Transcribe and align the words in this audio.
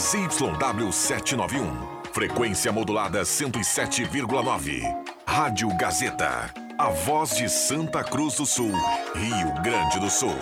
ZYW 0.00 0.90
791. 0.90 1.70
Frequência 2.10 2.72
modulada 2.72 3.20
107,9. 3.20 4.82
Rádio 5.26 5.68
Gazeta. 5.76 6.50
A 6.78 6.88
voz 6.88 7.36
de 7.36 7.50
Santa 7.50 8.02
Cruz 8.02 8.36
do 8.36 8.46
Sul, 8.46 8.72
Rio 9.14 9.62
Grande 9.62 10.00
do 10.00 10.08
Sul. 10.08 10.34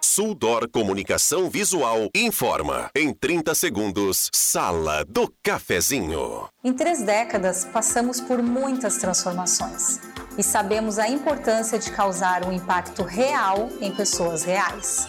Suldor 0.00 0.70
Comunicação 0.70 1.50
Visual 1.50 2.08
informa. 2.14 2.88
Em 2.94 3.12
30 3.12 3.56
segundos, 3.56 4.30
Sala 4.32 5.04
do 5.04 5.34
Cafezinho. 5.42 6.48
Em 6.62 6.72
três 6.72 7.02
décadas, 7.02 7.64
passamos 7.64 8.20
por 8.20 8.40
muitas 8.40 8.98
transformações 8.98 9.98
e 10.38 10.44
sabemos 10.44 10.96
a 10.96 11.08
importância 11.08 11.76
de 11.76 11.90
causar 11.90 12.46
um 12.46 12.52
impacto 12.52 13.02
real 13.02 13.68
em 13.80 13.90
pessoas 13.90 14.44
reais. 14.44 15.08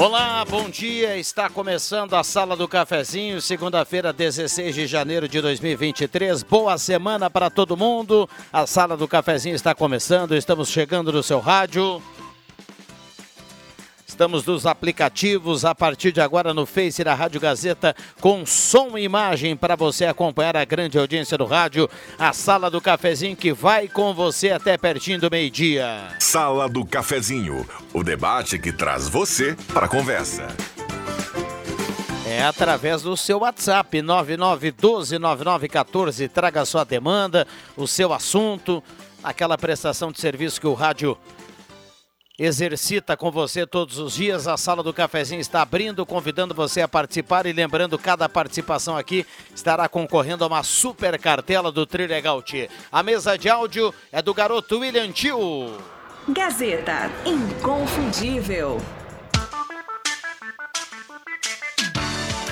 Olá, 0.00 0.42
bom 0.46 0.70
dia. 0.70 1.18
Está 1.18 1.50
começando 1.50 2.14
a 2.14 2.24
Sala 2.24 2.56
do 2.56 2.66
Cafezinho, 2.66 3.38
segunda-feira, 3.38 4.14
16 4.14 4.74
de 4.74 4.86
janeiro 4.86 5.28
de 5.28 5.42
2023. 5.42 6.42
Boa 6.42 6.78
semana 6.78 7.28
para 7.28 7.50
todo 7.50 7.76
mundo. 7.76 8.26
A 8.50 8.66
Sala 8.66 8.96
do 8.96 9.06
Cafezinho 9.06 9.54
está 9.54 9.74
começando. 9.74 10.34
Estamos 10.34 10.70
chegando 10.70 11.12
no 11.12 11.22
seu 11.22 11.38
rádio. 11.38 12.02
Estamos 14.10 14.44
nos 14.44 14.66
aplicativos 14.66 15.64
a 15.64 15.72
partir 15.72 16.10
de 16.10 16.20
agora 16.20 16.52
no 16.52 16.66
Face 16.66 17.04
da 17.04 17.14
Rádio 17.14 17.40
Gazeta 17.40 17.94
com 18.20 18.44
som 18.44 18.98
e 18.98 19.04
imagem 19.04 19.56
para 19.56 19.76
você 19.76 20.04
acompanhar 20.04 20.56
a 20.56 20.64
grande 20.64 20.98
audiência 20.98 21.38
do 21.38 21.44
rádio, 21.44 21.88
a 22.18 22.32
Sala 22.32 22.68
do 22.68 22.80
Cafezinho 22.80 23.36
que 23.36 23.52
vai 23.52 23.86
com 23.86 24.12
você 24.12 24.50
até 24.50 24.76
pertinho 24.76 25.20
do 25.20 25.30
meio-dia. 25.30 26.08
Sala 26.18 26.68
do 26.68 26.84
Cafezinho, 26.84 27.64
o 27.94 28.02
debate 28.02 28.58
que 28.58 28.72
traz 28.72 29.08
você 29.08 29.56
para 29.72 29.86
a 29.86 29.88
conversa. 29.88 30.48
É 32.26 32.42
através 32.42 33.02
do 33.02 33.16
seu 33.16 33.38
WhatsApp 33.38 33.96
99129914. 33.98 36.28
Traga 36.28 36.64
sua 36.64 36.82
demanda, 36.82 37.46
o 37.76 37.86
seu 37.86 38.12
assunto, 38.12 38.82
aquela 39.22 39.56
prestação 39.56 40.10
de 40.10 40.20
serviço 40.20 40.60
que 40.60 40.66
o 40.66 40.74
rádio 40.74 41.16
exercita 42.40 43.18
com 43.18 43.30
você 43.30 43.66
todos 43.66 43.98
os 43.98 44.14
dias. 44.14 44.48
A 44.48 44.56
sala 44.56 44.82
do 44.82 44.94
cafezinho 44.94 45.42
está 45.42 45.60
abrindo, 45.60 46.06
convidando 46.06 46.54
você 46.54 46.80
a 46.80 46.88
participar 46.88 47.44
e 47.44 47.52
lembrando 47.52 47.98
cada 47.98 48.26
participação 48.30 48.96
aqui 48.96 49.26
estará 49.54 49.86
concorrendo 49.88 50.42
a 50.42 50.46
uma 50.46 50.62
super 50.62 51.18
cartela 51.18 51.70
do 51.70 51.84
Trilegal 51.84 52.40
T. 52.40 52.70
A 52.90 53.02
mesa 53.02 53.36
de 53.36 53.50
áudio 53.50 53.92
é 54.10 54.22
do 54.22 54.32
garoto 54.32 54.78
William 54.78 55.12
Tio. 55.12 55.76
Gazeta 56.28 57.10
inconfundível. 57.26 58.80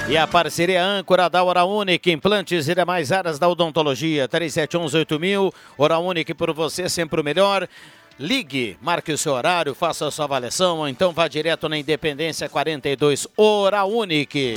E 0.09 0.16
a 0.16 0.27
parceria 0.27 0.82
âncora 0.82 1.28
da 1.28 1.43
Hora 1.43 1.65
Única, 1.65 2.10
implantes 2.10 2.66
e 2.66 2.75
demais 2.75 3.12
áreas 3.12 3.38
da 3.38 3.47
odontologia, 3.47 4.27
37118000, 4.27 5.53
Hora 5.77 5.98
Única 5.98 6.34
por 6.34 6.50
você 6.54 6.88
sempre 6.88 7.21
o 7.21 7.25
melhor. 7.25 7.69
Ligue, 8.18 8.76
marque 8.82 9.12
o 9.12 9.18
seu 9.18 9.32
horário, 9.32 9.76
faça 9.76 10.04
a 10.04 10.10
sua 10.10 10.24
avaliação, 10.24 10.78
ou 10.78 10.88
então 10.88 11.12
vá 11.12 11.28
direto 11.28 11.68
na 11.68 11.78
Independência 11.78 12.48
42, 12.48 13.28
Hora 13.36 13.84
Unique. 13.84 14.56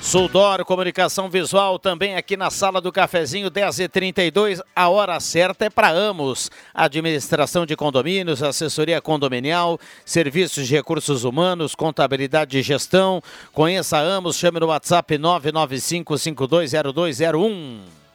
Suldor 0.00 0.64
Comunicação 0.64 1.28
Visual 1.28 1.78
também 1.78 2.16
aqui 2.16 2.34
na 2.34 2.48
sala 2.48 2.80
do 2.80 2.90
cafezinho 2.90 3.50
10h32. 3.50 4.62
A 4.74 4.88
hora 4.88 5.20
certa 5.20 5.66
é 5.66 5.70
para 5.70 5.90
Amos. 5.90 6.50
Administração 6.72 7.66
de 7.66 7.76
condomínios, 7.76 8.42
assessoria 8.42 9.02
condominial, 9.02 9.78
serviços 10.04 10.66
de 10.66 10.76
recursos 10.76 11.24
humanos, 11.24 11.74
contabilidade 11.74 12.56
e 12.56 12.62
gestão. 12.62 13.22
Conheça 13.52 13.98
Amos, 13.98 14.36
chame 14.36 14.60
no 14.60 14.68
WhatsApp 14.68 15.18
995520201. 15.18 18.05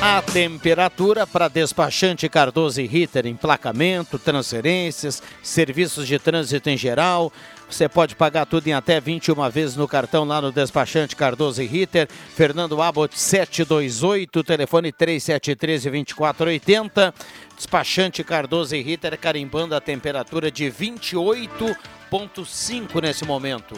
A 0.00 0.22
temperatura 0.22 1.26
para 1.26 1.48
despachante 1.48 2.28
Cardoso 2.28 2.80
e 2.80 2.86
Ritter, 2.86 3.26
emplacamento, 3.26 4.16
transferências, 4.16 5.20
serviços 5.42 6.06
de 6.06 6.20
trânsito 6.20 6.70
em 6.70 6.76
geral. 6.76 7.32
Você 7.68 7.88
pode 7.88 8.14
pagar 8.14 8.46
tudo 8.46 8.68
em 8.68 8.72
até 8.72 9.00
21 9.00 9.50
vezes 9.50 9.74
no 9.74 9.88
cartão 9.88 10.24
lá 10.24 10.40
no 10.40 10.52
despachante 10.52 11.16
Cardoso 11.16 11.60
e 11.60 11.66
Ritter. 11.66 12.08
Fernando 12.34 12.80
Abbott 12.80 13.18
728, 13.18 14.44
telefone 14.44 14.92
3713-2480. 14.92 17.12
Despachante 17.56 18.22
Cardoso 18.22 18.76
e 18.76 18.80
Ritter 18.80 19.18
carimbando 19.18 19.74
a 19.74 19.80
temperatura 19.80 20.48
de 20.48 20.70
28,5 20.70 23.02
nesse 23.02 23.24
momento. 23.24 23.74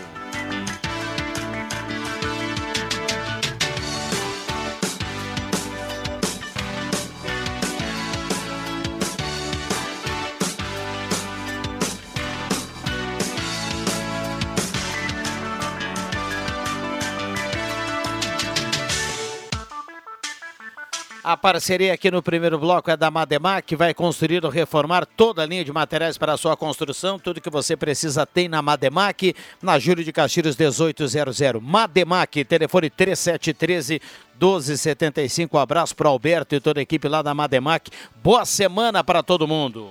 A 21.23 21.37
parceria 21.37 21.93
aqui 21.93 22.11
no 22.11 22.23
primeiro 22.23 22.59
bloco 22.59 22.91
é 22.91 22.97
da 22.97 23.11
Mademac, 23.11 23.67
que 23.67 23.77
vai 23.77 23.93
construir 23.93 24.43
ou 24.43 24.51
reformar 24.51 25.05
toda 25.05 25.43
a 25.43 25.47
linha 25.47 25.63
de 25.63 25.71
materiais 25.71 26.17
para 26.17 26.33
a 26.33 26.37
sua 26.37 26.57
construção. 26.57 27.19
Tudo 27.19 27.43
que 27.43 27.51
você 27.51 27.77
precisa 27.77 28.25
tem 28.25 28.49
na 28.49 28.63
Mademac, 28.63 29.35
na 29.61 29.79
Júlio 29.79 30.03
de 30.03 30.13
Castilhos 30.13 30.57
1800. 30.57 31.61
Mademac, 31.61 32.43
telefone 32.45 32.89
3713 32.89 34.01
1275. 34.41 35.59
Um 35.59 35.61
abraço 35.61 35.95
para 35.95 36.09
Alberto 36.09 36.55
e 36.55 36.61
toda 36.61 36.81
a 36.81 36.83
equipe 36.83 37.07
lá 37.07 37.21
da 37.21 37.35
Mademac. 37.35 37.91
Boa 38.23 38.47
semana 38.47 39.05
para 39.05 39.23
todo 39.23 39.47
mundo. 39.47 39.91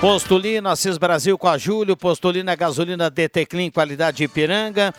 Postulino, 0.00 0.68
Assis 0.68 0.96
Brasil 0.96 1.36
com 1.36 1.48
a 1.48 1.58
Júlio, 1.58 1.96
Postulina 1.96 2.54
Gasolina 2.54 3.10
DT 3.10 3.46
Clean, 3.46 3.70
qualidade 3.70 4.22
Ipiranga 4.22 4.94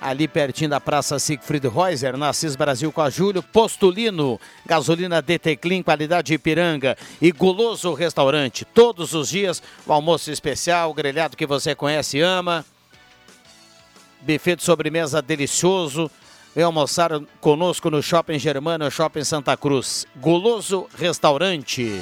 ali 0.00 0.26
pertinho 0.26 0.70
da 0.70 0.80
Praça 0.80 1.18
Siegfried 1.18 1.68
Reuser, 1.68 2.16
na 2.16 2.30
Assis 2.30 2.56
Brasil 2.56 2.90
com 2.90 3.02
a 3.02 3.10
Júlio, 3.10 3.42
Postulino, 3.42 4.40
gasolina 4.64 5.20
DT 5.20 5.56
Clean, 5.56 5.82
qualidade 5.82 6.32
Ipiranga 6.32 6.96
e 7.20 7.30
Guloso 7.30 7.92
Restaurante. 7.92 8.64
Todos 8.64 9.12
os 9.12 9.28
dias, 9.28 9.62
o 9.86 9.92
almoço 9.92 10.30
especial, 10.30 10.90
o 10.90 10.94
grelhado 10.94 11.36
que 11.36 11.46
você 11.46 11.74
conhece 11.74 12.18
e 12.18 12.22
ama. 12.22 12.64
Buffet 14.22 14.56
de 14.56 14.62
sobremesa 14.62 15.20
delicioso. 15.20 16.10
Vem 16.54 16.64
almoçar 16.64 17.12
conosco 17.40 17.90
no 17.90 18.02
Shopping 18.02 18.38
Germano, 18.38 18.90
Shopping 18.90 19.24
Santa 19.24 19.56
Cruz. 19.56 20.06
Guloso 20.16 20.88
Restaurante. 20.96 22.00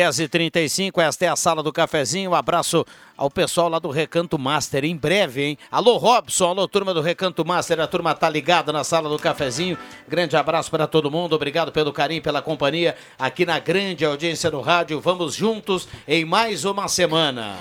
10h35, 0.00 0.98
esta 1.02 1.26
é 1.26 1.28
a 1.28 1.36
sala 1.36 1.62
do 1.62 1.70
cafezinho. 1.70 2.30
Um 2.30 2.34
abraço 2.34 2.86
ao 3.18 3.30
pessoal 3.30 3.68
lá 3.68 3.78
do 3.78 3.90
Recanto 3.90 4.38
Master. 4.38 4.82
Em 4.82 4.96
breve, 4.96 5.42
hein? 5.42 5.58
Alô, 5.70 5.98
Robson, 5.98 6.46
alô, 6.46 6.66
turma 6.66 6.94
do 6.94 7.02
Recanto 7.02 7.44
Master. 7.44 7.80
A 7.80 7.86
turma 7.86 8.14
tá 8.14 8.30
ligada 8.30 8.72
na 8.72 8.82
sala 8.82 9.10
do 9.10 9.18
cafezinho. 9.18 9.76
Grande 10.08 10.36
abraço 10.36 10.70
para 10.70 10.86
todo 10.86 11.10
mundo. 11.10 11.34
Obrigado 11.34 11.70
pelo 11.70 11.92
carinho, 11.92 12.22
pela 12.22 12.40
companhia 12.40 12.96
aqui 13.18 13.44
na 13.44 13.58
grande 13.58 14.02
audiência 14.02 14.50
do 14.50 14.62
rádio. 14.62 15.00
Vamos 15.00 15.34
juntos 15.34 15.86
em 16.08 16.24
mais 16.24 16.64
uma 16.64 16.88
semana. 16.88 17.56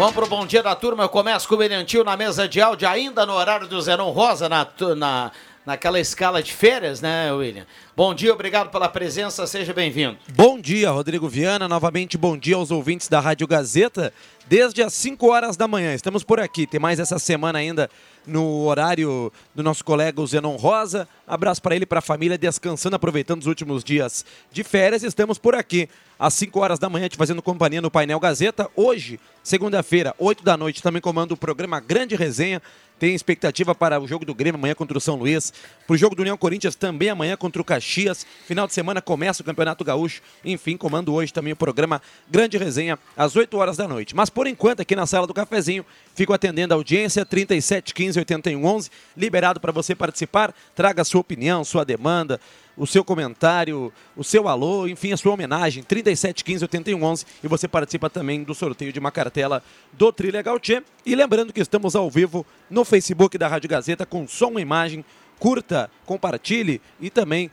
Vamos 0.00 0.14
pro 0.14 0.26
bom 0.26 0.46
dia 0.46 0.62
da 0.62 0.74
turma. 0.74 1.04
Eu 1.04 1.10
começo 1.10 1.46
com 1.46 1.56
o 1.56 1.84
Tio 1.84 2.02
na 2.02 2.16
mesa 2.16 2.48
de 2.48 2.58
áudio, 2.58 2.88
ainda 2.88 3.26
no 3.26 3.34
horário 3.34 3.68
do 3.68 3.78
Zenon 3.82 4.10
Rosa, 4.12 4.48
na, 4.48 4.66
na, 4.96 5.30
naquela 5.70 6.00
escala 6.00 6.42
de 6.42 6.52
férias, 6.52 7.00
né, 7.00 7.32
William? 7.32 7.64
Bom 7.96 8.12
dia, 8.12 8.32
obrigado 8.32 8.70
pela 8.70 8.88
presença, 8.88 9.46
seja 9.46 9.72
bem-vindo. 9.72 10.18
Bom 10.34 10.58
dia, 10.58 10.90
Rodrigo 10.90 11.28
Viana. 11.28 11.68
Novamente, 11.68 12.18
bom 12.18 12.36
dia 12.36 12.56
aos 12.56 12.72
ouvintes 12.72 13.06
da 13.06 13.20
Rádio 13.20 13.46
Gazeta. 13.46 14.12
Desde 14.48 14.82
as 14.82 14.92
5 14.94 15.30
horas 15.30 15.56
da 15.56 15.68
manhã, 15.68 15.94
estamos 15.94 16.24
por 16.24 16.40
aqui. 16.40 16.66
Tem 16.66 16.80
mais 16.80 16.98
essa 16.98 17.20
semana 17.20 17.60
ainda 17.60 17.88
no 18.26 18.64
horário 18.64 19.32
do 19.54 19.62
nosso 19.62 19.84
colega 19.84 20.26
Zenon 20.26 20.56
Rosa. 20.56 21.06
Abraço 21.24 21.62
para 21.62 21.76
ele 21.76 21.84
e 21.84 21.86
para 21.86 22.00
a 22.00 22.02
família, 22.02 22.36
descansando, 22.36 22.96
aproveitando 22.96 23.42
os 23.42 23.46
últimos 23.46 23.84
dias 23.84 24.24
de 24.50 24.64
férias. 24.64 25.04
Estamos 25.04 25.38
por 25.38 25.54
aqui 25.54 25.88
às 26.18 26.34
5 26.34 26.58
horas 26.58 26.80
da 26.80 26.88
manhã, 26.88 27.08
te 27.08 27.16
fazendo 27.16 27.40
companhia 27.40 27.80
no 27.80 27.92
Painel 27.92 28.18
Gazeta. 28.18 28.68
Hoje, 28.74 29.20
segunda-feira, 29.40 30.16
8 30.18 30.42
da 30.42 30.56
noite, 30.56 30.82
também 30.82 31.00
comando 31.00 31.32
o 31.32 31.36
programa 31.36 31.78
Grande 31.78 32.16
Resenha. 32.16 32.60
Tem 33.00 33.14
expectativa 33.14 33.74
para 33.74 33.98
o 33.98 34.06
jogo 34.06 34.26
do 34.26 34.34
Grêmio 34.34 34.58
amanhã 34.58 34.74
contra 34.74 34.98
o 34.98 35.00
São 35.00 35.16
Luís. 35.16 35.54
Para 35.86 35.94
o 35.94 35.96
jogo 35.96 36.14
do 36.14 36.20
União 36.20 36.36
Corinthians 36.36 36.74
também 36.74 37.08
amanhã 37.08 37.34
contra 37.34 37.62
o 37.62 37.64
Caxias. 37.64 38.26
Final 38.44 38.66
de 38.66 38.74
semana 38.74 39.00
começa 39.00 39.40
o 39.40 39.44
Campeonato 39.44 39.82
Gaúcho. 39.82 40.20
Enfim, 40.44 40.76
comando 40.76 41.14
hoje 41.14 41.32
também 41.32 41.54
o 41.54 41.56
programa 41.56 42.02
Grande 42.30 42.58
Resenha 42.58 42.98
às 43.16 43.34
8 43.34 43.56
horas 43.56 43.78
da 43.78 43.88
noite. 43.88 44.14
Mas 44.14 44.28
por 44.28 44.46
enquanto, 44.46 44.80
aqui 44.80 44.94
na 44.94 45.06
sala 45.06 45.26
do 45.26 45.32
cafezinho, 45.32 45.82
fico 46.14 46.34
atendendo 46.34 46.74
a 46.74 46.76
audiência 46.76 47.24
37 47.24 47.94
15 47.94 48.18
81 48.18 48.62
11. 48.62 48.90
Liberado 49.16 49.60
para 49.60 49.72
você 49.72 49.94
participar. 49.94 50.54
Traga 50.76 51.02
sua 51.02 51.22
opinião, 51.22 51.64
sua 51.64 51.86
demanda 51.86 52.38
o 52.80 52.86
seu 52.86 53.04
comentário, 53.04 53.92
o 54.16 54.24
seu 54.24 54.48
alô, 54.48 54.88
enfim, 54.88 55.12
a 55.12 55.16
sua 55.18 55.34
homenagem, 55.34 55.82
3715 55.82 56.64
8111 56.64 57.26
e 57.44 57.46
você 57.46 57.68
participa 57.68 58.08
também 58.08 58.42
do 58.42 58.54
sorteio 58.54 58.90
de 58.90 58.98
uma 58.98 59.10
cartela 59.10 59.62
do 59.92 60.10
Trilegal 60.10 60.58
Tchê. 60.58 60.82
E 61.04 61.14
lembrando 61.14 61.52
que 61.52 61.60
estamos 61.60 61.94
ao 61.94 62.10
vivo 62.10 62.46
no 62.70 62.82
Facebook 62.82 63.36
da 63.36 63.48
Rádio 63.48 63.68
Gazeta 63.68 64.06
com 64.06 64.26
som 64.26 64.58
e 64.58 64.62
imagem. 64.62 65.04
Curta, 65.38 65.90
compartilhe 66.06 66.80
e 66.98 67.10
também 67.10 67.50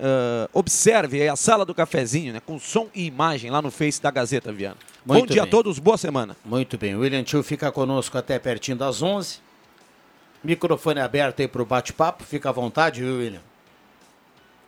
uh, 0.00 0.48
observe 0.52 1.28
a 1.28 1.36
sala 1.36 1.64
do 1.64 1.72
cafezinho, 1.72 2.32
né, 2.32 2.40
com 2.44 2.58
som 2.58 2.88
e 2.92 3.06
imagem 3.06 3.52
lá 3.52 3.62
no 3.62 3.70
Face 3.70 4.02
da 4.02 4.10
Gazeta, 4.10 4.52
Viana. 4.52 4.76
Muito 5.06 5.20
Bom 5.20 5.26
dia 5.26 5.42
bem. 5.42 5.48
a 5.48 5.50
todos, 5.52 5.78
boa 5.78 5.96
semana. 5.96 6.36
Muito 6.44 6.76
bem, 6.76 6.96
o 6.96 7.00
William 7.00 7.22
Tio 7.22 7.44
fica 7.44 7.70
conosco 7.70 8.18
até 8.18 8.40
pertinho 8.40 8.76
das 8.76 9.02
11. 9.02 9.38
Microfone 10.42 11.00
aberto 11.00 11.40
aí 11.40 11.48
para 11.48 11.62
o 11.62 11.64
bate-papo, 11.64 12.24
fica 12.24 12.48
à 12.48 12.52
vontade, 12.52 13.00
viu, 13.00 13.18
William? 13.18 13.53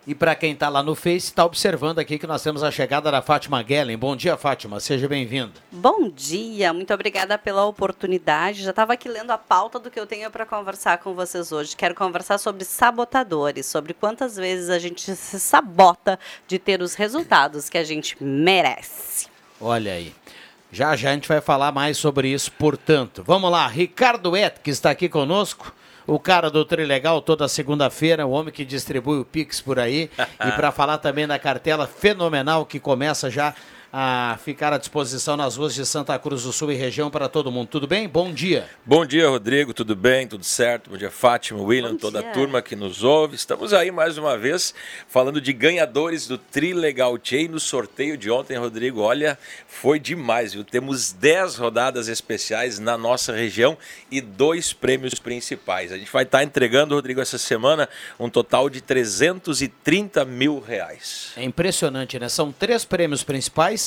E 0.06 0.14
para 0.14 0.36
quem 0.36 0.52
está 0.52 0.68
lá 0.68 0.84
no 0.84 0.94
Face, 0.94 1.26
está 1.26 1.44
observando 1.44 1.98
aqui 1.98 2.16
que 2.16 2.28
nós 2.28 2.40
temos 2.40 2.62
a 2.62 2.70
chegada 2.70 3.10
da 3.10 3.20
Fátima 3.20 3.60
Guellen. 3.60 3.96
Bom 3.96 4.14
dia, 4.14 4.36
Fátima, 4.36 4.78
seja 4.78 5.08
bem-vinda. 5.08 5.54
Bom 5.72 6.08
dia, 6.08 6.72
muito 6.72 6.94
obrigada 6.94 7.36
pela 7.36 7.64
oportunidade. 7.64 8.62
Já 8.62 8.70
estava 8.70 8.92
aqui 8.92 9.08
lendo 9.08 9.32
a 9.32 9.38
pauta 9.38 9.80
do 9.80 9.90
que 9.90 9.98
eu 9.98 10.06
tenho 10.06 10.30
para 10.30 10.46
conversar 10.46 10.98
com 10.98 11.12
vocês 11.12 11.50
hoje. 11.50 11.76
Quero 11.76 11.92
conversar 11.92 12.38
sobre 12.38 12.64
sabotadores, 12.64 13.66
sobre 13.66 13.92
quantas 13.94 14.36
vezes 14.36 14.70
a 14.70 14.78
gente 14.78 15.16
se 15.16 15.40
sabota 15.40 16.20
de 16.46 16.56
ter 16.56 16.80
os 16.80 16.94
resultados 16.94 17.68
que 17.68 17.76
a 17.76 17.82
gente 17.82 18.16
merece. 18.22 19.26
Olha 19.60 19.92
aí. 19.92 20.14
Já 20.70 20.94
já 20.94 21.10
a 21.10 21.14
gente 21.14 21.26
vai 21.26 21.40
falar 21.40 21.72
mais 21.72 21.96
sobre 21.96 22.28
isso, 22.28 22.52
portanto. 22.52 23.24
Vamos 23.26 23.50
lá, 23.50 23.66
Ricardo 23.66 24.36
Et, 24.36 24.60
que 24.62 24.70
está 24.70 24.90
aqui 24.90 25.08
conosco 25.08 25.74
o 26.06 26.18
cara 26.18 26.50
do 26.50 26.64
Trilegal 26.64 27.20
toda 27.20 27.48
segunda-feira, 27.48 28.26
o 28.26 28.30
homem 28.30 28.52
que 28.52 28.64
distribui 28.64 29.18
o 29.18 29.24
Pix 29.24 29.60
por 29.60 29.78
aí. 29.78 30.10
e 30.18 30.52
para 30.52 30.70
falar 30.70 30.98
também 30.98 31.26
da 31.26 31.38
cartela 31.38 31.86
fenomenal 31.86 32.64
que 32.64 32.78
começa 32.78 33.30
já 33.30 33.54
a 33.98 34.36
ficar 34.44 34.74
à 34.74 34.76
disposição 34.76 35.38
nas 35.38 35.56
ruas 35.56 35.74
de 35.74 35.86
Santa 35.86 36.18
Cruz 36.18 36.42
do 36.42 36.52
Sul 36.52 36.70
e 36.70 36.74
região 36.74 37.10
para 37.10 37.30
todo 37.30 37.50
mundo. 37.50 37.68
Tudo 37.68 37.86
bem? 37.86 38.06
Bom 38.06 38.30
dia. 38.30 38.68
Bom 38.84 39.06
dia, 39.06 39.26
Rodrigo. 39.26 39.72
Tudo 39.72 39.96
bem? 39.96 40.28
Tudo 40.28 40.44
certo? 40.44 40.90
Bom 40.90 40.98
dia, 40.98 41.10
Fátima, 41.10 41.62
William, 41.62 41.92
Bom 41.92 41.96
toda 41.96 42.20
dia. 42.20 42.28
a 42.28 42.32
turma 42.34 42.60
que 42.60 42.76
nos 42.76 43.02
ouve. 43.02 43.36
Estamos 43.36 43.72
aí 43.72 43.90
mais 43.90 44.18
uma 44.18 44.36
vez 44.36 44.74
falando 45.08 45.40
de 45.40 45.50
ganhadores 45.50 46.26
do 46.26 46.36
Tri 46.36 46.74
Legal 46.74 47.18
Chain 47.22 47.48
no 47.48 47.58
sorteio 47.58 48.18
de 48.18 48.30
ontem, 48.30 48.58
Rodrigo. 48.58 49.00
Olha, 49.00 49.38
foi 49.66 49.98
demais, 49.98 50.52
viu? 50.52 50.62
Temos 50.62 51.12
10 51.12 51.56
rodadas 51.56 52.06
especiais 52.06 52.78
na 52.78 52.98
nossa 52.98 53.32
região 53.32 53.78
e 54.10 54.20
dois 54.20 54.74
prêmios 54.74 55.14
principais. 55.14 55.90
A 55.90 55.96
gente 55.96 56.12
vai 56.12 56.24
estar 56.24 56.44
entregando, 56.44 56.94
Rodrigo, 56.94 57.22
essa 57.22 57.38
semana 57.38 57.88
um 58.20 58.28
total 58.28 58.68
de 58.68 58.82
330 58.82 60.22
mil 60.26 60.60
reais. 60.60 61.32
É 61.34 61.42
impressionante, 61.42 62.18
né? 62.18 62.28
São 62.28 62.52
três 62.52 62.84
prêmios 62.84 63.24
principais 63.24 63.85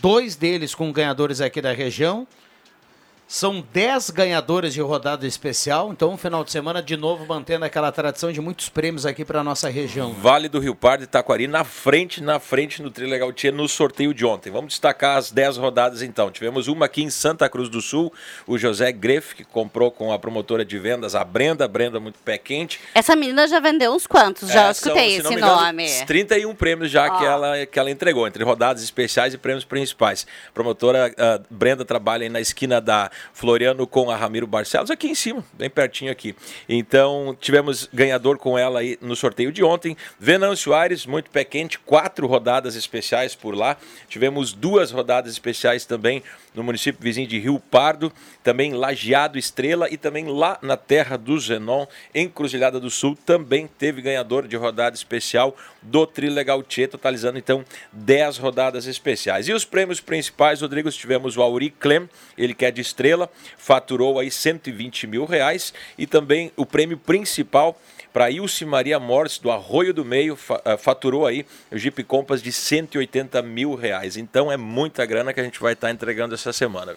dois 0.00 0.36
deles 0.36 0.74
com 0.74 0.92
ganhadores 0.92 1.40
aqui 1.40 1.60
da 1.60 1.72
região 1.72 2.26
são 3.28 3.62
10 3.74 4.08
ganhadores 4.08 4.72
de 4.72 4.80
rodada 4.80 5.26
especial, 5.26 5.92
então 5.92 6.10
um 6.10 6.16
final 6.16 6.42
de 6.42 6.50
semana 6.50 6.82
de 6.82 6.96
novo 6.96 7.26
mantendo 7.26 7.66
aquela 7.66 7.92
tradição 7.92 8.32
de 8.32 8.40
muitos 8.40 8.70
prêmios 8.70 9.04
aqui 9.04 9.22
para 9.22 9.44
nossa 9.44 9.68
região. 9.68 10.14
Vale 10.14 10.48
do 10.48 10.58
Rio 10.58 10.74
Pardo 10.74 11.04
e 11.04 11.06
Taquari 11.06 11.46
na 11.46 11.62
frente, 11.62 12.22
na 12.22 12.40
frente 12.40 12.80
no 12.82 12.90
Trilegal 12.90 13.30
Tia 13.30 13.52
no 13.52 13.68
sorteio 13.68 14.14
de 14.14 14.24
ontem. 14.24 14.50
Vamos 14.50 14.68
destacar 14.70 15.18
as 15.18 15.30
10 15.30 15.58
rodadas 15.58 16.00
então. 16.00 16.30
Tivemos 16.30 16.68
uma 16.68 16.86
aqui 16.86 17.02
em 17.02 17.10
Santa 17.10 17.50
Cruz 17.50 17.68
do 17.68 17.82
Sul, 17.82 18.10
o 18.46 18.56
José 18.56 18.90
Greff, 18.92 19.34
que 19.34 19.44
comprou 19.44 19.90
com 19.90 20.10
a 20.10 20.18
promotora 20.18 20.64
de 20.64 20.78
vendas, 20.78 21.14
a 21.14 21.22
Brenda, 21.22 21.68
Brenda 21.68 22.00
muito 22.00 22.18
pé 22.20 22.38
quente. 22.38 22.80
Essa 22.94 23.14
menina 23.14 23.46
já 23.46 23.60
vendeu 23.60 23.92
uns 23.92 24.06
quantos, 24.06 24.48
já 24.48 24.68
é, 24.68 24.70
escutei 24.70 25.20
são, 25.20 25.32
esse 25.32 25.38
engano, 25.38 25.60
nome. 25.60 25.86
31 26.06 26.54
prêmios 26.54 26.90
já 26.90 27.06
oh. 27.06 27.18
que, 27.18 27.24
ela, 27.26 27.66
que 27.66 27.78
ela 27.78 27.90
entregou, 27.90 28.26
entre 28.26 28.42
rodadas 28.42 28.82
especiais 28.82 29.34
e 29.34 29.38
prêmios 29.38 29.66
principais. 29.66 30.26
A 30.48 30.52
promotora 30.52 31.12
uh, 31.12 31.44
Brenda 31.50 31.84
trabalha 31.84 32.22
aí 32.22 32.30
na 32.30 32.40
esquina 32.40 32.80
da 32.80 33.10
Floriano 33.32 33.86
com 33.86 34.10
a 34.10 34.16
Ramiro 34.16 34.46
Barcelos, 34.46 34.90
aqui 34.90 35.08
em 35.08 35.14
cima, 35.14 35.44
bem 35.52 35.70
pertinho 35.70 36.10
aqui. 36.10 36.34
Então, 36.68 37.36
tivemos 37.40 37.88
ganhador 37.92 38.38
com 38.38 38.58
ela 38.58 38.80
aí 38.80 38.98
no 39.00 39.16
sorteio 39.16 39.52
de 39.52 39.62
ontem. 39.62 39.96
Venâncio 40.18 40.74
Aires, 40.74 41.06
muito 41.06 41.30
pé 41.30 41.44
quente, 41.44 41.78
quatro 41.78 42.26
rodadas 42.26 42.76
especiais 42.76 43.34
por 43.34 43.54
lá. 43.54 43.76
Tivemos 44.08 44.52
duas 44.52 44.90
rodadas 44.90 45.32
especiais 45.32 45.84
também 45.84 46.22
no 46.54 46.64
município 46.64 47.00
vizinho 47.00 47.28
de 47.28 47.38
Rio 47.38 47.60
Pardo, 47.60 48.12
também 48.42 48.74
Lajeado 48.74 49.38
Estrela 49.38 49.88
e 49.90 49.96
também 49.96 50.26
lá 50.26 50.58
na 50.60 50.76
terra 50.76 51.16
do 51.16 51.38
Zenon, 51.38 51.86
em 52.12 52.28
Cruzilhada 52.28 52.80
do 52.80 52.90
Sul, 52.90 53.16
também 53.24 53.68
teve 53.78 54.02
ganhador 54.02 54.48
de 54.48 54.56
rodada 54.56 54.96
especial 54.96 55.56
do 55.80 56.04
Trilegal 56.04 56.62
Tchê, 56.62 56.88
totalizando 56.88 57.38
então 57.38 57.64
10 57.92 58.38
rodadas 58.38 58.86
especiais. 58.86 59.48
E 59.48 59.52
os 59.52 59.64
prêmios 59.64 60.00
principais, 60.00 60.60
Rodrigo, 60.60 60.90
tivemos 60.90 61.36
o 61.36 61.42
Auri 61.42 61.70
Clem, 61.70 62.08
ele 62.36 62.54
que 62.54 62.64
é 62.64 62.70
de 62.70 62.80
Estrela, 62.80 63.07
faturou 63.56 64.18
aí 64.18 64.30
120 64.30 65.06
mil 65.06 65.24
reais 65.24 65.72
e 65.96 66.06
também 66.06 66.52
o 66.56 66.66
prêmio 66.66 66.98
principal 66.98 67.78
para 68.12 68.30
Ilse 68.30 68.64
Maria 68.64 68.98
Morse, 68.98 69.40
do 69.40 69.50
Arroio 69.50 69.92
do 69.92 70.04
Meio, 70.04 70.36
eh, 70.64 70.76
faturou 70.76 71.26
aí 71.26 71.46
o 71.70 71.78
Jeep 71.78 72.02
Compass 72.04 72.42
de 72.42 72.50
180 72.50 73.40
mil 73.42 73.74
reais. 73.74 74.16
Então 74.16 74.50
é 74.50 74.56
muita 74.56 75.04
grana 75.06 75.32
que 75.32 75.40
a 75.40 75.44
gente 75.44 75.60
vai 75.60 75.74
estar 75.74 75.88
tá 75.88 75.92
entregando 75.92 76.34
essa 76.34 76.52
semana. 76.52 76.96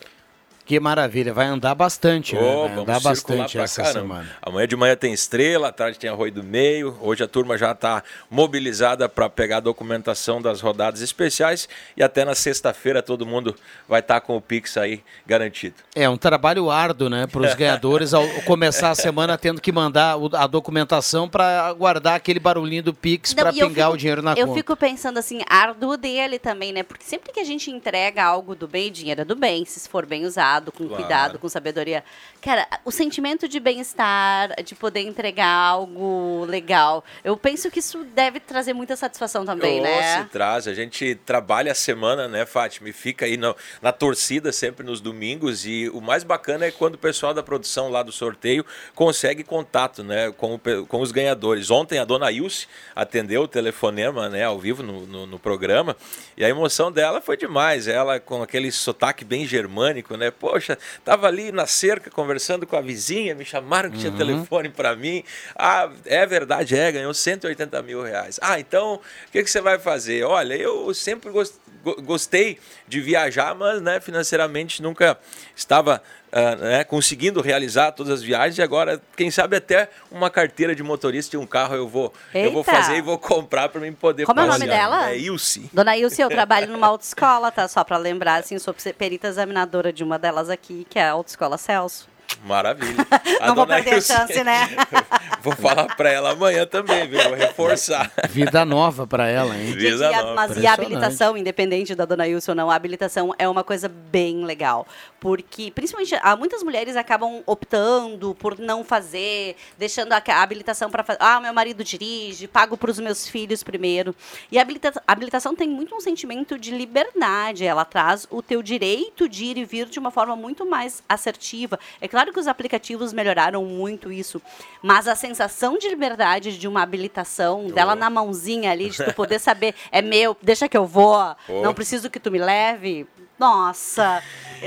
Que 0.71 0.79
maravilha, 0.79 1.33
vai 1.33 1.47
andar 1.47 1.75
bastante, 1.75 2.33
oh, 2.33 2.39
né? 2.39 2.69
Vai 2.69 2.83
andar 2.83 3.01
bastante 3.01 3.59
essa 3.59 3.83
caramba. 3.83 3.99
semana. 3.99 4.29
Amanhã 4.41 4.65
de 4.65 4.75
manhã 4.77 4.95
tem 4.95 5.11
estrela, 5.11 5.67
à 5.67 5.71
tarde 5.73 5.99
tem 5.99 6.09
arroio 6.09 6.31
do 6.31 6.41
meio. 6.41 6.97
Hoje 7.01 7.21
a 7.21 7.27
turma 7.27 7.57
já 7.57 7.73
está 7.73 8.01
mobilizada 8.29 9.09
para 9.09 9.29
pegar 9.29 9.57
a 9.57 9.59
documentação 9.59 10.41
das 10.41 10.61
rodadas 10.61 11.01
especiais 11.01 11.67
e 11.97 12.01
até 12.01 12.23
na 12.23 12.33
sexta-feira 12.33 13.03
todo 13.03 13.25
mundo 13.25 13.53
vai 13.85 13.99
estar 13.99 14.13
tá 14.13 14.25
com 14.25 14.37
o 14.37 14.39
Pix 14.39 14.77
aí 14.77 15.03
garantido. 15.27 15.75
É 15.93 16.07
um 16.07 16.15
trabalho 16.15 16.71
árduo, 16.71 17.09
né, 17.09 17.27
para 17.27 17.41
os 17.41 17.53
ganhadores 17.53 18.13
ao 18.13 18.25
começar 18.45 18.91
a 18.91 18.95
semana 18.95 19.37
tendo 19.37 19.59
que 19.59 19.73
mandar 19.73 20.15
a 20.37 20.47
documentação 20.47 21.27
para 21.27 21.73
guardar 21.73 22.15
aquele 22.15 22.39
barulhinho 22.39 22.83
do 22.83 22.93
Pix 22.93 23.33
para 23.33 23.51
pingar 23.51 23.87
fico, 23.87 23.93
o 23.93 23.97
dinheiro 23.97 24.21
na 24.21 24.31
eu 24.31 24.47
conta. 24.47 24.49
Eu 24.51 24.55
fico 24.55 24.77
pensando 24.77 25.17
assim, 25.17 25.41
árduo 25.49 25.97
dele 25.97 26.39
também, 26.39 26.71
né? 26.71 26.81
Porque 26.81 27.03
sempre 27.03 27.33
que 27.33 27.41
a 27.41 27.45
gente 27.45 27.69
entrega 27.69 28.23
algo 28.23 28.55
do 28.55 28.69
bem, 28.69 28.89
dinheiro 28.89 29.19
é 29.19 29.25
do 29.25 29.35
bem, 29.35 29.65
se 29.65 29.89
for 29.89 30.05
bem 30.05 30.25
usado 30.25 30.60
com 30.69 30.85
claro. 30.85 31.01
cuidado, 31.01 31.39
com 31.39 31.47
sabedoria. 31.47 32.03
Cara, 32.41 32.67
o 32.83 32.91
sentimento 32.91 33.47
de 33.47 33.57
bem-estar, 33.57 34.61
de 34.61 34.75
poder 34.75 34.99
entregar 34.99 35.47
algo 35.47 36.43
legal, 36.45 37.05
eu 37.23 37.37
penso 37.37 37.71
que 37.71 37.79
isso 37.79 38.03
deve 38.03 38.41
trazer 38.41 38.73
muita 38.73 38.97
satisfação 38.97 39.45
também, 39.45 39.79
oh, 39.79 39.83
né? 39.83 40.23
Se 40.23 40.29
traz. 40.29 40.67
A 40.67 40.73
gente 40.73 41.15
trabalha 41.25 41.71
a 41.71 41.75
semana, 41.75 42.27
né, 42.27 42.45
Fátima? 42.45 42.89
E 42.89 42.93
fica 42.93 43.25
aí 43.25 43.37
no, 43.37 43.55
na 43.81 43.91
torcida 43.91 44.51
sempre 44.51 44.85
nos 44.85 44.99
domingos. 44.99 45.65
E 45.65 45.89
o 45.89 46.01
mais 46.01 46.23
bacana 46.23 46.65
é 46.65 46.71
quando 46.71 46.95
o 46.95 46.97
pessoal 46.97 47.33
da 47.33 47.41
produção 47.41 47.89
lá 47.89 48.03
do 48.03 48.11
sorteio 48.11 48.65
consegue 48.93 49.43
contato, 49.43 50.03
né, 50.03 50.31
com, 50.31 50.59
com 50.87 51.01
os 51.01 51.11
ganhadores. 51.11 51.71
Ontem 51.71 51.99
a 51.99 52.03
dona 52.05 52.31
Ilse 52.31 52.67
atendeu 52.95 53.43
o 53.43 53.47
telefonema, 53.47 54.27
né, 54.27 54.43
ao 54.43 54.59
vivo 54.59 54.83
no, 54.83 55.05
no, 55.05 55.25
no 55.25 55.39
programa. 55.39 55.95
E 56.35 56.43
a 56.43 56.49
emoção 56.49 56.91
dela 56.91 57.21
foi 57.21 57.37
demais. 57.37 57.87
Ela 57.87 58.19
com 58.19 58.41
aquele 58.41 58.71
sotaque 58.71 59.23
bem 59.23 59.45
germânico, 59.45 60.17
né? 60.17 60.31
Pô, 60.31 60.50
poxa, 60.51 60.77
tava 61.05 61.27
ali 61.27 61.49
na 61.51 61.65
cerca 61.65 62.09
conversando 62.11 62.67
com 62.67 62.75
a 62.75 62.81
vizinha, 62.81 63.33
me 63.33 63.45
chamaram 63.45 63.89
que 63.89 63.97
tinha 63.99 64.11
telefone 64.11 64.67
para 64.69 64.93
mim. 64.95 65.23
Ah, 65.55 65.89
é 66.05 66.25
verdade, 66.25 66.75
é, 66.77 66.91
ganhou 66.91 67.13
180 67.13 67.81
mil 67.81 68.03
reais. 68.03 68.37
Ah, 68.41 68.59
então, 68.59 68.95
o 68.95 69.31
que, 69.31 69.41
que 69.43 69.49
você 69.49 69.61
vai 69.61 69.79
fazer? 69.79 70.23
Olha, 70.23 70.53
eu 70.55 70.93
sempre 70.93 71.29
gos- 71.31 71.53
go- 71.83 72.01
gostei 72.01 72.59
de 72.87 72.99
viajar, 72.99 73.55
mas 73.55 73.81
né, 73.81 73.99
financeiramente 74.01 74.81
nunca 74.81 75.17
estava 75.55 76.03
ah, 76.31 76.55
né, 76.55 76.83
conseguindo 76.83 77.41
realizar 77.41 77.91
todas 77.91 78.13
as 78.13 78.21
viagens 78.21 78.57
e 78.57 78.61
agora, 78.61 79.01
quem 79.17 79.29
sabe 79.29 79.57
até 79.57 79.89
uma 80.09 80.29
carteira 80.29 80.73
de 80.73 80.81
motorista 80.81 81.35
e 81.35 81.39
um 81.39 81.45
carro 81.45 81.75
eu 81.75 81.87
vou, 81.87 82.13
eu 82.33 82.51
vou 82.51 82.63
fazer 82.63 82.95
e 82.97 83.01
vou 83.01 83.17
comprar 83.17 83.69
para 83.69 83.81
mim 83.81 83.91
poder 83.93 84.25
Como 84.25 84.39
é 84.39 84.43
o 84.43 84.47
passear. 84.47 84.67
nome 84.67 84.79
dela? 84.79 85.09
É 85.11 85.17
Ilse. 85.17 85.69
Dona 85.73 85.97
Ilse, 85.97 86.21
eu 86.21 86.29
trabalho 86.29 86.67
numa 86.67 86.87
autoescola, 86.87 87.51
tá? 87.51 87.67
Só 87.67 87.83
pra 87.83 87.97
lembrar, 87.97 88.35
assim, 88.35 88.57
sou 88.59 88.73
perita 88.97 89.27
examinadora 89.27 89.91
de 89.91 90.03
uma 90.03 90.17
delas 90.17 90.49
aqui, 90.49 90.85
que 90.89 90.97
é 90.97 91.03
a 91.03 91.11
Autoescola 91.11 91.57
Celso. 91.57 92.10
Maravilha. 92.43 93.05
A 93.39 93.47
Não 93.47 93.55
vou 93.55 93.65
perder 93.67 93.93
a 93.93 93.95
Ilse- 93.97 94.13
chance, 94.13 94.43
né? 94.43 94.69
Vou 95.43 95.55
falar 95.55 95.95
para 95.95 96.07
ela 96.11 96.33
amanhã 96.33 96.67
também, 96.67 97.07
viu? 97.07 97.19
Vou 97.23 97.33
reforçar. 97.33 98.11
Vida 98.29 98.63
nova 98.63 99.07
pra 99.07 99.27
ela, 99.27 99.57
hein? 99.57 99.71
Vida 99.73 99.97
Gente, 99.97 99.99
e 100.01 100.03
a- 100.13 100.21
nova. 100.21 100.35
mas 100.35 100.55
e 100.57 100.67
a 100.67 100.73
habilitação, 100.73 101.35
independente 101.35 101.95
da 101.95 102.05
dona 102.05 102.27
Ilse 102.27 102.51
ou 102.51 102.55
não, 102.55 102.69
a 102.69 102.75
habilitação 102.75 103.33
é 103.39 103.49
uma 103.49 103.63
coisa 103.63 103.89
bem 103.89 104.45
legal. 104.45 104.85
Porque, 105.19 105.71
principalmente, 105.71 106.13
há 106.21 106.35
muitas 106.35 106.61
mulheres 106.61 106.95
acabam 106.95 107.41
optando 107.47 108.35
por 108.35 108.59
não 108.59 108.83
fazer, 108.83 109.55
deixando 109.79 110.13
a, 110.13 110.21
a 110.23 110.41
habilitação 110.43 110.91
para 110.91 111.03
fazer. 111.03 111.17
Ah, 111.21 111.39
meu 111.39 111.53
marido 111.53 111.83
dirige, 111.83 112.47
pago 112.47 112.77
para 112.77 112.91
os 112.91 112.99
meus 112.99 113.27
filhos 113.27 113.63
primeiro. 113.63 114.15
E 114.51 114.59
a 114.59 114.61
habilita- 114.61 115.01
a 115.07 115.11
habilitação 115.11 115.55
tem 115.55 115.67
muito 115.67 115.95
um 115.95 115.99
sentimento 116.01 116.55
de 116.59 116.69
liberdade. 116.69 117.65
Ela 117.65 117.83
traz 117.83 118.27
o 118.29 118.43
teu 118.43 118.61
direito 118.61 119.27
de 119.27 119.45
ir 119.45 119.57
e 119.57 119.65
vir 119.65 119.87
de 119.87 119.97
uma 119.97 120.11
forma 120.11 120.35
muito 120.35 120.67
mais 120.67 121.01
assertiva. 121.09 121.79
É 121.99 122.07
claro 122.21 122.33
que 122.33 122.39
os 122.39 122.47
aplicativos 122.47 123.11
melhoraram 123.13 123.65
muito 123.65 124.11
isso, 124.11 124.39
mas 124.81 125.07
a 125.07 125.15
sensação 125.15 125.75
de 125.79 125.89
liberdade 125.89 126.55
de 126.55 126.67
uma 126.67 126.83
habilitação, 126.83 127.67
dela 127.67 127.95
na 127.95 128.11
mãozinha 128.11 128.71
ali, 128.71 128.91
de 128.91 129.03
tu 129.03 129.11
poder 129.15 129.39
saber, 129.41 129.73
é 129.91 130.03
meu, 130.03 130.37
deixa 130.41 130.69
que 130.69 130.77
eu 130.77 130.85
vou, 130.85 131.11
Oh. 131.49 131.61
não 131.63 131.73
preciso 131.73 132.09
que 132.09 132.19
tu 132.19 132.29
me 132.31 132.37
leve. 132.37 133.07
Nossa, 133.39 134.21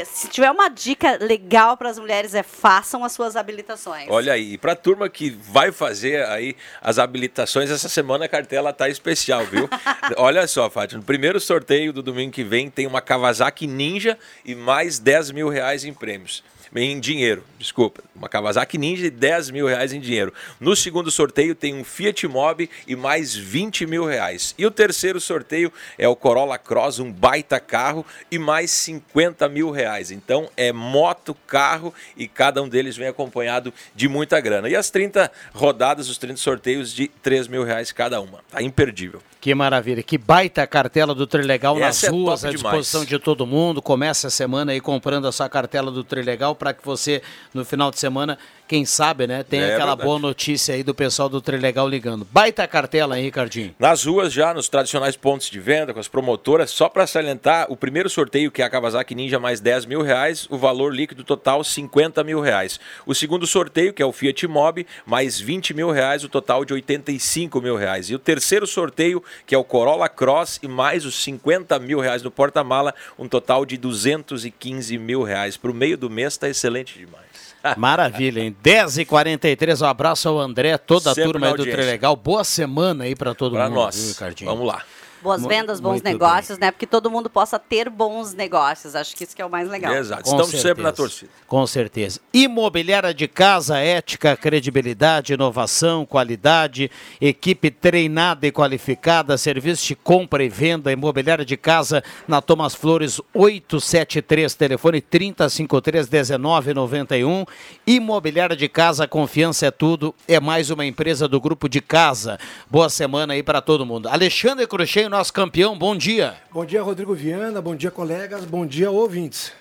se 0.05 0.27
tiver 0.29 0.51
uma 0.51 0.69
dica 0.69 1.17
legal 1.21 1.77
para 1.77 1.89
as 1.89 1.97
mulheres 1.97 2.35
é 2.35 2.43
façam 2.43 3.05
as 3.05 3.13
suas 3.13 3.37
habilitações. 3.37 4.09
Olha 4.11 4.33
aí, 4.33 4.55
e 4.55 4.59
pra 4.59 4.75
turma 4.75 5.09
que 5.09 5.31
vai 5.31 5.71
fazer 5.71 6.27
aí 6.27 6.57
as 6.83 6.99
habilitações, 6.99 7.71
essa 7.71 7.89
semana 7.89 8.25
a 8.25 8.29
cartela 8.29 8.73
tá 8.73 8.89
especial, 8.89 9.45
viu? 9.47 9.69
Olha 10.19 10.45
só, 10.49 10.69
Fátima, 10.69 10.99
no 10.99 11.07
primeiro 11.07 11.39
sorteio 11.39 11.93
do 11.93 12.03
domingo 12.03 12.33
que 12.33 12.43
vem 12.43 12.69
tem 12.69 12.85
uma 12.89 13.01
Kawasaki 13.01 13.69
Ninja 13.69 14.19
e 14.45 14.57
mais 14.57 14.99
10 14.99 15.31
mil 15.31 15.49
reais 15.49 15.85
em 15.85 15.95
prêmios. 15.95 16.43
Em 16.75 16.99
dinheiro, 16.99 17.45
desculpa. 17.57 18.03
Uma 18.17 18.29
Kawasaki 18.29 18.77
Ninja 18.77 19.07
e 19.07 19.11
10 19.11 19.51
mil 19.51 19.67
reais 19.67 19.93
em 19.93 20.01
dinheiro. 20.01 20.35
No 20.59 20.75
segundo 20.75 21.09
sorteio 21.09 21.55
tem 21.55 21.73
um 21.73 21.85
Fiat 21.85 22.27
Mobi 22.27 22.69
e 22.87 22.97
mais 22.97 23.33
20 23.33 23.87
mil 23.87 24.05
reais. 24.05 24.55
E 24.59 24.67
o 24.67 24.73
terceiro 24.73 25.21
sorteio 25.21 25.73
é 25.97 26.09
o 26.09 26.17
Corolla 26.17 26.59
Cross, 26.59 26.99
um 26.99 27.13
baita 27.13 27.61
carro 27.61 28.05
e 28.29 28.41
mais 28.41 28.73
50 28.73 29.49
mil 29.49 29.71
reais. 29.71 30.11
Então 30.11 30.51
é 30.57 30.73
moto, 30.73 31.33
carro 31.47 31.95
e 32.17 32.27
cada 32.27 32.61
um 32.61 32.69
deles 32.69 32.97
vem 32.97 33.07
acompanhado 33.07 33.73
de 33.95 34.09
muita 34.09 34.41
grana. 34.41 34.69
E 34.69 34.75
as 34.75 34.91
30 34.91 35.31
rodadas, 35.53 36.09
os 36.09 36.19
30 36.19 36.39
sorteios 36.39 36.93
de 36.93 37.07
3 37.07 37.47
mil 37.47 37.63
reais 37.63 37.93
cada 37.93 38.21
uma. 38.21 38.41
Tá 38.51 38.61
imperdível. 38.61 39.23
Que 39.45 39.55
maravilha, 39.55 40.03
que 40.03 40.17
baita 40.17 40.67
cartela 40.67 41.15
do 41.15 41.27
Trilegal 41.27 41.79
nas 41.79 41.99
Essa 41.99 42.07
é 42.07 42.11
ruas, 42.11 42.47
à 42.47 42.51
disposição 42.51 43.05
demais. 43.05 43.11
de 43.11 43.19
todo 43.19 43.47
mundo. 43.47 43.83
Começa 43.83 44.29
a 44.29 44.31
semana 44.31 44.73
aí 44.73 44.81
comprando 44.81 45.29
a 45.29 45.33
sua 45.33 45.51
cartela 45.51 45.91
do 45.91 46.03
Trilegal 46.03 46.55
para 46.65 46.73
que 46.73 46.83
você, 46.83 47.23
no 47.53 47.63
final 47.63 47.91
de 47.91 48.01
semana, 48.01 48.39
quem 48.75 48.85
sabe, 48.85 49.25
né, 49.29 49.45
tenha 49.45 49.67
É 49.67 49.75
aquela 49.75 49.91
verdade. 49.95 50.03
boa 50.03 50.19
notícia 50.19 50.75
aí 50.75 50.83
do 50.83 50.93
pessoal 50.93 51.29
do 51.29 51.41
Trilegal 51.41 51.89
ligando. 51.89 52.27
Baita 52.33 52.67
cartela, 52.67 53.17
hein, 53.17 53.27
Ricardinho? 53.27 53.73
Nas 53.79 54.05
ruas 54.05 54.33
já, 54.33 54.53
nos 54.53 54.69
tradicionais 54.69 55.15
pontos 55.15 55.49
de 55.49 55.61
venda, 55.61 55.95
com 55.95 56.01
as 56.01 56.09
promotoras, 56.09 56.73
só 56.73 56.89
para 56.89 57.07
salientar, 57.07 57.67
o 57.71 57.77
primeiro 57.77 58.11
sorteio, 58.11 58.51
que 58.51 58.63
é 58.63 58.65
a 58.65 58.69
Kawasaki 58.69 59.15
Ninja, 59.15 59.39
mais 59.39 59.61
10 59.61 59.87
mil 59.87 60.03
reais, 60.03 60.49
o 60.51 60.59
valor 60.59 60.93
líquido 60.93 61.23
total 61.23 61.63
50 61.63 62.25
mil 62.25 62.41
reais. 62.41 62.81
O 63.07 63.15
segundo 63.15 63.47
sorteio, 63.47 63.93
que 63.93 64.03
é 64.03 64.07
o 64.07 64.11
Fiat 64.11 64.45
Mobi, 64.49 64.89
mais 65.07 65.39
20 65.39 65.73
mil 65.73 65.93
reais, 65.93 66.25
o 66.25 66.29
total 66.29 66.65
de 66.65 66.73
85 66.73 67.61
mil 67.61 67.77
reais. 67.77 68.11
E 68.11 68.15
o 68.17 68.19
terceiro 68.19 68.67
sorteio, 68.67 69.23
que 69.47 69.55
é 69.55 69.59
o 69.59 69.63
Corolla 69.63 70.09
Cross, 70.09 70.59
e 70.65 70.67
mais 70.67 71.07
os 71.07 71.15
50 71.23 71.79
mil 71.79 72.01
reais 72.01 72.25
no 72.25 72.31
porta-mala, 72.33 72.93
um 73.17 73.29
total 73.29 73.65
de 73.65 73.77
215 73.77 74.99
mil 74.99 75.23
reais. 75.23 75.57
Para 75.57 75.71
o 75.71 75.75
meio 75.75 75.97
do 75.97 76.11
mês 76.11 76.33
está 76.33 76.49
excelente 76.49 76.99
demais. 76.99 77.34
Maravilha, 77.77 78.41
hein? 78.41 78.57
10h43, 78.63 79.83
um 79.83 79.87
abraço 79.87 80.29
ao 80.29 80.39
André, 80.39 80.77
toda 80.77 81.11
a 81.11 81.15
Sempre 81.15 81.33
turma 81.33 81.49
aí 81.49 81.55
do. 81.55 81.65
Trilegal. 81.65 82.15
Boa 82.17 82.45
semana 82.45 83.05
aí 83.05 83.17
para 83.17 83.35
todo 83.35 83.53
Para 83.53 83.65
mundo, 83.65 83.75
viu, 83.75 83.83
nós. 83.85 84.09
Ricardinho? 84.09 84.51
Vamos 84.51 84.67
lá. 84.67 84.83
Boas 85.25 85.43
vendas, 85.43 85.81
bons 85.81 85.93
muito 85.93 86.05
negócios, 86.05 86.59
né? 86.59 86.71
Porque 86.71 86.87
todo 86.87 87.11
mundo 87.11 87.31
possa 87.31 87.59
ter 87.59 87.89
bons 87.89 88.35
negócios. 88.35 88.95
Acho 88.95 89.17
que 89.17 89.25
isso 89.25 89.35
que 89.35 89.41
é 89.41 89.47
o 89.47 89.49
mais 89.49 89.67
legal. 89.71 89.95
Exato. 89.95 90.25
Com 90.25 90.31
Estamos 90.33 90.51
sempre 90.51 90.83
na 90.83 90.91
certeza. 90.91 90.93
torcida. 90.93 91.31
Com 91.47 91.67
certeza. 91.67 92.21
Imobiliária 92.31 93.15
de 93.15 93.27
casa, 93.27 93.79
ética, 93.79 94.37
credibilidade, 94.37 95.33
inovação, 95.33 96.05
qualidade, 96.05 96.91
equipe 97.19 97.71
treinada 97.71 98.47
e 98.47 98.53
qualificada, 98.53 99.39
serviço 99.39 99.87
de 99.87 99.95
compra 99.95 100.45
e 100.45 100.51
venda, 100.51 100.93
imobiliária 100.93 101.43
de 101.45 101.57
casa 101.57 102.05
na 102.29 102.43
Thomas 102.43 102.75
Flores 102.75 103.19
873, 103.33 104.55
telefone 104.55 105.01
3053 105.01 106.11
1991. 106.11 107.47
Imobiliária 107.87 108.55
de 108.55 108.69
casa, 108.69 109.09
confiança 109.09 109.65
é 109.65 109.71
tudo, 109.71 110.15
é 110.29 110.39
mais 110.39 110.69
uma 110.69 110.85
empresa 110.85 111.27
do 111.27 111.41
grupo 111.41 111.67
de 111.67 111.81
casa. 111.81 112.39
Boa 112.71 112.91
semana 112.91 113.33
aí 113.33 113.43
para 113.43 113.63
todo 113.63 113.87
mundo. 113.87 114.07
Alexandre 114.09 114.67
Cruxem, 114.67 115.14
nosso 115.15 115.33
campeão, 115.33 115.79
bom 115.79 115.95
dia. 115.97 116.35
Bom 116.51 116.65
dia, 116.65 116.83
Rodrigo 116.83 117.15
Viana. 117.15 117.63
Bom 117.63 117.77
dia, 117.77 117.89
colegas. 117.89 118.45
Bom 118.45 118.67
dia, 118.67 118.91
ouvintes. 118.91 119.53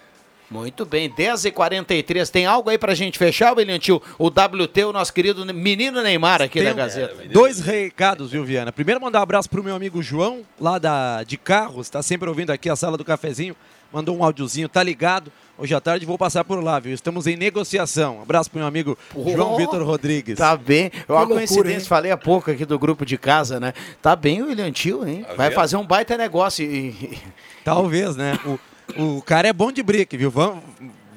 Muito 0.53 0.86
bem, 0.86 1.10
10h43. 1.10 2.29
Tem 2.29 2.45
algo 2.45 2.69
aí 2.69 2.77
pra 2.77 2.93
gente 2.93 3.17
fechar, 3.17 3.53
William 3.57 3.79
Tio? 3.79 4.01
O 4.19 4.27
WT, 4.27 4.83
o 4.86 4.93
nosso 4.93 5.12
querido 5.12 5.43
menino 5.53 6.01
Neymar 6.03 6.41
aqui 6.43 6.60
Tem 6.60 6.65
da 6.67 6.74
um- 6.74 6.75
Gazeta. 6.75 7.15
Dois 7.31 7.60
recados, 7.60 8.31
viu, 8.31 8.45
Viana? 8.45 8.72
Primeiro, 8.72 9.01
mandar 9.01 9.19
um 9.19 9.24
abraço 9.24 9.50
pro 9.50 9.63
meu 9.63 9.75
amigo 9.75 10.01
João, 10.03 10.41
lá 10.62 10.77
da, 10.77 11.24
de 11.24 11.38
Carros, 11.38 11.89
tá 11.89 12.03
sempre 12.03 12.29
ouvindo 12.29 12.51
aqui 12.51 12.69
a 12.69 12.75
sala 12.75 12.95
do 12.98 13.03
cafezinho. 13.03 13.55
Mandou 13.91 14.17
um 14.17 14.24
áudiozinho, 14.24 14.67
tá 14.69 14.81
ligado? 14.81 15.31
Hoje 15.55 15.75
à 15.75 15.79
tarde 15.79 16.03
vou 16.03 16.17
passar 16.17 16.43
por 16.43 16.63
lá, 16.63 16.79
viu? 16.79 16.93
Estamos 16.95 17.27
em 17.27 17.36
negociação. 17.36 18.22
Abraço 18.24 18.50
pro 18.50 18.57
meu 18.60 18.67
amigo 18.67 18.98
João 19.13 19.53
Oh, 19.53 19.57
Vitor 19.57 19.83
Rodrigues. 19.83 20.36
Tá 20.38 20.57
bem. 20.57 20.91
Uma 21.07 21.19
loucura, 21.19 21.39
coincidência, 21.39 21.77
hein? 21.79 21.86
falei 21.86 22.12
há 22.12 22.17
pouco 22.17 22.50
aqui 22.50 22.65
do 22.65 22.79
grupo 22.79 23.05
de 23.05 23.19
casa, 23.19 23.60
né? 23.60 23.72
Tá 24.01 24.15
bem 24.15 24.41
o 24.41 24.48
William 24.48 24.72
Tio, 24.72 25.07
hein? 25.07 25.24
Tá 25.27 25.36
Vai 25.36 25.50
vendo? 25.50 25.55
fazer 25.55 25.77
um 25.77 25.86
baita 25.86 26.17
negócio. 26.17 26.65
E... 26.65 27.19
Talvez, 27.63 28.15
né? 28.15 28.39
O, 28.45 28.60
o 28.98 29.22
cara 29.22 29.48
é 29.48 29.54
bom 29.54 29.72
de 29.72 29.82
brick, 29.82 30.16
viu? 30.18 30.30
Vamos, 30.32 30.63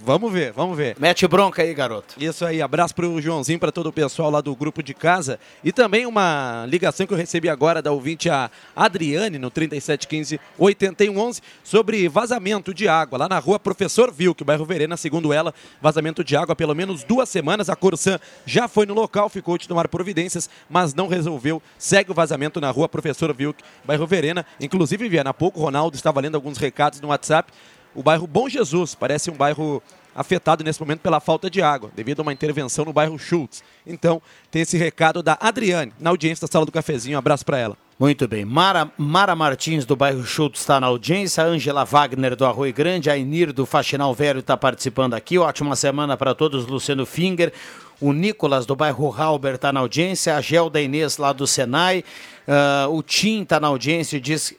vamos 0.06 0.32
ver, 0.32 0.52
vamos 0.52 0.76
ver. 0.76 0.96
Mete 1.00 1.26
bronca 1.26 1.62
aí, 1.62 1.74
garoto. 1.74 2.14
Isso 2.16 2.46
aí, 2.46 2.62
abraço 2.62 2.94
pro 2.94 3.20
Joãozinho, 3.20 3.58
para 3.58 3.72
todo 3.72 3.88
o 3.88 3.92
pessoal 3.92 4.30
lá 4.30 4.40
do 4.40 4.54
grupo 4.54 4.80
de 4.80 4.94
casa. 4.94 5.40
E 5.64 5.72
também 5.72 6.06
uma 6.06 6.64
ligação 6.68 7.04
que 7.08 7.12
eu 7.12 7.18
recebi 7.18 7.48
agora 7.48 7.82
da 7.82 7.90
ouvinte 7.90 8.30
a 8.30 8.48
Adriane, 8.76 9.36
no 9.36 9.50
3715-8111, 9.50 11.42
sobre 11.64 12.08
vazamento 12.08 12.72
de 12.72 12.86
água 12.86 13.18
lá 13.18 13.28
na 13.28 13.40
rua 13.40 13.58
Professor 13.58 14.12
Vilk, 14.12 14.44
bairro 14.44 14.64
Verena, 14.64 14.96
segundo 14.96 15.32
ela, 15.32 15.52
vazamento 15.82 16.22
de 16.22 16.36
água 16.36 16.52
há 16.52 16.56
pelo 16.56 16.74
menos 16.74 17.02
duas 17.02 17.28
semanas. 17.28 17.68
A 17.68 17.74
Corsan 17.74 18.20
já 18.44 18.68
foi 18.68 18.86
no 18.86 18.94
local, 18.94 19.28
ficou 19.28 19.58
de 19.58 19.66
tomar 19.66 19.88
providências, 19.88 20.48
mas 20.70 20.94
não 20.94 21.08
resolveu. 21.08 21.60
Segue 21.76 22.12
o 22.12 22.14
vazamento 22.14 22.60
na 22.60 22.70
rua 22.70 22.88
Professor 22.88 23.34
Vilk, 23.34 23.60
bairro 23.84 24.06
Verena. 24.06 24.46
Inclusive, 24.60 25.08
Viana, 25.08 25.30
há 25.30 25.34
pouco 25.34 25.58
o 25.58 25.62
Ronaldo 25.64 25.96
estava 25.96 26.20
lendo 26.20 26.36
alguns 26.36 26.58
recados 26.58 27.00
no 27.00 27.08
WhatsApp. 27.08 27.52
O 27.96 28.02
bairro 28.02 28.26
Bom 28.26 28.48
Jesus 28.48 28.94
parece 28.94 29.30
um 29.30 29.34
bairro 29.34 29.82
afetado 30.14 30.62
nesse 30.62 30.80
momento 30.80 31.00
pela 31.00 31.18
falta 31.18 31.50
de 31.50 31.60
água, 31.60 31.90
devido 31.94 32.20
a 32.20 32.22
uma 32.22 32.32
intervenção 32.32 32.84
no 32.84 32.92
bairro 32.92 33.18
Schultz. 33.18 33.62
Então, 33.86 34.20
tem 34.50 34.62
esse 34.62 34.76
recado 34.76 35.22
da 35.22 35.36
Adriane, 35.40 35.92
na 35.98 36.10
audiência 36.10 36.46
da 36.46 36.52
Sala 36.52 36.64
do 36.64 36.72
Cafezinho. 36.72 37.16
Um 37.16 37.18
abraço 37.18 37.44
para 37.44 37.58
ela. 37.58 37.76
Muito 37.98 38.28
bem. 38.28 38.44
Mara, 38.44 38.90
Mara 38.98 39.34
Martins, 39.34 39.86
do 39.86 39.96
bairro 39.96 40.24
Schultz, 40.24 40.60
está 40.60 40.78
na 40.78 40.86
audiência. 40.86 41.42
Ângela 41.42 41.84
Wagner, 41.84 42.36
do 42.36 42.44
Arroio 42.44 42.72
Grande. 42.72 43.10
A 43.10 43.16
Inir, 43.16 43.52
do 43.52 43.64
Faxinal 43.64 44.14
Velho, 44.14 44.40
está 44.40 44.56
participando 44.56 45.14
aqui. 45.14 45.38
Ótima 45.38 45.74
semana 45.74 46.16
para 46.16 46.34
todos. 46.34 46.66
Luciano 46.66 47.06
Finger. 47.06 47.52
O 47.98 48.12
Nicolas, 48.12 48.66
do 48.66 48.76
bairro 48.76 49.10
Halber, 49.10 49.54
está 49.54 49.72
na 49.72 49.80
audiência. 49.80 50.36
A 50.36 50.40
Gelda 50.42 50.80
Inês, 50.80 51.16
lá 51.16 51.32
do 51.32 51.46
Senai. 51.46 52.04
Ah, 52.46 52.86
o 52.90 53.02
Tim 53.02 53.42
está 53.42 53.58
na 53.58 53.68
audiência 53.68 54.18
e 54.18 54.20
diz... 54.20 54.54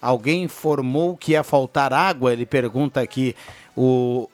Alguém 0.00 0.44
informou 0.44 1.16
que 1.16 1.32
ia 1.32 1.42
faltar 1.42 1.92
água? 1.92 2.32
Ele 2.32 2.46
pergunta 2.46 3.00
aqui. 3.00 3.36
O, 3.76 4.28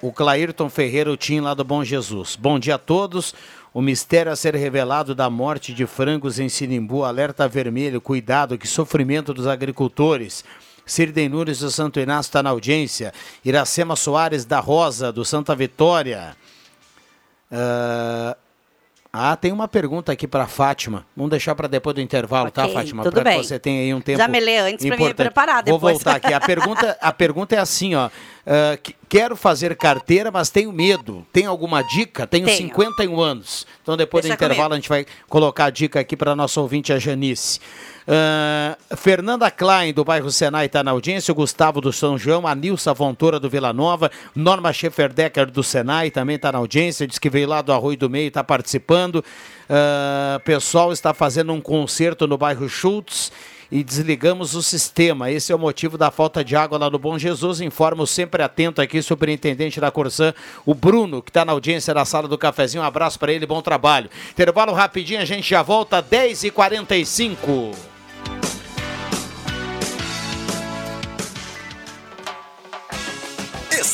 o 0.00 0.12
Clairton 0.12 0.68
Ferreira, 0.68 1.10
o 1.10 1.16
Tim 1.16 1.40
lá 1.40 1.54
do 1.54 1.64
Bom 1.64 1.82
Jesus. 1.82 2.36
Bom 2.36 2.58
dia 2.58 2.74
a 2.74 2.78
todos. 2.78 3.34
O 3.72 3.80
mistério 3.80 4.30
a 4.30 4.36
ser 4.36 4.54
revelado 4.54 5.14
da 5.14 5.30
morte 5.30 5.72
de 5.72 5.86
frangos 5.86 6.38
em 6.38 6.48
Sinimbu, 6.48 7.04
alerta 7.04 7.48
vermelho, 7.48 8.02
cuidado, 8.02 8.58
que 8.58 8.68
sofrimento 8.68 9.32
dos 9.32 9.46
agricultores. 9.46 10.44
Sirden 10.84 11.30
Nunes 11.30 11.60
do 11.60 11.70
Santo 11.70 11.98
Inácio 11.98 12.28
está 12.28 12.42
na 12.42 12.50
audiência. 12.50 13.14
Iracema 13.42 13.96
Soares 13.96 14.44
da 14.44 14.60
Rosa, 14.60 15.10
do 15.10 15.24
Santa 15.24 15.54
Vitória. 15.54 16.36
Ah, 17.50 18.36
ah, 19.12 19.36
tem 19.36 19.52
uma 19.52 19.68
pergunta 19.68 20.10
aqui 20.10 20.26
para 20.26 20.46
Fátima. 20.46 21.04
Vamos 21.14 21.30
deixar 21.30 21.54
para 21.54 21.68
depois 21.68 21.94
do 21.94 22.00
intervalo, 22.00 22.50
tá, 22.50 22.62
Ok, 22.64 22.74
Fátima? 22.74 23.02
tudo 23.02 23.12
Pra 23.12 23.24
que 23.24 23.28
bem. 23.36 23.42
você 23.44 23.58
tenha 23.58 23.82
aí 23.82 23.92
um 23.92 24.00
tempo 24.00 24.16
Já 24.18 24.26
me 24.26 24.40
lê 24.40 24.58
antes 24.58 24.86
pra 24.86 24.96
me 24.96 25.12
preparar 25.12 25.56
Vou 25.64 25.74
depois. 25.74 25.94
voltar 25.96 26.16
aqui. 26.16 26.32
A 26.32 26.40
pergunta, 26.40 26.96
a 27.00 27.12
pergunta 27.12 27.54
é 27.54 27.58
assim, 27.58 27.94
ó. 27.94 28.08
Que- 28.82 28.94
quero 29.08 29.36
fazer 29.36 29.76
carteira, 29.76 30.30
mas 30.30 30.48
tenho 30.48 30.72
medo. 30.72 31.26
Tem 31.32 31.44
alguma 31.44 31.82
dica? 31.82 32.26
Tenho, 32.26 32.46
Tenho. 32.46 32.56
51 32.56 33.20
anos. 33.20 33.66
Então 33.82 33.96
depois 33.96 34.22
Deixa 34.24 34.34
do 34.36 34.38
intervalo 34.38 34.70
comigo. 34.70 34.74
a 34.74 34.76
gente 34.76 34.88
vai 34.88 35.06
colocar 35.28 35.66
a 35.66 35.70
dica 35.70 36.00
aqui 36.00 36.16
para 36.16 36.34
nossa 36.34 36.60
ouvinte, 36.60 36.92
a 36.92 36.98
Janice. 36.98 37.60
Ah, 38.06 38.76
Fernanda 38.96 39.50
Klein, 39.50 39.92
do 39.92 40.04
bairro 40.04 40.30
Senai, 40.30 40.66
está 40.66 40.82
na 40.82 40.90
audiência. 40.90 41.32
O 41.32 41.34
Gustavo 41.34 41.80
do 41.80 41.92
São 41.92 42.18
João, 42.18 42.46
a 42.46 42.54
Nilsa 42.54 42.92
Vontora 42.92 43.38
do 43.38 43.48
Vila 43.48 43.72
Nova, 43.72 44.10
Norma 44.34 44.72
Schefferdecker 44.72 45.50
do 45.50 45.62
Senai 45.62 46.10
também 46.10 46.36
está 46.36 46.50
na 46.52 46.58
audiência. 46.58 47.06
Diz 47.06 47.18
que 47.18 47.30
veio 47.30 47.48
lá 47.48 47.62
do 47.62 47.72
Arroio 47.72 47.96
do 47.96 48.10
Meio, 48.10 48.28
está 48.28 48.42
participando. 48.42 49.24
Ah, 49.68 50.40
pessoal 50.44 50.92
está 50.92 51.14
fazendo 51.14 51.52
um 51.52 51.60
concerto 51.60 52.26
no 52.26 52.36
bairro 52.36 52.68
Schultz 52.68 53.32
e 53.72 53.82
desligamos 53.82 54.54
o 54.54 54.62
sistema. 54.62 55.30
Esse 55.30 55.50
é 55.50 55.54
o 55.54 55.58
motivo 55.58 55.96
da 55.96 56.10
falta 56.10 56.44
de 56.44 56.54
água 56.54 56.76
lá 56.76 56.90
no 56.90 56.98
Bom 56.98 57.16
Jesus. 57.16 57.62
Informo 57.62 58.06
sempre 58.06 58.42
atento 58.42 58.82
aqui, 58.82 59.00
superintendente 59.00 59.80
da 59.80 59.90
Corsã, 59.90 60.34
o 60.66 60.74
Bruno, 60.74 61.22
que 61.22 61.30
está 61.30 61.42
na 61.42 61.52
audiência 61.52 61.94
da 61.94 62.04
sala 62.04 62.28
do 62.28 62.36
cafezinho. 62.36 62.82
Um 62.82 62.86
abraço 62.86 63.18
para 63.18 63.32
ele, 63.32 63.46
bom 63.46 63.62
trabalho. 63.62 64.10
Intervalo 64.30 64.74
rapidinho, 64.74 65.22
a 65.22 65.24
gente 65.24 65.48
já 65.48 65.62
volta, 65.62 66.02
10h45. 66.02 67.91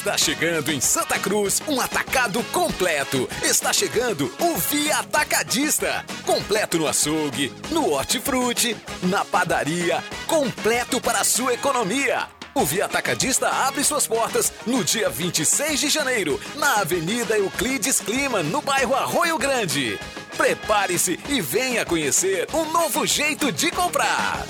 Está 0.09 0.17
chegando 0.17 0.73
em 0.73 0.81
Santa 0.81 1.19
Cruz 1.19 1.61
um 1.69 1.83
atacado 1.83 2.43
completo. 2.45 3.29
Está 3.43 3.75
chegando 3.75 4.33
o 4.41 4.57
Via 4.57 5.01
Atacadista. 5.01 6.03
Completo 6.25 6.79
no 6.79 6.89
açougue, 6.89 7.53
no 7.71 7.91
hortifruti, 7.91 8.75
na 9.03 9.23
padaria. 9.23 10.03
Completo 10.27 10.99
para 10.99 11.21
a 11.21 11.25
sua 11.25 11.53
economia. 11.53 12.27
O 12.55 12.65
Via 12.65 12.87
Atacadista 12.87 13.51
abre 13.51 13.85
suas 13.85 14.07
portas 14.07 14.51
no 14.67 14.83
dia 14.83 15.11
26 15.11 15.79
de 15.79 15.91
janeiro, 15.91 16.41
na 16.57 16.77
Avenida 16.77 17.37
Euclides 17.37 18.01
Clima, 18.01 18.43
no 18.43 18.63
bairro 18.63 18.95
Arroio 18.95 19.37
Grande. 19.37 20.01
Prepare-se 20.39 21.21
e 21.29 21.43
venha 21.43 21.85
conhecer 21.85 22.49
um 22.55 22.65
novo 22.73 23.05
jeito 23.05 23.53
de 23.53 23.71
comprar. 23.71 24.43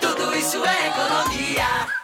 Tudo 0.00 0.36
isso 0.36 0.60
é 0.64 0.88
economia. 0.88 2.03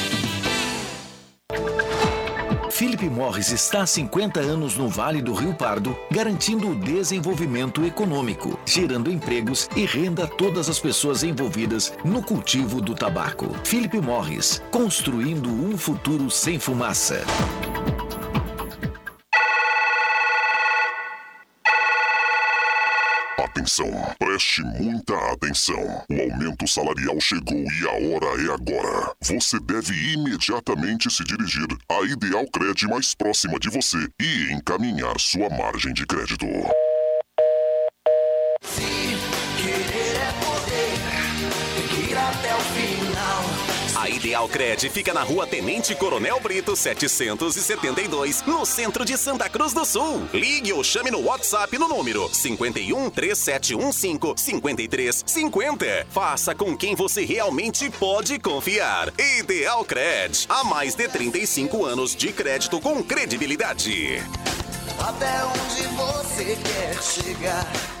Philip 2.81 3.11
Morris 3.11 3.51
está 3.51 3.83
há 3.83 3.85
50 3.85 4.39
anos 4.39 4.75
no 4.75 4.89
Vale 4.89 5.21
do 5.21 5.35
Rio 5.35 5.53
Pardo, 5.53 5.95
garantindo 6.09 6.71
o 6.71 6.75
desenvolvimento 6.75 7.85
econômico, 7.85 8.59
gerando 8.65 9.11
empregos 9.11 9.69
e 9.75 9.85
renda 9.85 10.23
a 10.23 10.27
todas 10.27 10.67
as 10.67 10.79
pessoas 10.79 11.21
envolvidas 11.21 11.93
no 12.03 12.23
cultivo 12.23 12.81
do 12.81 12.95
tabaco. 12.95 13.55
Philip 13.63 14.01
Morris, 14.01 14.63
construindo 14.71 15.47
um 15.47 15.77
futuro 15.77 16.31
sem 16.31 16.57
fumaça. 16.57 17.23
Atenção, 23.61 23.91
preste 24.17 24.63
muita 24.63 25.15
atenção. 25.31 26.03
O 26.09 26.31
aumento 26.31 26.67
salarial 26.67 27.21
chegou 27.21 27.59
e 27.59 27.87
a 27.87 27.91
hora 27.91 28.41
é 28.41 28.51
agora. 28.55 29.13
Você 29.21 29.59
deve 29.59 29.93
imediatamente 30.13 31.13
se 31.13 31.23
dirigir 31.23 31.67
à 31.87 32.01
Ideal 32.01 32.47
Cred 32.47 32.87
mais 32.87 33.13
próxima 33.13 33.59
de 33.59 33.69
você 33.69 33.99
e 34.19 34.51
encaminhar 34.51 35.13
sua 35.19 35.47
margem 35.49 35.93
de 35.93 36.07
crédito. 36.07 36.47
Querer 38.63 39.00
A 44.31 44.33
Ideal 44.33 44.47
Cred 44.47 44.89
fica 44.89 45.13
na 45.13 45.23
rua 45.23 45.45
Tenente 45.45 45.93
Coronel 45.93 46.39
Brito 46.39 46.73
772, 46.73 48.43
no 48.43 48.65
centro 48.65 49.03
de 49.03 49.17
Santa 49.17 49.49
Cruz 49.49 49.73
do 49.73 49.83
Sul. 49.83 50.25
Ligue 50.33 50.71
ou 50.71 50.81
chame 50.85 51.11
no 51.11 51.19
WhatsApp 51.19 51.77
no 51.77 51.85
número 51.85 52.33
51 52.33 53.09
3715 53.09 54.33
5350. 54.37 56.07
Faça 56.09 56.55
com 56.55 56.77
quem 56.77 56.95
você 56.95 57.25
realmente 57.25 57.89
pode 57.89 58.39
confiar. 58.39 59.11
Ideal 59.19 59.83
Cred, 59.83 60.45
há 60.47 60.63
mais 60.63 60.95
de 60.95 61.09
35 61.09 61.83
anos 61.83 62.15
de 62.15 62.31
crédito 62.31 62.79
com 62.79 63.03
credibilidade. 63.03 64.23
Até 64.97 65.43
onde 65.43 65.87
você 65.97 66.57
quer 66.63 67.03
chegar? 67.03 68.00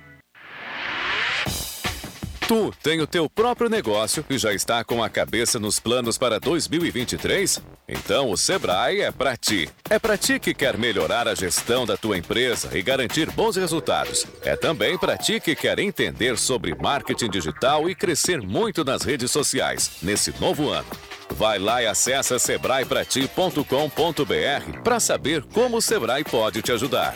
Tu 2.51 2.73
tem 2.83 2.99
o 2.99 3.07
teu 3.07 3.29
próprio 3.29 3.69
negócio 3.69 4.25
e 4.29 4.37
já 4.37 4.53
está 4.53 4.83
com 4.83 5.01
a 5.01 5.09
cabeça 5.09 5.57
nos 5.57 5.79
planos 5.79 6.17
para 6.17 6.37
2023? 6.37 7.61
Então 7.87 8.29
o 8.29 8.35
Sebrae 8.35 8.99
é 8.99 9.09
para 9.09 9.37
ti. 9.37 9.69
É 9.89 9.97
para 9.97 10.17
ti 10.17 10.37
que 10.37 10.53
quer 10.53 10.77
melhorar 10.77 11.29
a 11.29 11.33
gestão 11.33 11.85
da 11.85 11.95
tua 11.95 12.17
empresa 12.17 12.77
e 12.77 12.81
garantir 12.81 13.31
bons 13.31 13.55
resultados. 13.55 14.27
É 14.41 14.57
também 14.57 14.97
para 14.97 15.17
ti 15.17 15.39
que 15.39 15.55
quer 15.55 15.79
entender 15.79 16.37
sobre 16.37 16.75
marketing 16.75 17.29
digital 17.29 17.89
e 17.89 17.95
crescer 17.95 18.41
muito 18.41 18.83
nas 18.83 19.03
redes 19.03 19.31
sociais 19.31 19.89
nesse 20.01 20.37
novo 20.37 20.69
ano. 20.69 20.89
Vai 21.29 21.57
lá 21.57 21.81
e 21.81 21.87
acessa 21.87 22.37
sebraeprati.com.br 22.37 24.81
para 24.83 24.99
saber 24.99 25.45
como 25.53 25.77
o 25.77 25.81
Sebrae 25.81 26.25
pode 26.25 26.61
te 26.61 26.73
ajudar. 26.73 27.15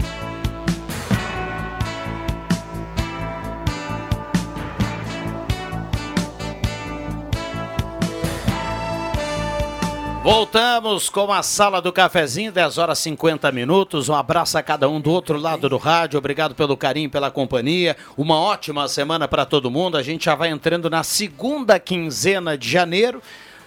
Voltamos 10.23 11.09
com 11.09 11.33
a 11.33 11.41
sala 11.41 11.81
do 11.81 11.91
cafezinho, 11.91 12.51
10 12.51 12.77
horas 12.77 12.99
50 12.99 13.51
minutos. 13.51 14.07
Um 14.07 14.13
abraço 14.13 14.55
a 14.55 14.61
cada 14.61 14.87
um 14.87 15.01
do 15.01 15.09
outro 15.09 15.35
lado 15.35 15.67
do 15.67 15.77
rádio. 15.77 16.19
Obrigado 16.19 16.53
pelo 16.53 16.77
carinho, 16.77 17.09
pela 17.09 17.31
companhia. 17.31 17.97
Uma 18.15 18.39
ótima 18.39 18.87
semana 18.87 19.27
para 19.27 19.47
todo 19.47 19.71
mundo. 19.71 19.97
A 19.97 20.03
gente 20.03 20.25
já 20.25 20.35
vai 20.35 20.49
entrando 20.49 20.91
na 20.91 21.01
segunda 21.01 21.79
quinzena 21.79 22.55
de 22.55 22.69
janeiro 22.69 23.19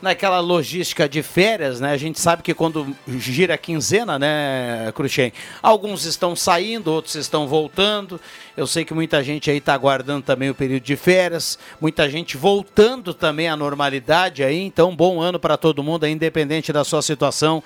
naquela 0.05 0.39
logística 0.39 1.09
de 1.09 1.23
férias, 1.23 1.81
né? 1.81 1.91
A 1.91 1.97
gente 1.97 2.21
sabe 2.21 2.43
que 2.43 2.53
quando 2.53 2.95
gira 3.09 3.55
a 3.55 3.59
quinzena, 3.59 4.19
né, 4.19 4.93
Cruxem? 4.95 5.33
Alguns 5.63 6.05
estão 6.05 6.37
saindo, 6.37 6.93
outros 6.93 7.15
estão 7.15 7.49
voltando. 7.49 8.21
Eu 8.55 8.67
sei 8.67 8.85
que 8.85 8.93
muita 8.93 9.25
gente 9.25 9.51
aí 9.51 9.57
está 9.57 9.73
aguardando 9.73 10.23
também 10.23 10.51
o 10.51 10.55
período 10.55 10.83
de 10.83 10.95
férias, 10.95 11.59
muita 11.81 12.09
gente 12.09 12.37
voltando 12.37 13.15
também 13.15 13.49
à 13.49 13.57
normalidade 13.57 14.45
aí. 14.45 14.61
Então, 14.61 14.95
bom 14.95 15.21
ano 15.21 15.41
para 15.41 15.57
todo 15.57 15.83
mundo, 15.83 16.07
independente 16.07 16.71
da 16.71 16.85
sua 16.85 17.01
situação. 17.01 17.65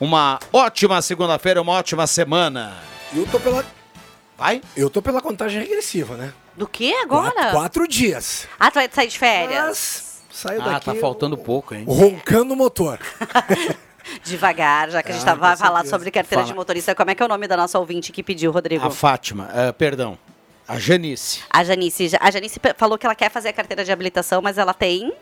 Uma 0.00 0.40
ótima 0.52 1.00
segunda-feira, 1.00 1.62
uma 1.62 1.72
ótima 1.72 2.06
semana. 2.06 2.76
Eu 3.14 3.26
tô 3.28 3.38
pela. 3.38 3.64
Vai? 4.36 4.60
Eu 4.76 4.90
tô 4.90 5.00
pela 5.00 5.22
contagem 5.22 5.60
regressiva, 5.60 6.16
né? 6.16 6.34
Do 6.56 6.66
que 6.66 6.92
agora? 6.94 7.32
Quatro, 7.32 7.52
quatro 7.52 7.88
dias. 7.88 8.48
Ah, 8.58 8.72
tu 8.72 8.74
vai 8.74 8.90
sair 8.92 9.06
de 9.06 9.18
férias? 9.18 9.66
Mas 9.66 10.05
saiu 10.36 10.62
Ah, 10.62 10.72
daqui. 10.72 10.86
tá 10.86 10.94
faltando 10.94 11.36
pouco, 11.36 11.74
hein? 11.74 11.84
Roncando 11.88 12.54
o 12.54 12.56
motor. 12.56 12.98
Devagar, 14.24 14.90
já 14.90 15.02
que 15.02 15.10
a 15.10 15.14
gente 15.14 15.28
Ah, 15.28 15.32
com 15.32 15.38
falar 15.40 15.56
certeza. 15.78 15.90
sobre 15.90 16.10
carteira 16.12 16.44
de 16.44 16.50
Fala. 16.50 16.60
motorista. 16.60 16.94
Como 16.94 17.10
é 17.10 17.14
que 17.14 17.22
é 17.22 17.26
o 17.26 17.28
nome 17.28 17.48
da 17.48 17.56
nossa 17.56 17.78
ouvinte 17.78 18.12
que 18.12 18.22
pediu, 18.22 18.52
Rodrigo? 18.52 18.86
A 18.86 18.90
Fátima, 18.90 19.48
ah, 19.52 19.72
perdão, 19.72 20.16
a 20.68 20.78
Janice, 20.78 21.42
A 21.50 21.64
Janice. 21.64 22.12
A 22.20 22.30
Janice 22.30 22.60
falou 22.76 22.96
que 22.98 23.04
ela 23.06 23.14
quer 23.16 23.30
fazer 23.30 23.48
a 23.48 23.52
carteira 23.52 23.84
de 23.84 23.90
habilitação, 23.90 24.40
mas 24.40 24.58
ela 24.58 24.72
tem 24.72 25.12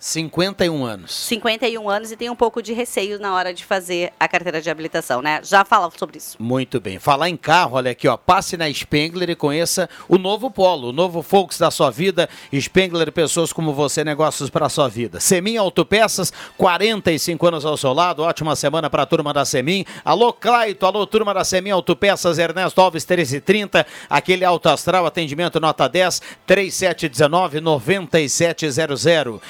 51 0.00 0.82
anos. 0.82 1.12
51 1.12 1.90
anos 1.90 2.10
e 2.10 2.16
tem 2.16 2.30
um 2.30 2.34
pouco 2.34 2.62
de 2.62 2.72
receio 2.72 3.20
na 3.20 3.34
hora 3.34 3.52
de 3.52 3.66
fazer 3.66 4.14
a 4.18 4.26
carteira 4.26 4.58
de 4.58 4.70
habilitação, 4.70 5.20
né? 5.20 5.40
Já 5.44 5.62
fala 5.62 5.90
sobre 5.94 6.16
isso. 6.16 6.38
Muito 6.40 6.80
bem. 6.80 6.98
Falar 6.98 7.28
em 7.28 7.36
carro, 7.36 7.76
olha 7.76 7.90
aqui, 7.90 8.08
ó. 8.08 8.16
Passe 8.16 8.56
na 8.56 8.72
Spengler 8.72 9.28
e 9.28 9.34
conheça 9.34 9.90
o 10.08 10.16
novo 10.16 10.50
Polo, 10.50 10.88
o 10.88 10.92
novo 10.92 11.20
Focus 11.20 11.58
da 11.58 11.70
sua 11.70 11.90
vida. 11.90 12.30
Spengler, 12.50 13.12
pessoas 13.12 13.52
como 13.52 13.74
você, 13.74 14.02
negócios 14.02 14.48
para 14.48 14.64
a 14.64 14.70
sua 14.70 14.88
vida. 14.88 15.20
Semin 15.20 15.58
Autopeças, 15.58 16.32
45 16.56 17.46
anos 17.46 17.66
ao 17.66 17.76
seu 17.76 17.92
lado. 17.92 18.22
Ótima 18.22 18.56
semana 18.56 18.88
para 18.88 19.02
a 19.02 19.06
turma 19.06 19.34
da 19.34 19.44
Semin. 19.44 19.84
Alô, 20.02 20.32
Claito, 20.32 20.86
alô, 20.86 21.06
turma 21.06 21.34
da 21.34 21.44
Semin 21.44 21.72
Autopeças, 21.72 22.38
Ernesto 22.38 22.80
Alves 22.80 23.04
1330. 23.04 23.86
Aquele 24.08 24.46
alto 24.46 24.70
astral, 24.70 25.04
atendimento 25.04 25.60
nota 25.60 25.86
10, 25.86 26.22
3719 26.46 27.60
9700. 27.60 29.40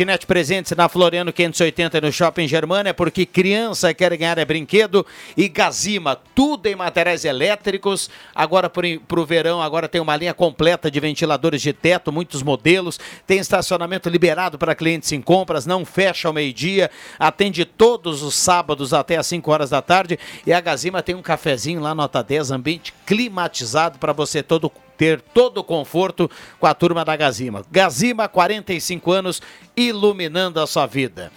Ednet 0.00 0.26
Presentes 0.26 0.72
na 0.74 0.88
Floriano 0.88 1.30
580 1.30 2.00
no 2.00 2.10
Shopping 2.10 2.48
Germana, 2.48 2.94
porque 2.94 3.26
criança 3.26 3.92
quer 3.92 4.16
ganhar 4.16 4.38
é 4.38 4.46
brinquedo. 4.46 5.04
E 5.36 5.46
Gazima, 5.46 6.16
tudo 6.34 6.66
em 6.68 6.74
materiais 6.74 7.26
elétricos. 7.26 8.08
Agora 8.34 8.70
para 8.70 9.20
o 9.20 9.26
verão, 9.26 9.60
agora 9.60 9.90
tem 9.90 10.00
uma 10.00 10.16
linha 10.16 10.32
completa 10.32 10.90
de 10.90 10.98
ventiladores 10.98 11.60
de 11.60 11.74
teto, 11.74 12.10
muitos 12.10 12.42
modelos. 12.42 12.98
Tem 13.26 13.40
estacionamento 13.40 14.08
liberado 14.08 14.56
para 14.56 14.74
clientes 14.74 15.12
em 15.12 15.20
compras, 15.20 15.66
não 15.66 15.84
fecha 15.84 16.28
ao 16.28 16.32
meio-dia. 16.32 16.90
Atende 17.18 17.66
todos 17.66 18.22
os 18.22 18.34
sábados 18.34 18.94
até 18.94 19.18
às 19.18 19.26
5 19.26 19.50
horas 19.50 19.68
da 19.68 19.82
tarde. 19.82 20.18
E 20.46 20.52
a 20.54 20.62
Gazima 20.62 21.02
tem 21.02 21.14
um 21.14 21.20
cafezinho 21.20 21.78
lá, 21.78 21.94
nota 21.94 22.22
10, 22.22 22.52
ambiente 22.52 22.94
climatizado 23.04 23.98
para 23.98 24.14
você 24.14 24.42
todo 24.42 24.72
ter 25.00 25.18
todo 25.18 25.58
o 25.58 25.64
conforto 25.64 26.30
com 26.58 26.66
a 26.66 26.74
turma 26.74 27.06
da 27.06 27.16
Gazima. 27.16 27.64
Gazima, 27.70 28.28
45 28.28 29.10
anos, 29.10 29.40
iluminando 29.74 30.60
a 30.60 30.66
sua 30.66 30.84
vida. 30.84 31.32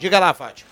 Diga 0.00 0.18
lá, 0.18 0.34
Fátima. 0.34 0.67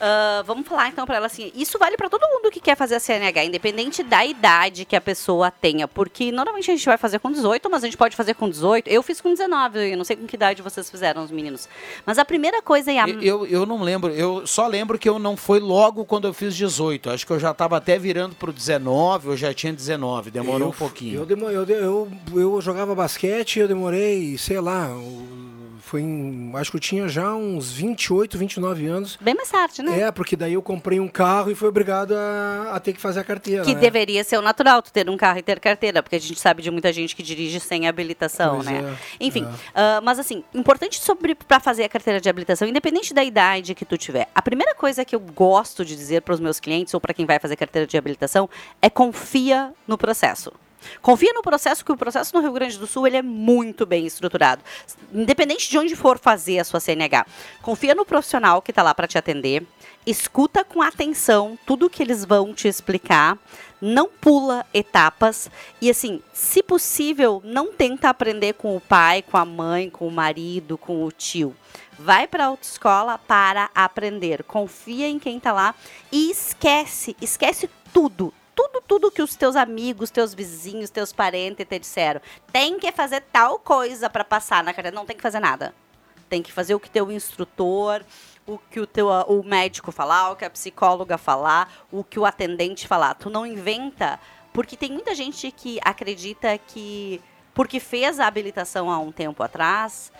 Ah, 0.00 0.42
vamos 0.46 0.66
falar 0.66 0.88
então 0.88 1.06
para 1.06 1.16
ela 1.16 1.26
assim, 1.26 1.50
isso 1.54 1.78
vale 1.78 1.96
para 1.96 2.08
todo 2.10 2.20
mundo 2.28 2.50
que 2.50 2.60
quer 2.60 2.76
fazer 2.76 2.96
a 2.96 3.00
CNH, 3.00 3.44
independente 3.44 4.02
da 4.02 4.24
idade 4.24 4.84
que 4.84 4.94
a 4.94 5.00
pessoa 5.00 5.50
tenha, 5.50 5.88
porque 5.88 6.30
normalmente 6.30 6.70
a 6.70 6.74
gente 6.74 6.84
vai 6.84 6.98
fazer 6.98 7.18
com 7.18 7.30
18, 7.30 7.70
mas 7.70 7.82
a 7.82 7.86
gente 7.86 7.96
pode 7.96 8.14
fazer 8.16 8.34
com 8.34 8.48
18. 8.48 8.88
Eu 8.88 9.02
fiz 9.02 9.20
com 9.20 9.30
19, 9.30 9.92
eu 9.92 9.96
não 9.96 10.04
sei 10.04 10.16
com 10.16 10.26
que 10.26 10.36
idade 10.36 10.60
vocês 10.62 10.90
fizeram, 10.90 11.24
os 11.24 11.30
meninos. 11.30 11.68
Mas 12.04 12.18
a 12.18 12.24
primeira 12.24 12.60
coisa 12.60 12.92
é 12.92 12.98
a 12.98 13.08
Eu, 13.08 13.22
eu, 13.22 13.46
eu 13.46 13.66
não 13.66 13.82
lembro, 13.82 14.12
eu 14.12 14.46
só 14.46 14.66
lembro 14.66 14.98
que 14.98 15.08
eu 15.08 15.18
não 15.18 15.36
foi 15.36 15.60
logo 15.60 16.04
quando 16.04 16.26
eu 16.28 16.34
fiz 16.34 16.54
18. 16.54 17.10
Acho 17.10 17.26
que 17.26 17.32
eu 17.32 17.38
já 17.40 17.52
estava 17.52 17.76
até 17.76 17.98
virando 17.98 18.34
pro 18.34 18.52
19, 18.52 19.28
eu 19.28 19.36
já 19.36 19.54
tinha 19.54 19.72
19, 19.72 20.30
demorou 20.30 20.60
eu, 20.60 20.68
um 20.68 20.72
pouquinho. 20.72 21.26
Eu, 21.28 21.50
eu, 21.50 21.64
eu, 21.64 22.12
eu 22.34 22.60
jogava 22.60 22.94
basquete, 22.94 23.60
eu 23.60 23.68
demorei, 23.68 24.36
sei 24.36 24.60
lá, 24.60 24.88
o- 24.94 25.45
foi 25.86 26.00
em, 26.02 26.50
acho 26.54 26.72
que 26.72 26.76
eu 26.78 26.80
tinha 26.80 27.08
já 27.08 27.32
uns 27.32 27.70
28, 27.70 28.36
29 28.36 28.86
anos. 28.86 29.16
Bem 29.20 29.36
mais 29.36 29.48
tarde, 29.48 29.82
né? 29.82 30.00
É, 30.00 30.10
porque 30.10 30.34
daí 30.34 30.54
eu 30.54 30.62
comprei 30.62 30.98
um 30.98 31.06
carro 31.06 31.48
e 31.48 31.54
fui 31.54 31.68
obrigado 31.68 32.12
a, 32.12 32.72
a 32.72 32.80
ter 32.80 32.92
que 32.92 33.00
fazer 33.00 33.20
a 33.20 33.24
carteira. 33.24 33.62
Que 33.62 33.72
né? 33.72 33.80
deveria 33.80 34.24
ser 34.24 34.36
o 34.36 34.42
natural, 34.42 34.82
tu 34.82 34.92
ter 34.92 35.08
um 35.08 35.16
carro 35.16 35.38
e 35.38 35.42
ter 35.42 35.60
carteira, 35.60 36.02
porque 36.02 36.16
a 36.16 36.18
gente 36.18 36.40
sabe 36.40 36.60
de 36.60 36.72
muita 36.72 36.92
gente 36.92 37.14
que 37.14 37.22
dirige 37.22 37.60
sem 37.60 37.86
habilitação, 37.86 38.56
Pois 38.56 38.66
né? 38.66 38.96
é, 38.98 39.24
Enfim, 39.24 39.44
é. 39.44 39.48
ah, 39.76 40.00
mas 40.02 40.18
assim, 40.18 40.42
importante 40.52 41.00
sobre 41.00 41.36
para 41.36 41.60
fazer 41.60 41.84
a 41.84 41.88
carteira 41.88 42.20
de 42.20 42.28
habilitação, 42.28 42.66
independente 42.66 43.14
da 43.14 43.22
idade 43.22 43.72
que 43.72 43.84
tu 43.84 43.96
tiver. 43.96 44.28
A 44.34 44.42
primeira 44.42 44.74
coisa 44.74 45.04
que 45.04 45.14
eu 45.14 45.20
gosto 45.20 45.84
de 45.84 45.94
dizer 45.94 46.22
para 46.22 46.34
os 46.34 46.40
meus 46.40 46.58
clientes 46.58 46.92
ou 46.94 47.00
para 47.00 47.14
quem 47.14 47.24
vai 47.24 47.38
fazer 47.38 47.54
carteira 47.54 47.86
de 47.86 47.96
habilitação 47.96 48.50
é 48.82 48.90
confia 48.90 49.72
no 49.86 49.96
processo. 49.96 50.52
Confia 51.00 51.32
no 51.32 51.42
processo, 51.42 51.84
que 51.84 51.92
o 51.92 51.96
processo 51.96 52.34
no 52.34 52.40
Rio 52.40 52.52
Grande 52.52 52.78
do 52.78 52.86
Sul 52.86 53.06
ele 53.06 53.16
é 53.16 53.22
muito 53.22 53.86
bem 53.86 54.06
estruturado. 54.06 54.62
Independente 55.12 55.70
de 55.70 55.78
onde 55.78 55.96
for 55.96 56.18
fazer 56.18 56.58
a 56.58 56.64
sua 56.64 56.80
CNH, 56.80 57.26
confia 57.62 57.94
no 57.94 58.04
profissional 58.04 58.62
que 58.62 58.70
está 58.70 58.82
lá 58.82 58.94
para 58.94 59.06
te 59.06 59.18
atender, 59.18 59.66
escuta 60.06 60.64
com 60.64 60.82
atenção 60.82 61.58
tudo 61.66 61.90
que 61.90 62.02
eles 62.02 62.24
vão 62.24 62.54
te 62.54 62.68
explicar, 62.68 63.38
não 63.80 64.08
pula 64.08 64.64
etapas 64.72 65.50
e 65.80 65.90
assim, 65.90 66.22
se 66.32 66.62
possível, 66.62 67.42
não 67.44 67.72
tenta 67.72 68.08
aprender 68.08 68.54
com 68.54 68.76
o 68.76 68.80
pai, 68.80 69.22
com 69.22 69.36
a 69.36 69.44
mãe, 69.44 69.90
com 69.90 70.06
o 70.06 70.10
marido, 70.10 70.78
com 70.78 71.04
o 71.04 71.12
tio. 71.12 71.54
Vai 71.98 72.26
para 72.26 72.44
a 72.44 72.48
autoescola 72.48 73.18
para 73.18 73.70
aprender. 73.74 74.42
Confia 74.44 75.08
em 75.08 75.18
quem 75.18 75.38
está 75.38 75.52
lá 75.52 75.74
e 76.12 76.30
esquece, 76.30 77.16
esquece 77.20 77.70
tudo, 77.92 78.32
tudo, 78.56 78.80
tudo 78.80 79.10
que 79.10 79.20
os 79.20 79.36
teus 79.36 79.54
amigos, 79.54 80.10
teus 80.10 80.32
vizinhos, 80.32 80.88
teus 80.88 81.12
parentes 81.12 81.66
te 81.66 81.78
disseram. 81.78 82.22
Tem 82.50 82.78
que 82.78 82.90
fazer 82.90 83.20
tal 83.30 83.58
coisa 83.58 84.08
para 84.08 84.24
passar 84.24 84.64
na 84.64 84.72
carteira. 84.72 84.94
Não 84.94 85.04
tem 85.04 85.14
que 85.14 85.22
fazer 85.22 85.38
nada. 85.38 85.74
Tem 86.28 86.42
que 86.42 86.50
fazer 86.50 86.74
o 86.74 86.80
que 86.80 86.88
teu 86.88 87.12
instrutor, 87.12 88.02
o 88.46 88.58
que 88.58 88.80
o 88.80 88.86
teu 88.86 89.08
o 89.08 89.44
médico 89.44 89.92
falar, 89.92 90.30
o 90.30 90.36
que 90.36 90.44
a 90.44 90.50
psicóloga 90.50 91.18
falar, 91.18 91.70
o 91.92 92.02
que 92.02 92.18
o 92.18 92.24
atendente 92.24 92.88
falar. 92.88 93.14
Tu 93.14 93.28
não 93.28 93.46
inventa, 93.46 94.18
porque 94.52 94.76
tem 94.76 94.90
muita 94.90 95.14
gente 95.14 95.52
que 95.52 95.78
acredita 95.84 96.56
que 96.56 97.20
porque 97.52 97.78
fez 97.78 98.18
a 98.18 98.26
habilitação 98.26 98.90
há 98.90 98.98
um 98.98 99.10
tempo 99.12 99.42
atrás, 99.42 100.12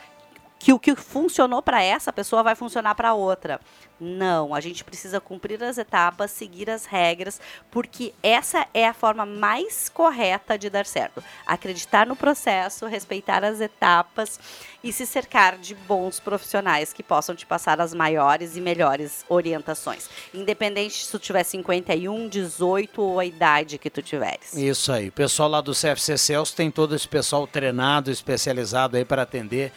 que 0.59 0.73
o 0.73 0.79
que 0.79 0.95
funcionou 0.97 1.63
para 1.63 1.83
essa 1.83 2.13
pessoa 2.13 2.43
vai 2.43 2.55
funcionar 2.55 2.95
para 2.95 3.15
outra. 3.15 3.61
Não, 3.99 4.55
a 4.55 4.61
gente 4.61 4.85
precisa 4.85 5.21
cumprir 5.21 5.63
as 5.63 5.79
etapas, 5.79 6.31
seguir 6.31 6.69
as 6.69 6.85
regras, 6.85 7.41
porque 7.71 8.13
essa 8.23 8.67
é 8.75 8.87
a 8.87 8.93
forma 8.93 9.25
mais 9.25 9.89
correta 9.89 10.59
de 10.59 10.69
dar 10.69 10.85
certo. 10.85 11.25
Acreditar 11.47 12.07
no 12.07 12.15
processo, 12.15 12.87
respeitar 12.87 13.43
as 13.43 13.61
etapas 13.61 14.39
e 14.85 14.93
se 14.93 15.07
cercar 15.07 15.57
de 15.57 15.75
bons 15.75 16.21
profissionais 16.21 16.93
que 16.93 17.03
possam 17.03 17.35
te 17.35 17.47
passar 17.47 17.81
as 17.81 17.95
maiores 17.95 18.57
e 18.57 18.61
melhores 18.61 19.25
orientações. 19.29 20.11
Independente 20.35 21.05
se 21.05 21.11
tu 21.11 21.19
tiver 21.19 21.45
51, 21.45 22.29
18 22.29 23.01
ou 23.01 23.19
a 23.19 23.25
idade 23.25 23.79
que 23.79 23.89
tu 23.89 24.03
tiveres. 24.03 24.53
Isso 24.53 24.93
aí. 24.93 25.09
O 25.09 25.13
pessoal 25.13 25.49
lá 25.49 25.61
do 25.63 25.73
CFC 25.73 26.19
Celso 26.19 26.55
tem 26.55 26.71
todo 26.71 26.95
esse 26.95 27.09
pessoal 27.09 27.47
treinado, 27.47 28.11
especializado 28.11 28.97
aí 28.99 29.07
para 29.07 29.23
atender 29.23 29.73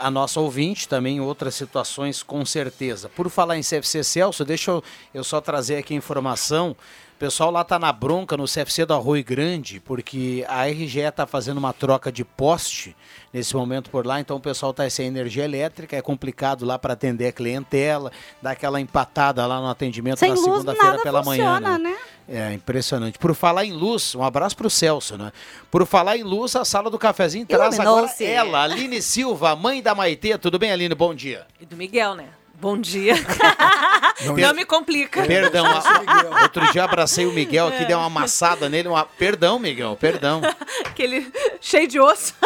a 0.00 0.10
nossa 0.10 0.38
ouvinte 0.40 0.88
também 0.88 1.20
outras 1.20 1.54
situações, 1.54 2.22
com 2.22 2.44
certeza. 2.44 3.08
Por 3.08 3.30
falar 3.30 3.56
em 3.56 3.62
CFC 3.62 4.04
Celso, 4.04 4.44
deixa 4.44 4.70
eu, 4.70 4.84
eu 5.14 5.24
só 5.24 5.40
trazer 5.40 5.76
aqui 5.76 5.94
a 5.94 5.96
informação. 5.96 6.76
O 7.22 7.24
pessoal 7.24 7.52
lá 7.52 7.62
tá 7.62 7.78
na 7.78 7.92
bronca 7.92 8.36
no 8.36 8.46
CFC 8.46 8.84
do 8.84 8.94
Arroio 8.94 9.22
Grande, 9.22 9.78
porque 9.78 10.44
a 10.48 10.66
RGE 10.66 10.98
está 10.98 11.24
fazendo 11.24 11.58
uma 11.58 11.72
troca 11.72 12.10
de 12.10 12.24
poste 12.24 12.96
nesse 13.32 13.54
momento 13.54 13.90
por 13.90 14.04
lá, 14.04 14.18
então 14.18 14.38
o 14.38 14.40
pessoal 14.40 14.72
está 14.72 14.90
sem 14.90 15.06
energia 15.06 15.44
elétrica, 15.44 15.96
é 15.96 16.02
complicado 16.02 16.64
lá 16.64 16.80
para 16.80 16.94
atender 16.94 17.28
a 17.28 17.32
clientela, 17.32 18.10
dar 18.42 18.50
aquela 18.50 18.80
empatada 18.80 19.46
lá 19.46 19.60
no 19.60 19.68
atendimento 19.68 20.18
Sem 20.18 20.30
na 20.30 20.36
segunda-feira 20.36 20.98
pela 20.98 21.22
manhã. 21.22 21.44
funciona, 21.44 21.78
né? 21.78 21.96
né? 22.26 22.50
É 22.50 22.54
impressionante. 22.54 23.20
Por 23.20 23.32
falar 23.36 23.64
em 23.64 23.72
luz, 23.72 24.16
um 24.16 24.24
abraço 24.24 24.56
para 24.56 24.66
o 24.66 24.70
Celso, 24.70 25.16
né? 25.16 25.30
Por 25.70 25.86
falar 25.86 26.16
em 26.16 26.24
luz, 26.24 26.56
a 26.56 26.64
sala 26.64 26.90
do 26.90 26.98
cafezinho 26.98 27.46
traz 27.46 27.78
agora 27.78 28.12
ela, 28.18 28.64
Aline 28.64 29.00
Silva, 29.00 29.54
mãe 29.54 29.80
da 29.80 29.94
Maitê. 29.94 30.36
Tudo 30.36 30.58
bem, 30.58 30.72
Aline? 30.72 30.92
Bom 30.96 31.14
dia. 31.14 31.46
E 31.60 31.66
do 31.66 31.76
Miguel, 31.76 32.16
né? 32.16 32.30
Bom 32.62 32.78
dia. 32.78 33.14
Não, 34.24 34.36
Não, 34.36 34.54
me 34.54 34.64
complica. 34.64 35.26
Perdão, 35.26 35.66
a- 35.66 36.42
outro 36.44 36.70
dia 36.70 36.84
abracei 36.84 37.26
o 37.26 37.32
Miguel 37.32 37.66
aqui, 37.66 37.84
dei 37.84 37.96
uma 37.96 38.06
amassada 38.06 38.68
nele. 38.68 38.86
Uma... 38.86 39.04
Perdão, 39.04 39.58
Miguel, 39.58 39.96
perdão. 39.96 40.40
Aquele 40.86 41.28
cheio 41.60 41.88
de 41.88 41.98
osso. 41.98 42.36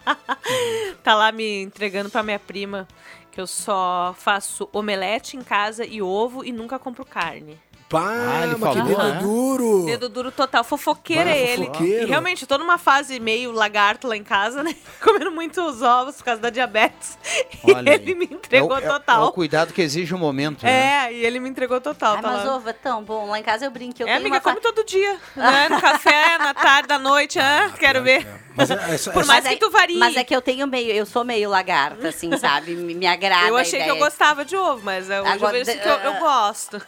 tá 1.04 1.14
lá 1.14 1.30
me 1.30 1.60
entregando 1.60 2.08
pra 2.08 2.22
minha 2.22 2.38
prima 2.38 2.88
que 3.30 3.38
eu 3.38 3.46
só 3.46 4.16
faço 4.18 4.66
omelete 4.72 5.36
em 5.36 5.42
casa 5.42 5.84
e 5.84 6.00
ovo 6.00 6.42
e 6.42 6.50
nunca 6.50 6.78
compro 6.78 7.04
carne. 7.04 7.60
Pá, 7.94 8.10
Ah, 8.10 8.44
ele 8.44 8.54
que 8.54 8.60
falou, 8.60 8.82
dedo 8.84 8.98
né? 8.98 9.18
duro. 9.22 9.84
Dedo 9.86 10.08
duro 10.08 10.32
total. 10.32 10.64
Fofoqueiro 10.64 11.28
é 11.28 11.38
ele. 11.38 11.66
fofoqueiro. 11.66 12.02
E 12.02 12.06
realmente, 12.08 12.42
eu 12.42 12.48
tô 12.48 12.58
numa 12.58 12.76
fase 12.76 13.20
meio 13.20 13.52
lagarto 13.52 14.08
lá 14.08 14.16
em 14.16 14.24
casa, 14.24 14.62
né? 14.64 14.74
Comendo 15.00 15.30
muitos 15.30 15.80
ovos 15.80 16.16
por 16.16 16.24
causa 16.24 16.40
da 16.40 16.50
diabetes. 16.50 17.16
Olha 17.62 17.88
e 17.90 17.92
aí. 17.92 17.94
ele 17.94 18.14
me 18.16 18.24
entregou 18.24 18.76
é 18.76 18.80
o, 18.80 18.84
é- 18.84 18.88
total. 18.88 19.22
É 19.24 19.26
o 19.28 19.32
cuidado 19.32 19.72
que 19.72 19.80
exige 19.80 20.12
o 20.12 20.18
momento. 20.18 20.64
né? 20.64 21.06
É, 21.06 21.12
e 21.12 21.24
ele 21.24 21.38
me 21.38 21.48
entregou 21.48 21.80
total. 21.80 22.16
Ai, 22.16 22.22
tá 22.22 22.28
mas 22.32 22.44
lá. 22.44 22.56
ovo 22.56 22.68
é 22.68 22.72
tão 22.72 23.02
bom. 23.04 23.28
Lá 23.28 23.38
em 23.38 23.42
casa 23.44 23.64
eu 23.64 23.70
brinco. 23.70 24.02
Eu 24.02 24.08
É, 24.08 24.14
tenho 24.16 24.20
amiga, 24.22 24.34
uma 24.36 24.40
come 24.40 24.60
todo 24.60 24.84
dia. 24.84 25.16
Né? 25.36 25.68
No 25.74 25.80
café, 25.80 26.36
na 26.38 26.52
tarde, 26.54 26.88
da 26.88 26.98
noite. 26.98 27.38
Ah, 27.38 27.70
quero 27.78 28.02
ver. 28.02 28.26
Mas 28.56 28.70
é- 28.70 28.76
Por 29.12 29.24
mais 29.26 29.46
que 29.46 29.56
tu 29.56 29.70
varie. 29.70 29.98
Mas 29.98 30.16
é 30.16 30.22
que 30.24 30.34
eu 30.34 30.40
tenho 30.42 30.66
meio, 30.66 30.90
eu 30.92 31.06
sou 31.06 31.24
meio 31.24 31.48
lagarta, 31.50 32.08
assim, 32.08 32.34
sabe? 32.38 32.74
Me, 32.74 32.94
me 32.94 33.06
agrada. 33.06 33.48
Eu 33.48 33.56
achei 33.56 33.82
que 33.82 33.90
eu 33.90 33.96
gostava 33.96 34.44
de 34.44 34.56
ovo, 34.56 34.80
mas 34.84 35.08
é, 35.10 35.20
hoje 35.20 35.30
Agora, 35.32 35.58
eu 35.58 35.64
vejo 35.64 35.80
que 35.80 35.88
eu, 35.88 35.92
eu 35.96 36.14
gosto. 36.20 36.80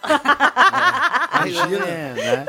Imagina. 1.34 1.84
É, 1.86 2.12
né? 2.14 2.46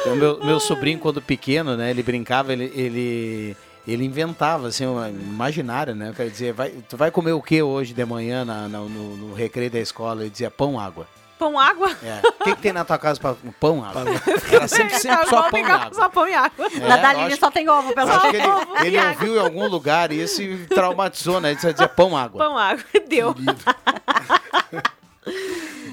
Então, 0.00 0.16
meu, 0.16 0.44
meu 0.44 0.60
sobrinho, 0.60 0.98
quando 0.98 1.20
pequeno, 1.22 1.76
né? 1.76 1.90
Ele 1.90 2.02
brincava, 2.02 2.52
ele, 2.52 2.70
ele, 2.74 3.56
ele 3.86 4.04
inventava, 4.04 4.68
assim, 4.68 4.86
uma 4.86 5.08
imaginária, 5.08 5.94
né? 5.94 6.12
Quer 6.14 6.28
dizer, 6.28 6.52
vai, 6.52 6.70
tu 6.88 6.96
vai 6.96 7.10
comer 7.10 7.32
o 7.32 7.40
que 7.42 7.62
hoje 7.62 7.94
de 7.94 8.04
manhã 8.04 8.44
na, 8.44 8.68
na- 8.68 8.78
no, 8.80 9.16
no 9.16 9.34
recreio 9.34 9.70
da 9.70 9.80
escola? 9.80 10.20
Ele 10.22 10.30
dizia 10.30 10.50
pão, 10.50 10.78
água. 10.78 11.06
Pão, 11.38 11.58
água. 11.58 11.90
É. 12.02 12.20
O 12.40 12.44
que, 12.44 12.54
que 12.56 12.62
tem 12.62 12.72
na 12.72 12.84
tua 12.84 12.96
casa 12.96 13.18
para 13.18 13.34
pão, 13.58 13.84
água? 13.84 14.04
Era 14.52 14.68
sempre, 14.68 14.98
sempre 14.98 15.26
só 15.26 15.50
pão 15.50 15.58
e 15.58 15.62
água. 15.64 15.94
Só 15.94 16.08
pão 16.08 16.28
e 16.28 16.34
água. 16.34 16.66
É, 16.72 16.78
Na 16.86 16.96
Daline 16.96 17.26
acho- 17.32 17.40
só 17.40 17.50
tem 17.50 17.68
ovo, 17.68 17.92
pelo 17.92 18.08
que 18.20 18.32
menos. 18.38 18.66
ele, 18.82 18.96
ele 18.96 19.06
ouviu 19.08 19.36
em 19.36 19.40
algum 19.40 19.66
lugar 19.66 20.12
isso 20.12 20.40
e 20.42 20.66
traumatizou, 20.66 21.40
né? 21.40 21.50
Ele 21.50 21.56
dizia 21.72 21.88
pão, 21.88 22.16
água. 22.16 22.38
Pão, 22.44 22.56
água. 22.56 22.84
Deu. 23.08 23.34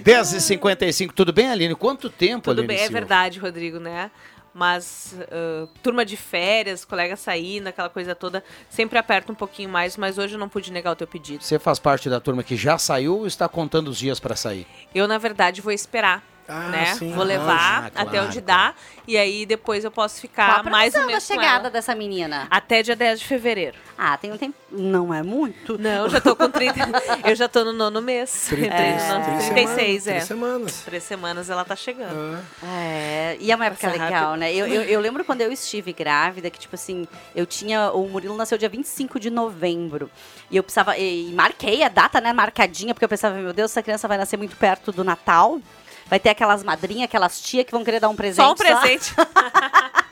10h55, 0.03 1.11
tudo 1.13 1.31
bem, 1.31 1.49
Aline? 1.49 1.75
Quanto 1.75 2.09
tempo, 2.09 2.49
Tudo 2.49 2.59
Aline 2.59 2.67
bem, 2.67 2.77
é 2.77 2.79
Silva? 2.81 2.93
verdade, 2.93 3.39
Rodrigo, 3.39 3.79
né? 3.79 4.09
Mas 4.53 5.15
ah, 5.31 5.67
turma 5.81 6.03
de 6.03 6.17
férias, 6.17 6.83
colega 6.83 7.15
saindo, 7.15 7.67
aquela 7.67 7.89
coisa 7.89 8.13
toda, 8.13 8.43
sempre 8.69 8.97
aperta 8.99 9.31
um 9.31 9.35
pouquinho 9.35 9.69
mais, 9.69 9.95
mas 9.95 10.17
hoje 10.17 10.35
eu 10.35 10.39
não 10.39 10.49
pude 10.49 10.71
negar 10.71 10.91
o 10.91 10.95
teu 10.95 11.07
pedido. 11.07 11.43
Você 11.43 11.57
faz 11.57 11.79
parte 11.79 12.09
da 12.09 12.19
turma 12.19 12.43
que 12.43 12.55
já 12.57 12.77
saiu 12.77 13.19
ou 13.19 13.27
está 13.27 13.47
contando 13.47 13.87
os 13.89 13.97
dias 13.97 14.19
para 14.19 14.35
sair? 14.35 14.67
Eu, 14.93 15.07
na 15.07 15.17
verdade, 15.17 15.61
vou 15.61 15.71
esperar. 15.71 16.23
Né? 16.47 16.95
sim. 16.95 17.13
Vou 17.13 17.23
levar 17.23 17.83
Ah, 17.83 17.85
até 17.87 18.03
claro, 18.11 18.27
onde 18.27 18.41
dá 18.41 18.73
e 19.07 19.17
aí 19.17 19.45
depois 19.45 19.83
eu 19.83 19.91
posso 19.91 20.15
Qual 20.15 20.21
ficar 20.21 20.59
a 20.59 20.63
mais 20.63 20.93
um 20.93 20.99
previsão 20.99 21.01
da 21.01 21.07
mês 21.07 21.27
com 21.27 21.33
chegada 21.33 21.59
ela. 21.63 21.69
dessa 21.69 21.95
menina? 21.95 22.47
Até 22.49 22.81
dia 22.83 22.95
10 22.95 23.19
de 23.19 23.25
fevereiro. 23.25 23.77
Ah, 23.97 24.17
tem 24.17 24.31
um 24.31 24.37
tempo. 24.37 24.55
Não 24.71 25.13
é 25.13 25.21
muito? 25.21 25.77
Não, 25.77 26.05
eu 26.05 26.09
já 26.09 26.19
tô 26.21 26.35
com 26.35 26.49
30. 26.49 26.79
eu 27.29 27.35
já 27.35 27.47
tô 27.47 27.63
no 27.65 27.73
nono 27.73 28.01
mês. 28.01 28.45
Trinta- 28.49 28.73
É, 28.73 28.93
três- 28.97 29.09
no- 29.09 29.23
três 29.23 29.49
36, 29.49 30.03
semanas, 30.03 30.07
é. 30.07 30.11
três 30.11 30.23
semanas. 30.25 30.81
Três 30.85 31.03
semanas 31.03 31.49
ela 31.49 31.63
tá 31.65 31.75
chegando. 31.75 32.39
É, 32.63 33.37
e 33.39 33.51
é 33.51 33.55
uma 33.55 33.65
época 33.65 33.87
Passa 33.89 34.03
legal, 34.03 34.23
rápido. 34.25 34.39
né? 34.39 34.53
Eu, 34.53 34.65
eu, 34.67 34.81
eu 34.83 34.99
lembro 34.99 35.23
quando 35.23 35.41
eu 35.41 35.51
estive 35.51 35.93
grávida, 35.93 36.49
que, 36.49 36.57
tipo 36.59 36.75
assim, 36.75 37.07
eu 37.35 37.45
tinha. 37.45 37.91
O 37.91 38.07
Murilo 38.07 38.35
nasceu 38.35 38.57
dia 38.57 38.69
25 38.69 39.19
de 39.19 39.29
novembro. 39.29 40.09
E 40.49 40.57
eu 40.57 40.63
precisava. 40.63 40.97
E, 40.97 41.29
e 41.29 41.33
marquei 41.33 41.83
a 41.83 41.89
data, 41.89 42.19
né? 42.21 42.33
Marcadinha, 42.33 42.93
porque 42.93 43.05
eu 43.05 43.09
pensava, 43.09 43.35
meu 43.35 43.53
Deus, 43.53 43.71
essa 43.71 43.83
criança 43.83 44.07
vai 44.07 44.17
nascer 44.17 44.37
muito 44.37 44.55
perto 44.55 44.91
do 44.91 45.03
Natal. 45.03 45.59
Vai 46.07 46.19
ter 46.19 46.29
aquelas 46.29 46.63
madrinhas, 46.63 47.05
aquelas 47.05 47.39
tia 47.41 47.63
que 47.63 47.71
vão 47.71 47.83
querer 47.83 47.99
dar 47.99 48.09
um 48.09 48.15
presente. 48.15 48.43
Só 48.45 48.51
um 48.51 48.55
presente. 48.55 49.13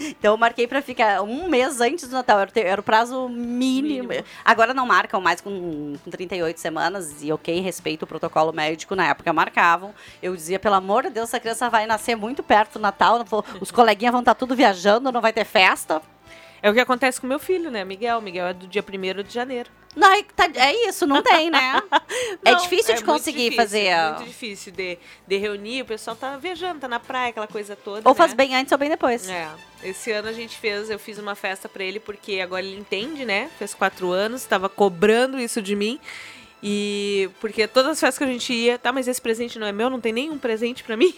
Então 0.00 0.32
eu 0.32 0.36
marquei 0.38 0.66
pra 0.66 0.80
ficar 0.80 1.22
um 1.22 1.48
mês 1.48 1.80
antes 1.80 2.08
do 2.08 2.14
Natal. 2.14 2.38
Era, 2.54 2.80
o 2.80 2.84
prazo 2.84 3.28
mínimo. 3.28 4.08
Agora 4.44 4.72
não 4.72 4.86
marcam 4.86 5.20
mais 5.20 5.40
com, 5.40 5.94
com 6.02 6.10
38 6.10 6.58
semanas. 6.58 7.22
E 7.22 7.30
ok, 7.32 7.60
respeito 7.60 8.04
o 8.04 8.06
protocolo 8.06 8.52
médico. 8.52 8.94
Na 8.96 9.06
época 9.08 9.32
marcavam. 9.32 9.94
Eu 10.22 10.34
dizia, 10.34 10.58
pelo 10.58 10.74
amor 10.76 11.04
de 11.04 11.10
Deus, 11.10 11.28
essa 11.28 11.38
criança 11.38 11.68
vai 11.68 11.86
nascer 11.86 12.16
muito 12.16 12.42
perto 12.42 12.74
do 12.74 12.80
Natal. 12.80 13.22
vou- 13.24 13.44
Os 13.60 13.70
coleguinhas 13.70 14.12
vão 14.12 14.20
estar 14.20 14.34
tudo 14.34 14.56
viajando, 14.56 15.12
não 15.12 15.20
vai 15.20 15.32
ter 15.32 15.44
festa. 15.44 16.00
É 16.62 16.70
o 16.70 16.74
que 16.74 16.80
acontece 16.80 17.20
com 17.20 17.26
meu 17.26 17.38
filho, 17.38 17.70
né, 17.70 17.84
Miguel? 17.84 18.20
Miguel 18.20 18.46
é 18.48 18.54
do 18.54 18.66
dia 18.66 18.82
1 18.82 19.22
de 19.22 19.32
janeiro. 19.32 19.70
Não, 19.96 20.12
é, 20.12 20.22
tá- 20.22 20.48
é 20.54 20.88
isso, 20.88 21.06
não 21.06 21.22
tem, 21.22 21.50
né? 21.50 21.82
é 22.44 22.52
Não, 22.52 22.60
difícil 22.60 22.94
de 22.94 23.00
muito 23.04 23.06
conseguir 23.18 23.50
difícil, 23.50 23.56
fazer. 23.56 23.90
a- 23.90 24.12
Muito 24.12 24.28
difícil 24.28 24.72
de, 24.72 24.98
de 25.26 25.36
reunir, 25.36 25.82
o 25.82 25.84
pessoal 25.86 26.14
tá 26.14 26.36
viajando, 26.36 26.80
tá 26.80 26.88
na 26.88 27.00
praia, 27.00 27.30
aquela 27.30 27.46
coisa 27.48 27.74
toda. 27.74 28.02
Ou 28.08 28.14
né? 28.14 28.18
faz 28.18 28.32
bem 28.32 28.54
antes 28.54 28.70
ou 28.70 28.78
bem 28.78 28.88
depois. 28.90 29.28
É. 29.28 29.48
Esse 29.82 30.12
ano 30.12 30.28
a 30.28 30.32
gente 30.32 30.56
fez, 30.56 30.88
eu 30.90 30.98
fiz 30.98 31.18
uma 31.18 31.34
festa 31.34 31.68
pra 31.68 31.82
ele 31.82 31.98
porque 31.98 32.40
agora 32.40 32.64
ele 32.64 32.78
entende, 32.78 33.24
né? 33.24 33.50
Fez 33.58 33.74
quatro 33.74 34.10
anos, 34.12 34.44
tava 34.44 34.68
cobrando 34.68 35.38
isso 35.38 35.60
de 35.60 35.74
mim. 35.74 35.98
E 36.62 37.30
porque 37.40 37.66
todas 37.66 37.92
as 37.92 38.00
festas 38.00 38.18
que 38.18 38.24
a 38.24 38.32
gente 38.32 38.52
ia, 38.52 38.78
tá, 38.78 38.92
mas 38.92 39.06
esse 39.08 39.20
presente 39.20 39.58
não 39.58 39.66
é 39.66 39.72
meu, 39.72 39.88
não 39.88 40.00
tem 40.00 40.12
nenhum 40.12 40.38
presente 40.38 40.82
pra 40.84 40.96
mim. 40.96 41.14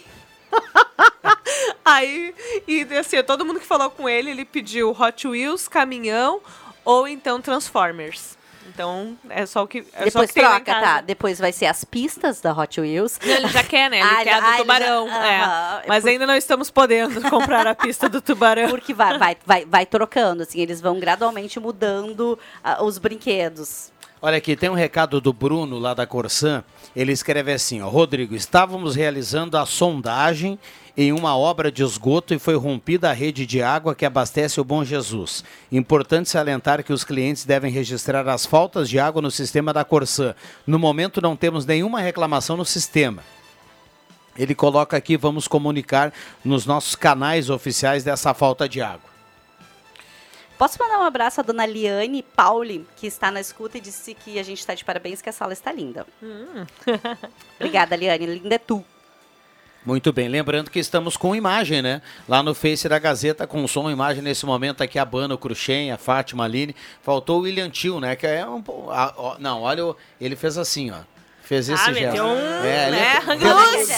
Aí, 1.83 2.33
e 2.67 2.83
assim, 2.97 3.21
todo 3.23 3.45
mundo 3.45 3.59
que 3.59 3.65
falou 3.65 3.89
com 3.89 4.07
ele, 4.07 4.31
ele 4.31 4.45
pediu 4.45 4.91
Hot 4.99 5.27
Wheels, 5.27 5.67
caminhão 5.67 6.41
ou 6.85 7.07
então 7.07 7.41
Transformers. 7.41 8.37
Então, 8.67 9.17
é 9.29 9.45
só 9.45 9.63
o 9.63 9.67
que, 9.67 9.79
é 9.93 9.99
só 10.09 10.19
Depois 10.21 10.31
que 10.31 10.41
lá 10.41 10.57
em 10.59 10.63
troca, 10.63 10.79
tá? 10.81 11.01
Depois 11.01 11.39
vai 11.39 11.51
ser 11.51 11.65
as 11.65 11.83
pistas 11.83 12.39
da 12.41 12.53
Hot 12.53 12.79
Wheels. 12.79 13.19
Não, 13.23 13.33
Ele 13.33 13.47
já 13.49 13.63
quer, 13.65 13.89
né? 13.89 13.99
Ele 13.99 14.07
Ah, 14.09 14.23
quer 14.23 14.33
a 14.33 14.37
ah, 14.37 14.39
do 14.41 14.47
já- 14.51 14.57
tubarão. 14.57 15.07
é. 15.09 15.39
aham. 15.41 15.81
Mas 15.87 16.03
Por- 16.03 16.09
ainda 16.09 16.27
não 16.27 16.35
estamos 16.35 16.71
podendo 16.71 17.21
comprar 17.29 17.67
a 17.67 17.75
pista 17.75 18.07
do 18.07 18.21
tubarão. 18.21 18.69
Porque 18.69 18.93
vai, 18.93 19.17
vai, 19.17 19.37
vai, 19.45 19.65
vai 19.65 19.85
trocando, 19.85 20.43
assim, 20.43 20.59
eles 20.61 20.79
vão 20.79 20.99
gradualmente 20.99 21.59
mudando 21.59 22.37
ah, 22.63 22.83
os 22.83 22.97
brinquedos. 22.97 23.91
Olha 24.23 24.37
aqui, 24.37 24.55
tem 24.55 24.69
um 24.69 24.75
recado 24.75 25.19
do 25.19 25.33
Bruno 25.33 25.79
lá 25.79 25.95
da 25.95 26.05
Corsã. 26.05 26.63
Ele 26.95 27.11
escreve 27.11 27.51
assim, 27.51 27.81
ó, 27.81 27.89
Rodrigo, 27.89 28.35
estávamos 28.35 28.93
realizando 28.95 29.57
a 29.57 29.65
sondagem 29.65 30.59
em 30.95 31.11
uma 31.11 31.35
obra 31.35 31.71
de 31.71 31.81
esgoto 31.81 32.31
e 32.31 32.37
foi 32.37 32.55
rompida 32.55 33.09
a 33.09 33.13
rede 33.13 33.47
de 33.47 33.63
água 33.63 33.95
que 33.95 34.05
abastece 34.05 34.61
o 34.61 34.63
Bom 34.63 34.85
Jesus. 34.85 35.43
Importante 35.71 36.29
salientar 36.29 36.83
que 36.83 36.93
os 36.93 37.03
clientes 37.03 37.45
devem 37.45 37.71
registrar 37.71 38.27
as 38.27 38.45
faltas 38.45 38.87
de 38.87 38.99
água 38.99 39.23
no 39.23 39.31
sistema 39.31 39.73
da 39.73 39.83
Corsã. 39.83 40.35
No 40.67 40.77
momento 40.77 41.19
não 41.19 41.35
temos 41.35 41.65
nenhuma 41.65 41.99
reclamação 41.99 42.55
no 42.55 42.65
sistema. 42.65 43.23
Ele 44.37 44.53
coloca 44.53 44.95
aqui, 44.95 45.17
vamos 45.17 45.47
comunicar 45.47 46.13
nos 46.45 46.67
nossos 46.67 46.93
canais 46.93 47.49
oficiais 47.49 48.03
dessa 48.03 48.35
falta 48.35 48.69
de 48.69 48.83
água. 48.83 49.10
Posso 50.61 50.77
mandar 50.79 50.99
um 50.99 51.03
abraço 51.03 51.39
à 51.41 51.43
dona 51.43 51.65
Liane 51.65 52.21
Pauli, 52.21 52.85
que 52.95 53.07
está 53.07 53.31
na 53.31 53.41
escuta 53.41 53.79
e 53.79 53.81
disse 53.81 54.13
que 54.13 54.37
a 54.37 54.43
gente 54.43 54.59
está 54.59 54.75
de 54.75 54.85
parabéns, 54.85 55.19
que 55.19 55.27
a 55.27 55.31
sala 55.31 55.53
está 55.53 55.71
linda. 55.71 56.05
Hum. 56.21 56.67
Obrigada, 57.59 57.95
Liane. 57.95 58.27
Linda 58.27 58.53
é 58.53 58.59
tu. 58.59 58.85
Muito 59.83 60.13
bem, 60.13 60.27
lembrando 60.27 60.69
que 60.69 60.77
estamos 60.77 61.17
com 61.17 61.35
imagem, 61.35 61.81
né? 61.81 61.99
Lá 62.29 62.43
no 62.43 62.53
Face 62.53 62.87
da 62.87 62.99
Gazeta, 62.99 63.47
com 63.47 63.67
som 63.67 63.89
e 63.89 63.93
imagem 63.93 64.21
nesse 64.21 64.45
momento 64.45 64.83
aqui, 64.83 64.99
a 64.99 65.03
Bana, 65.03 65.33
o 65.33 65.37
Cruxem, 65.39 65.91
a 65.91 65.97
Fátima, 65.97 66.43
a 66.43 66.45
Aline. 66.45 66.75
Faltou 67.01 67.39
o 67.39 67.41
William 67.41 67.67
Tio, 67.67 67.99
né? 67.99 68.15
Que 68.15 68.27
é 68.27 68.45
um 68.47 68.63
a- 68.91 69.15
ó, 69.17 69.37
Não, 69.39 69.63
olha, 69.63 69.95
ele 70.19 70.35
fez 70.35 70.59
assim, 70.59 70.91
ó. 70.91 70.99
Fez 71.51 71.67
esse 71.67 71.89
Ah, 71.89 71.91
gesto. 71.91 72.23
um, 72.23 72.37
É, 72.63 72.87
ele 72.87 72.91
né, 72.95 73.21
é-. 73.27 73.35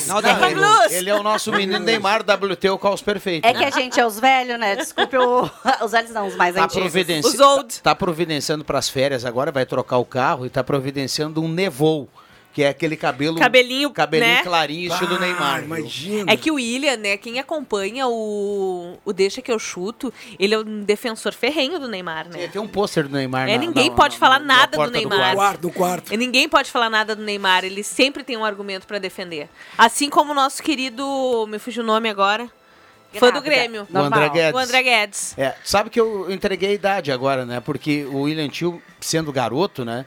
Não, 0.07 0.17
É 0.19 0.97
ele 0.97 1.09
é 1.11 1.13
o 1.13 1.21
nosso 1.21 1.51
menino 1.51 1.77
Neymar 1.77 2.21
WT, 2.23 2.67
o 2.71 2.79
caos 2.79 2.99
perfeito. 3.03 3.45
É 3.45 3.53
que 3.53 3.63
a 3.63 3.69
gente 3.69 3.99
é 3.99 4.03
os 4.03 4.19
velhos, 4.19 4.59
né? 4.59 4.75
Desculpe 4.75 5.15
o- 5.17 5.47
os 5.85 5.91
velhos 5.91 6.09
não, 6.09 6.25
os 6.25 6.35
mais 6.35 6.55
Tá, 6.55 6.63
antigos. 6.63 6.81
providenci... 6.91 7.37
tá 7.83 7.93
providenciando 7.93 8.65
para 8.65 8.79
as 8.79 8.89
férias 8.89 9.23
agora, 9.23 9.51
vai 9.51 9.67
trocar 9.67 9.97
o 9.99 10.05
carro 10.05 10.47
e 10.47 10.49
tá 10.49 10.63
providenciando 10.63 11.43
um 11.43 11.47
nevou, 11.47 12.09
que 12.53 12.61
é 12.61 12.69
aquele 12.69 12.95
cabelo 12.95 13.39
Cabelinho, 13.39 13.89
cabelinho 13.89 14.31
né? 14.35 14.43
clarinho, 14.43 14.91
estilo 14.93 15.19
Neymar. 15.19 15.55
viu? 15.57 15.65
Imagina. 15.65 16.31
É 16.31 16.37
que 16.37 16.51
o 16.51 16.55
William, 16.55 16.95
né, 16.97 17.17
quem 17.17 17.39
acompanha 17.39 18.07
o, 18.07 18.97
o 19.03 19.11
Deixa 19.11 19.41
Que 19.41 19.51
Eu 19.51 19.57
Chuto, 19.57 20.13
ele 20.37 20.53
é 20.53 20.59
um 20.59 20.83
defensor 20.83 21.33
ferrenho 21.33 21.79
do 21.79 21.87
Neymar, 21.87 22.29
né? 22.29 22.47
Tem 22.47 22.61
um 22.61 22.67
pôster 22.67 23.07
do 23.07 23.15
Neymar 23.17 23.49
É, 23.49 23.53
na- 23.57 23.65
ninguém 23.65 23.89
na- 23.89 23.95
pode 23.95 24.15
na- 24.15 24.19
falar 24.19 24.39
na 24.39 24.45
nada 24.45 24.67
do 24.71 24.75
porta 24.77 24.91
do 24.91 24.97
Neymar. 24.99 25.17
quarto. 25.17 25.35
quarto, 25.35 25.61
no 25.63 25.71
quarto. 25.73 26.13
E 26.13 26.17
ninguém 26.17 26.47
pode 26.47 26.69
falar 26.69 26.89
nada 26.91 27.15
do 27.15 27.23
Neymar, 27.23 27.65
ele 27.65 27.83
sempre 27.83 28.23
tem 28.23 28.37
um 28.37 28.45
argumento 28.45 28.85
pra 28.85 28.99
defender. 28.99 29.49
Assim 29.77 30.07
como 30.09 30.31
o 30.31 30.35
nosso 30.35 30.61
querido, 30.61 31.47
me 31.49 31.57
fugiu 31.57 31.81
o 31.83 31.85
nome 31.85 32.07
agora, 32.07 32.47
fã 33.13 33.31
do. 33.31 33.41
Grêmio. 33.41 33.87
O 33.91 33.97
André 33.97 34.29
Guedes. 34.29 34.53
O 34.53 34.57
André 34.63 34.83
Guedes. 34.83 35.37
É, 35.39 35.55
sabe 35.63 35.89
que 35.89 35.99
eu 35.99 36.31
entreguei 36.31 36.69
a 36.69 36.73
idade 36.73 37.11
agora, 37.11 37.45
né? 37.45 37.59
Porque 37.59 38.05
o 38.05 38.21
William 38.21 38.47
Tio, 38.47 38.81
sendo 39.01 39.31
garoto, 39.31 39.83
né? 39.83 40.05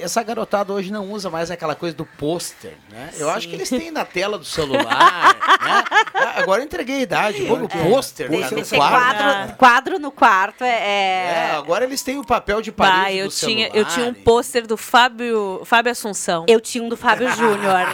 Essa 0.00 0.22
garotada 0.22 0.72
hoje 0.72 0.90
não 0.92 1.10
usa 1.10 1.30
mais 1.30 1.50
aquela 1.50 1.74
coisa 1.74 1.94
do 1.96 2.04
pôster, 2.04 2.74
né? 2.90 3.10
Eu 3.18 3.28
acho 3.30 3.48
que 3.48 3.54
eles 3.54 3.68
têm 3.68 3.90
na 3.90 4.04
tela 4.04 4.38
do 4.38 4.44
celular, 4.44 4.84
né? 4.84 5.84
Ah, 6.14 6.32
Agora 6.42 6.60
eu 6.62 6.64
entreguei 6.66 6.96
a 6.96 7.00
idade, 7.00 7.44
vou 7.46 7.58
no 7.58 7.68
pôster, 7.68 8.28
Tem 8.28 8.40
cara, 8.40 8.54
que 8.54 8.60
no 8.60 8.66
quadro. 8.78 8.98
quadro, 8.98 9.56
quadro 9.56 9.98
no 9.98 10.10
quarto 10.10 10.64
é. 10.64 10.68
É, 10.68 11.48
é... 11.50 11.50
agora 11.56 11.84
eles 11.84 12.02
têm 12.02 12.18
o 12.18 12.24
papel 12.24 12.60
de 12.62 12.70
parede 12.72 13.00
Bah, 13.02 13.12
eu 13.12 13.28
do 13.28 13.34
tinha, 13.34 13.66
celular. 13.70 13.78
eu 13.78 13.84
tinha 13.94 14.06
um 14.06 14.14
pôster 14.14 14.66
do 14.66 14.76
Fábio, 14.76 15.62
Fábio 15.64 15.92
Assunção. 15.92 16.44
Eu 16.48 16.60
tinha 16.60 16.82
um 16.84 16.88
do 16.88 16.96
Fábio 16.96 17.28
Júnior. 17.36 17.86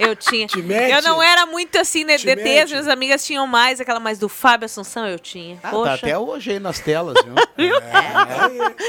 Eu 0.00 0.16
tinha. 0.16 0.46
mete? 0.64 0.90
Eu 0.92 1.02
não 1.02 1.22
era 1.22 1.46
muito 1.46 1.78
assim, 1.78 2.04
né? 2.04 2.16
Te 2.16 2.24
DT, 2.26 2.40
as 2.40 2.44
mete? 2.44 2.70
minhas 2.70 2.88
amigas 2.88 3.24
tinham 3.24 3.46
mais, 3.46 3.80
aquela 3.80 4.00
mais 4.00 4.18
do 4.18 4.28
Fábio 4.28 4.66
Assunção 4.66 5.06
eu 5.06 5.18
tinha. 5.18 5.58
Ah, 5.62 5.70
Poxa. 5.70 5.88
tá 5.90 5.94
até 5.94 6.18
hoje 6.18 6.52
aí 6.52 6.58
nas 6.60 6.78
telas, 6.80 7.14
viu? 7.24 7.34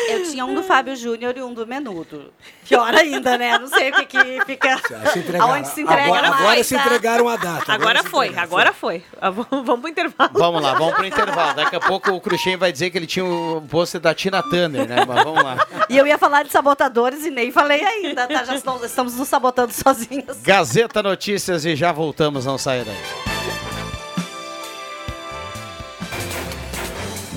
Eu 0.09 0.23
tinha 0.29 0.45
um 0.45 0.53
do 0.53 0.63
Fábio 0.63 0.95
Júnior 0.95 1.37
e 1.37 1.41
um 1.41 1.53
do 1.53 1.65
Menudo. 1.67 2.31
Pior 2.67 2.93
ainda, 2.95 3.37
né? 3.37 3.57
Não 3.57 3.67
sei 3.67 3.89
o 3.89 3.93
que, 3.95 4.05
que 4.05 4.45
fica. 4.45 4.77
Se. 4.77 5.37
Aonde 5.39 5.67
se 5.67 5.81
entrega 5.81 6.03
agora, 6.05 6.29
mais, 6.29 6.41
agora 6.41 6.63
se 6.63 6.75
tá? 6.75 6.81
entregaram 6.81 7.27
a 7.27 7.35
data. 7.35 7.73
Agora 7.73 8.01
se 8.01 8.07
foi, 8.09 8.33
agora 8.37 8.73
foi. 8.73 9.03
Ah, 9.19 9.29
Vamos 9.29 9.79
pro 9.81 9.89
intervalo. 9.89 10.31
Vamos 10.33 10.61
lá, 10.61 10.73
vamos 10.75 10.95
pro 10.95 11.05
intervalo. 11.05 11.53
Daqui 11.55 11.75
a 11.75 11.79
pouco 11.79 12.11
o 12.11 12.21
Cruxem 12.21 12.55
vai 12.57 12.71
dizer 12.71 12.89
que 12.89 12.97
ele 12.97 13.07
tinha 13.07 13.25
o 13.25 13.61
pôster 13.69 13.99
da 13.99 14.13
Tina 14.13 14.41
Turner, 14.41 14.87
né? 14.87 15.03
Mas 15.05 15.23
vamos 15.23 15.43
lá. 15.43 15.57
E 15.89 15.97
eu 15.97 16.07
ia 16.07 16.17
falar 16.17 16.43
de 16.43 16.51
sabotadores 16.51 17.25
e 17.25 17.29
nem 17.29 17.51
falei 17.51 17.83
ainda, 17.83 18.27
tá? 18.27 18.43
Já 18.45 18.55
estamos- 18.55 18.83
estamos 18.83 19.15
nos 19.15 19.27
sabotando 19.27 19.73
sozinhos. 19.73 20.37
Gazeta 20.41 21.00
Notícias 21.03 21.65
e 21.65 21.75
já 21.75 21.91
voltamos, 21.91 22.45
não 22.45 22.57
saia 22.57 22.85
daí. 22.85 23.31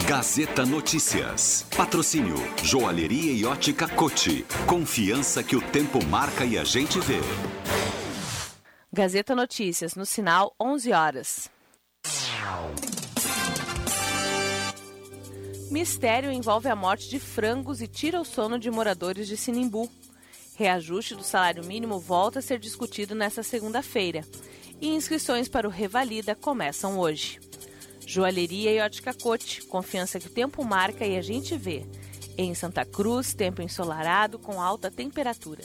Gazeta 0.07 0.67
Notícias. 0.67 1.67
Patrocínio 1.77 2.37
Joalheria 2.63 3.33
e 3.33 3.45
Ótica 3.45 3.89
Cote. 3.89 4.45
Confiança 4.67 5.43
que 5.43 5.57
o 5.57 5.61
tempo 5.61 6.05
marca 6.05 6.45
e 6.45 6.59
a 6.59 6.65
gente 6.65 7.01
vê. 7.01 7.21
Gazeta 8.93 9.35
Notícias, 9.35 9.95
no 9.95 10.07
sinal 10.07 10.55
11 10.61 10.93
horas. 10.93 11.51
Mistério 15.71 16.31
envolve 16.31 16.69
a 16.69 16.77
morte 16.77 17.09
de 17.09 17.19
frangos 17.19 17.83
e 17.83 17.89
tira 17.89 18.21
o 18.21 18.25
sono 18.25 18.59
de 18.59 18.71
moradores 18.71 19.27
de 19.27 19.37
Sinimbu. 19.37 19.91
Reajuste 20.57 21.17
do 21.17 21.25
salário 21.25 21.65
mínimo 21.65 21.99
volta 21.99 22.39
a 22.39 22.43
ser 22.43 22.61
discutido 22.61 23.15
nesta 23.15 23.43
segunda-feira. 23.43 24.25
E 24.81 24.89
inscrições 24.89 25.49
para 25.49 25.67
o 25.67 25.71
Revalida 25.71 26.35
começam 26.37 26.99
hoje. 26.99 27.41
Joalheria 28.07 28.73
e 28.73 28.81
Ótica 28.81 29.13
Cote, 29.13 29.63
confiança 29.63 30.21
que 30.21 30.29
o 30.29 30.31
tempo 30.31 30.65
marca 30.65 31.05
e 31.05 31.17
a 31.17 31.23
gente 31.23 31.57
vê. 31.57 31.85
Em 32.39 32.55
Santa 32.55 32.85
Cruz, 32.85 33.35
tempo 33.35 33.63
ensolarado 33.63 34.39
com 34.39 34.61
alta 34.61 34.91
temperatura. 34.91 35.65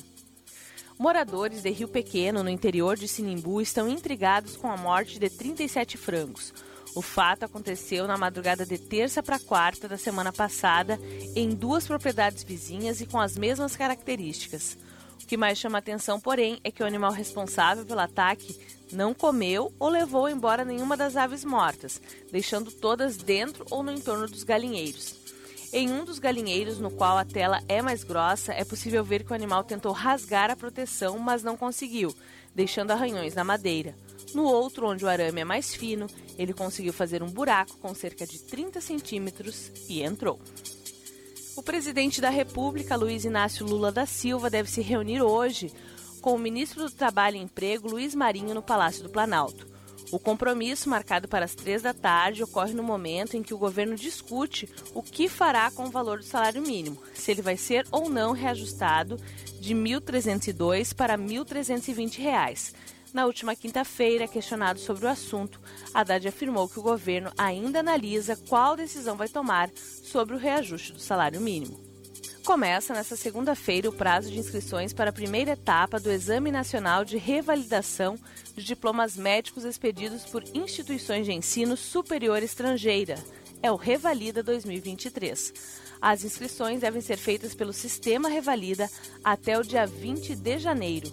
Moradores 0.98 1.62
de 1.62 1.70
Rio 1.70 1.88
Pequeno, 1.88 2.44
no 2.44 2.50
interior 2.50 2.98
de 2.98 3.08
Sinimbu, 3.08 3.62
estão 3.62 3.88
intrigados 3.88 4.58
com 4.58 4.72
a 4.72 4.76
morte 4.76 5.20
de 5.20 5.30
37 5.30 5.98
frangos. 5.98 6.52
O 6.96 7.02
fato 7.02 7.44
aconteceu 7.46 8.08
na 8.08 8.18
madrugada 8.18 8.66
de 8.66 8.78
terça 8.78 9.22
para 9.22 9.40
quarta 9.40 9.88
da 9.88 9.98
semana 9.98 10.34
passada, 10.34 11.00
em 11.36 11.50
duas 11.50 11.86
propriedades 11.86 12.44
vizinhas 12.44 13.00
e 13.00 13.06
com 13.06 13.20
as 13.20 13.38
mesmas 13.38 13.76
características. 13.76 14.78
O 15.24 15.28
que 15.30 15.38
mais 15.38 15.60
chama 15.60 15.78
atenção, 15.78 16.20
porém, 16.20 16.60
é 16.64 16.72
que 16.72 16.82
o 16.82 16.86
animal 16.86 17.12
responsável 17.12 17.86
pelo 17.86 18.00
ataque 18.00 18.60
não 18.92 19.14
comeu 19.14 19.72
ou 19.78 19.88
levou 19.88 20.28
embora 20.28 20.66
nenhuma 20.66 20.98
das 20.98 21.16
aves 21.16 21.46
mortas, 21.46 22.02
deixando 22.32 22.72
todas 22.72 23.18
dentro 23.18 23.66
ou 23.70 23.84
no 23.84 23.92
entorno 23.92 24.28
dos 24.28 24.44
galinheiros. 24.44 25.16
Em 25.72 25.92
um 25.92 26.04
dos 26.04 26.18
galinheiros, 26.18 26.80
no 26.80 26.90
qual 26.90 27.16
a 27.16 27.24
tela 27.24 27.62
é 27.68 27.80
mais 27.80 28.04
grossa, 28.04 28.54
é 28.54 28.66
possível 28.66 29.04
ver 29.04 29.24
que 29.24 29.32
o 29.32 29.36
animal 29.36 29.64
tentou 29.64 29.92
rasgar 29.92 30.50
a 30.50 30.56
proteção, 30.56 31.20
mas 31.20 31.44
não 31.44 31.56
conseguiu, 31.56 32.16
deixando 32.56 32.90
arranhões 32.90 33.36
na 33.36 33.44
madeira. 33.44 33.94
No 34.34 34.44
outro, 34.44 34.88
onde 34.88 35.04
o 35.04 35.08
arame 35.08 35.42
é 35.42 35.46
mais 35.46 35.74
fino, 35.74 36.08
ele 36.38 36.54
conseguiu 36.54 36.94
fazer 36.94 37.24
um 37.24 37.30
buraco 37.30 37.78
com 37.78 37.94
cerca 37.94 38.26
de 38.26 38.40
30 38.40 38.80
centímetros 38.80 39.72
e 39.88 40.02
entrou. 40.02 40.40
O 41.56 41.64
presidente 41.64 42.22
da 42.22 42.30
República, 42.30 42.96
Luiz 42.96 43.26
Inácio 43.26 43.66
Lula 43.66 43.92
da 43.92 44.06
Silva, 44.06 44.50
deve 44.50 44.70
se 44.70 44.82
reunir 44.82 45.22
hoje 45.22 45.72
com 46.22 46.36
o 46.36 46.40
ministro 46.40 46.84
do 46.84 46.92
Trabalho 46.92 47.38
e 47.38 47.42
Emprego, 47.42 47.90
Luiz 47.90 48.14
Marinho, 48.14 48.54
no 48.54 48.62
Palácio 48.62 49.04
do 49.04 49.10
Planalto. 49.10 49.68
O 50.12 50.18
compromisso, 50.18 50.90
marcado 50.90 51.28
para 51.28 51.46
as 51.46 51.54
três 51.54 51.82
da 51.82 51.94
tarde, 51.94 52.44
ocorre 52.44 52.74
no 52.74 52.82
momento 52.82 53.38
em 53.38 53.44
que 53.44 53.54
o 53.54 53.58
governo 53.58 53.96
discute 53.96 54.68
o 54.94 55.04
que 55.04 55.30
fará 55.30 55.70
com 55.70 55.84
o 55.84 55.92
valor 55.92 56.18
do 56.18 56.24
salário 56.24 56.62
mínimo, 56.62 57.02
se 57.14 57.30
ele 57.30 57.42
vai 57.42 57.58
ser 57.58 57.86
ou 57.92 58.10
não 58.10 58.32
reajustado 58.32 59.18
de 59.60 59.74
R$ 59.74 59.80
1.302 59.80 60.96
para 60.96 61.16
R$ 61.16 61.22
1.320. 61.22 62.74
Na 63.14 63.26
última 63.26 63.56
quinta-feira, 63.56 64.28
questionado 64.28 64.80
sobre 64.80 65.06
o 65.06 65.10
assunto, 65.10 65.60
Haddad 65.94 66.28
afirmou 66.28 66.70
que 66.70 66.80
o 66.80 66.84
governo 66.84 67.32
ainda 67.36 67.80
analisa 67.80 68.38
qual 68.48 68.76
decisão 68.76 69.18
vai 69.18 69.28
tomar 69.28 69.70
sobre 70.04 70.36
o 70.36 70.38
reajuste 70.38 70.94
do 70.94 71.00
salário 71.00 71.42
mínimo. 71.42 71.90
Começa 72.46 72.94
nesta 72.94 73.16
segunda-feira 73.16 73.90
o 73.90 73.94
prazo 73.94 74.30
de 74.30 74.38
inscrições 74.38 74.94
para 74.94 75.10
a 75.10 75.14
primeira 75.14 75.52
etapa 75.52 76.00
do 76.00 76.12
Exame 76.12 76.52
Nacional 76.52 77.04
de 77.04 77.18
Revalidação 77.18 78.18
de 78.56 78.64
Diplomas 78.64 79.18
Médicos 79.18 79.66
expedidos 79.66 80.26
por 80.26 80.44
instituições 80.54 81.26
de 81.26 81.34
ensino 81.34 81.76
superior 81.76 82.42
estrangeira. 82.44 83.16
É 83.62 83.72
o 83.72 83.76
Revalida 83.76 84.42
2023. 84.42 85.54
As 86.02 86.24
inscrições 86.24 86.82
devem 86.82 87.02
ser 87.02 87.18
feitas 87.18 87.54
pelo 87.54 87.74
Sistema 87.74 88.30
Revalida 88.30 88.90
até 89.24 89.58
o 89.58 89.64
dia 89.64 89.86
20 89.86 90.36
de 90.36 90.60
janeiro. 90.60 91.12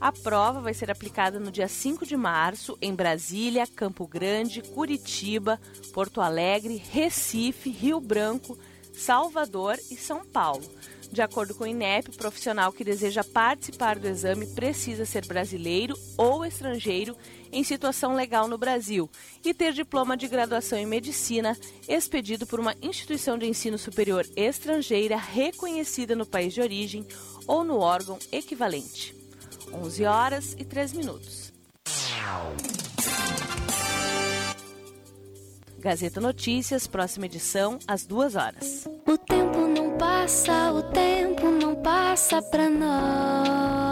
A 0.00 0.12
prova 0.12 0.60
vai 0.60 0.72
ser 0.72 0.92
aplicada 0.92 1.40
no 1.40 1.50
dia 1.50 1.66
5 1.66 2.06
de 2.06 2.16
março 2.16 2.78
em 2.80 2.94
Brasília, 2.94 3.66
Campo 3.66 4.06
Grande, 4.06 4.62
Curitiba, 4.62 5.60
Porto 5.92 6.20
Alegre, 6.20 6.76
Recife, 6.76 7.68
Rio 7.68 8.00
Branco, 8.00 8.56
Salvador 8.94 9.76
e 9.90 9.96
São 9.96 10.24
Paulo. 10.24 10.64
De 11.10 11.20
acordo 11.20 11.52
com 11.52 11.64
o 11.64 11.66
INEP, 11.66 12.10
o 12.10 12.16
profissional 12.16 12.70
que 12.72 12.84
deseja 12.84 13.24
participar 13.24 13.98
do 13.98 14.06
exame 14.06 14.46
precisa 14.46 15.04
ser 15.04 15.26
brasileiro 15.26 15.98
ou 16.16 16.44
estrangeiro 16.44 17.16
em 17.50 17.64
situação 17.64 18.14
legal 18.14 18.46
no 18.46 18.58
Brasil 18.58 19.10
e 19.44 19.52
ter 19.52 19.72
diploma 19.72 20.16
de 20.16 20.28
graduação 20.28 20.78
em 20.78 20.86
medicina 20.86 21.56
expedido 21.88 22.46
por 22.46 22.60
uma 22.60 22.76
instituição 22.80 23.36
de 23.36 23.46
ensino 23.46 23.78
superior 23.78 24.24
estrangeira 24.36 25.16
reconhecida 25.16 26.14
no 26.14 26.26
país 26.26 26.54
de 26.54 26.60
origem 26.60 27.04
ou 27.48 27.64
no 27.64 27.78
órgão 27.78 28.18
equivalente. 28.30 29.17
11 29.72 30.04
horas 30.04 30.54
e 30.58 30.64
3 30.64 30.92
minutos. 30.92 31.52
Gazeta 35.78 36.20
Notícias, 36.20 36.86
próxima 36.86 37.26
edição, 37.26 37.78
às 37.86 38.04
2 38.04 38.34
horas. 38.34 38.88
O 39.06 39.16
tempo 39.16 39.58
não 39.68 39.96
passa, 39.96 40.72
o 40.72 40.82
tempo 40.82 41.50
não 41.50 41.76
passa 41.76 42.42
pra 42.42 42.68
nós. 42.68 43.88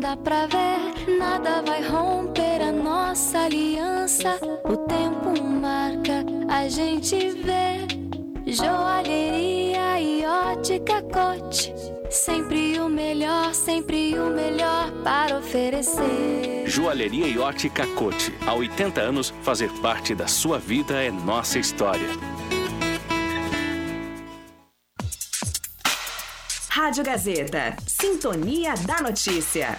Dá 0.00 0.16
pra 0.16 0.46
ver, 0.46 1.18
nada 1.18 1.62
vai 1.62 1.86
romper 1.86 2.62
a 2.62 2.72
nossa 2.72 3.40
aliança. 3.40 4.38
O 4.64 4.76
tempo 4.86 5.42
marca, 5.42 6.24
a 6.48 6.68
gente 6.68 7.30
vê. 7.30 7.99
Joalheria 8.52 10.00
e 10.00 10.26
ótica 10.26 11.00
cote. 11.02 11.72
Sempre 12.10 12.80
o 12.80 12.88
melhor, 12.88 13.54
sempre 13.54 14.18
o 14.18 14.28
melhor 14.30 14.90
para 15.04 15.38
oferecer. 15.38 16.64
Joalheria 16.66 17.28
e 17.28 17.38
ótica 17.38 17.86
Cote. 17.94 18.34
Há 18.44 18.52
80 18.52 19.00
anos, 19.00 19.32
fazer 19.42 19.70
parte 19.80 20.16
da 20.16 20.26
sua 20.26 20.58
vida 20.58 21.00
é 21.00 21.12
nossa 21.12 21.60
história. 21.60 22.08
Rádio 26.68 27.04
Gazeta. 27.04 27.76
Sintonia 27.86 28.74
da 28.84 29.00
Notícia. 29.00 29.78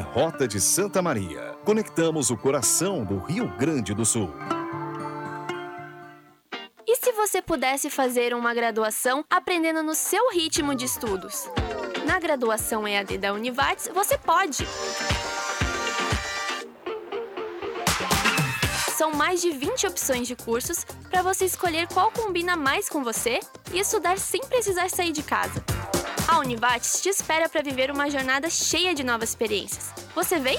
Rota 0.00 0.48
de 0.48 0.60
Santa 0.60 1.00
Maria. 1.00 1.54
Conectamos 1.64 2.30
o 2.30 2.36
coração 2.36 3.04
do 3.04 3.18
Rio 3.18 3.48
Grande 3.56 3.94
do 3.94 4.04
Sul. 4.04 4.30
você 7.34 7.40
pudesse 7.40 7.90
fazer 7.90 8.34
uma 8.34 8.54
graduação 8.54 9.24
aprendendo 9.30 9.82
no 9.82 9.94
seu 9.94 10.30
ritmo 10.30 10.74
de 10.74 10.84
estudos? 10.84 11.50
Na 12.06 12.20
graduação 12.20 12.86
EAD 12.86 13.18
da 13.18 13.32
Univates, 13.32 13.88
você 13.92 14.18
pode! 14.18 14.64
São 18.96 19.10
mais 19.12 19.40
de 19.40 19.50
20 19.50 19.86
opções 19.86 20.28
de 20.28 20.36
cursos 20.36 20.84
para 21.10 21.22
você 21.22 21.46
escolher 21.46 21.88
qual 21.88 22.12
combina 22.12 22.56
mais 22.56 22.88
com 22.88 23.02
você 23.02 23.40
e 23.72 23.80
estudar 23.80 24.16
sem 24.18 24.42
precisar 24.42 24.88
sair 24.88 25.10
de 25.10 25.22
casa. 25.22 25.64
A 26.26 26.38
Univates 26.38 27.00
te 27.02 27.08
espera 27.10 27.48
para 27.48 27.62
viver 27.62 27.90
uma 27.90 28.10
jornada 28.10 28.48
cheia 28.48 28.94
de 28.94 29.04
novas 29.04 29.28
experiências. 29.30 29.92
Você 30.14 30.38
vem? 30.38 30.56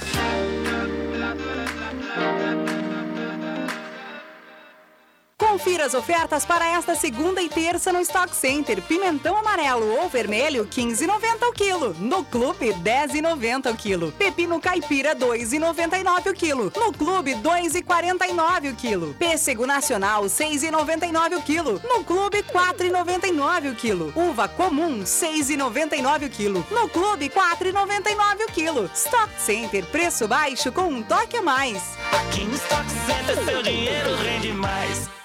Confira 5.65 5.87
as 5.87 5.95
ofertas 5.95 6.45
para 6.45 6.63
esta 6.67 6.93
segunda 6.93 7.41
e 7.41 7.49
terça 7.49 7.91
no 7.91 7.99
Stock 7.99 8.35
Center. 8.35 8.79
Pimentão 8.83 9.35
amarelo 9.35 9.97
ou 9.99 10.07
vermelho, 10.07 10.67
15,90 10.67 11.49
o 11.49 11.53
quilo. 11.53 11.95
No 11.97 12.23
Clube, 12.23 12.67
10,90 12.67 13.73
o 13.73 13.75
quilo. 13.75 14.11
Pepino 14.11 14.61
caipira, 14.61 15.15
2,99 15.15 16.29
o 16.29 16.33
quilo. 16.35 16.71
No 16.75 16.93
Clube, 16.93 17.33
2,49 17.37 18.73
o 18.73 18.75
quilo. 18.75 19.15
Pêssego 19.15 19.65
nacional, 19.65 20.25
6,99 20.25 21.39
o 21.39 21.41
quilo. 21.41 21.81
No 21.83 22.03
Clube, 22.03 22.43
4,99 22.43 23.71
o 23.71 23.75
quilo. 23.75 24.13
Uva 24.15 24.47
comum, 24.47 25.01
6,99 25.01 26.27
o 26.27 26.29
quilo. 26.29 26.63
No 26.69 26.87
Clube, 26.89 27.27
4,99 27.27 28.43
o 28.47 28.51
quilo. 28.51 28.91
Stock 28.93 29.33
Center, 29.39 29.83
preço 29.87 30.27
baixo 30.27 30.71
com 30.71 30.83
um 30.83 31.01
toque 31.01 31.37
a 31.37 31.41
mais. 31.41 31.81
Aqui 32.11 32.45
no 32.45 32.53
Stock 32.53 32.85
Center 33.07 33.43
seu 33.43 33.63
dinheiro 33.63 34.13
rende 34.17 34.53
mais. 34.53 35.24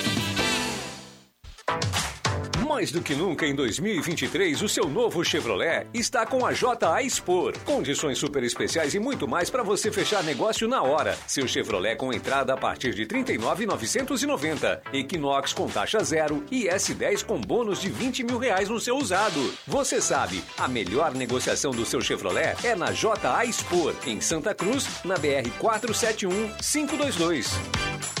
Mais 2.81 2.91
do 2.91 3.01
que 3.01 3.13
nunca 3.13 3.45
em 3.45 3.53
2023, 3.53 4.61
o 4.61 4.69
seu 4.69 4.87
novo 4.87 5.23
Chevrolet 5.23 5.85
está 5.93 6.25
com 6.25 6.45
a 6.45 6.51
JA 6.51 7.03
Expor. 7.03 7.53
Condições 7.65 8.17
super 8.17 8.43
especiais 8.43 8.95
e 8.95 8.99
muito 8.99 9.27
mais 9.27 9.49
para 9.49 9.61
você 9.61 9.91
fechar 9.91 10.23
negócio 10.23 10.67
na 10.67 10.81
hora. 10.81 11.15
Seu 11.27 11.47
Chevrolet 11.47 11.95
com 11.95 12.13
entrada 12.13 12.53
a 12.53 12.57
partir 12.57 12.95
de 12.95 13.01
R$ 13.01 13.07
39,990. 13.09 14.81
Equinox 14.93 15.53
com 15.53 15.67
taxa 15.67 16.03
zero 16.03 16.43
e 16.49 16.63
S10 16.69 17.23
com 17.23 17.39
bônus 17.41 17.81
de 17.81 17.89
20 17.89 18.23
mil 18.23 18.37
reais 18.37 18.69
no 18.69 18.79
seu 18.79 18.95
usado. 18.97 19.53
Você 19.67 20.01
sabe, 20.01 20.43
a 20.57 20.67
melhor 20.67 21.13
negociação 21.13 21.71
do 21.71 21.85
seu 21.85 22.01
Chevrolet 22.01 22.55
é 22.63 22.73
na 22.73 22.91
JA 22.91 23.45
Expor, 23.45 23.93
em 24.07 24.21
Santa 24.21 24.55
Cruz, 24.55 24.87
na 25.03 25.17
BR 25.17 25.49
471 25.59 26.53
522. 26.57 28.20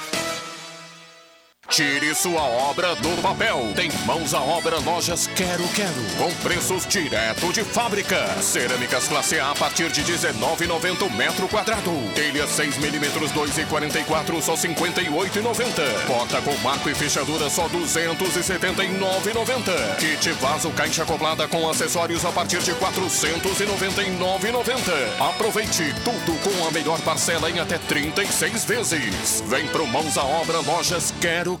Tire 1.71 2.13
sua 2.13 2.41
obra 2.41 2.93
do 2.95 3.21
papel. 3.21 3.71
Tem 3.73 3.89
mãos 4.05 4.33
à 4.33 4.41
obra 4.41 4.77
Lojas 4.79 5.27
Quero 5.27 5.65
Quero. 5.69 6.03
Com 6.17 6.29
preços 6.43 6.85
direto 6.85 7.53
de 7.53 7.63
fábrica. 7.63 8.27
Cerâmicas 8.41 9.07
classe 9.07 9.39
A 9.39 9.51
a 9.51 9.55
partir 9.55 9.89
de 9.89 10.03
19,90 10.03 11.03
o 11.03 11.09
metro 11.09 11.47
quadrado. 11.47 11.93
Telha 12.13 12.45
6 12.45 12.77
milímetros 12.79 13.31
2,44 13.31 14.41
só 14.41 14.55
58,90. 14.55 16.07
Porta 16.07 16.41
com 16.41 16.53
marco 16.57 16.89
e 16.89 16.93
fechadura 16.93 17.49
só 17.49 17.69
279,90. 17.69 19.95
Kit 19.95 20.29
vaso 20.41 20.71
caixa 20.71 21.03
acoplada 21.03 21.47
com 21.47 21.69
acessórios 21.69 22.25
a 22.25 22.33
partir 22.33 22.59
de 22.59 22.73
499,90. 22.73 25.21
Aproveite 25.21 25.95
tudo 26.03 26.37
com 26.43 26.67
a 26.67 26.71
melhor 26.71 26.99
parcela 26.99 27.49
em 27.49 27.61
até 27.61 27.77
36 27.77 28.65
vezes. 28.65 29.41
Vem 29.47 29.65
pro 29.67 29.87
Mãos 29.87 30.17
à 30.17 30.25
Obra 30.25 30.59
Lojas 30.59 31.13
Quero 31.21 31.60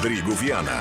Rodrigo 0.00 0.32
Viana. 0.32 0.80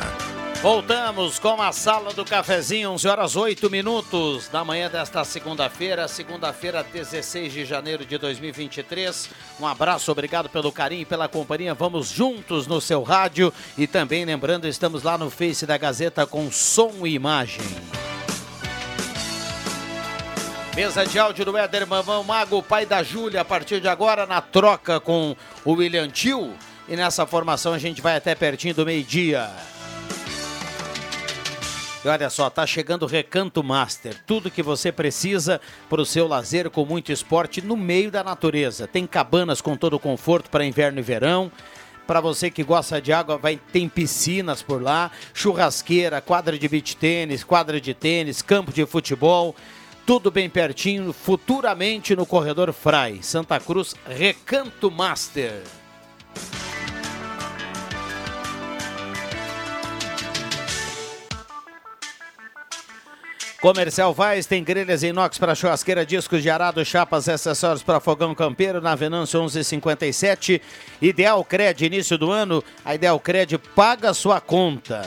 Voltamos 0.62 1.40
com 1.40 1.62
a 1.62 1.74
sala 1.74 2.14
do 2.14 2.24
cafezinho, 2.24 2.92
11 2.92 3.06
horas 3.06 3.36
8 3.36 3.70
minutos 3.70 4.48
da 4.48 4.64
manhã 4.64 4.90
desta 4.90 5.26
segunda-feira, 5.26 6.08
segunda-feira, 6.08 6.82
16 6.82 7.52
de 7.52 7.66
janeiro 7.66 8.06
de 8.06 8.18
2023. 8.18 9.30
Um 9.60 9.68
abraço, 9.68 10.10
obrigado 10.10 10.48
pelo 10.48 10.72
carinho 10.72 11.02
e 11.02 11.06
pela 11.06 11.28
companhia. 11.28 11.74
Vamos 11.74 12.08
juntos 12.08 12.66
no 12.66 12.80
seu 12.80 13.04
rádio 13.04 13.54
e 13.78 13.86
também 13.86 14.24
lembrando, 14.24 14.70
estamos 14.70 15.04
lá 15.04 15.18
no 15.18 15.30
Face 15.30 15.66
da 15.66 15.78
Gazeta 15.78 16.26
com 16.26 16.50
som 16.50 17.06
e 17.06 17.14
imagem. 17.14 17.66
Mesa 20.74 21.06
de 21.06 21.20
áudio 21.20 21.44
do 21.44 21.58
Éder 21.58 21.86
Mamão 21.86 22.24
Mago, 22.24 22.64
pai 22.64 22.86
da 22.86 23.04
Júlia, 23.04 23.42
a 23.42 23.46
partir 23.46 23.82
de 23.82 23.90
agora 23.90 24.26
na 24.26 24.40
troca 24.40 24.98
com 24.98 25.36
o 25.66 25.74
William 25.74 26.08
Tio. 26.08 26.54
E 26.90 26.96
nessa 26.96 27.24
formação 27.28 27.72
a 27.72 27.78
gente 27.78 28.02
vai 28.02 28.18
até 28.18 28.34
pertinho 28.34 28.74
do 28.74 28.84
meio-dia. 28.84 29.48
E 32.04 32.08
olha 32.08 32.30
só, 32.32 32.50
tá 32.50 32.66
chegando 32.66 33.04
o 33.04 33.08
Recanto 33.08 33.64
Master. 33.64 34.16
Tudo 34.26 34.50
que 34.50 34.64
você 34.64 34.92
precisa 34.92 35.62
para 35.88 36.02
o 36.02 36.06
seu 36.06 36.28
lazer 36.28 36.68
com 36.72 36.84
muito 36.84 37.12
esporte 37.12 37.62
no 37.62 37.78
meio 37.78 38.10
da 38.10 38.24
natureza. 38.24 38.88
Tem 38.88 39.06
cabanas 39.06 39.62
com 39.62 39.78
todo 39.78 39.98
o 39.98 40.00
conforto 40.00 40.50
para 40.50 40.66
inverno 40.66 40.98
e 40.98 41.04
verão. 41.04 41.52
Para 42.08 42.22
você 42.22 42.50
que 42.50 42.64
gosta 42.64 43.00
de 43.00 43.14
água, 43.14 43.38
vai 43.38 43.60
tem 43.72 43.88
piscinas 43.88 44.64
por 44.64 44.82
lá, 44.82 45.12
churrasqueira, 45.32 46.20
quadra 46.22 46.58
de 46.58 46.68
beach 46.68 46.98
tênis, 46.98 47.44
quadra 47.44 47.80
de 47.80 47.94
tênis, 47.94 48.42
campo 48.42 48.74
de 48.74 48.84
futebol. 48.88 49.56
Tudo 50.08 50.32
bem 50.32 50.50
pertinho, 50.50 51.14
futuramente 51.14 52.16
no 52.16 52.26
Corredor 52.26 52.74
Frai, 52.74 53.20
Santa 53.22 53.60
Cruz, 53.60 53.94
Recanto 54.08 54.90
Master. 54.90 55.62
Comercial 63.62 64.14
Vaz 64.14 64.45
tem 64.45 64.64
grelhas 64.64 65.03
inox 65.03 65.38
para 65.38 65.53
churrasqueira, 65.53 66.05
discos 66.05 66.41
de 66.41 66.49
arado, 66.49 66.86
chapas 66.86 67.28
e 67.28 67.32
acessórios 67.32 67.84
para 67.84 67.99
fogão 67.99 68.34
campeiro 68.34 68.80
na 68.80 68.95
Venâncio 68.95 69.38
1157. 69.41 70.62
Ideal 71.01 71.43
Cred, 71.43 71.86
início 71.86 72.18
do 72.18 72.32
ano, 72.32 72.64
a 72.86 72.95
Ideal 72.95 73.20
Cred 73.20 73.57
paga 73.76 74.14
sua 74.14 74.39
conta. 74.39 75.05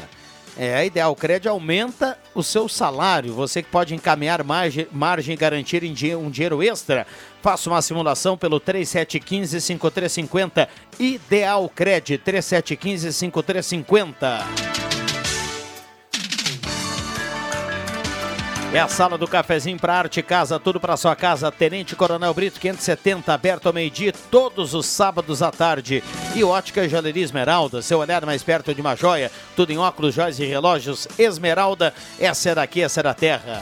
É, 0.55 0.74
a 0.74 0.84
Ideal 0.84 1.16
Cred 1.16 1.48
aumenta 1.48 2.18
o 2.34 2.42
seu 2.42 2.68
salário. 2.68 3.32
Você 3.32 3.62
que 3.62 3.70
pode 3.70 3.94
encaminhar 3.94 4.44
margem, 4.44 4.86
margem 4.92 5.34
garantir 5.34 5.82
em 5.82 5.94
dinhe- 5.94 6.14
um 6.14 6.28
dinheiro 6.28 6.62
extra. 6.62 7.07
Faça 7.40 7.70
uma 7.70 7.80
simulação 7.80 8.36
pelo 8.36 8.61
3715-5350. 8.61 10.68
Ideal 11.00 11.70
Cred, 11.74 12.18
3715-5350. 12.18 14.42
É 18.75 18.81
a 18.81 18.89
sala 18.89 19.18
do 19.18 19.29
cafezinho 19.29 19.79
para 19.79 19.93
arte 19.93 20.23
casa, 20.23 20.59
tudo 20.59 20.81
para 20.81 20.97
sua 20.97 21.14
casa. 21.14 21.53
Tenente 21.53 21.95
Coronel 21.95 22.33
Brito 22.33 22.59
570, 22.59 23.35
aberto 23.35 23.66
ao 23.66 23.73
meio-dia, 23.73 24.14
todos 24.31 24.73
os 24.73 24.87
sábados 24.87 25.43
à 25.43 25.51
tarde. 25.51 26.03
E 26.35 26.43
Ótica 26.43 26.89
Joalheria 26.89 27.23
Esmeralda, 27.23 27.83
seu 27.83 27.99
olhar 27.99 28.25
mais 28.25 28.43
perto 28.43 28.75
de 28.75 28.81
uma 28.81 28.97
joia. 28.97 29.31
Tudo 29.55 29.73
em 29.73 29.79
óculos, 29.79 30.14
joias 30.14 30.39
e 30.39 30.47
relógios. 30.47 31.07
Esmeralda, 31.18 31.93
essa 32.18 32.49
é 32.49 32.55
daqui, 32.55 32.81
essa 32.81 33.01
é 33.01 33.03
da 33.03 33.12
terra. 33.12 33.61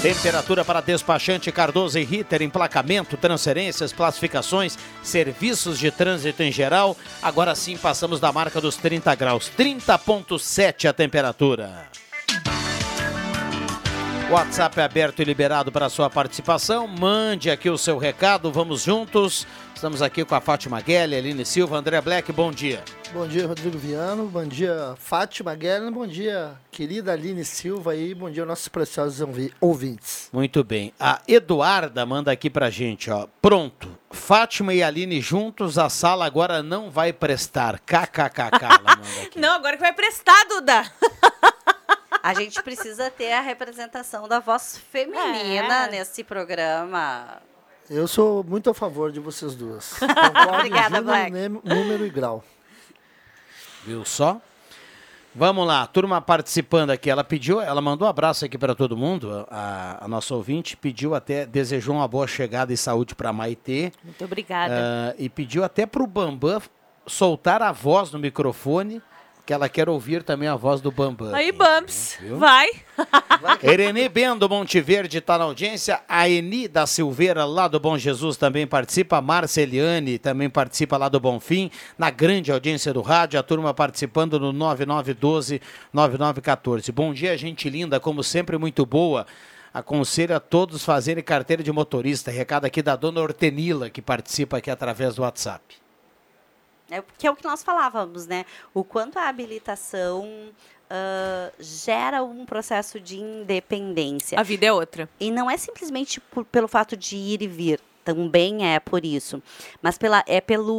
Temperatura 0.00 0.64
para 0.64 0.80
despachante 0.80 1.52
Cardoso 1.52 1.98
e 1.98 2.04
Ritter, 2.04 2.40
emplacamento, 2.40 3.14
transferências, 3.18 3.92
classificações, 3.92 4.78
serviços 5.02 5.78
de 5.78 5.90
trânsito 5.90 6.42
em 6.42 6.50
geral. 6.50 6.96
Agora 7.22 7.54
sim 7.54 7.76
passamos 7.76 8.20
da 8.20 8.32
marca 8.32 8.58
dos 8.58 8.76
30 8.76 9.14
graus. 9.16 9.52
30,7 9.54 10.88
a 10.88 10.94
temperatura. 10.94 11.88
WhatsApp 14.30 14.78
é 14.78 14.82
aberto 14.84 15.20
e 15.22 15.24
liberado 15.24 15.72
para 15.72 15.88
sua 15.88 16.10
participação. 16.10 16.86
Mande 16.86 17.50
aqui 17.50 17.70
o 17.70 17.78
seu 17.78 17.96
recado, 17.96 18.52
vamos 18.52 18.82
juntos. 18.82 19.46
Estamos 19.74 20.02
aqui 20.02 20.22
com 20.24 20.34
a 20.34 20.40
Fátima 20.40 20.80
Guelli, 20.82 21.16
Aline 21.16 21.46
Silva, 21.46 21.78
André 21.78 21.98
Black, 22.02 22.30
bom 22.30 22.50
dia. 22.52 22.82
Bom 23.14 23.26
dia, 23.26 23.46
Rodrigo 23.46 23.78
Viano. 23.78 24.26
Bom 24.26 24.44
dia, 24.44 24.94
Fátima 24.98 25.54
Guerra. 25.54 25.90
Bom 25.90 26.06
dia, 26.06 26.52
querida 26.70 27.12
Aline 27.12 27.42
Silva 27.42 27.96
e 27.96 28.14
bom 28.14 28.30
dia 28.30 28.42
aos 28.42 28.48
nossos 28.48 28.68
preciosos 28.68 29.18
ouvi- 29.22 29.52
ouvintes. 29.60 30.28
Muito 30.30 30.62
bem. 30.62 30.92
A 31.00 31.22
Eduarda 31.26 32.04
manda 32.04 32.30
aqui 32.30 32.50
pra 32.50 32.68
gente, 32.68 33.10
ó. 33.10 33.26
Pronto. 33.40 33.88
Fátima 34.10 34.74
e 34.74 34.82
Aline 34.82 35.22
juntos, 35.22 35.78
a 35.78 35.88
sala 35.88 36.26
agora 36.26 36.62
não 36.62 36.90
vai 36.90 37.14
prestar. 37.14 37.78
KKKK. 37.80 38.68
Não, 39.36 39.54
agora 39.54 39.76
que 39.76 39.82
vai 39.82 39.92
prestar, 39.92 40.44
Duda. 40.48 40.84
A 42.28 42.34
gente 42.34 42.62
precisa 42.62 43.10
ter 43.10 43.32
a 43.32 43.40
representação 43.40 44.28
da 44.28 44.38
voz 44.38 44.76
feminina 44.90 45.86
É. 45.86 45.90
nesse 45.90 46.22
programa. 46.22 47.40
Eu 47.88 48.06
sou 48.06 48.44
muito 48.44 48.68
a 48.68 48.74
favor 48.74 49.10
de 49.10 49.18
vocês 49.18 49.54
duas. 49.54 49.94
Obrigada, 50.54 51.00
Black. 51.00 51.30
número 51.64 52.04
e 52.04 52.10
grau. 52.10 52.44
Viu 53.84 54.04
só? 54.04 54.40
Vamos 55.34 55.66
lá, 55.66 55.86
turma 55.86 56.20
participando 56.20 56.90
aqui. 56.90 57.08
Ela 57.08 57.22
pediu, 57.24 57.60
ela 57.60 57.80
mandou 57.80 58.06
um 58.06 58.10
abraço 58.10 58.44
aqui 58.44 58.58
para 58.58 58.74
todo 58.74 58.96
mundo. 58.96 59.46
A, 59.50 60.04
a 60.04 60.08
nossa 60.08 60.34
ouvinte 60.34 60.76
pediu 60.76 61.14
até, 61.14 61.46
desejou 61.46 61.94
uma 61.94 62.08
boa 62.08 62.26
chegada 62.26 62.72
e 62.72 62.76
saúde 62.76 63.14
para 63.14 63.32
Maitê. 63.32 63.92
Muito 64.04 64.24
obrigada. 64.24 64.74
Ah, 64.74 65.14
e 65.18 65.28
pediu 65.28 65.62
até 65.64 65.86
para 65.86 66.02
o 66.02 66.06
Bambam 66.06 66.60
soltar 67.06 67.62
a 67.62 67.72
voz 67.72 68.10
no 68.10 68.18
microfone, 68.18 69.00
que 69.48 69.54
ela 69.54 69.66
quer 69.66 69.88
ouvir 69.88 70.22
também 70.22 70.46
a 70.46 70.56
voz 70.56 70.82
do 70.82 70.92
Bambam. 70.92 71.34
Aí, 71.34 71.50
Bumps, 71.52 72.18
viu? 72.20 72.36
vai. 72.36 72.68
Ereni 73.64 74.06
Bendo 74.06 74.46
Monte 74.46 74.78
Verde 74.78 75.16
está 75.16 75.38
na 75.38 75.44
audiência. 75.44 76.02
A 76.06 76.28
Eni 76.28 76.68
da 76.68 76.86
Silveira, 76.86 77.46
lá 77.46 77.66
do 77.66 77.80
Bom 77.80 77.96
Jesus, 77.96 78.36
também 78.36 78.66
participa. 78.66 79.16
A 79.16 79.22
Márcia 79.22 79.62
Eliane 79.62 80.18
também 80.18 80.50
participa 80.50 80.98
lá 80.98 81.08
do 81.08 81.18
Bonfim. 81.18 81.70
Na 81.96 82.10
grande 82.10 82.52
audiência 82.52 82.92
do 82.92 83.00
rádio, 83.00 83.40
a 83.40 83.42
turma 83.42 83.72
participando 83.72 84.38
no 84.38 84.52
9912-9914. 84.52 86.92
Bom 86.92 87.14
dia, 87.14 87.34
gente 87.38 87.70
linda, 87.70 87.98
como 87.98 88.22
sempre, 88.22 88.58
muito 88.58 88.84
boa. 88.84 89.26
Aconselho 89.72 90.36
a 90.36 90.40
todos 90.40 90.84
fazerem 90.84 91.24
carteira 91.24 91.62
de 91.62 91.72
motorista. 91.72 92.30
Recado 92.30 92.66
aqui 92.66 92.82
da 92.82 92.96
dona 92.96 93.22
Hortenila, 93.22 93.88
que 93.88 94.02
participa 94.02 94.58
aqui 94.58 94.70
através 94.70 95.14
do 95.14 95.22
WhatsApp. 95.22 95.87
É, 96.90 97.02
que 97.18 97.26
é 97.26 97.30
o 97.30 97.36
que 97.36 97.44
nós 97.44 97.62
falávamos, 97.62 98.26
né? 98.26 98.44
O 98.72 98.82
quanto 98.82 99.18
a 99.18 99.28
habilitação 99.28 100.26
ah, 100.88 101.50
gera 101.58 102.22
um 102.22 102.46
processo 102.46 102.98
de 102.98 103.18
independência. 103.18 104.38
A 104.38 104.42
vida 104.42 104.66
é 104.66 104.72
outra. 104.72 105.08
E 105.20 105.30
não 105.30 105.50
é 105.50 105.56
simplesmente 105.56 106.20
por- 106.20 106.44
pelo 106.44 106.68
fato 106.68 106.96
de 106.96 107.16
ir 107.16 107.42
e 107.42 107.46
vir. 107.46 107.80
Também 108.04 108.66
é 108.74 108.80
por 108.80 109.04
isso. 109.04 109.42
Mas 109.82 109.98
pela, 109.98 110.24
é 110.26 110.40
pelo 110.40 110.72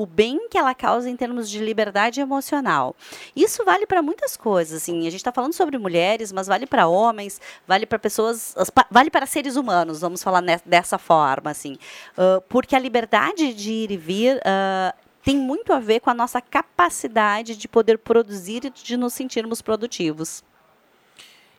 o 0.00 0.06
bem 0.06 0.48
que 0.48 0.56
ela 0.56 0.72
causa 0.72 1.10
em 1.10 1.16
termos 1.16 1.50
de 1.50 1.58
liberdade 1.58 2.20
emocional. 2.20 2.94
Isso 3.34 3.64
vale 3.64 3.86
para 3.88 4.00
muitas 4.00 4.36
coisas. 4.36 4.82
Assim, 4.84 5.00
a 5.00 5.10
gente 5.10 5.16
está 5.16 5.32
falando 5.32 5.52
sobre 5.52 5.76
mulheres, 5.78 6.30
mas 6.30 6.46
vale 6.46 6.64
para 6.64 6.86
homens, 6.86 7.40
vale 7.66 7.86
para 7.86 7.98
pessoas, 7.98 8.54
vale 8.88 9.10
para 9.10 9.26
seres 9.26 9.56
humanos, 9.56 10.00
vamos 10.00 10.22
falar 10.22 10.40
ne- 10.40 10.60
dessa 10.64 10.96
forma. 10.96 11.50
Assim. 11.50 11.76
Ah, 12.16 12.40
porque 12.48 12.76
a 12.76 12.78
liberdade 12.78 13.52
de 13.52 13.72
ir 13.72 13.90
e 13.90 13.96
vir 13.96 14.40
ah, 14.44 14.94
tem 15.26 15.36
muito 15.36 15.72
a 15.72 15.80
ver 15.80 15.98
com 15.98 16.08
a 16.08 16.14
nossa 16.14 16.40
capacidade 16.40 17.56
de 17.56 17.66
poder 17.66 17.98
produzir 17.98 18.64
e 18.64 18.70
de 18.70 18.96
nos 18.96 19.12
sentirmos 19.12 19.60
produtivos. 19.60 20.44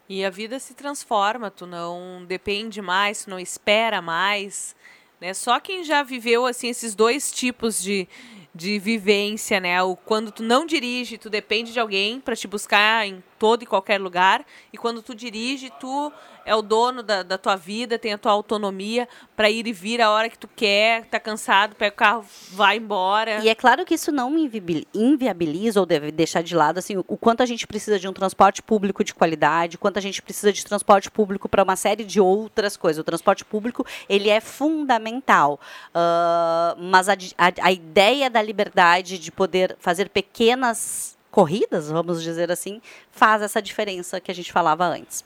E 0.08 0.24
a 0.24 0.30
vida 0.30 0.58
se 0.58 0.74
transforma, 0.74 1.52
tu 1.52 1.68
não 1.68 2.24
depende 2.26 2.82
mais, 2.82 3.26
tu 3.26 3.30
não 3.30 3.38
espera 3.38 4.02
mais, 4.02 4.74
né? 5.20 5.34
Só 5.34 5.60
quem 5.60 5.84
já 5.84 6.02
viveu 6.02 6.46
assim 6.46 6.70
esses 6.70 6.96
dois 6.96 7.30
tipos 7.30 7.84
de, 7.84 8.08
de 8.56 8.80
vivência, 8.80 9.60
né? 9.60 9.84
O 9.84 9.98
quando 9.98 10.32
tu 10.32 10.44
não 10.44 10.66
dirige, 10.66 11.18
tu 11.18 11.30
depende 11.30 11.74
de 11.74 11.80
alguém 11.82 12.22
para 12.22 12.38
te 12.38 12.48
buscar 12.48 13.06
em 13.06 13.22
todo 13.38 13.64
e 13.64 13.66
qualquer 13.66 14.00
lugar, 14.00 14.46
e 14.74 14.78
quando 14.78 15.02
tu 15.02 15.14
dirige, 15.16 15.72
tu 15.80 16.12
é 16.46 16.56
o 16.56 16.62
dono 16.62 17.04
da, 17.04 17.24
da 17.24 17.38
tua 17.38 17.56
vida, 17.58 18.00
tem 18.00 18.14
a 18.14 18.18
tua 18.18 18.32
autonomia 18.32 19.08
para 19.36 19.50
ir 19.50 19.68
e 19.68 19.74
vir 19.74 20.02
a 20.02 20.10
hora 20.10 20.30
que 20.30 20.38
tu 20.38 20.48
quer, 20.56 21.06
tá 21.06 21.20
cansado, 21.20 21.76
pega 21.76 21.94
o 21.94 21.98
carro, 21.98 22.26
vai 22.52 22.78
embora. 22.78 23.40
E 23.44 23.50
é 23.50 23.56
claro 23.56 23.86
que 23.86 23.96
isso 23.96 24.12
não 24.14 24.38
inviabil- 24.38 24.86
inviabiliza 24.94 25.80
ou 25.80 25.86
deve 25.86 26.10
deixar 26.12 26.42
de 26.42 26.56
lado 26.56 26.78
assim, 26.78 26.96
o 26.98 27.18
quanto 27.18 27.44
a 27.44 27.46
gente 27.46 27.68
precisa 27.68 28.00
de 28.00 28.08
um 28.08 28.14
transporte 28.14 28.62
público 28.62 29.04
de 29.04 29.14
qualidade, 29.14 29.76
o 29.76 29.80
quanto 29.80 29.98
a 29.98 30.02
gente 30.02 30.22
precisa 30.22 30.54
de 30.54 30.64
transporte 30.64 31.12
público 31.12 31.50
para 31.50 31.64
uma 31.64 31.76
série 31.76 32.06
de 32.06 32.20
outras 32.22 32.78
coisas. 32.78 33.02
O 33.02 33.04
transporte 33.04 33.44
público 33.44 33.86
ele 34.08 34.30
é 34.30 34.40
fundamental, 34.40 35.60
Ah, 35.94 36.76
mas 36.80 37.10
a, 37.10 37.14
a- 37.38 37.54
a 37.68 37.72
ideia 37.72 38.30
da 38.30 38.42
liberdade 38.42 39.18
de 39.18 39.32
poder 39.32 39.76
fazer 39.80 40.10
pequenas 40.10 41.17
corridas, 41.38 41.88
vamos 41.88 42.24
dizer 42.24 42.52
assim, 42.52 42.82
faz 43.12 43.44
essa 43.44 43.62
diferença 43.62 44.20
que 44.20 44.32
a 44.32 44.34
gente 44.34 44.52
falava 44.52 44.88
antes. 44.88 45.24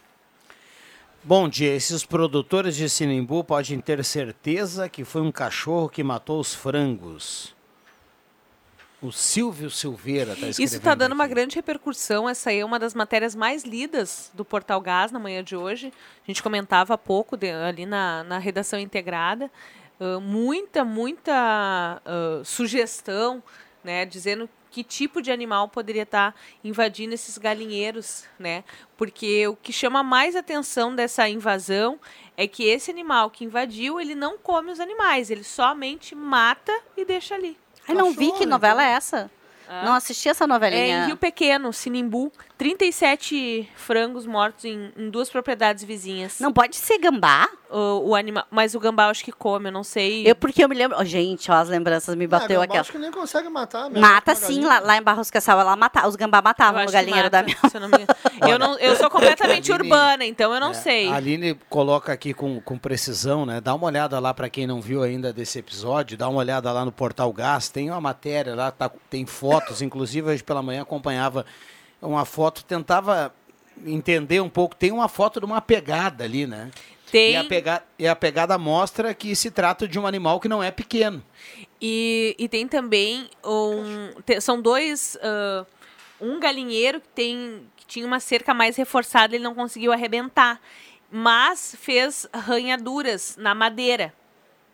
Bom 1.24 1.48
dia, 1.48 1.74
esses 1.74 2.04
produtores 2.04 2.76
de 2.76 2.90
Sinimbu 2.90 3.46
podem 3.46 3.80
ter 3.80 4.04
certeza 4.04 4.90
que 4.90 5.06
foi 5.06 5.22
um 5.22 5.32
cachorro 5.32 5.88
que 5.88 6.04
matou 6.04 6.42
os 6.42 6.54
frangos. 6.54 7.56
O 9.02 9.10
Silvio 9.10 9.72
Silveira 9.72 10.34
está 10.34 10.48
escrevendo. 10.50 10.68
Isso 10.68 10.76
está 10.76 10.94
dando 10.94 11.14
uma 11.14 11.28
grande 11.28 11.56
repercussão. 11.56 12.28
Essa 12.28 12.50
aí 12.50 12.60
é 12.60 12.66
uma 12.66 12.78
das 12.78 12.94
matérias 12.94 13.34
mais 13.34 13.64
lidas 13.64 14.30
do 14.34 14.44
Portal 14.44 14.82
Gás 14.82 15.14
na 15.14 15.20
manhã 15.20 15.42
de 15.42 15.56
hoje. 15.56 15.94
A 16.26 16.28
gente 16.28 16.44
comentava 16.44 16.94
há 16.94 16.98
pouco 16.98 17.38
de- 17.38 17.52
ali 17.52 17.86
na, 17.86 18.22
na 18.26 18.38
redação 18.38 18.78
integrada. 18.78 19.50
Ah, 19.98 20.20
muita, 20.20 20.84
muita 20.84 22.02
ah, 22.06 22.42
sugestão, 22.44 23.42
né, 23.82 24.06
dizendo 24.06 24.50
que 24.72 24.84
tipo 24.84 25.22
de 25.22 25.32
animal 25.32 25.68
poderia 25.68 26.04
estar 26.04 26.34
invadindo 26.64 27.14
esses 27.14 27.38
galinheiros, 27.38 28.24
né? 28.40 28.64
Porque 28.96 29.46
o 29.48 29.56
que 29.56 29.74
chama 29.74 30.02
mais 30.02 30.36
atenção 30.36 30.96
dessa 30.96 31.28
invasão 31.28 32.00
é 32.38 32.48
que 32.48 32.64
esse 32.64 32.90
animal 32.90 33.30
que 33.30 33.44
invadiu, 33.44 34.00
ele 34.00 34.16
não 34.16 34.38
come 34.38 34.72
os 34.72 34.80
animais, 34.80 35.30
ele 35.30 35.44
somente 35.44 36.16
mata 36.16 36.72
e 36.96 37.04
deixa 37.04 37.36
ali. 37.36 37.58
Ai, 37.88 37.94
não 37.94 38.14
vi 38.14 38.32
que 38.32 38.46
novela 38.46 38.84
é 38.84 38.92
essa. 38.92 39.30
Não 39.86 39.94
assisti 39.94 40.30
essa 40.30 40.44
É 40.44 40.48
novelinha. 40.48 41.04
em 41.04 41.06
Rio 41.08 41.18
Pequeno, 41.18 41.72
Sinimbu. 41.74 42.32
37 42.58 43.70
frangos 43.76 44.26
mortos 44.26 44.66
em, 44.66 44.92
em 44.98 45.10
duas 45.10 45.30
propriedades 45.30 45.84
vizinhas. 45.84 46.40
Não 46.40 46.52
pode 46.54 46.76
ser 46.76 46.98
gambá? 47.00 47.50
O, 47.70 48.10
o 48.10 48.16
animal, 48.16 48.46
mas 48.52 48.76
o 48.76 48.80
gambá 48.82 49.06
eu 49.06 49.12
acho 49.12 49.24
que 49.24 49.32
come, 49.32 49.70
eu 49.70 49.72
não 49.72 49.84
sei. 49.84 50.30
Eu, 50.30 50.36
porque 50.36 50.62
eu 50.64 50.68
me 50.68 50.76
lembro. 50.76 50.98
Oh, 51.00 51.06
gente, 51.06 51.50
ó, 51.50 51.54
as 51.56 51.70
lembranças 51.70 52.14
me 52.16 52.28
bateu 52.28 52.60
ah, 52.60 52.66
aqui. 52.66 52.78
Acho 52.78 52.92
que 52.92 52.98
nem 52.98 53.10
consegue 53.12 53.48
matar. 53.48 53.90
mesmo, 53.90 54.02
Mata 54.02 54.32
uma 54.32 54.36
sim, 54.36 54.62
lá, 54.62 54.80
lá 54.80 54.98
em 54.98 55.02
Barros 55.02 55.32
Cassal, 55.32 55.58
ela 55.60 55.74
mata, 55.78 56.06
os 56.06 56.18
gambá 56.18 56.42
matavam 56.42 56.82
no 56.82 56.88
que 56.88 56.92
galinheiro 56.94 57.24
mata, 57.24 57.30
da 57.30 57.44
minha 57.44 57.58
se 57.70 57.78
eu, 57.78 57.82
não 57.82 57.88
me... 57.88 58.06
eu, 58.52 58.60
não, 58.60 58.78
eu 58.78 58.96
sou 58.98 59.10
completamente 59.10 59.72
Aline- 59.72 59.86
urbana, 59.90 60.26
então 60.26 60.54
eu 60.54 60.60
não 60.60 60.72
É, 60.72 60.74
sei. 60.74 61.08
A 61.10 61.16
Aline 61.16 61.56
coloca 61.70 62.12
aqui 62.12 62.34
com, 62.34 62.60
com 62.60 62.78
precisão, 62.78 63.46
né? 63.46 63.62
Dá 63.62 63.74
uma 63.74 63.88
olhada 63.88 64.20
lá 64.20 64.34
para 64.34 64.50
quem 64.50 64.68
não 64.68 64.82
viu 64.82 65.02
ainda 65.02 65.32
desse 65.32 65.58
episódio, 65.60 66.18
dá 66.18 66.28
uma 66.28 66.40
olhada 66.40 66.70
lá 66.74 66.84
no 66.84 66.92
Portal 66.92 67.32
Gás, 67.32 67.70
tem 67.70 67.90
uma 67.90 68.02
matéria 68.02 68.54
lá, 68.54 68.70
tá- 68.70 68.92
tem 69.10 69.26
fotos, 69.62 69.82
inclusive 69.82 70.30
hoje 70.30 70.44
pela 70.44 70.62
manhã 70.62 70.82
acompanhava 70.82 71.46
uma 72.02 72.26
foto, 72.26 72.64
tentava 72.66 73.34
entender 73.86 74.42
um 74.42 74.50
pouco. 74.50 74.76
Tem 74.76 74.92
uma 74.92 75.08
foto 75.08 75.40
de 75.40 75.46
uma 75.46 75.62
pegada 75.62 76.24
ali, 76.24 76.46
né? 76.48 76.72
Tem. 77.12 77.34
E 77.34 77.36
a, 77.36 77.44
pega, 77.44 77.84
e 78.00 78.08
a 78.08 78.16
pegada 78.16 78.58
mostra 78.58 79.14
que 79.14 79.36
se 79.36 79.52
trata 79.52 79.88
de 79.88 80.00
um 80.00 80.08
animal 80.08 80.40
que 80.40 80.48
não 80.48 80.64
é 80.64 80.72
pequeno. 80.72 81.22
E, 81.82 82.36
e 82.40 82.48
tem 82.48 82.68
também 82.68 83.30
um. 83.44 84.12
te- 84.26 84.40
são 84.42 84.62
dois. 84.62 85.18
ah, 85.22 85.66
um 86.20 86.40
galinheiro 86.40 87.02
que, 87.02 87.08
tem, 87.08 87.68
que 87.76 87.84
tinha 87.88 88.06
uma 88.06 88.20
cerca 88.20 88.54
mais 88.54 88.76
reforçada, 88.76 89.34
ele 89.36 89.44
não 89.44 89.56
conseguiu 89.56 89.92
arrebentar. 89.92 90.62
Mas 91.10 91.76
fez 91.80 92.28
ranhaduras 92.32 93.36
na 93.38 93.56
madeira. 93.56 94.14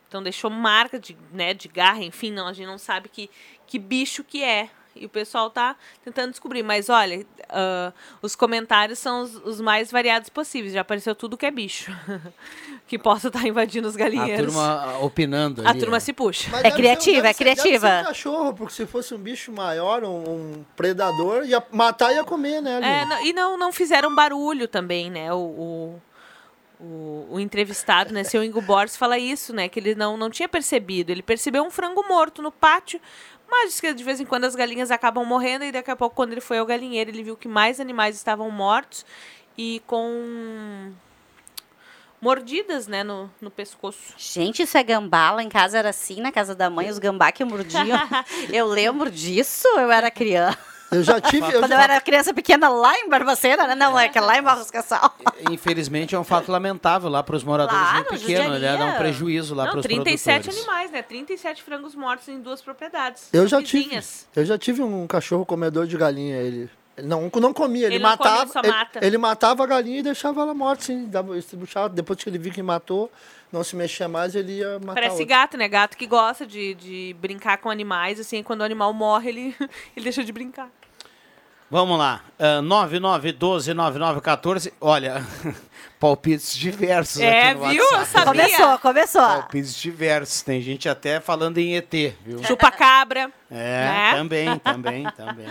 Então 0.09 0.21
deixou 0.21 0.49
marca 0.49 0.99
de, 0.99 1.17
né, 1.31 1.53
de 1.53 1.67
garra, 1.69 2.03
enfim, 2.03 2.31
não, 2.31 2.47
a 2.47 2.53
gente 2.53 2.67
não 2.67 2.77
sabe 2.77 3.07
que, 3.09 3.29
que 3.65 3.79
bicho 3.79 4.23
que 4.25 4.43
é. 4.43 4.69
E 4.99 5.05
o 5.05 5.09
pessoal 5.09 5.49
tá 5.49 5.75
tentando 6.03 6.31
descobrir. 6.31 6.63
Mas 6.63 6.89
olha, 6.89 7.25
ah, 7.49 7.91
os 8.21 8.35
comentários 8.35 8.99
são 8.99 9.21
os, 9.23 9.35
os 9.45 9.61
mais 9.61 9.91
variados 9.91 10.29
possíveis. 10.29 10.73
Já 10.73 10.81
apareceu 10.81 11.13
tudo 11.15 11.37
que 11.37 11.45
é 11.45 11.51
bicho. 11.51 11.91
que 12.87 12.97
possa 12.97 13.27
estar 13.27 13.45
invadindo 13.45 13.87
os 13.87 13.95
A 13.95 13.99
galinheiros. 13.99 14.53
turma 14.53 14.97
opinando 15.01 15.61
A 15.65 15.71
ali. 15.71 15.79
turma 15.79 15.97
né? 15.97 15.99
se 15.99 16.13
puxa. 16.13 16.49
Mas 16.51 16.63
ser- 16.63 17.21
deve 17.23 17.33
ser- 17.33 17.45
Deve 17.45 17.99
ser 17.99 18.01
um 18.01 18.07
cachorro, 18.07 18.53
porque 18.53 18.73
se 18.73 18.85
fosse 18.85 19.13
um 19.13 19.17
bicho 19.17 19.51
maior, 19.51 20.03
um, 20.03 20.29
um 20.29 20.65
predador, 20.75 21.45
ia 21.45 21.61
matar 21.71 22.11
e 22.11 22.15
ia 22.15 22.23
comer, 22.23 22.61
né? 22.61 22.79
É, 22.81 23.05
não- 23.05 23.25
e 23.25 23.33
não, 23.33 23.57
não 23.57 23.71
fizeram 23.73 24.13
barulho 24.15 24.67
também, 24.67 25.09
né? 25.11 25.33
O, 25.33 25.37
o, 25.37 26.01
o, 26.79 27.27
o 27.31 27.39
entrevistado, 27.39 28.13
né, 28.13 28.23
seu 28.23 28.43
Ingo 28.43 28.61
Borges, 28.61 28.95
fala 28.95 29.17
isso, 29.17 29.51
né? 29.53 29.67
Que 29.67 29.79
ele 29.79 29.95
não, 29.95 30.15
não 30.15 30.29
tinha 30.29 30.47
percebido. 30.47 31.09
Ele 31.11 31.21
percebeu 31.23 31.63
um 31.63 31.71
frango 31.71 32.05
morto 32.07 32.41
no 32.41 32.51
pátio, 32.51 33.01
mas 33.49 33.79
que 33.79 33.93
de 33.93 34.03
vez 34.03 34.19
em 34.19 34.25
quando 34.25 34.43
as 34.43 34.55
galinhas 34.55 34.91
acabam 34.91 35.25
morrendo 35.25 35.65
e 35.65 35.71
daqui 35.71 35.89
a 35.89 35.95
pouco, 35.95 36.15
quando 36.15 36.31
ele 36.31 36.41
foi 36.41 36.57
ao 36.57 36.65
galinheiro, 36.65 37.09
ele 37.09 37.23
viu 37.23 37.37
que 37.37 37.47
mais 37.47 37.79
animais 37.79 38.15
estavam 38.15 38.49
mortos 38.51 39.05
e 39.57 39.81
com 39.87 40.93
mordidas, 42.21 42.87
né, 42.87 43.03
no, 43.03 43.29
no 43.39 43.49
pescoço. 43.49 44.13
Gente, 44.17 44.63
isso 44.63 44.77
é 44.77 44.83
gambá. 44.83 45.31
Lá 45.31 45.43
em 45.43 45.49
casa 45.49 45.77
era 45.77 45.89
assim, 45.89 46.19
na 46.19 46.31
casa 46.31 46.55
da 46.55 46.69
mãe, 46.69 46.89
os 46.89 46.99
gambá 46.99 47.31
que 47.31 47.45
mordiam. 47.45 47.99
eu 48.51 48.65
lembro 48.65 49.09
disso, 49.09 49.67
eu 49.67 49.91
era 49.91 50.11
criança. 50.11 50.57
Eu 50.91 51.03
já 51.03 51.19
tive. 51.19 51.45
eu 51.53 51.59
Quando 51.59 51.69
já- 51.69 51.75
eu 51.75 51.81
era 51.81 51.99
criança 52.01 52.33
pequena 52.33 52.69
lá 52.69 52.97
em 52.97 53.09
Barbacena, 53.09 53.67
né? 53.67 53.75
Não, 53.75 53.97
é 53.99 54.07
que 54.07 54.17
é 54.17 54.21
lá 54.21 54.38
em 54.38 54.41
Barros 54.41 54.71
Cassal. 54.71 55.13
Infelizmente 55.51 56.15
é 56.15 56.19
um 56.19 56.23
fato 56.23 56.51
lamentável 56.51 57.09
lá 57.09 57.21
para 57.21 57.35
os 57.35 57.43
moradores 57.43 57.81
Claro, 57.89 58.03
do 58.05 58.09
Pequeno. 58.11 58.43
Ele 58.45 58.53
judiaria. 58.53 58.77
dá 58.77 58.85
um 58.85 58.97
prejuízo 58.97 59.53
lá 59.53 59.67
para 59.67 59.79
os 59.79 59.83
37 59.85 60.43
produtores. 60.43 60.57
animais, 60.67 60.91
né? 60.91 61.01
37 61.01 61.61
frangos 61.63 61.93
mortos 61.95 62.27
em 62.29 62.39
duas 62.39 62.61
propriedades. 62.61 63.29
Eu 63.33 63.47
já 63.47 63.61
tive. 63.61 63.83
vizinhas. 63.83 64.27
Eu 64.35 64.45
já 64.45 64.57
tive 64.57 64.81
um 64.81 65.05
cachorro 65.07 65.45
comedor 65.45 65.85
de 65.88 65.97
galinha. 65.97 66.38
Ele 66.38 66.69
não, 67.03 67.29
não 67.35 67.53
comia, 67.53 67.85
ele, 67.85 67.95
Ele 67.95 68.03
não 68.03 68.17
come, 68.17 68.29
matava. 68.29 68.43
ele 68.43 68.51
só 68.51 68.59
ele, 68.61 68.67
mata. 68.71 69.05
ele 69.05 69.17
matava 69.17 69.63
a 69.63 69.67
galinha 69.67 69.99
e 69.99 70.03
deixava 70.03 70.41
ela 70.41 70.53
morta, 70.53 70.83
puxava, 71.59 71.89
depois 71.89 72.23
que 72.23 72.27
ele 72.29 72.39
viu 72.39 72.51
que 72.51 72.63
matou, 72.63 73.11
não 73.51 73.63
se 73.63 73.75
mexia 73.75 74.07
mais, 74.07 74.33
ele 74.35 74.53
ia 74.59 74.79
matar 74.79 74.95
Parece 74.95 75.11
outra. 75.21 75.25
gato, 75.25 75.57
né? 75.57 75.67
Gato 75.67 75.95
que 75.95 76.07
gosta 76.07 76.43
de, 76.45 76.73
de 76.73 77.15
brincar 77.19 77.59
com 77.59 77.69
animais, 77.69 78.19
assim, 78.19 78.41
quando 78.41 78.61
o 78.61 78.63
animal 78.63 78.91
morre, 78.93 79.29
ele, 79.29 79.55
ele 79.95 80.03
deixa 80.05 80.23
de 80.23 80.31
brincar. 80.31 80.69
Vamos 81.70 81.99
lá. 81.99 82.22
Uh, 82.39 82.61
9912-9914. 82.63 84.72
Olha, 84.80 85.22
palpites 85.99 86.55
diversos 86.55 87.20
É, 87.20 87.49
aqui 87.49 87.59
no 87.59 87.68
viu? 87.70 87.84
WhatsApp. 87.84 87.99
Eu 87.99 88.05
sabia. 88.05 88.26
Começou, 88.26 88.80
começou. 88.80 89.22
Palpites 89.22 89.76
diversos. 89.76 90.41
Tem 90.41 90.61
gente 90.61 90.88
até 90.88 91.20
falando 91.20 91.57
em 91.57 91.76
ET, 91.76 91.91
viu? 92.26 92.41
Chupa-cabra. 92.45 93.30
É, 93.51 93.86
né? 93.86 94.13
também, 94.15 94.57
também, 94.59 95.03
também. 95.18 95.45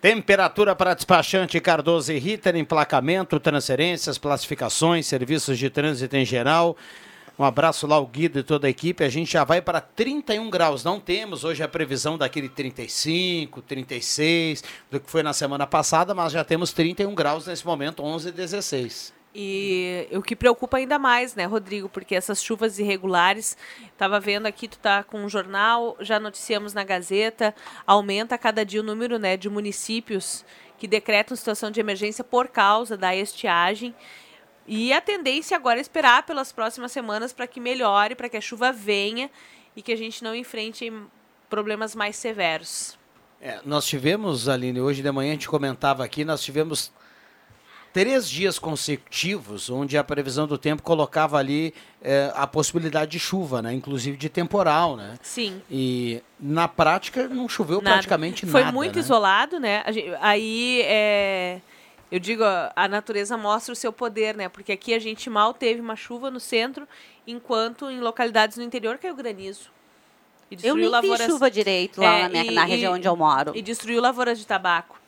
Temperatura 0.00 0.76
para 0.76 0.94
despachante 0.94 1.58
Cardoso 1.58 2.12
e 2.12 2.18
Ritter, 2.18 2.54
emplacamento, 2.56 3.40
transferências, 3.40 4.18
classificações, 4.18 5.06
serviços 5.06 5.58
de 5.58 5.70
trânsito 5.70 6.14
em 6.16 6.24
geral. 6.24 6.76
Um 7.38 7.44
abraço 7.44 7.86
lá 7.86 7.94
ao 7.94 8.06
Guido 8.06 8.40
e 8.40 8.42
toda 8.42 8.66
a 8.66 8.70
equipe. 8.70 9.04
A 9.04 9.08
gente 9.08 9.30
já 9.30 9.44
vai 9.44 9.62
para 9.62 9.80
31 9.80 10.50
graus. 10.50 10.82
Não 10.82 10.98
temos 10.98 11.44
hoje 11.44 11.62
a 11.62 11.68
previsão 11.68 12.18
daquele 12.18 12.48
35, 12.48 13.62
36, 13.62 14.64
do 14.90 14.98
que 14.98 15.08
foi 15.08 15.22
na 15.22 15.32
semana 15.32 15.64
passada, 15.64 16.12
mas 16.14 16.32
já 16.32 16.42
temos 16.42 16.72
31 16.72 17.14
graus 17.14 17.46
nesse 17.46 17.64
momento, 17.64 18.02
11 18.02 18.30
e 18.30 18.32
16. 18.32 19.14
E 19.32 20.08
o 20.10 20.20
que 20.20 20.34
preocupa 20.34 20.78
ainda 20.78 20.98
mais, 20.98 21.36
né, 21.36 21.44
Rodrigo? 21.44 21.88
Porque 21.88 22.16
essas 22.16 22.42
chuvas 22.42 22.80
irregulares, 22.80 23.56
estava 23.92 24.18
vendo 24.18 24.46
aqui, 24.46 24.66
tu 24.66 24.78
tá 24.78 25.04
com 25.04 25.20
um 25.20 25.28
jornal, 25.28 25.96
já 26.00 26.18
noticiamos 26.18 26.74
na 26.74 26.82
Gazeta, 26.82 27.54
aumenta 27.86 28.34
a 28.34 28.38
cada 28.38 28.64
dia 28.64 28.80
o 28.80 28.84
número 28.84 29.16
né, 29.16 29.36
de 29.36 29.48
municípios 29.48 30.44
que 30.76 30.88
decretam 30.88 31.36
situação 31.36 31.70
de 31.70 31.78
emergência 31.78 32.24
por 32.24 32.48
causa 32.48 32.96
da 32.96 33.14
estiagem. 33.14 33.94
E 34.68 34.92
a 34.92 35.00
tendência 35.00 35.56
agora 35.56 35.78
é 35.78 35.80
esperar 35.80 36.24
pelas 36.24 36.52
próximas 36.52 36.92
semanas 36.92 37.32
para 37.32 37.46
que 37.46 37.58
melhore, 37.58 38.14
para 38.14 38.28
que 38.28 38.36
a 38.36 38.40
chuva 38.40 38.70
venha 38.70 39.30
e 39.74 39.80
que 39.80 39.90
a 39.92 39.96
gente 39.96 40.22
não 40.22 40.34
enfrente 40.34 40.92
problemas 41.48 41.94
mais 41.94 42.16
severos. 42.16 42.98
É, 43.40 43.60
nós 43.64 43.86
tivemos, 43.86 44.46
Aline, 44.48 44.80
hoje 44.80 45.00
de 45.02 45.10
manhã 45.10 45.30
a 45.30 45.32
gente 45.32 45.48
comentava 45.48 46.04
aqui, 46.04 46.22
nós 46.24 46.42
tivemos 46.42 46.92
três 47.92 48.28
dias 48.28 48.58
consecutivos 48.58 49.70
onde 49.70 49.96
a 49.96 50.04
previsão 50.04 50.46
do 50.46 50.58
tempo 50.58 50.82
colocava 50.82 51.38
ali 51.38 51.72
é, 52.02 52.30
a 52.34 52.46
possibilidade 52.46 53.12
de 53.12 53.18
chuva, 53.18 53.62
né? 53.62 53.72
Inclusive 53.72 54.16
de 54.16 54.28
temporal, 54.28 54.96
né? 54.96 55.14
Sim. 55.22 55.62
E 55.70 56.22
na 56.38 56.68
prática 56.68 57.26
não 57.28 57.48
choveu 57.48 57.80
Nada. 57.80 57.94
praticamente 57.96 58.44
Foi 58.46 58.60
nada. 58.60 58.72
muito 58.72 58.96
né? 58.96 59.00
isolado, 59.00 59.58
né? 59.58 59.82
A 59.86 59.92
gen- 59.92 60.14
aí 60.20 60.82
é. 60.84 61.60
Eu 62.10 62.18
digo, 62.18 62.42
a 62.74 62.88
natureza 62.88 63.36
mostra 63.36 63.72
o 63.72 63.76
seu 63.76 63.92
poder, 63.92 64.34
né? 64.34 64.48
Porque 64.48 64.72
aqui 64.72 64.94
a 64.94 64.98
gente 64.98 65.28
mal 65.28 65.52
teve 65.52 65.80
uma 65.80 65.94
chuva 65.96 66.30
no 66.30 66.40
centro, 66.40 66.88
enquanto 67.26 67.90
em 67.90 68.00
localidades 68.00 68.56
no 68.56 68.62
interior 68.62 68.96
caiu 68.98 69.14
granizo. 69.14 69.70
E 70.50 70.56
Eu 70.62 70.74
nem 70.74 70.84
vi 70.84 70.90
chuva 71.32 71.50
direito 71.50 72.00
lá 72.00 72.20
na 72.22 72.28
minha- 72.30 72.52
na 72.52 72.64
região 72.64 72.94
onde 72.94 73.06
eu 73.06 73.14
moro. 73.14 73.52
E 73.54 73.60
destruiu 73.60 74.00
lavouras 74.00 74.38
de 74.38 74.46
tabaco. 74.46 74.98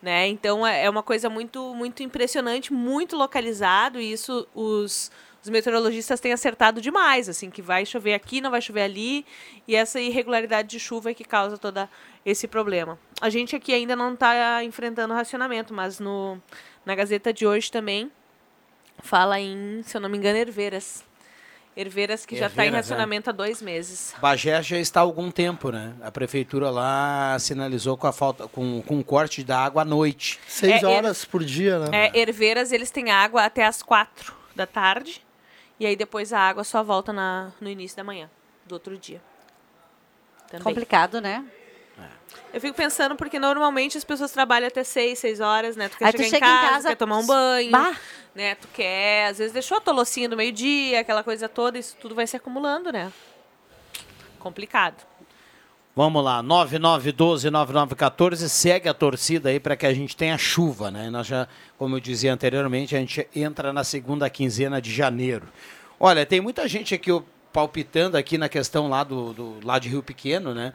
Né? 0.00 0.28
Então 0.28 0.66
é 0.66 0.84
é 0.84 0.88
uma 0.90 1.02
coisa 1.02 1.28
muito, 1.28 1.74
muito 1.74 2.02
impressionante, 2.02 2.72
muito 2.72 3.16
localizado, 3.16 4.00
e 4.00 4.12
isso 4.12 4.46
os, 4.54 5.10
os 5.42 5.48
meteorologistas 5.50 6.20
têm 6.20 6.32
acertado 6.32 6.80
demais, 6.80 7.28
assim, 7.28 7.50
que 7.50 7.60
vai 7.60 7.84
chover 7.84 8.14
aqui, 8.14 8.40
não 8.40 8.50
vai 8.50 8.62
chover 8.62 8.82
ali, 8.82 9.26
e 9.66 9.74
essa 9.74 10.00
irregularidade 10.00 10.68
de 10.68 10.78
chuva 10.78 11.10
é 11.10 11.14
que 11.14 11.24
causa 11.24 11.58
todo 11.58 11.86
esse 12.30 12.46
problema. 12.46 12.98
A 13.20 13.30
gente 13.30 13.56
aqui 13.56 13.72
ainda 13.72 13.96
não 13.96 14.14
está 14.14 14.62
enfrentando 14.64 15.14
racionamento, 15.14 15.72
mas 15.72 15.98
no, 15.98 16.38
na 16.84 16.94
Gazeta 16.94 17.32
de 17.32 17.46
hoje 17.46 17.70
também 17.70 18.10
fala 19.00 19.40
em, 19.40 19.82
se 19.84 19.96
eu 19.96 20.00
não 20.00 20.08
me 20.08 20.18
engano, 20.18 20.38
Herveiras. 20.38 21.04
Herveiras 21.76 22.26
que 22.26 22.36
já 22.36 22.48
está 22.48 22.64
em 22.64 22.66
Herveiras, 22.66 22.90
é. 22.90 22.92
racionamento 22.92 23.30
há 23.30 23.32
dois 23.32 23.62
meses. 23.62 24.12
Bagé 24.20 24.60
já 24.62 24.78
está 24.78 24.98
há 24.98 25.02
algum 25.04 25.30
tempo, 25.30 25.70
né? 25.70 25.94
A 26.02 26.10
prefeitura 26.10 26.70
lá 26.70 27.36
sinalizou 27.38 27.96
com 27.96 28.08
a 28.08 28.12
falta, 28.12 28.48
com, 28.48 28.82
com 28.82 28.98
o 28.98 29.04
corte 29.04 29.44
da 29.44 29.60
água 29.64 29.82
à 29.82 29.84
noite. 29.84 30.40
Seis 30.48 30.82
É, 30.82 30.86
horas 30.86 31.24
por 31.24 31.44
dia, 31.44 31.78
né? 31.78 32.10
É, 32.12 32.18
Herveiras, 32.18 32.72
eles 32.72 32.90
têm 32.90 33.12
água 33.12 33.44
até 33.44 33.64
as 33.64 33.80
quatro 33.82 34.34
da 34.56 34.66
tarde. 34.66 35.24
E 35.78 35.86
aí 35.86 35.94
depois 35.94 36.32
a 36.32 36.40
água 36.40 36.64
só 36.64 36.82
volta 36.82 37.12
na, 37.12 37.52
no 37.60 37.70
início 37.70 37.96
da 37.96 38.02
manhã, 38.02 38.28
do 38.66 38.72
outro 38.72 38.98
dia. 38.98 39.22
Também. 40.48 40.64
Complicado, 40.64 41.20
né? 41.20 41.44
Eu 42.52 42.60
fico 42.60 42.74
pensando 42.74 43.14
porque 43.14 43.38
normalmente 43.38 43.98
as 43.98 44.04
pessoas 44.04 44.32
trabalham 44.32 44.68
até 44.68 44.82
seis, 44.82 45.18
seis 45.18 45.40
horas, 45.40 45.76
né? 45.76 45.88
Tu 45.88 45.98
quer 45.98 46.06
Aí 46.06 46.12
tu 46.12 46.22
chegar 46.22 46.30
chega 46.30 46.46
em 46.46 46.48
em 46.48 46.60
casa, 46.60 46.70
casa, 46.70 46.88
quer 46.88 46.96
tomar 46.96 47.18
um 47.18 47.26
banho, 47.26 47.70
bah. 47.70 47.94
né? 48.34 48.54
Tu 48.54 48.66
quer, 48.68 49.28
às 49.28 49.38
vezes 49.38 49.52
deixou 49.52 49.76
a 49.76 49.80
tolocinha 49.80 50.28
do 50.28 50.36
meio-dia, 50.36 51.00
aquela 51.00 51.22
coisa 51.22 51.48
toda, 51.48 51.78
isso 51.78 51.96
tudo 52.00 52.14
vai 52.14 52.26
se 52.26 52.36
acumulando, 52.36 52.90
né? 52.90 53.12
Complicado. 54.38 55.06
Vamos 55.94 56.24
lá, 56.24 56.42
9912-9914, 56.44 58.48
segue 58.48 58.88
a 58.88 58.94
torcida 58.94 59.48
aí 59.48 59.58
para 59.58 59.76
que 59.76 59.84
a 59.84 59.92
gente 59.92 60.16
tenha 60.16 60.38
chuva, 60.38 60.92
né? 60.92 61.10
Nós 61.10 61.26
já, 61.26 61.48
como 61.76 61.96
eu 61.96 62.00
dizia 62.00 62.32
anteriormente, 62.32 62.94
a 62.94 63.00
gente 63.00 63.26
entra 63.34 63.72
na 63.72 63.82
segunda 63.82 64.30
quinzena 64.30 64.80
de 64.80 64.92
janeiro. 64.92 65.48
Olha, 65.98 66.24
tem 66.24 66.40
muita 66.40 66.68
gente 66.68 66.94
aqui 66.94 67.10
palpitando 67.52 68.16
aqui 68.16 68.38
na 68.38 68.48
questão 68.48 68.88
lá 68.88 69.02
do, 69.02 69.32
do 69.32 69.58
lá 69.64 69.80
de 69.80 69.88
Rio 69.88 70.02
Pequeno, 70.02 70.54
né? 70.54 70.72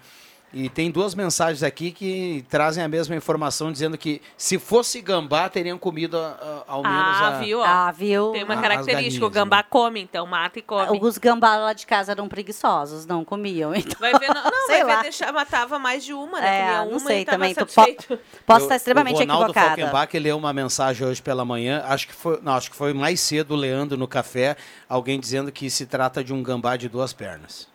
E 0.56 0.70
tem 0.70 0.92
duas 0.92 1.16
mensagens 1.16 1.64
aqui 1.64 1.92
que 1.92 2.46
trazem 2.48 2.84
a 2.84 2.88
mesma 2.88 3.16
informação, 3.16 3.72
dizendo 3.72 3.98
que 3.98 4.22
se 4.38 4.60
fosse 4.60 5.02
gambá, 5.02 5.50
teriam 5.50 5.80
comido 5.80 6.16
ah, 6.16 6.64
ao 6.68 6.84
menos 6.84 6.98
Ah, 7.22 7.28
a... 7.28 7.40
viu? 7.40 7.60
ó? 7.60 7.64
Ah, 7.66 7.92
viu? 7.92 8.32
Tem 8.34 8.44
uma 8.44 8.54
As 8.54 8.62
característica, 8.62 9.02
galinhas, 9.02 9.24
o 9.24 9.30
gambá 9.32 9.64
come, 9.64 10.02
então 10.02 10.28
mata 10.28 10.60
e 10.60 10.62
come. 10.62 11.00
Os 11.02 11.18
gambá 11.18 11.56
lá 11.56 11.74
de 11.74 11.88
casa 11.88 12.12
eram 12.12 12.30
preguiçosos, 12.30 13.08
não 13.08 13.26
comiam. 13.26 13.74
Então... 13.84 14.00
Vai 14.00 14.14
ver, 14.20 14.28
não, 14.28 14.44
não 14.44 14.68
Sei 14.68 14.84
vai 14.84 14.84
lá. 14.84 14.96
ver, 14.98 15.02
deixar, 15.04 15.34
matava 15.34 15.80
mais 15.80 16.06
de 16.06 16.14
uma, 16.14 16.40
né? 16.40 16.48
É, 16.60 16.62
Comia 16.66 16.78
não 16.86 16.88
uma 16.92 17.00
sei 17.00 17.22
e 17.22 17.26
também, 17.26 17.56
tu 17.56 17.66
po-. 17.66 18.18
Posso 18.46 18.60
Eu- 18.60 18.64
estar 18.66 18.76
extremamente 18.76 19.16
o 19.16 19.20
Ronaldo 19.20 19.46
equivocada. 19.46 19.70
Falkenbach 19.76 20.20
leu 20.20 20.38
uma 20.38 20.54
mensagem 20.54 21.08
hoje 21.08 21.20
pela 21.22 21.44
manhã, 21.44 21.84
acho 21.88 22.08
que 22.08 22.14
foi, 22.14 22.40
não, 22.44 22.54
acho 22.54 22.70
que 22.70 22.78
foi 22.78 22.94
mais 22.94 23.20
cedo, 23.20 23.56
Leandro, 23.56 23.98
no 23.98 24.08
café, 24.08 24.56
alguém 24.88 25.20
dizendo 25.20 25.52
que 25.52 25.68
se 25.70 25.88
trata 25.88 26.24
de 26.24 26.32
um 26.32 26.44
gambá 26.44 26.78
de 26.78 26.88
duas 26.88 27.12
pernas. 27.12 27.68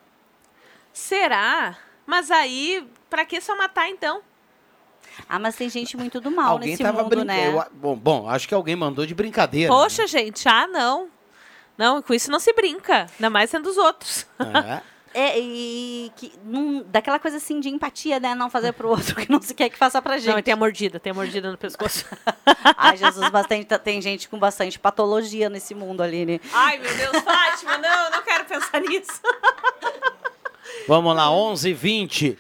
Será? 0.93 1.77
Mas 2.09 2.31
aí, 2.31 2.89
pra 3.11 3.27
que 3.27 3.39
só 3.39 3.55
matar 3.55 3.87
então? 3.91 4.23
Ah, 5.29 5.39
mas 5.39 5.57
tem 5.57 5.69
gente 5.69 5.95
muito 5.95 6.23
do 6.23 6.31
mal 6.31 6.53
alguém 6.53 6.71
nesse 6.71 6.83
tava 6.83 7.03
mundo, 7.03 7.11
brincando. 7.11 7.27
né? 7.59 7.67
Bom, 7.75 7.95
bom, 7.95 8.31
acho 8.31 8.49
que 8.49 8.55
alguém 8.55 8.75
mandou 8.75 9.05
de 9.05 9.15
brincadeira. 9.15 9.71
né? 9.71 9.79
Poxa, 9.79 10.07
gente, 10.07 10.49
ah, 10.49 10.67
não. 10.67 11.09
Não, 11.77 12.01
com 12.01 12.15
isso 12.15 12.31
não 12.31 12.41
se 12.41 12.51
brinca. 12.55 13.09
Ainda 13.19 13.29
mais 13.29 13.51
sendo 13.51 13.65
dos 13.65 13.77
outros. 13.77 14.27
É. 14.41 14.81
É, 15.15 15.39
e 15.39 16.11
que, 16.17 16.33
não- 16.45 16.83
daquela 16.87 17.19
coisa 17.19 17.37
assim 17.37 17.61
de 17.61 17.69
empatia, 17.69 18.19
né? 18.19 18.35
Não 18.35 18.49
fazer 18.49 18.73
pro 18.73 18.89
outro 18.89 19.15
que 19.17 19.31
não 19.31 19.41
se 19.43 19.53
quer 19.53 19.69
que 19.69 19.77
faça 19.77 20.01
pra 20.01 20.17
gente. 20.17 20.31
Não, 20.33 20.39
e 20.39 20.43
tem 20.43 20.55
a 20.55 20.57
mordida, 20.57 20.99
tem 20.99 21.11
a 21.11 21.15
mordida 21.15 21.51
no 21.51 21.59
pescoço. 21.59 22.07
Ai, 22.77 22.97
Jesus, 22.97 23.29
bastante, 23.29 23.67
tem 23.81 24.01
gente 24.01 24.29
com 24.31 24.39
bastante 24.39 24.79
patologia 24.79 25.51
nesse 25.51 25.75
mundo, 25.75 26.03
Aline. 26.03 26.41
Ai, 26.55 26.79
meu 26.79 26.95
Deus, 26.97 27.23
Fátima, 27.23 27.77
não, 27.79 28.05
eu 28.07 28.11
não 28.13 28.23
quero 28.23 28.45
pensar 28.47 28.81
nisso. 28.81 29.21
Vamos 30.87 31.15
lá, 31.15 31.31
11 31.31 31.73
20 31.73 32.39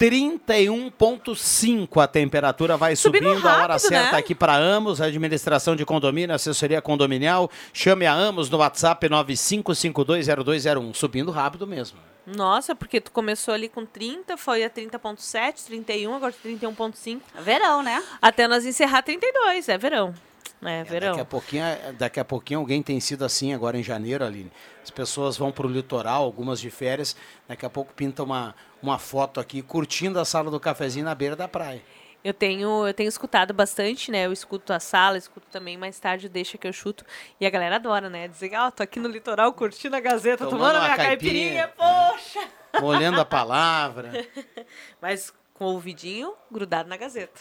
31,5 0.00 2.02
a 2.02 2.06
temperatura 2.06 2.78
vai 2.78 2.96
Subindo 2.96 3.28
subindo, 3.28 3.46
a 3.46 3.52
hora 3.52 3.74
rápido, 3.74 3.88
certa 3.88 4.12
né? 4.12 4.18
aqui 4.18 4.34
para 4.34 4.56
Amos, 4.56 4.98
administração 4.98 5.76
de 5.76 5.84
condomínio, 5.84 6.34
assessoria 6.34 6.80
condominial. 6.80 7.50
Chame 7.74 8.06
a 8.06 8.14
Amos 8.14 8.48
no 8.48 8.56
WhatsApp 8.56 9.06
95520201. 9.10 10.94
Subindo 10.94 11.30
rápido 11.30 11.66
mesmo. 11.66 11.98
Nossa, 12.26 12.74
porque 12.74 12.98
tu 12.98 13.12
começou 13.12 13.52
ali 13.52 13.68
com 13.68 13.84
30, 13.84 14.38
foi 14.38 14.64
a 14.64 14.70
30.7, 14.70 15.66
31, 15.66 16.14
agora 16.14 16.32
31.5. 16.32 17.20
Verão, 17.42 17.82
né? 17.82 18.02
Até 18.22 18.48
nós 18.48 18.64
encerrar 18.64 19.02
32, 19.02 19.68
é 19.68 19.76
verão. 19.76 20.14
É, 20.62 20.84
verão. 20.84 21.08
Daqui 21.08 21.20
a, 21.20 21.24
pouquinho, 21.24 21.64
daqui 21.98 22.20
a 22.20 22.24
pouquinho 22.24 22.60
alguém 22.60 22.82
tem 22.82 23.00
sido 23.00 23.24
assim 23.24 23.54
agora 23.54 23.78
em 23.78 23.82
janeiro, 23.82 24.24
Aline. 24.24 24.52
As 24.82 24.90
pessoas 24.90 25.36
vão 25.36 25.50
para 25.50 25.66
o 25.66 25.70
litoral, 25.70 26.22
algumas 26.22 26.60
de 26.60 26.70
férias. 26.70 27.16
Daqui 27.48 27.64
a 27.64 27.70
pouco 27.70 27.94
pinta 27.94 28.22
uma, 28.22 28.54
uma 28.82 28.98
foto 28.98 29.40
aqui 29.40 29.62
curtindo 29.62 30.20
a 30.20 30.24
sala 30.24 30.50
do 30.50 30.60
cafezinho 30.60 31.04
na 31.04 31.14
beira 31.14 31.34
da 31.34 31.48
praia. 31.48 31.82
Eu 32.22 32.34
tenho, 32.34 32.86
eu 32.86 32.92
tenho 32.92 33.08
escutado 33.08 33.54
bastante, 33.54 34.10
né? 34.10 34.26
Eu 34.26 34.32
escuto 34.32 34.74
a 34.74 34.78
sala, 34.80 35.16
escuto 35.16 35.46
também 35.50 35.78
mais 35.78 35.98
tarde, 35.98 36.28
deixa 36.28 36.58
que 36.58 36.68
eu 36.68 36.72
chuto. 36.72 37.02
E 37.40 37.46
a 37.46 37.50
galera 37.50 37.76
adora, 37.76 38.10
né? 38.10 38.28
Dizer, 38.28 38.54
ó, 38.56 38.70
tô 38.70 38.82
aqui 38.82 39.00
no 39.00 39.08
litoral 39.08 39.54
curtindo 39.54 39.96
a 39.96 40.00
Gazeta, 40.00 40.44
Tomando 40.44 40.74
tomando, 40.74 40.84
minha 40.84 40.96
caipirinha. 40.96 41.68
caipirinha, 41.68 42.10
poxa! 42.12 42.48
Molhando 42.78 43.18
a 43.20 43.24
palavra. 43.24 44.12
Mas 45.00 45.32
com 45.54 45.64
o 45.64 45.72
ouvidinho 45.72 46.34
grudado 46.50 46.90
na 46.90 46.98
Gazeta. 46.98 47.40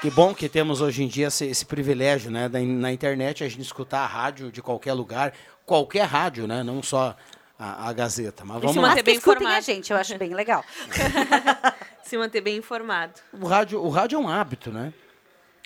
Que 0.00 0.10
bom 0.10 0.32
que 0.34 0.48
temos 0.48 0.80
hoje 0.80 1.02
em 1.02 1.08
dia 1.08 1.26
esse, 1.26 1.46
esse 1.46 1.64
privilégio, 1.66 2.30
né? 2.30 2.48
da- 2.48 2.60
na 2.60 2.92
internet 2.92 3.42
a 3.42 3.48
gente 3.48 3.62
escutar 3.62 4.00
a 4.00 4.06
rádio 4.06 4.50
de 4.52 4.62
qualquer 4.62 4.92
lugar, 4.92 5.32
qualquer 5.66 6.04
rádio, 6.04 6.46
né? 6.46 6.62
Não 6.62 6.82
só 6.82 7.16
a, 7.58 7.88
a 7.88 7.92
Gazeta. 7.92 8.44
Mas 8.44 8.60
vamos 8.60 8.76
lá. 8.76 8.94
Mas 8.94 9.02
que 9.02 9.10
escutem 9.10 9.48
a 9.48 9.60
gente, 9.60 9.92
eu 9.92 9.96
acho 9.96 10.16
bem 10.16 10.34
legal. 10.34 10.64
Se 12.04 12.16
manter 12.16 12.40
bem 12.40 12.56
informado. 12.56 13.12
O 13.32 13.46
rádio, 13.46 13.82
o 13.84 13.88
rádio 13.90 14.16
é 14.16 14.18
um 14.20 14.28
hábito, 14.28 14.70
né? 14.70 14.92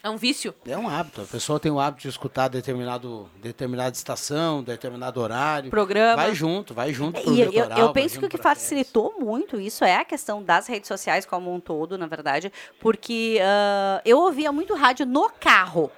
É 0.03 0.11
um 0.11 0.17
vício. 0.17 0.53
É 0.67 0.77
um 0.77 0.89
hábito. 0.89 1.21
A 1.21 1.25
pessoa 1.25 1.61
tem 1.61 1.71
o 1.71 1.79
hábito 1.79 2.03
de 2.03 2.09
escutar 2.09 2.49
determinado, 2.49 3.31
determinada 3.41 3.95
estação, 3.95 4.61
determinado 4.61 5.21
horário. 5.21 5.71
Programa. 5.71 6.17
Vai 6.17 6.35
junto, 6.35 6.75
vai 6.75 6.93
junto 6.93 7.21
pro 7.21 7.33
E 7.33 7.41
eu, 7.41 7.51
litoral. 7.51 7.79
eu 7.79 7.85
vai 7.85 7.95
penso 7.95 8.19
que 8.19 8.27
o 8.27 8.29
que 8.29 8.37
facilitou 8.37 9.15
muito 9.21 9.61
isso 9.61 9.85
é 9.85 9.97
a 9.97 10.05
questão 10.05 10.43
das 10.43 10.67
redes 10.67 10.89
sociais 10.89 11.25
como 11.25 11.55
um 11.55 11.61
todo, 11.61 11.97
na 11.97 12.07
verdade, 12.07 12.53
porque 12.81 13.39
ah, 13.41 14.03
eu 14.05 14.19
ouvia 14.19 14.51
muito 14.51 14.75
rádio 14.75 15.07
no 15.07 15.31
carro. 15.31 15.89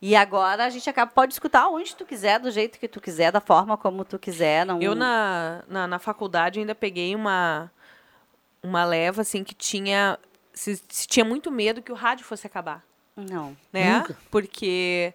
E 0.00 0.16
agora 0.16 0.64
a 0.64 0.68
gente 0.68 0.90
acaba, 0.90 1.12
pode 1.12 1.32
escutar 1.32 1.68
onde 1.68 1.94
tu 1.94 2.04
quiser, 2.04 2.40
do 2.40 2.50
jeito 2.50 2.76
que 2.76 2.88
tu 2.88 3.00
quiser, 3.00 3.30
da 3.30 3.40
forma 3.40 3.76
como 3.76 4.04
tu 4.04 4.18
quiser. 4.18 4.66
Não... 4.66 4.82
Eu, 4.82 4.96
na, 4.96 5.62
na, 5.68 5.86
na 5.86 5.98
faculdade, 6.00 6.58
ainda 6.58 6.74
peguei 6.74 7.14
uma, 7.14 7.70
uma 8.60 8.84
leva, 8.84 9.22
assim, 9.22 9.44
que 9.44 9.54
tinha... 9.54 10.18
Se, 10.52 10.82
se 10.88 11.06
tinha 11.06 11.24
muito 11.24 11.52
medo 11.52 11.80
que 11.80 11.92
o 11.92 11.94
rádio 11.94 12.26
fosse 12.26 12.44
acabar. 12.44 12.84
Não. 13.16 13.56
Né? 13.72 13.98
Nunca. 13.98 14.18
Porque 14.30 15.14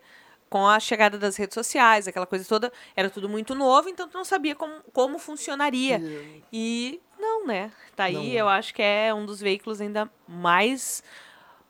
com 0.49 0.65
a 0.65 0.79
chegada 0.79 1.17
das 1.17 1.35
redes 1.35 1.53
sociais, 1.53 2.07
aquela 2.07 2.25
coisa 2.25 2.45
toda, 2.47 2.71
era 2.95 3.09
tudo 3.09 3.27
muito 3.27 3.53
novo, 3.53 3.89
então 3.89 4.07
tu 4.07 4.17
não 4.17 4.23
sabia 4.25 4.55
como, 4.55 4.81
como 4.93 5.19
funcionaria. 5.19 6.01
E 6.51 7.01
não, 7.19 7.45
né? 7.45 7.71
Tá 7.95 8.05
aí, 8.05 8.13
Não. 8.13 8.23
eu 8.23 8.47
acho 8.47 8.73
que 8.73 8.81
é 8.81 9.13
um 9.13 9.25
dos 9.25 9.41
veículos 9.41 9.81
ainda 9.81 10.09
mais 10.27 11.03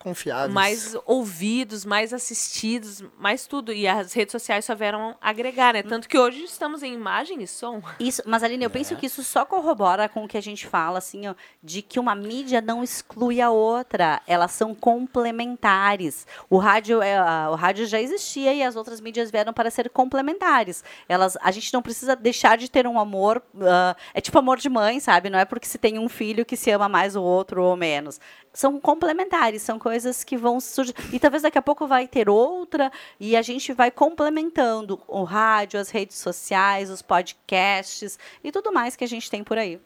Confiáveis. 0.07 0.53
mais 0.53 0.95
ouvidos, 1.05 1.83
mais 1.83 2.13
assistidos, 2.13 3.03
mais 3.19 3.45
tudo. 3.45 3.73
E 3.73 3.87
as 3.87 4.13
redes 4.13 4.31
sociais 4.31 4.63
só 4.63 4.73
vieram 4.73 5.15
agregar, 5.21 5.73
né? 5.73 5.83
Tanto 5.83 6.07
que 6.07 6.17
hoje 6.17 6.43
estamos 6.43 6.81
em 6.81 6.93
imagem 6.93 7.43
e 7.43 7.47
som. 7.47 7.81
Isso, 7.99 8.21
mas 8.25 8.41
Aline, 8.41 8.63
eu 8.63 8.69
penso 8.69 8.95
que 8.95 9.05
isso 9.05 9.23
só 9.23 9.43
corrobora 9.45 10.07
com 10.07 10.23
o 10.23 10.27
que 10.27 10.37
a 10.37 10.41
gente 10.41 10.65
fala, 10.65 10.99
assim, 10.99 11.27
ó, 11.27 11.35
de 11.61 11.81
que 11.81 11.99
uma 11.99 12.15
mídia 12.15 12.61
não 12.61 12.83
exclui 12.83 13.41
a 13.41 13.51
outra, 13.51 14.21
elas 14.25 14.51
são 14.51 14.73
complementares. 14.73 16.25
O 16.49 16.57
rádio, 16.57 17.01
é, 17.01 17.19
o 17.49 17.55
rádio 17.55 17.85
já 17.85 17.99
existia 17.99 18.53
e 18.53 18.63
as 18.63 18.75
outras 18.75 19.01
mídias 19.01 19.29
vieram 19.29 19.51
para 19.51 19.69
ser 19.69 19.89
complementares. 19.89 20.83
Elas, 21.09 21.37
a 21.41 21.51
gente 21.51 21.73
não 21.73 21.81
precisa 21.81 22.15
deixar 22.15 22.57
de 22.57 22.69
ter 22.71 22.87
um 22.87 22.99
amor, 22.99 23.43
ah, 23.61 23.95
é 24.13 24.21
tipo 24.21 24.39
amor 24.39 24.57
de 24.57 24.69
mãe, 24.69 24.99
sabe? 24.99 25.29
Não 25.29 25.39
é 25.39 25.45
porque 25.45 25.67
se 25.67 25.77
tem 25.77 25.99
um 25.99 26.07
filho 26.07 26.45
que 26.45 26.55
se 26.55 26.71
ama 26.71 26.87
mais 26.87 27.15
o 27.15 27.21
outro 27.21 27.61
ou 27.61 27.75
menos. 27.75 28.19
São 28.57 28.79
complementares, 28.79 29.61
são 29.61 29.77
coisas 29.77 30.23
que 30.23 30.35
vão 30.35 30.59
surgir. 30.59 30.95
E 31.13 31.19
talvez 31.19 31.43
daqui 31.43 31.59
a 31.59 31.61
pouco 31.61 31.85
vai 31.85 32.07
ter 32.07 32.27
outra 32.27 32.91
e 33.19 33.37
a 33.37 33.41
gente 33.43 33.71
vai 33.71 33.91
complementando 33.91 34.99
o 35.07 35.23
rádio, 35.23 35.79
as 35.79 35.91
redes 35.91 36.17
sociais, 36.17 36.89
os 36.89 37.03
podcasts 37.03 38.17
e 38.43 38.51
tudo 38.51 38.73
mais 38.73 38.95
que 38.95 39.03
a 39.03 39.07
gente 39.07 39.29
tem 39.29 39.43
por 39.43 39.59
aí. 39.59 39.79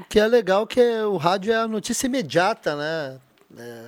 O 0.00 0.04
que 0.08 0.18
é 0.18 0.26
legal 0.26 0.66
que 0.66 0.80
é- 0.80 1.06
o 1.06 1.16
rádio 1.16 1.52
é 1.52 1.56
a 1.58 1.68
notícia 1.68 2.08
imediata, 2.08 2.74
né? 2.74 3.20
É, 3.56 3.84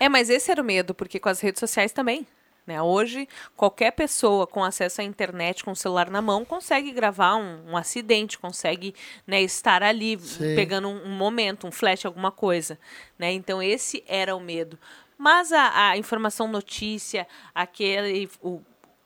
É, 0.00 0.08
mas 0.08 0.28
esse 0.28 0.50
era 0.50 0.60
o 0.60 0.64
medo, 0.64 0.92
porque 0.92 1.20
com 1.20 1.28
as 1.28 1.38
redes 1.38 1.60
sociais 1.60 1.92
também. 1.92 2.26
Né? 2.66 2.80
Hoje, 2.80 3.28
qualquer 3.56 3.90
pessoa 3.90 4.46
com 4.46 4.62
acesso 4.62 5.00
à 5.00 5.04
internet, 5.04 5.64
com 5.64 5.72
o 5.72 5.76
celular 5.76 6.08
na 6.10 6.22
mão, 6.22 6.44
consegue 6.44 6.92
gravar 6.92 7.36
um, 7.36 7.70
um 7.72 7.76
acidente, 7.76 8.38
consegue 8.38 8.94
né, 9.26 9.40
estar 9.42 9.82
ali 9.82 10.18
Sim. 10.20 10.54
pegando 10.54 10.88
um, 10.88 11.06
um 11.06 11.10
momento, 11.10 11.66
um 11.66 11.72
flash, 11.72 12.04
alguma 12.06 12.30
coisa. 12.30 12.78
Né? 13.18 13.32
Então, 13.32 13.60
esse 13.62 14.04
era 14.06 14.36
o 14.36 14.40
medo. 14.40 14.78
Mas 15.18 15.52
a, 15.52 15.90
a 15.90 15.96
informação 15.96 16.46
notícia, 16.48 17.26
aquele, 17.54 18.30
o- 18.40 18.60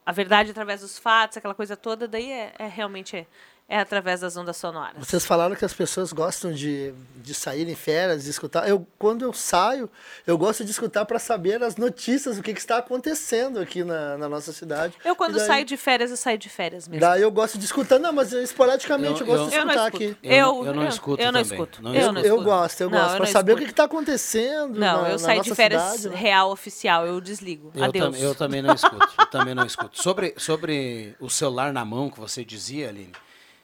a 0.04 0.12
verdade 0.12 0.50
através 0.50 0.82
dos 0.82 0.98
fatos, 0.98 1.36
aquela 1.36 1.54
coisa 1.54 1.76
toda, 1.76 2.06
daí 2.06 2.30
é, 2.30 2.52
é 2.58 2.66
realmente 2.66 3.16
é, 3.16 3.26
é 3.68 3.78
através 3.80 4.20
das 4.20 4.36
ondas 4.36 4.56
sonoras. 4.56 4.94
Vocês 4.98 5.26
falaram 5.26 5.56
que 5.56 5.64
as 5.64 5.72
pessoas 5.74 6.12
gostam 6.12 6.52
de, 6.52 6.94
de 7.16 7.34
sair 7.34 7.68
em 7.68 7.74
férias, 7.74 8.22
de 8.24 8.30
escutar. 8.30 8.68
Eu, 8.68 8.86
quando 8.96 9.22
eu 9.24 9.32
saio, 9.32 9.90
eu 10.24 10.38
gosto 10.38 10.64
de 10.64 10.70
escutar 10.70 11.04
para 11.04 11.18
saber 11.18 11.60
as 11.64 11.76
notícias, 11.76 12.38
o 12.38 12.42
que, 12.42 12.54
que 12.54 12.60
está 12.60 12.78
acontecendo 12.78 13.58
aqui 13.58 13.82
na, 13.82 14.16
na 14.16 14.28
nossa 14.28 14.52
cidade. 14.52 14.94
Eu, 15.04 15.16
quando 15.16 15.36
daí- 15.36 15.46
saio 15.46 15.64
de 15.64 15.76
férias, 15.76 16.10
eu 16.12 16.16
saio 16.16 16.38
de 16.38 16.48
férias 16.48 16.86
mesmo. 16.86 17.00
Daí 17.00 17.22
eu 17.22 17.30
gosto 17.30 17.58
de 17.58 17.64
escutar, 17.64 17.98
não, 17.98 18.12
mas 18.12 18.32
esporadicamente 18.32 19.20
eu, 19.22 19.26
gosto 19.26 19.50
de 19.50 19.56
eu 19.56 19.64
não 19.64 19.72
escutar 19.74 19.86
escuto. 19.88 20.04
aqui. 20.04 20.16
Eu, 20.22 20.32
Eu- 20.36 20.66
eu 20.66 20.74
não 20.74 20.82
eu- 20.84 20.88
escuto 20.88 21.22
eu 21.22 21.32
não 21.32 21.40
escuto. 21.40 21.82
Não 21.82 21.94
Eu 21.94 22.00
Eu, 22.02 22.12
não 22.12 22.20
eu 22.20 22.26
escuto. 22.26 22.44
gosto, 22.44 22.80
eu 22.82 22.90
Não, 22.90 22.98
gosto, 22.98 23.12
eu 23.14 23.16
para 23.18 23.26
saber 23.26 23.52
o 23.54 23.56
que 23.56 23.64
está 23.64 23.84
acontecendo 23.84 24.78
Não, 24.78 25.02
na, 25.02 25.08
eu 25.08 25.12
na 25.12 25.18
saio 25.18 25.38
nossa 25.38 25.50
de 25.50 25.56
férias 25.56 25.82
cidade. 25.82 26.08
né? 26.10 26.16
real 26.16 26.50
oficial, 26.52 27.06
eu 27.06 27.20
desligo. 27.20 27.72
Eu, 27.74 27.84
Adeus. 27.84 28.16
tam- 28.16 28.24
eu 28.24 28.34
também 28.34 28.62
não 28.62 28.72
escuto. 28.74 29.08
Eu 29.18 29.26
também 29.26 29.54
não 29.54 29.66
escuto. 29.66 30.00
Sobre, 30.00 30.34
sobre 30.36 31.16
o 31.18 31.28
celular 31.28 31.72
na 31.72 31.84
mão 31.84 32.08
que 32.10 32.18
você 32.20 32.44
dizia, 32.44 32.88
Aline, 32.90 33.10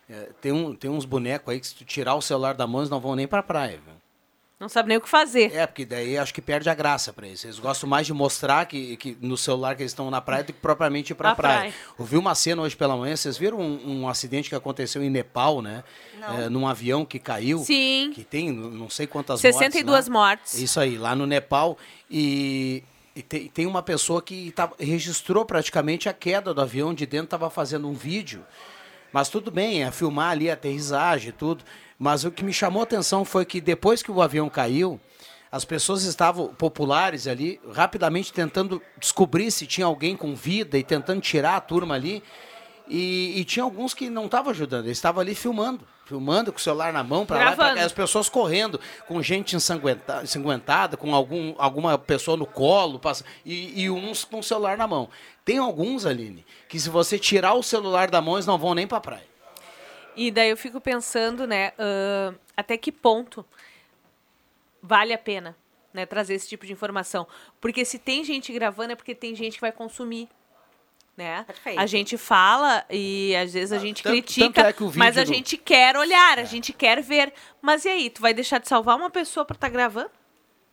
é, 0.09 0.29
tem, 0.41 0.53
um, 0.53 0.75
tem 0.75 0.91
uns 0.91 1.05
bonecos 1.05 1.53
aí 1.53 1.61
que 1.61 1.67
se 1.67 1.75
tu 1.75 1.85
tirar 1.85 2.15
o 2.15 2.23
celular 2.23 2.55
da 2.55 2.67
mão, 2.67 2.81
eles 2.81 2.91
não 2.91 3.01
vão 3.01 3.15
nem 3.15 3.27
pra 3.27 3.43
praia. 3.43 3.79
Viu? 3.85 3.95
Não 4.61 4.69
sabe 4.69 4.91
nem 4.91 4.97
o 4.99 5.01
que 5.01 5.09
fazer. 5.09 5.53
É, 5.53 5.67
porque 5.67 5.85
daí 5.85 6.17
acho 6.17 6.33
que 6.33 6.41
perde 6.41 6.71
a 6.71 6.75
graça 6.75 7.13
pra 7.13 7.27
eles. 7.27 7.43
Eles 7.45 7.59
gostam 7.59 7.89
mais 7.89 8.07
de 8.07 8.13
mostrar 8.13 8.65
que, 8.67 8.97
que 8.97 9.19
no 9.21 9.37
celular 9.37 9.75
que 9.75 9.83
eles 9.83 9.91
estão 9.91 10.09
na 10.09 10.21
praia 10.21 10.45
do 10.45 10.53
que 10.53 10.61
propriamente 10.61 11.11
ir 11.11 11.17
pra 11.17 11.31
Na 11.31 11.35
praia. 11.35 11.59
praia. 11.59 11.75
Ouvi 11.99 12.17
uma 12.17 12.33
cena 12.37 12.63
hoje 12.63 12.77
pela 12.77 12.97
manhã, 12.97 13.17
vocês 13.17 13.37
viram 13.37 13.59
um, 13.59 14.03
um 14.03 14.09
acidente 14.09 14.49
que 14.49 14.55
aconteceu 14.55 15.03
em 15.03 15.11
Nepal, 15.11 15.61
né? 15.61 15.83
É, 16.39 16.49
num 16.49 16.69
avião 16.69 17.05
que 17.05 17.19
caiu. 17.19 17.59
Sim. 17.59 18.13
Que 18.15 18.23
tem 18.23 18.53
não 18.53 18.89
sei 18.89 19.09
quantas 19.09 19.41
62 19.41 19.85
mortes. 19.85 20.09
lá. 20.09 20.13
mortes. 20.29 20.55
Isso 20.61 20.79
aí, 20.79 20.97
lá 20.97 21.17
no 21.17 21.27
Nepal. 21.27 21.77
E, 22.09 22.85
e 23.17 23.23
tem, 23.23 23.49
tem 23.49 23.67
uma 23.67 23.83
pessoa 23.83 24.23
que 24.23 24.53
tava- 24.53 24.77
registrou 24.79 25.45
praticamente 25.45 26.09
a 26.09 26.13
queda 26.13 26.55
do 26.55 26.61
avião 26.61 26.95
de 26.95 27.05
dentro, 27.05 27.25
estava 27.25 27.51
fazendo 27.51 27.89
um 27.89 27.95
vídeo. 27.95 28.45
Mas 29.13 29.29
tudo 29.29 29.51
bem, 29.51 29.85
é 29.85 29.91
filmar 29.91 30.31
ali 30.31 30.49
a 30.51 30.55
aterrissagem 30.55 31.29
e 31.29 31.33
tudo. 31.33 31.65
Mas 31.99 32.25
o 32.25 32.31
que 32.31 32.43
me 32.43 32.53
chamou 32.53 32.81
a 32.81 32.85
atenção 32.85 33.25
foi 33.25 33.45
que 33.45 33.61
depois 33.61 34.03
que 34.03 34.11
o 34.11 34.23
avião 34.23 34.49
caiu, 34.49 35.01
as 35.53 35.67
pessoas 35.67 36.05
estavam 36.05 36.49
populares 36.55 37.27
ali, 37.27 37.61
rapidamente 37.73 38.33
tentando 38.33 38.81
descobrir 38.99 39.51
se 39.51 39.67
tinha 39.67 39.87
alguém 39.87 40.17
com 40.17 40.35
vida 40.35 40.79
e 40.79 40.83
tentando 40.83 41.21
tirar 41.21 41.57
a 41.57 41.61
turma 41.61 41.95
ali. 41.95 42.23
E, 42.89 43.41
e 43.41 43.45
tinha 43.45 43.63
alguns 43.63 43.95
que 43.95 44.11
não 44.11 44.27
estavam 44.27 44.51
ajudando, 44.51 44.87
eles 44.87 44.99
estavam 44.99 45.21
ali 45.21 45.35
filmando, 45.35 45.87
filmando 46.05 46.53
com 46.53 46.59
o 46.59 46.61
celular 46.61 46.93
na 46.93 47.03
mão 47.03 47.25
para 47.25 47.39
lá, 47.39 47.53
e 47.53 47.57
pra 47.57 47.75
cá, 47.75 47.85
as 47.85 47.93
pessoas 47.93 48.29
correndo, 48.29 48.79
com 49.07 49.23
gente 49.23 49.55
ensanguenta- 49.57 50.21
ensanguentada, 50.23 50.97
com 50.97 51.15
algum, 51.15 51.55
alguma 51.59 51.97
pessoa 51.97 52.37
no 52.37 52.45
colo, 52.45 52.99
passa, 52.99 53.25
e, 53.47 53.83
e 53.83 53.89
uns 53.91 54.25
com 54.25 54.41
o 54.41 54.43
celular 54.43 54.77
na 54.77 54.87
mão. 54.87 55.09
Tem 55.45 55.59
alguns, 55.59 56.05
Aline, 56.05 56.45
que 56.69 56.79
se 56.79 56.91
você 56.91 57.19
tirar 57.19 57.55
o 57.55 57.63
celular 57.63 58.11
da 58.11 58.21
mão, 58.21 58.35
eles 58.35 58.47
não 58.47 58.59
vão 58.59 58.75
nem 58.75 58.87
para 58.87 59.01
praia. 59.01 59.27
E 60.15 60.31
daí 60.31 60.51
eu 60.51 60.57
fico 60.57 60.81
pensando, 60.81 61.47
né, 61.47 61.73
ãh, 61.79 62.35
até 62.57 62.77
que 62.77 62.93
ponto 62.93 63.45
vale 64.83 65.13
a 65.15 65.19
pena 65.19 65.57
né, 65.95 66.05
trazer 66.05 66.35
esse 66.35 66.49
tipo 66.49 66.67
de 66.67 66.73
informação. 66.73 67.27
Porque 67.61 67.85
se 67.85 67.99
tem 67.99 68.25
gente 68.25 68.53
gravando 68.53 68.93
é 68.93 68.97
porque 68.97 69.15
tem 69.15 69.35
gente 69.35 69.55
que 69.55 69.61
vai 69.61 69.73
consumir. 69.73 70.29
Né? 71.23 71.47
A 71.77 71.87
gente 71.87 72.19
fala 72.19 72.85
e 72.91 73.35
às 73.37 73.53
vezes 73.53 73.73
a 73.73 73.79
gente 73.79 74.03
tanto- 74.03 74.13
critica, 74.13 74.47
tanto 74.53 74.67
é 74.67 74.73
que 74.73 74.83
o 74.83 74.93
mas 74.97 75.17
a 75.17 75.21
vídeo 75.21 75.25
do- 75.33 75.35
gente 75.37 75.57
quer 75.57 75.97
olhar, 75.97 76.39
a 76.39 76.45
gente 76.45 76.73
quer 76.73 77.01
ver. 77.03 77.33
Mas 77.61 77.85
e 77.85 77.89
aí, 77.89 78.11
tu 78.11 78.21
vai 78.21 78.35
deixar 78.35 78.59
de 78.59 78.69
salvar 78.69 78.97
uma 78.97 79.11
pessoa 79.11 79.45
pra 79.45 79.55
estar 79.55 79.69
gravando? 79.69 80.11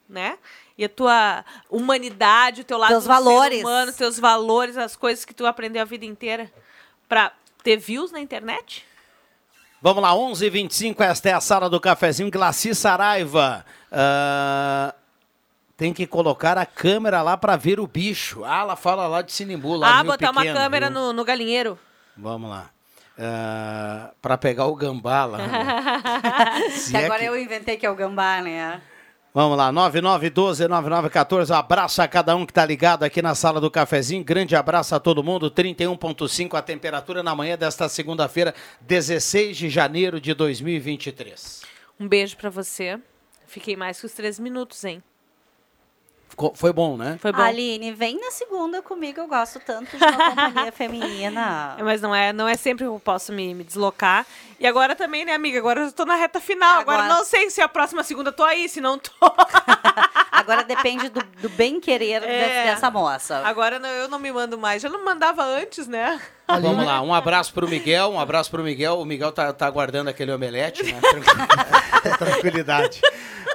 Né? 0.07 0.37
E 0.77 0.83
a 0.85 0.89
tua 0.89 1.45
humanidade, 1.69 2.61
o 2.61 2.63
teu 2.63 2.77
lado 2.77 2.89
Teus 2.89 3.03
do 3.03 3.07
ser 3.07 3.13
valores. 3.13 3.59
humano, 3.61 3.93
teus 3.93 4.17
valores, 4.17 4.75
as 4.77 4.95
coisas 4.95 5.23
que 5.25 5.33
tu 5.33 5.45
aprendeu 5.45 5.81
a 5.81 5.85
vida 5.85 6.05
inteira 6.05 6.51
pra 7.07 7.31
ter 7.63 7.77
views 7.77 8.11
na 8.11 8.19
internet? 8.19 8.85
Vamos 9.81 10.01
lá, 10.01 10.13
11 10.15 10.45
h 10.45 10.51
25 10.51 11.03
esta 11.03 11.29
é 11.29 11.33
a 11.33 11.39
sala 11.39 11.69
do 11.69 11.79
cafezinho. 11.79 12.29
Glaci 12.31 12.73
Saraiva. 12.73 13.65
ah, 13.91 14.93
tem 15.79 15.93
que 15.93 16.05
colocar 16.05 16.57
a 16.57 16.65
câmera 16.65 17.21
lá 17.21 17.37
para 17.37 17.55
ver 17.55 17.79
o 17.79 17.87
bicho. 17.87 18.43
Ah, 18.43 18.59
ela 18.59 18.75
fala 18.75 19.07
lá 19.07 19.21
de 19.21 19.31
Sinimbu, 19.31 19.77
lá 19.77 19.99
ah, 19.99 20.03
botar 20.03 20.29
uma 20.29 20.41
Pequeno, 20.41 20.59
câmera 20.59 20.89
viu? 20.89 20.99
no, 20.99 21.13
no 21.13 21.23
galinheiro. 21.23 21.79
Vamos 22.17 22.49
lá. 22.49 22.69
para 24.21 24.37
pegar 24.37 24.65
o 24.65 24.75
gambá 24.75 25.23
lá. 25.23 25.37
né? 25.37 26.69
Se 26.75 26.91
que 26.91 26.97
é 26.97 27.05
agora 27.05 27.19
que- 27.21 27.25
eu 27.27 27.39
inventei 27.39 27.77
que 27.77 27.85
é 27.85 27.89
o 27.89 27.95
gambá, 27.95 28.41
né? 28.41 28.81
Vamos 29.33 29.57
lá, 29.57 29.71
9912-9914. 29.71 31.51
Abraço 31.55 32.01
a 32.01 32.07
cada 32.09 32.35
um 32.35 32.45
que 32.45 32.51
tá 32.51 32.65
ligado 32.65 33.03
aqui 33.03 33.21
na 33.21 33.33
sala 33.33 33.61
do 33.61 33.71
cafezinho. 33.71 34.21
Grande 34.23 34.57
abraço 34.57 34.93
a 34.95 34.99
todo 34.99 35.23
mundo. 35.23 35.49
31,5 35.49 36.55
a 36.57 36.61
temperatura 36.61 37.23
na 37.23 37.33
manhã 37.33 37.57
desta 37.57 37.87
segunda-feira, 37.87 38.53
16 38.81 39.55
de 39.55 39.69
janeiro 39.69 40.19
de 40.19 40.33
2023. 40.33 41.61
Um 41.97 42.07
beijo 42.07 42.35
pra 42.35 42.49
você. 42.49 42.99
Fiquei 43.47 43.77
mais 43.77 43.99
que 43.99 44.05
os 44.07 44.11
três 44.13 44.39
minutos, 44.39 44.83
hein? 44.83 45.01
Ficou- 46.39 46.55
Foi 46.55 46.71
bom, 46.71 46.95
né? 46.95 47.17
Foi 47.21 47.33
bom. 47.33 47.41
Aline, 47.41 47.91
vem 47.91 48.17
na 48.17 48.31
segunda 48.31 48.81
comigo, 48.81 49.19
eu 49.19 49.27
gosto 49.27 49.59
tanto 49.59 49.97
de 49.97 50.01
uma 50.01 50.29
companhia 50.29 50.71
feminina. 50.71 51.75
É, 51.77 51.83
Mas 51.83 52.01
não 52.01 52.15
é, 52.15 52.31
não 52.31 52.47
é 52.47 52.55
sempre 52.55 52.85
que 52.85 52.87
eu 52.89 52.97
posso 53.03 53.33
me, 53.33 53.53
me 53.53 53.61
deslocar. 53.65 54.25
E 54.57 54.65
agora 54.65 54.95
também, 54.95 55.25
né, 55.25 55.33
amiga? 55.33 55.59
Agora 55.59 55.81
eu 55.81 55.91
tô 55.91 56.05
na 56.05 56.15
reta 56.15 56.39
final. 56.39 56.79
Agora, 56.79 57.03
Agora- 57.03 57.13
não 57.19 57.25
sei 57.25 57.49
se 57.49 57.59
a 57.61 57.67
próxima 57.67 58.03
segunda 58.05 58.29
eu 58.29 58.33
tô 58.33 58.43
aí, 58.45 58.69
se 58.69 58.79
não 58.79 58.97
tô. 58.97 59.11
Agora 60.31 60.63
depende 60.63 61.09
do, 61.09 61.21
do 61.41 61.49
bem-querer 61.49 62.23
É. 62.23 62.63
de- 62.63 62.69
dessa 62.71 62.89
moça. 62.89 63.41
Agora 63.45 63.77
não- 63.77 63.89
eu 63.89 64.07
não 64.07 64.17
me 64.17 64.31
mando 64.31 64.57
mais. 64.57 64.81
Já 64.81 64.87
não 64.89 65.03
mandava 65.03 65.43
antes, 65.43 65.87
né? 65.87 66.21
Vamos 66.47 66.83
lá, 66.85 67.01
um 67.01 67.13
abraço 67.13 67.53
pro 67.53 67.67
Miguel, 67.67 68.09
um 68.11 68.19
abraço 68.19 68.49
pro 68.49 68.63
Miguel. 68.63 68.97
O 68.99 69.05
Miguel 69.05 69.31
tá, 69.31 69.51
tá 69.53 69.67
aguardando 69.67 70.09
aquele 70.09 70.31
omelete, 70.31 70.83
né? 70.83 70.99
Tranqu- 72.01 72.17
Tranquilidade. 72.25 73.01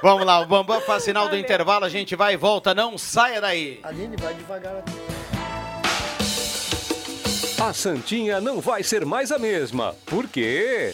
Vamos 0.01 0.25
lá, 0.25 0.39
o 0.41 0.45
Bambam 0.45 0.81
faz 0.81 1.03
sinal 1.03 1.29
do 1.29 1.37
intervalo, 1.37 1.85
a 1.85 1.89
gente 1.89 2.15
vai 2.15 2.33
e 2.33 2.37
volta, 2.37 2.73
não 2.75 2.97
saia 2.97 3.39
daí. 3.41 3.79
Aline, 3.83 4.15
vai 4.17 4.33
devagar. 4.33 4.83
A 7.59 7.73
Santinha 7.73 8.39
não 8.41 8.59
vai 8.61 8.83
ser 8.83 9.05
mais 9.05 9.31
a 9.31 9.39
mesma. 9.39 9.95
Por 10.05 10.27
quê? 10.27 10.91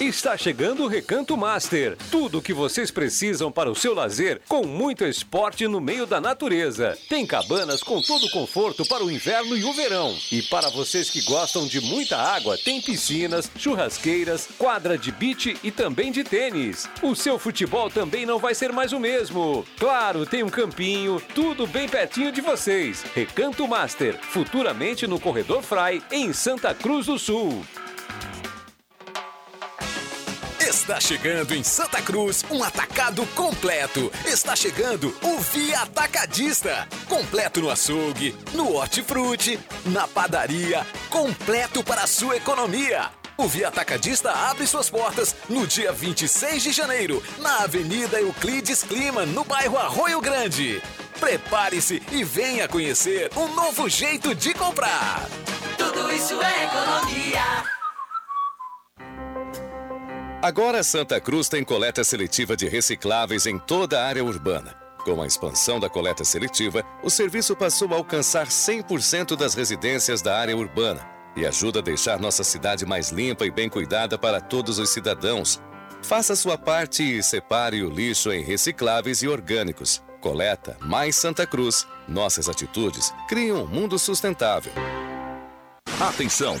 Está 0.00 0.36
chegando 0.36 0.84
o 0.84 0.86
Recanto 0.86 1.36
Master. 1.36 1.96
Tudo 2.08 2.38
o 2.38 2.42
que 2.42 2.54
vocês 2.54 2.88
precisam 2.88 3.50
para 3.50 3.68
o 3.68 3.74
seu 3.74 3.92
lazer, 3.94 4.40
com 4.46 4.64
muito 4.64 5.04
esporte 5.04 5.66
no 5.66 5.80
meio 5.80 6.06
da 6.06 6.20
natureza. 6.20 6.96
Tem 7.08 7.26
cabanas 7.26 7.82
com 7.82 8.00
todo 8.00 8.26
o 8.26 8.30
conforto 8.30 8.86
para 8.86 9.04
o 9.04 9.10
inverno 9.10 9.56
e 9.56 9.64
o 9.64 9.72
verão. 9.72 10.16
E 10.30 10.40
para 10.42 10.70
vocês 10.70 11.10
que 11.10 11.20
gostam 11.22 11.66
de 11.66 11.80
muita 11.80 12.16
água, 12.16 12.56
tem 12.56 12.80
piscinas, 12.80 13.50
churrasqueiras, 13.58 14.48
quadra 14.56 14.96
de 14.96 15.10
beach 15.10 15.56
e 15.64 15.72
também 15.72 16.12
de 16.12 16.22
tênis. 16.22 16.88
O 17.02 17.16
seu 17.16 17.36
futebol 17.36 17.90
também 17.90 18.24
não 18.24 18.38
vai 18.38 18.54
ser 18.54 18.72
mais 18.72 18.92
o 18.92 19.00
mesmo. 19.00 19.66
Claro, 19.80 20.24
tem 20.24 20.44
um 20.44 20.48
campinho, 20.48 21.20
tudo 21.34 21.66
bem 21.66 21.88
pertinho 21.88 22.30
de 22.30 22.40
vocês. 22.40 23.04
Recanto 23.16 23.66
Master, 23.66 24.16
futuramente 24.22 25.08
no 25.08 25.18
Corredor 25.18 25.60
Fry, 25.60 26.00
em 26.12 26.32
Santa 26.32 26.72
Cruz 26.72 27.06
do 27.06 27.18
Sul. 27.18 27.64
Está 30.88 31.00
chegando 31.00 31.54
em 31.54 31.62
Santa 31.62 32.00
Cruz 32.00 32.42
um 32.50 32.64
atacado 32.64 33.26
completo. 33.34 34.10
Está 34.24 34.56
chegando 34.56 35.14
o 35.22 35.38
Via 35.38 35.80
Atacadista. 35.80 36.88
Completo 37.06 37.60
no 37.60 37.68
açougue, 37.68 38.34
no 38.54 38.72
hortifruti, 38.72 39.60
na 39.84 40.08
padaria. 40.08 40.86
Completo 41.10 41.84
para 41.84 42.04
a 42.04 42.06
sua 42.06 42.38
economia. 42.38 43.10
O 43.36 43.46
Via 43.46 43.68
Atacadista 43.68 44.32
abre 44.32 44.66
suas 44.66 44.88
portas 44.88 45.36
no 45.46 45.66
dia 45.66 45.92
26 45.92 46.62
de 46.62 46.72
janeiro, 46.72 47.22
na 47.38 47.64
Avenida 47.64 48.18
Euclides 48.18 48.82
Clima, 48.82 49.26
no 49.26 49.44
bairro 49.44 49.76
Arroio 49.76 50.22
Grande. 50.22 50.82
Prepare-se 51.20 52.02
e 52.10 52.24
venha 52.24 52.66
conhecer 52.66 53.30
um 53.36 53.54
novo 53.54 53.90
jeito 53.90 54.34
de 54.34 54.54
comprar. 54.54 55.28
Tudo 55.76 56.10
isso 56.10 56.40
é 56.40 56.64
economia. 56.64 57.77
Agora 60.40 60.84
Santa 60.84 61.20
Cruz 61.20 61.48
tem 61.48 61.64
coleta 61.64 62.04
seletiva 62.04 62.56
de 62.56 62.68
recicláveis 62.68 63.44
em 63.44 63.58
toda 63.58 64.00
a 64.00 64.06
área 64.06 64.24
urbana. 64.24 64.72
Com 65.04 65.20
a 65.20 65.26
expansão 65.26 65.80
da 65.80 65.90
coleta 65.90 66.22
seletiva, 66.22 66.84
o 67.02 67.10
serviço 67.10 67.56
passou 67.56 67.92
a 67.92 67.96
alcançar 67.96 68.46
100% 68.46 69.34
das 69.34 69.54
residências 69.54 70.22
da 70.22 70.38
área 70.38 70.56
urbana 70.56 71.04
e 71.36 71.44
ajuda 71.44 71.80
a 71.80 71.82
deixar 71.82 72.20
nossa 72.20 72.44
cidade 72.44 72.86
mais 72.86 73.10
limpa 73.10 73.44
e 73.46 73.50
bem 73.50 73.68
cuidada 73.68 74.16
para 74.16 74.40
todos 74.40 74.78
os 74.78 74.90
cidadãos. 74.90 75.60
Faça 76.02 76.36
sua 76.36 76.56
parte 76.56 77.02
e 77.02 77.20
separe 77.20 77.82
o 77.82 77.90
lixo 77.90 78.30
em 78.32 78.44
recicláveis 78.44 79.22
e 79.22 79.28
orgânicos. 79.28 80.00
Coleta 80.20 80.76
mais 80.80 81.16
Santa 81.16 81.48
Cruz. 81.48 81.84
Nossas 82.06 82.48
atitudes 82.48 83.12
criam 83.28 83.64
um 83.64 83.66
mundo 83.66 83.98
sustentável. 83.98 84.72
Atenção! 86.00 86.60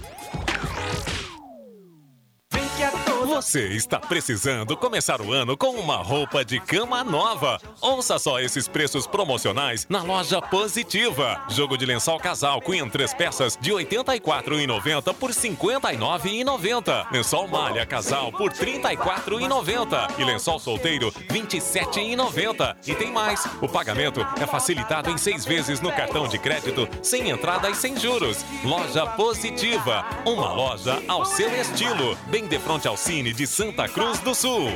Você 3.41 3.69
está 3.69 3.99
precisando 3.99 4.77
começar 4.77 5.19
o 5.19 5.33
ano 5.33 5.57
com 5.57 5.71
uma 5.71 5.95
roupa 5.95 6.45
de 6.45 6.59
cama 6.59 7.03
nova. 7.03 7.59
Ouça 7.81 8.19
só 8.19 8.39
esses 8.39 8.67
preços 8.67 9.07
promocionais 9.07 9.87
na 9.89 10.03
loja 10.03 10.39
Positiva. 10.39 11.43
Jogo 11.49 11.75
de 11.75 11.83
lençol 11.83 12.19
casal 12.19 12.61
Queen 12.61 12.87
três 12.87 13.15
peças 13.15 13.57
de 13.59 13.73
R$ 13.73 13.83
84,90 13.85 15.13
por 15.15 15.31
R$ 15.31 15.35
59,90. 15.35 17.11
Lençol 17.11 17.47
malha 17.47 17.83
casal 17.83 18.31
por 18.31 18.51
R$ 18.51 18.79
34,90 18.79 20.19
e 20.19 20.23
lençol 20.23 20.59
solteiro 20.59 21.11
R$ 21.27 21.41
27,90. 21.41 22.75
E 22.85 22.93
tem 22.93 23.11
mais, 23.11 23.43
o 23.59 23.67
pagamento 23.67 24.21
é 24.39 24.45
facilitado 24.45 25.09
em 25.09 25.17
seis 25.17 25.43
vezes 25.43 25.81
no 25.81 25.91
cartão 25.91 26.27
de 26.27 26.37
crédito, 26.37 26.87
sem 27.01 27.31
entrada 27.31 27.71
e 27.71 27.75
sem 27.75 27.97
juros. 27.97 28.45
Loja 28.63 29.07
Positiva, 29.07 30.05
uma 30.27 30.53
loja 30.53 31.01
ao 31.07 31.25
seu 31.25 31.51
estilo, 31.59 32.15
bem 32.27 32.47
de 32.47 32.59
frente 32.59 32.87
ao 32.87 32.95
Cine 32.95 33.30
de 33.33 33.47
Santa 33.47 33.87
Cruz 33.87 34.19
do 34.19 34.33
Sul. 34.33 34.69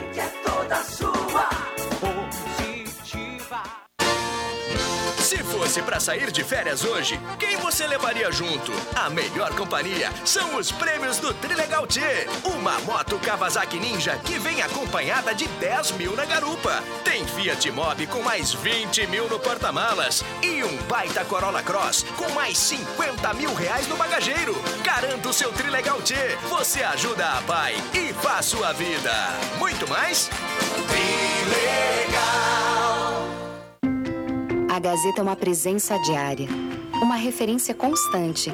Se 5.36 5.44
fosse 5.44 5.82
pra 5.82 6.00
sair 6.00 6.32
de 6.32 6.46
férias 6.46 6.86
hoje, 6.86 7.20
quem 7.38 7.58
você 7.58 7.86
levaria 7.86 8.32
junto? 8.32 8.72
A 8.96 9.10
melhor 9.10 9.54
companhia 9.54 10.10
são 10.24 10.56
os 10.56 10.72
prêmios 10.72 11.18
do 11.18 11.34
Trilegal 11.34 11.86
T. 11.86 12.00
Uma 12.46 12.80
moto 12.80 13.20
Kawasaki 13.20 13.78
Ninja 13.78 14.18
que 14.24 14.40
vem 14.40 14.62
acompanhada 14.62 15.36
de 15.36 15.46
10 15.46 15.92
mil 15.92 16.16
na 16.16 16.24
garupa. 16.24 16.82
Tem 17.04 17.28
Fiat 17.28 17.70
Mobi 17.70 18.08
com 18.08 18.22
mais 18.22 18.54
20 18.54 19.08
mil 19.08 19.28
no 19.28 19.38
porta-malas. 19.38 20.24
E 20.42 20.64
um 20.64 20.78
baita 20.84 21.26
Corolla 21.26 21.62
Cross 21.62 22.06
com 22.16 22.30
mais 22.30 22.58
50 22.58 23.34
mil 23.34 23.54
reais 23.54 23.90
no 23.90 23.98
bagageiro. 23.98 24.56
Garanta 24.86 25.28
o 25.28 25.34
seu 25.34 25.52
Trilegal 25.52 26.02
T. 26.02 26.16
Você 26.48 26.82
ajuda 26.82 27.28
a 27.28 27.42
pai 27.42 27.76
e 27.94 28.14
faz 28.14 28.46
sua 28.46 28.72
vida. 28.72 29.12
Muito 29.60 29.86
mais? 29.90 30.30
A 34.76 34.80
Gazeta 34.80 35.22
é 35.22 35.24
uma 35.24 35.38
presença 35.38 35.98
diária, 36.00 36.50
uma 37.02 37.16
referência 37.16 37.74
constante, 37.74 38.52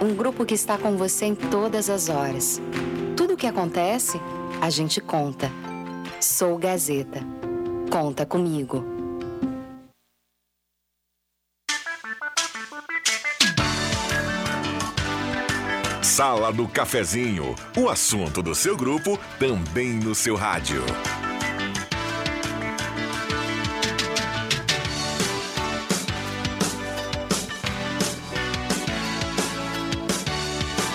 um 0.00 0.14
grupo 0.14 0.46
que 0.46 0.54
está 0.54 0.78
com 0.78 0.96
você 0.96 1.24
em 1.24 1.34
todas 1.34 1.90
as 1.90 2.08
horas. 2.08 2.62
Tudo 3.16 3.34
o 3.34 3.36
que 3.36 3.48
acontece, 3.48 4.20
a 4.60 4.70
gente 4.70 5.00
conta. 5.00 5.50
Sou 6.20 6.56
Gazeta. 6.56 7.20
Conta 7.90 8.24
comigo. 8.24 8.84
Sala 16.00 16.52
do 16.52 16.68
Cafezinho, 16.68 17.56
o 17.76 17.88
assunto 17.88 18.40
do 18.40 18.54
seu 18.54 18.76
grupo 18.76 19.18
também 19.40 19.94
no 19.94 20.14
seu 20.14 20.36
rádio. 20.36 20.84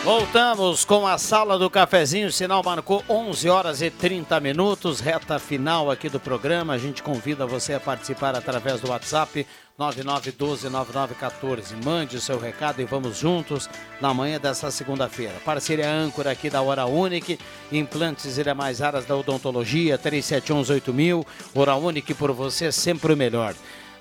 Voltamos 0.03 0.83
com 0.83 1.05
a 1.05 1.19
sala 1.19 1.59
do 1.59 1.69
cafezinho. 1.69 2.27
O 2.27 2.31
sinal 2.31 2.63
marcou 2.63 3.03
11 3.07 3.47
horas 3.47 3.83
e 3.83 3.91
30 3.91 4.39
minutos, 4.39 4.99
reta 4.99 5.37
final 5.37 5.91
aqui 5.91 6.09
do 6.09 6.19
programa. 6.19 6.73
A 6.73 6.79
gente 6.79 7.03
convida 7.03 7.45
você 7.45 7.75
a 7.75 7.79
participar 7.79 8.35
através 8.35 8.81
do 8.81 8.89
WhatsApp 8.89 9.45
99129914. 9.79 11.85
Mande 11.85 12.17
o 12.17 12.21
seu 12.21 12.39
recado 12.39 12.81
e 12.81 12.85
vamos 12.85 13.19
juntos 13.19 13.69
na 14.01 14.11
manhã 14.11 14.39
dessa 14.39 14.71
segunda-feira. 14.71 15.35
Parceria 15.45 15.91
âncora 15.91 16.31
aqui 16.31 16.49
da 16.49 16.63
Hora 16.63 16.87
Unique, 16.87 17.37
implantes 17.71 18.39
e 18.39 18.43
demais 18.43 18.81
áreas 18.81 19.05
da 19.05 19.15
odontologia, 19.15 19.99
37118000. 19.99 21.23
Hora 21.53 21.75
Unique 21.75 22.15
por 22.15 22.31
você 22.31 22.71
sempre 22.71 23.13
o 23.13 23.17
melhor 23.17 23.53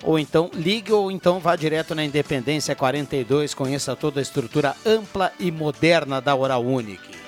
ou 0.03 0.17
então 0.17 0.49
ligue 0.53 0.91
ou 0.91 1.11
então 1.11 1.39
vá 1.39 1.55
direto 1.55 1.93
na 1.93 2.03
Independência 2.03 2.75
42, 2.75 3.53
conheça 3.53 3.95
toda 3.95 4.19
a 4.19 4.21
estrutura 4.21 4.75
ampla 4.85 5.31
e 5.39 5.51
moderna 5.51 6.21
da 6.21 6.35
Oral 6.35 6.63
Unique. 6.63 7.21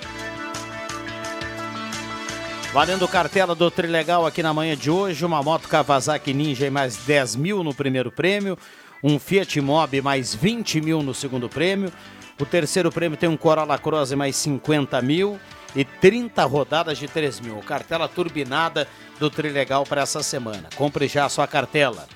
Valendo 2.72 3.06
cartela 3.06 3.54
do 3.54 3.70
Trilegal 3.70 4.26
aqui 4.26 4.42
na 4.42 4.52
manhã 4.52 4.76
de 4.76 4.90
hoje, 4.90 5.24
uma 5.24 5.40
moto 5.42 5.68
Kawasaki 5.68 6.34
Ninja 6.34 6.66
e 6.66 6.70
mais 6.70 6.96
10 6.96 7.36
mil 7.36 7.62
no 7.62 7.72
primeiro 7.72 8.10
prêmio, 8.10 8.58
um 9.02 9.18
Fiat 9.18 9.60
Mobi 9.60 10.02
mais 10.02 10.34
20 10.34 10.80
mil 10.80 11.00
no 11.00 11.14
segundo 11.14 11.48
prêmio, 11.48 11.92
o 12.40 12.44
terceiro 12.44 12.90
prêmio 12.90 13.16
tem 13.16 13.28
um 13.28 13.36
Corolla 13.36 13.78
Cross 13.78 14.12
mais 14.12 14.34
50 14.34 15.00
mil 15.02 15.38
e 15.76 15.84
30 15.84 16.44
rodadas 16.44 16.98
de 16.98 17.06
3 17.06 17.38
mil. 17.38 17.58
Cartela 17.58 18.08
turbinada 18.08 18.88
do 19.20 19.30
Trilegal 19.30 19.84
para 19.84 20.02
essa 20.02 20.20
semana. 20.20 20.68
Compre 20.74 21.06
já 21.06 21.26
a 21.26 21.28
sua 21.28 21.46
cartela. 21.46 22.08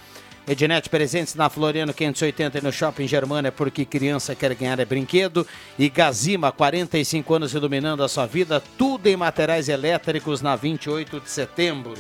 Ednet 0.49 0.89
presentes 0.89 1.35
na 1.35 1.51
Floriano 1.51 1.93
580 1.93 2.57
e 2.57 2.63
no 2.63 2.73
Shopping 2.73 3.07
Germana, 3.07 3.53
porque 3.53 3.85
criança 3.85 4.35
quer 4.35 4.55
ganhar 4.55 4.81
é 4.81 4.85
brinquedo. 4.87 5.47
E 5.79 5.91
Gazima, 5.91 6.51
45 6.51 7.35
anos 7.35 7.53
iluminando 7.53 8.03
a 8.03 8.09
sua 8.09 8.25
vida, 8.25 8.63
tudo 8.79 9.07
em 9.09 9.17
materiais 9.17 9.69
elétricos 9.69 10.41
na 10.41 10.57
28 10.57 11.21
de 11.21 11.29
setembro. 11.31 11.93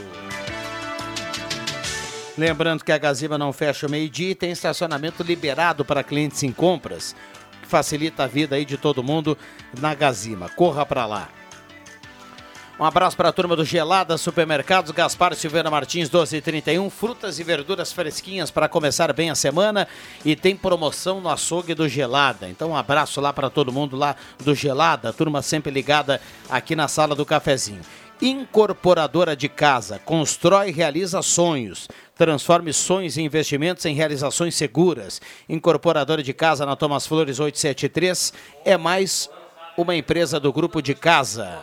Lembrando 2.39 2.85
que 2.85 2.93
a 2.93 2.97
Gazima 2.97 3.37
não 3.37 3.53
fecha 3.53 3.87
o 3.87 3.91
meio-dia 3.91 4.31
e 4.31 4.35
tem 4.35 4.51
estacionamento 4.51 5.23
liberado 5.23 5.85
para 5.85 6.03
clientes 6.03 6.43
em 6.43 6.51
compras, 6.51 7.15
que 7.61 7.69
facilita 7.69 8.25
a 8.25 8.27
vida 8.27 8.57
aí 8.57 8.65
de 8.65 8.79
todo 8.79 9.03
mundo 9.03 9.37
na 9.79 9.95
Gazima. 9.95 10.49
Corra 10.49 10.87
para 10.87 11.05
lá. 11.05 11.38
Um 12.81 12.85
abraço 12.85 13.17
para 13.17 13.31
a 13.31 13.33
turma 13.33 13.57
do 13.57 13.65
Gelada 13.65 14.17
Supermercados, 14.17 14.93
Gaspar 14.93 15.35
Silveira 15.35 15.69
Martins, 15.69 16.09
1231. 16.09 16.89
Frutas 16.89 17.41
e 17.41 17.43
verduras 17.43 17.93
fresquinhas 17.93 18.53
para 18.53 18.69
começar 18.69 19.13
bem 19.13 19.31
a 19.31 19.35
semana. 19.35 19.89
E 20.25 20.37
tem 20.37 20.55
promoção 20.55 21.21
no 21.21 21.29
açougue 21.29 21.75
do 21.75 21.89
Gelada. 21.89 22.49
Então, 22.49 22.71
um 22.71 22.77
abraço 22.77 23.21
lá 23.21 23.33
para 23.33 23.51
todo 23.51 23.73
mundo 23.73 23.97
lá 23.97 24.15
do 24.45 24.55
Gelada, 24.55 25.13
turma 25.13 25.43
sempre 25.43 25.73
ligada 25.73 26.21
aqui 26.49 26.77
na 26.77 26.87
sala 26.87 27.17
do 27.17 27.27
cafezinho. 27.27 27.81
Incorporadora 28.23 29.35
de 29.35 29.49
casa, 29.49 29.99
constrói 29.99 30.69
e 30.69 30.73
realiza 30.73 31.21
sonhos. 31.21 31.89
Transforme 32.15 32.73
sonhos 32.73 33.17
e 33.17 33.23
investimentos 33.23 33.85
em 33.87 33.95
realizações 33.95 34.55
seguras. 34.55 35.21
Incorporadora 35.49 36.23
de 36.23 36.33
casa 36.33 36.65
na 36.65 36.77
Thomas 36.77 37.09
Flores 37.09 37.41
873 37.41 38.33
é 38.65 38.77
mais 38.77 39.29
uma 39.77 39.97
empresa 39.97 40.39
do 40.39 40.53
grupo 40.53 40.81
de 40.81 40.95
casa. 40.95 41.59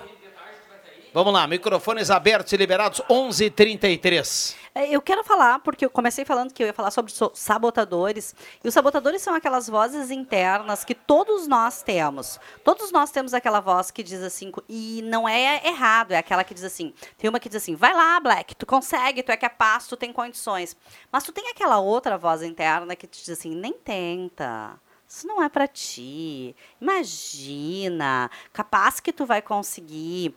Vamos 1.16 1.32
lá, 1.32 1.47
microfones 1.47 2.11
abertos 2.11 2.51
e 2.51 2.57
liberados, 2.57 3.01
11:33. 3.09 4.53
É, 4.76 4.93
Eu 4.93 5.01
quero 5.01 5.24
falar, 5.24 5.59
porque 5.59 5.86
eu 5.86 5.89
comecei 5.89 6.26
falando 6.26 6.53
que 6.53 6.61
eu 6.61 6.68
ia 6.68 6.74
falar 6.74 6.91
sobre 6.91 7.09
so- 7.09 7.32
sabotadores. 7.34 8.36
E 8.61 8.68
os 8.68 8.74
sabotadores 8.74 9.22
são 9.22 9.34
aquelas 9.34 9.70
vozes 9.70 10.11
internas 10.11 10.84
que 10.84 10.93
todos 10.93 11.47
nós 11.47 11.82
temos. 11.82 12.38
Todos 12.66 12.91
nós 12.91 13.11
temos 13.11 13.34
aquela 13.34 13.61
voz 13.61 13.91
que 13.91 14.03
diz 14.03 14.22
assim, 14.22 14.51
e 14.68 15.01
não 15.05 15.26
é 15.26 15.66
errado, 15.66 16.11
é 16.11 16.18
aquela 16.18 16.43
que 16.43 16.53
diz 16.53 16.66
assim. 16.66 16.93
Tem 17.18 17.30
uma 17.30 17.39
que 17.39 17.47
diz 17.47 17.63
assim: 17.63 17.76
vai 17.76 17.93
lá, 17.93 18.20
Black, 18.20 18.53
tu 18.53 18.66
consegue, 18.66 19.24
tu 19.24 19.32
é 19.32 19.38
capaz, 19.38 19.88
tu 19.88 19.95
tem 19.95 20.11
condições. 20.11 20.76
Mas 21.09 21.24
tu 21.24 21.32
tem 21.32 21.47
aquela 21.47 21.80
outra 21.80 22.18
voz 22.18 22.43
interna 22.43 22.93
que 22.93 23.07
te 23.07 23.20
diz 23.22 23.30
assim: 23.30 23.55
nem 23.55 23.72
tenta. 23.72 24.78
Isso 25.07 25.26
não 25.26 25.41
é 25.41 25.47
pra 25.47 25.66
ti. 25.66 26.53
Imagina, 26.82 28.30
capaz 28.51 28.99
que 28.99 29.13
tu 29.13 29.26
vai 29.26 29.41
conseguir. 29.41 30.36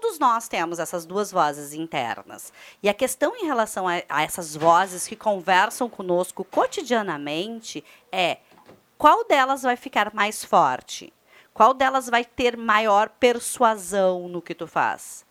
Todos 0.00 0.18
nós 0.18 0.48
temos 0.48 0.78
essas 0.78 1.04
duas 1.04 1.30
vozes 1.30 1.74
internas. 1.74 2.54
E 2.82 2.88
a 2.88 2.94
questão 2.94 3.36
em 3.36 3.44
relação 3.44 3.86
a, 3.86 4.02
a 4.08 4.22
essas 4.22 4.56
vozes 4.56 5.06
que 5.06 5.14
conversam 5.14 5.90
conosco 5.90 6.42
cotidianamente 6.42 7.84
é 8.10 8.38
qual 8.96 9.26
delas 9.26 9.62
vai 9.62 9.76
ficar 9.76 10.14
mais 10.14 10.42
forte? 10.42 11.12
Qual 11.52 11.74
delas 11.74 12.08
vai 12.08 12.24
ter 12.24 12.56
maior 12.56 13.10
persuasão 13.10 14.26
no 14.26 14.40
que 14.40 14.54
tu 14.54 14.66
faz? 14.66 15.26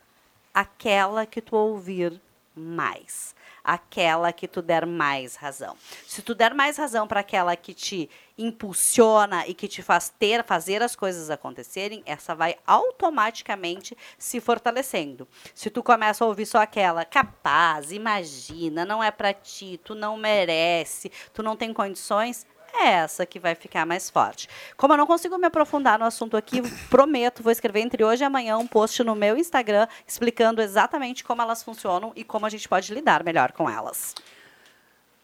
Aquela 0.53 1.25
que 1.25 1.41
tu 1.41 1.55
ouvir 1.55 2.21
mais. 2.55 3.33
Aquela 3.71 4.33
que 4.33 4.47
tu 4.47 4.63
der 4.63 4.83
mais 4.87 5.35
razão. 5.35 5.75
Se 6.07 6.23
tu 6.23 6.33
der 6.33 6.55
mais 6.55 6.75
razão 6.75 7.07
para 7.07 7.19
aquela 7.19 7.55
que 7.55 7.71
te 7.71 8.09
impulsiona 8.35 9.45
e 9.45 9.53
que 9.53 9.67
te 9.67 9.83
faz 9.83 10.09
ter, 10.09 10.43
fazer 10.43 10.81
as 10.81 10.95
coisas 10.95 11.29
acontecerem, 11.29 12.01
essa 12.03 12.33
vai 12.33 12.55
automaticamente 12.65 13.95
se 14.17 14.39
fortalecendo. 14.39 15.27
Se 15.53 15.69
tu 15.69 15.83
começa 15.83 16.23
a 16.23 16.27
ouvir 16.27 16.47
só 16.47 16.57
aquela 16.57 17.05
capaz, 17.05 17.91
imagina, 17.91 18.85
não 18.85 19.03
é 19.03 19.11
para 19.11 19.33
ti, 19.33 19.79
tu 19.83 19.93
não 19.93 20.17
merece, 20.17 21.11
tu 21.31 21.43
não 21.43 21.55
tem 21.55 21.71
condições, 21.71 22.47
é 22.73 22.87
essa 22.89 23.25
que 23.25 23.39
vai 23.39 23.55
ficar 23.55 23.85
mais 23.85 24.09
forte. 24.09 24.47
Como 24.77 24.93
eu 24.93 24.97
não 24.97 25.07
consigo 25.07 25.37
me 25.37 25.47
aprofundar 25.47 25.97
no 25.99 26.05
assunto 26.05 26.35
aqui, 26.37 26.61
prometo, 26.89 27.41
vou 27.43 27.51
escrever 27.51 27.81
entre 27.81 28.03
hoje 28.03 28.23
e 28.23 28.25
amanhã 28.25 28.57
um 28.57 28.67
post 28.67 29.03
no 29.03 29.15
meu 29.15 29.37
Instagram 29.37 29.87
explicando 30.07 30.61
exatamente 30.61 31.23
como 31.23 31.41
elas 31.41 31.63
funcionam 31.63 32.11
e 32.15 32.23
como 32.23 32.45
a 32.45 32.49
gente 32.49 32.67
pode 32.67 32.93
lidar 32.93 33.23
melhor 33.23 33.51
com 33.51 33.69
elas. 33.69 34.13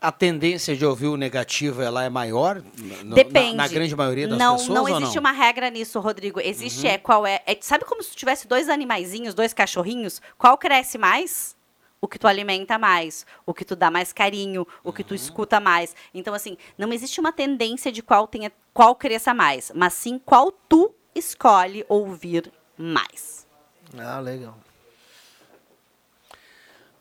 A 0.02 0.12
tendência 0.12 0.76
de 0.76 0.86
ouvir 0.86 1.08
o 1.08 1.18
negativo 1.18 1.82
ela 1.82 2.04
é 2.04 2.10
maior? 2.10 2.62
No- 3.04 3.16
Depende. 3.16 3.56
Na, 3.56 3.64
na 3.64 3.68
grande 3.68 3.96
maioria 3.96 4.28
das 4.28 4.38
não, 4.38 4.58
pessoas 4.58 4.76
Não 4.76 4.88
existe 4.89 5.16
não? 5.16 5.22
uma 5.22 5.32
regra 5.32 5.70
nisso, 5.70 6.00
Rodrigo. 6.00 6.39
Existe 6.39 6.86
Uhum. 6.86 6.91
é 6.93 6.98
qual 6.98 7.26
é, 7.26 7.41
é- 7.48 7.58
Sabe 7.62 7.86
como 7.86 8.04
se 8.04 8.16
tivesse 8.16 8.48
dois 8.48 8.70
animaizinhos, 8.70 9.34
dois 9.34 9.54
cachorrinhos? 9.54 10.22
Qual 10.38 10.58
cresce 10.58 10.98
mais? 10.98 11.56
O 12.02 12.08
que 12.08 12.20
tu 12.20 12.28
alimenta 12.28 12.78
mais, 12.78 13.26
o 13.46 13.54
que 13.54 13.66
tu 13.66 13.76
dá 13.76 13.89
mais 13.89 14.14
carinho, 14.14 14.68
o 14.84 14.93
que 14.93 15.04
tu 15.04 15.12
Uhum. 15.12 15.16
escuta 15.16 15.60
mais. 15.60 15.96
Então, 16.14 16.34
assim, 16.34 16.58
não 16.78 16.91
existe 16.93 17.20
uma 17.20 17.32
tendência 17.32 17.91
de 17.91 18.04
qual 18.04 18.28
tenha 18.28 18.52
qual 18.74 18.96
cresça 18.96 19.34
mais, 19.34 19.72
mas 19.74 19.93
sim 19.93 20.20
qual 20.20 20.52
tu 20.52 20.93
escolhe 21.16 21.86
ouvir 21.89 22.52
mais. 22.78 23.48
Ah, 23.98 24.20
legal. 24.20 24.58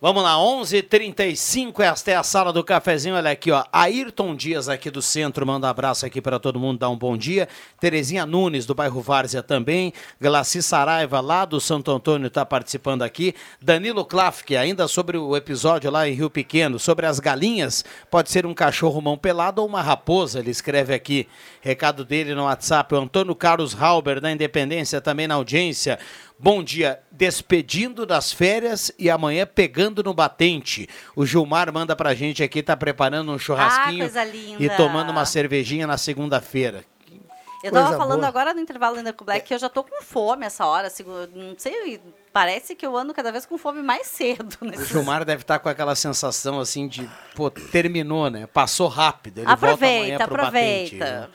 Vamos 0.04 0.22
lá, 0.22 0.36
11:35 0.36 1.82
esta 1.82 2.10
é 2.10 2.14
a 2.14 2.22
sala 2.22 2.52
do 2.52 2.62
cafezinho. 2.62 3.14
Olha 3.14 3.30
aqui, 3.30 3.50
ó. 3.50 3.64
Ayrton 3.72 4.36
Dias 4.36 4.68
aqui 4.68 4.90
do 4.90 5.00
centro 5.00 5.46
manda 5.46 5.66
um 5.66 5.70
abraço 5.70 6.04
aqui 6.04 6.20
para 6.20 6.38
todo 6.38 6.60
mundo, 6.60 6.80
dá 6.80 6.90
um 6.90 6.98
bom 6.98 7.16
dia. 7.16 7.48
Terezinha 7.80 8.26
Nunes 8.26 8.66
do 8.66 8.74
bairro 8.74 9.00
Várzea 9.00 9.42
também. 9.42 9.94
Glaci 10.20 10.62
Saraiva 10.62 11.22
lá 11.22 11.46
do 11.46 11.58
Santo 11.58 11.90
Antônio 11.90 12.26
está 12.26 12.44
participando 12.44 13.00
aqui. 13.00 13.34
Danilo 13.62 14.04
Klafke 14.04 14.58
ainda 14.58 14.86
sobre 14.88 15.16
o 15.16 15.34
episódio 15.34 15.90
lá 15.90 16.06
em 16.06 16.12
Rio 16.12 16.28
Pequeno, 16.28 16.78
sobre 16.78 17.06
as 17.06 17.18
galinhas, 17.18 17.82
pode 18.10 18.30
ser 18.30 18.44
um 18.44 18.52
cachorro 18.52 19.00
mão 19.00 19.16
pelado 19.16 19.62
ou 19.62 19.66
uma 19.66 19.80
raposa, 19.80 20.38
ele 20.38 20.50
escreve 20.50 20.92
aqui. 20.92 21.26
Recado 21.62 22.04
dele 22.04 22.34
no 22.34 22.44
WhatsApp, 22.44 22.94
o 22.94 22.98
Antônio 22.98 23.34
Carlos 23.34 23.74
Halber 23.74 24.20
da 24.20 24.30
Independência 24.30 25.00
também 25.00 25.26
na 25.26 25.36
audiência. 25.36 25.98
Bom 26.44 26.62
dia, 26.62 27.00
despedindo 27.10 28.04
das 28.04 28.30
férias 28.30 28.92
e 28.98 29.08
amanhã 29.08 29.46
pegando 29.46 30.02
no 30.02 30.12
batente. 30.12 30.86
O 31.16 31.24
Gilmar 31.24 31.72
manda 31.72 31.96
pra 31.96 32.12
gente 32.12 32.42
aqui, 32.42 32.62
tá 32.62 32.76
preparando 32.76 33.32
um 33.32 33.38
churrasquinho 33.38 34.10
Ah, 34.14 34.26
e 34.62 34.68
tomando 34.76 35.08
uma 35.08 35.24
cervejinha 35.24 35.86
na 35.86 35.96
segunda-feira. 35.96 36.84
Eu 37.62 37.72
tava 37.72 37.86
Coisa 37.86 37.96
falando 37.98 38.18
boa. 38.18 38.28
agora 38.28 38.52
no 38.52 38.60
intervalo 38.60 38.98
ainda 38.98 39.10
com 39.10 39.22
o 39.22 39.24
Black 39.24 39.46
que 39.46 39.54
eu 39.54 39.58
já 39.58 39.70
tô 39.70 39.82
com 39.82 40.02
fome 40.02 40.44
essa 40.44 40.66
hora. 40.66 40.88
assim, 40.88 41.02
não 41.34 41.54
sei, 41.56 41.98
parece 42.30 42.74
que 42.74 42.84
eu 42.84 42.94
ando 42.94 43.14
cada 43.14 43.32
vez 43.32 43.46
com 43.46 43.56
fome 43.56 43.80
mais 43.80 44.06
cedo. 44.08 44.58
O 44.60 44.66
Nesses... 44.66 44.88
Gilmar 44.88 45.24
deve 45.24 45.40
estar 45.40 45.58
com 45.60 45.70
aquela 45.70 45.94
sensação 45.94 46.60
assim 46.60 46.86
de, 46.86 47.08
pô, 47.34 47.48
terminou, 47.50 48.28
né? 48.28 48.46
Passou 48.48 48.88
rápido. 48.88 49.38
Ele 49.38 49.46
volta 49.46 49.86
amanhã 49.86 50.16
Aproveita, 50.16 50.28
pro 50.28 50.36
batente, 50.42 50.96
aproveita. 50.96 51.20
né? 51.22 51.28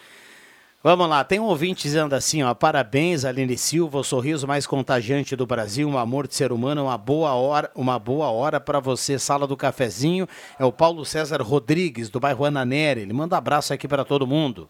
Vamos 0.81 1.09
lá, 1.09 1.25
tem 1.25 1.41
um 1.41 1.43
ouvinte 1.43 1.83
dizendo 1.83 2.13
assim, 2.13 2.41
ó, 2.41 2.53
parabéns 2.53 3.25
Aline 3.25 3.57
Silva, 3.57 3.99
o 3.99 4.03
sorriso 4.03 4.47
mais 4.47 4.65
contagiante 4.65 5.35
do 5.35 5.45
Brasil, 5.45 5.85
um 5.89 5.97
amor 5.97 6.25
de 6.25 6.35
ser 6.35 6.53
humano, 6.53 6.85
uma 6.85 6.97
boa 6.97 7.33
hora, 7.33 7.69
uma 7.75 7.99
boa 7.99 8.29
hora 8.29 8.61
para 8.61 8.79
você, 8.79 9.19
sala 9.19 9.45
do 9.45 9.57
cafezinho. 9.57 10.25
É 10.57 10.63
o 10.63 10.71
Paulo 10.71 11.03
César 11.03 11.41
Rodrigues 11.41 12.07
do 12.09 12.17
bairro 12.17 12.45
Ananeri. 12.45 13.01
Ele 13.01 13.11
manda 13.11 13.35
abraço 13.35 13.73
aqui 13.73 13.89
para 13.89 14.05
todo 14.05 14.25
mundo. 14.25 14.69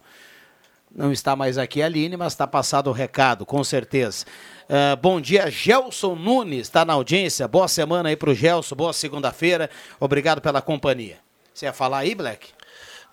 Não 0.91 1.11
está 1.11 1.35
mais 1.35 1.59
aqui 1.59 1.79
a 1.83 1.85
Aline, 1.85 2.17
mas 2.17 2.33
está 2.33 2.47
passado 2.47 2.89
o 2.89 2.93
recado, 2.93 3.45
com 3.45 3.63
certeza. 3.63 4.25
Ah, 4.67 4.95
bom 4.95 5.21
dia, 5.21 5.51
Gelson 5.51 6.15
Nunes, 6.15 6.61
está 6.61 6.83
na 6.83 6.93
audiência. 6.93 7.47
Boa 7.47 7.67
semana 7.67 8.09
aí 8.09 8.15
para 8.15 8.31
o 8.31 8.33
Gelson, 8.33 8.75
boa 8.75 8.93
segunda-feira. 8.93 9.69
Obrigado 9.99 10.41
pela 10.41 10.59
companhia. 10.59 11.19
Você 11.53 11.67
ia 11.67 11.73
falar 11.73 11.99
aí, 11.99 12.15
Black? 12.15 12.47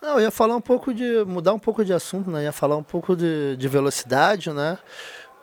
Não, 0.06 0.20
eu 0.20 0.20
ia 0.20 0.30
falar 0.30 0.54
um 0.54 0.60
pouco 0.60 0.94
de. 0.94 1.24
mudar 1.26 1.52
um 1.52 1.58
pouco 1.58 1.84
de 1.84 1.92
assunto, 1.92 2.30
né? 2.30 2.44
Ia 2.44 2.52
falar 2.52 2.76
um 2.76 2.82
pouco 2.82 3.16
de, 3.16 3.56
de 3.56 3.66
velocidade, 3.66 4.52
né? 4.52 4.78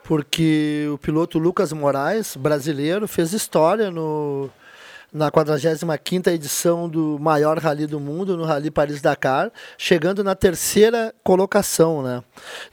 Porque 0.02 0.88
o 0.90 0.96
piloto 0.96 1.38
Lucas 1.38 1.70
Moraes, 1.70 2.34
brasileiro, 2.34 3.06
fez 3.06 3.34
história 3.34 3.90
no, 3.90 4.48
na 5.12 5.30
45 5.30 6.30
edição 6.30 6.88
do 6.88 7.18
maior 7.20 7.58
rally 7.58 7.86
do 7.86 8.00
mundo, 8.00 8.38
no 8.38 8.44
Rally 8.44 8.70
Paris-Dakar, 8.70 9.52
chegando 9.76 10.24
na 10.24 10.34
terceira 10.34 11.14
colocação, 11.22 12.02
né? 12.02 12.24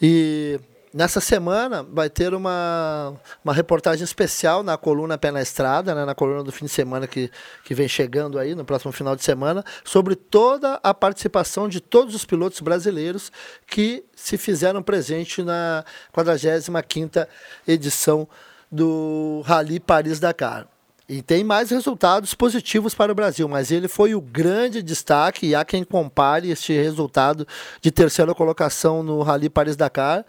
E 0.02 0.62
nessa 0.94 1.22
semana 1.22 1.84
vai 1.84 2.10
ter 2.10 2.34
uma, 2.34 3.14
uma 3.44 3.54
reportagem 3.54 4.04
especial 4.04 4.64
na 4.64 4.78
coluna 4.78 5.18
Pé 5.18 5.32
na 5.32 5.42
Estrada, 5.42 5.96
né? 5.96 6.06
na 6.06 6.14
coluna 6.14 6.44
do 6.44 6.52
fim 6.52 6.66
de 6.66 6.72
semana 6.72 7.08
que, 7.08 7.32
que 7.64 7.74
vem 7.74 7.88
chegando 7.88 8.38
aí, 8.38 8.54
no 8.56 8.66
próximo 8.66 8.92
final 8.92 9.16
de 9.16 9.24
semana, 9.24 9.64
sobre 9.84 10.16
toda 10.16 10.80
a 10.84 10.94
participação 10.94 11.68
de 11.68 11.80
todos 11.80 12.14
os 12.14 12.26
pilotos 12.26 12.60
brasileiros 12.60 13.32
que 13.68 14.04
se 14.16 14.38
fizeram 14.38 14.84
presente 14.84 15.42
na 15.42 15.84
45ª 16.16 17.28
edição 17.68 18.28
do 18.72 19.42
Rally 19.46 19.80
Paris-Dakar. 19.80 20.68
E 21.10 21.22
tem 21.22 21.44
mais 21.44 21.72
resultados 21.72 22.34
positivos 22.34 22.96
para 22.96 23.12
o 23.12 23.16
Brasil, 23.16 23.46
mas 23.46 23.70
ele 23.70 23.90
foi 23.90 24.16
o 24.16 24.22
grande 24.22 24.82
destaque 24.82 25.48
e 25.48 25.54
há 25.54 25.66
quem 25.66 25.84
compare 25.84 26.50
este 26.50 26.72
resultado 26.72 27.46
de 27.82 27.92
terceira 27.92 28.34
colocação 28.34 29.04
no 29.04 29.22
Rally 29.22 29.50
Paris-Dakar, 29.50 30.26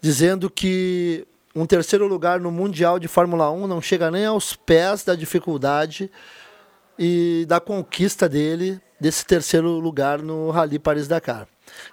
dizendo 0.00 0.48
que 0.50 1.26
um 1.54 1.66
terceiro 1.66 2.06
lugar 2.06 2.40
no 2.40 2.50
Mundial 2.50 2.98
de 2.98 3.08
Fórmula 3.08 3.50
1 3.50 3.66
não 3.66 3.80
chega 3.80 4.10
nem 4.10 4.24
aos 4.24 4.54
pés 4.54 5.04
da 5.04 5.14
dificuldade 5.14 6.10
e 6.98 7.44
da 7.48 7.58
conquista 7.60 8.28
dele 8.28 8.80
desse 9.00 9.24
terceiro 9.24 9.68
lugar 9.78 10.22
no 10.22 10.50
Rally 10.50 10.78
Paris-Dakar. 10.78 11.48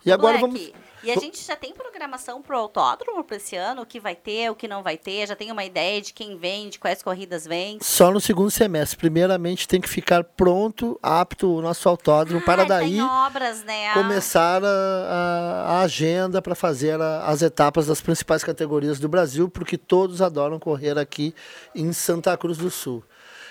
E 0.05 0.11
agora 0.11 0.37
vamos 0.37 0.71
E 1.03 1.11
a 1.11 1.15
gente 1.15 1.43
já 1.45 1.55
tem 1.55 1.73
programação 1.73 2.41
pro 2.41 2.57
autódromo 2.57 3.23
para 3.23 3.37
esse 3.37 3.55
ano? 3.55 3.83
O 3.83 3.85
que 3.85 3.99
vai 3.99 4.15
ter, 4.15 4.49
o 4.49 4.55
que 4.55 4.67
não 4.67 4.81
vai 4.81 4.97
ter? 4.97 5.27
Já 5.27 5.35
tem 5.35 5.51
uma 5.51 5.63
ideia 5.63 6.01
de 6.01 6.11
quem 6.13 6.37
vem, 6.37 6.69
de 6.69 6.79
quais 6.79 7.03
corridas 7.03 7.45
vem? 7.45 7.77
Só 7.81 8.11
no 8.11 8.19
segundo 8.19 8.49
semestre. 8.51 8.97
Primeiramente 8.97 9.67
tem 9.67 9.79
que 9.79 9.87
ficar 9.89 10.23
pronto, 10.23 10.99
apto 11.01 11.53
o 11.55 11.61
nosso 11.61 11.87
autódromo 11.87 12.41
para 12.41 12.63
Ah, 12.63 12.65
daí 12.65 12.99
obras, 12.99 13.63
né? 13.63 13.93
começar 13.93 14.63
a, 14.63 14.67
a- 14.67 15.63
a 15.77 15.81
agenda 15.81 16.41
para 16.41 16.55
fazer 16.55 16.99
a- 16.99 17.25
as 17.27 17.41
etapas 17.41 17.87
das 17.87 18.01
principais 18.01 18.43
categorias 18.43 18.99
do 18.99 19.07
Brasil, 19.07 19.49
porque 19.49 19.77
todos 19.77 20.21
adoram 20.21 20.59
correr 20.59 20.97
aqui 20.97 21.33
em 21.75 21.93
Santa 21.93 22.35
Cruz 22.37 22.57
do 22.57 22.71
Sul. 22.71 23.03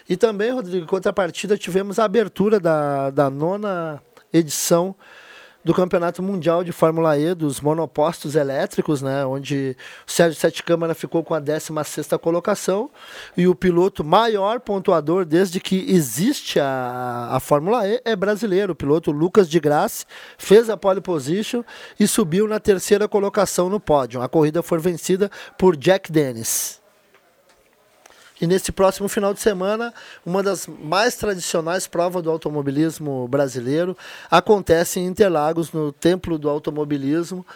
E 0.08 0.16
também, 0.16 0.52
Rodrigo, 0.52 0.84
em 0.84 0.88
contrapartida, 0.88 1.58
tivemos 1.58 1.98
a 1.98 2.04
abertura 2.04 2.60
da, 2.60 3.10
da 3.10 3.28
nona 3.30 4.00
edição 4.32 4.94
do 5.66 5.74
Campeonato 5.74 6.22
Mundial 6.22 6.62
de 6.62 6.70
Fórmula 6.70 7.18
E 7.18 7.34
dos 7.34 7.60
monopostos 7.60 8.36
elétricos, 8.36 9.02
né, 9.02 9.26
onde 9.26 9.76
o 10.06 10.12
Sérgio 10.12 10.38
Sete 10.38 10.62
Câmara 10.62 10.94
ficou 10.94 11.24
com 11.24 11.34
a 11.34 11.40
16ª 11.40 12.16
colocação 12.20 12.88
e 13.36 13.48
o 13.48 13.54
piloto 13.54 14.04
maior 14.04 14.60
pontuador 14.60 15.24
desde 15.24 15.58
que 15.58 15.84
existe 15.88 16.60
a, 16.60 17.30
a 17.32 17.40
Fórmula 17.40 17.84
E 17.84 18.00
é 18.04 18.14
brasileiro, 18.14 18.74
o 18.74 18.76
piloto 18.76 19.10
Lucas 19.10 19.50
de 19.50 19.58
Graça 19.58 20.06
fez 20.38 20.70
a 20.70 20.76
pole 20.76 21.00
position 21.00 21.64
e 21.98 22.06
subiu 22.06 22.46
na 22.46 22.60
terceira 22.60 23.08
colocação 23.08 23.68
no 23.68 23.80
pódio. 23.80 24.22
A 24.22 24.28
corrida 24.28 24.62
foi 24.62 24.78
vencida 24.78 25.28
por 25.58 25.76
Jack 25.76 26.12
Dennis. 26.12 26.85
E 28.40 28.46
nesse 28.46 28.70
próximo 28.70 29.08
final 29.08 29.32
de 29.32 29.40
semana, 29.40 29.94
uma 30.24 30.42
das 30.42 30.66
mais 30.66 31.16
tradicionais 31.16 31.86
provas 31.86 32.22
do 32.22 32.30
automobilismo 32.30 33.26
brasileiro 33.28 33.96
acontece 34.30 35.00
em 35.00 35.06
Interlagos, 35.06 35.72
no 35.72 35.90
Templo 35.90 36.38
do 36.38 36.50
Automobilismo, 36.50 37.46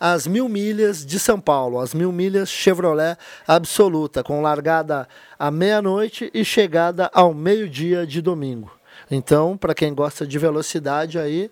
as 0.00 0.26
mil 0.26 0.48
milhas 0.48 1.04
de 1.04 1.18
São 1.18 1.38
Paulo, 1.38 1.78
as 1.78 1.94
mil 1.94 2.10
milhas 2.10 2.48
Chevrolet 2.48 3.16
Absoluta, 3.46 4.24
com 4.24 4.40
largada 4.40 5.06
à 5.38 5.50
meia-noite 5.50 6.30
e 6.32 6.44
chegada 6.44 7.10
ao 7.12 7.34
meio-dia 7.34 8.06
de 8.06 8.22
domingo. 8.22 8.72
Então, 9.10 9.56
para 9.56 9.74
quem 9.74 9.94
gosta 9.94 10.26
de 10.26 10.38
velocidade 10.38 11.18
aí, 11.18 11.50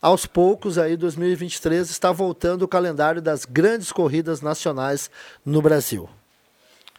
aos 0.00 0.26
poucos 0.26 0.78
aí 0.78 0.96
2023 0.96 1.90
está 1.90 2.12
voltando 2.12 2.62
o 2.62 2.68
calendário 2.68 3.20
das 3.20 3.44
grandes 3.44 3.90
corridas 3.90 4.40
nacionais 4.40 5.10
no 5.44 5.60
Brasil. 5.60 6.08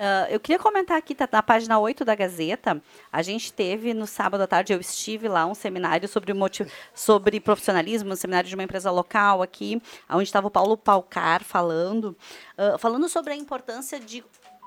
Ah, 0.05 0.27
eu 0.29 0.37
queria 0.37 0.59
comentar 0.59 0.97
aqui, 0.97 1.15
tá 1.15 1.29
na 1.31 1.41
página 1.41 1.79
8 1.79 2.03
da 2.03 2.13
Gazeta, 2.13 2.81
a 3.09 3.21
gente 3.21 3.53
teve 3.53 3.93
no 3.93 4.05
sábado 4.05 4.41
à 4.41 4.47
tarde, 4.47 4.73
eu 4.73 4.79
estive 4.81 5.29
lá, 5.29 5.45
um 5.45 5.55
seminário 5.55 6.09
sobre, 6.09 6.33
motiv... 6.33 6.67
sobre 6.93 7.39
profissionalismo, 7.39 8.11
um 8.11 8.15
seminário 8.17 8.49
de 8.49 8.53
uma 8.53 8.65
empresa 8.65 8.91
local 8.91 9.41
aqui, 9.41 9.81
onde 10.09 10.23
estava 10.23 10.47
o 10.47 10.51
Paulo 10.51 10.75
Palcar 10.75 11.41
falando, 11.41 12.17
ah, 12.57 12.77
falando 12.77 13.07
sobre 13.07 13.31
a 13.31 13.35
importância 13.37 13.97
de 13.97 14.21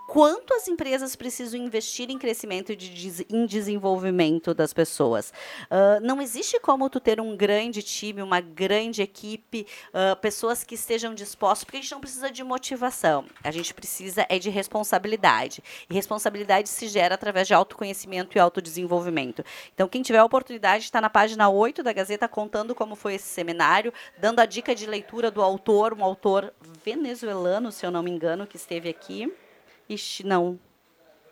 quanto 0.07 0.55
as 0.55 0.69
empresas 0.69 1.17
precisam 1.17 1.61
investir 1.61 2.11
em 2.11 2.19
crescimento 2.19 2.73
e 2.73 2.77
de 2.77 3.27
em 3.29 3.47
desenvolvimento 3.47 4.55
das 4.55 4.73
pessoas. 4.73 5.33
Ah, 5.71 5.99
não 6.01 6.21
existe 6.23 6.59
como 6.61 6.89
tu 6.89 7.01
ter 7.01 7.21
um 7.21 7.37
grande 7.37 7.83
time, 7.83 8.23
uma 8.23 8.41
grande 8.41 9.03
equipe, 9.03 9.67
ah, 9.93 10.17
pessoas 10.17 10.63
que 10.63 10.75
estejam 10.75 11.15
dispostas, 11.15 11.65
porque 11.65 11.79
a 11.79 11.81
gente 11.81 11.93
não 11.93 12.01
precisa 12.01 12.31
de 12.31 12.43
motivação, 12.45 13.25
a 13.43 13.51
gente 13.51 13.75
precisa 13.75 14.25
é 14.29 14.39
de 14.39 14.51
responsabilidade. 14.51 15.63
E 15.91 15.95
responsabilidade 15.95 16.69
se 16.69 16.89
gera 16.89 17.15
através 17.15 17.47
de 17.47 17.55
autoconhecimento 17.55 18.37
e 18.37 18.41
autodesenvolvimento. 18.41 19.45
Então, 19.75 19.89
quem 19.89 20.03
tiver 20.03 20.19
a 20.19 20.25
oportunidade, 20.25 20.85
está 20.85 21.01
na 21.01 21.11
página 21.11 21.49
8 21.49 21.83
da 21.83 21.93
Gazeta 21.93 22.29
contando 22.29 22.75
como 22.75 22.95
foi 22.95 23.15
esse 23.15 23.29
seminário, 23.29 23.93
dando 24.19 24.41
a 24.41 24.47
dica 24.47 24.75
de 24.75 24.87
leitura 24.87 25.31
do 25.31 25.43
autor, 25.43 25.93
um 25.93 26.05
autor 26.05 26.53
venezuelano, 26.85 27.73
se 27.73 27.85
eu 27.85 27.91
não 27.91 28.03
me 28.03 28.11
engano, 28.11 28.47
que 28.47 28.57
esteve 28.57 28.89
aqui. 28.89 29.33
Ixi, 29.89 30.25
não. 30.25 30.59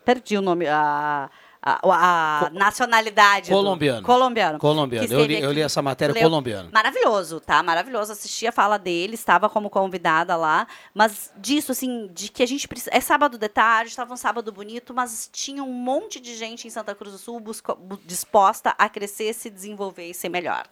Perdi 0.03 0.37
o 0.37 0.41
nome, 0.41 0.67
a, 0.67 1.29
a, 1.61 2.45
a 2.45 2.49
nacionalidade. 2.51 3.49
do- 3.49 3.55
Colombiano. 3.55 4.05
colombiano. 4.05 4.59
Colombiano. 4.59 5.07
que 5.07 5.13
Eu 5.13 5.25
li, 5.25 5.41
eu 5.41 5.51
li 5.51 5.61
essa 5.61 5.81
matéria 5.81 6.13
Leu- 6.13 6.21
colombiano. 6.23 6.69
Maravilhoso, 6.71 7.39
tá? 7.39 7.63
Maravilhoso. 7.63 8.11
Assisti 8.11 8.45
a 8.45 8.51
fala 8.51 8.77
dele, 8.77 9.15
estava 9.15 9.49
como 9.49 9.67
convidada 9.67 10.35
lá. 10.35 10.67
Mas 10.93 11.33
disso, 11.37 11.71
assim, 11.71 12.07
de 12.13 12.29
que 12.29 12.43
a 12.43 12.45
gente 12.45 12.67
precisa. 12.67 12.91
É 12.93 12.99
sábado 13.01 13.37
de 13.39 13.49
tarde, 13.49 13.89
estava 13.89 14.13
um 14.13 14.17
sábado 14.17 14.51
bonito, 14.51 14.93
mas 14.93 15.27
tinha 15.33 15.63
um 15.63 15.73
monte 15.73 16.19
de 16.19 16.35
gente 16.35 16.67
em 16.67 16.69
Santa 16.69 16.93
Cruz 16.93 17.13
do 17.13 17.17
Sul 17.17 17.39
busco- 17.39 17.75
bu- 17.75 17.99
disposta 18.05 18.75
a 18.77 18.87
crescer, 18.87 19.33
se 19.33 19.49
desenvolver 19.49 20.07
e 20.11 20.13
ser 20.13 20.29
melhor. 20.29 20.65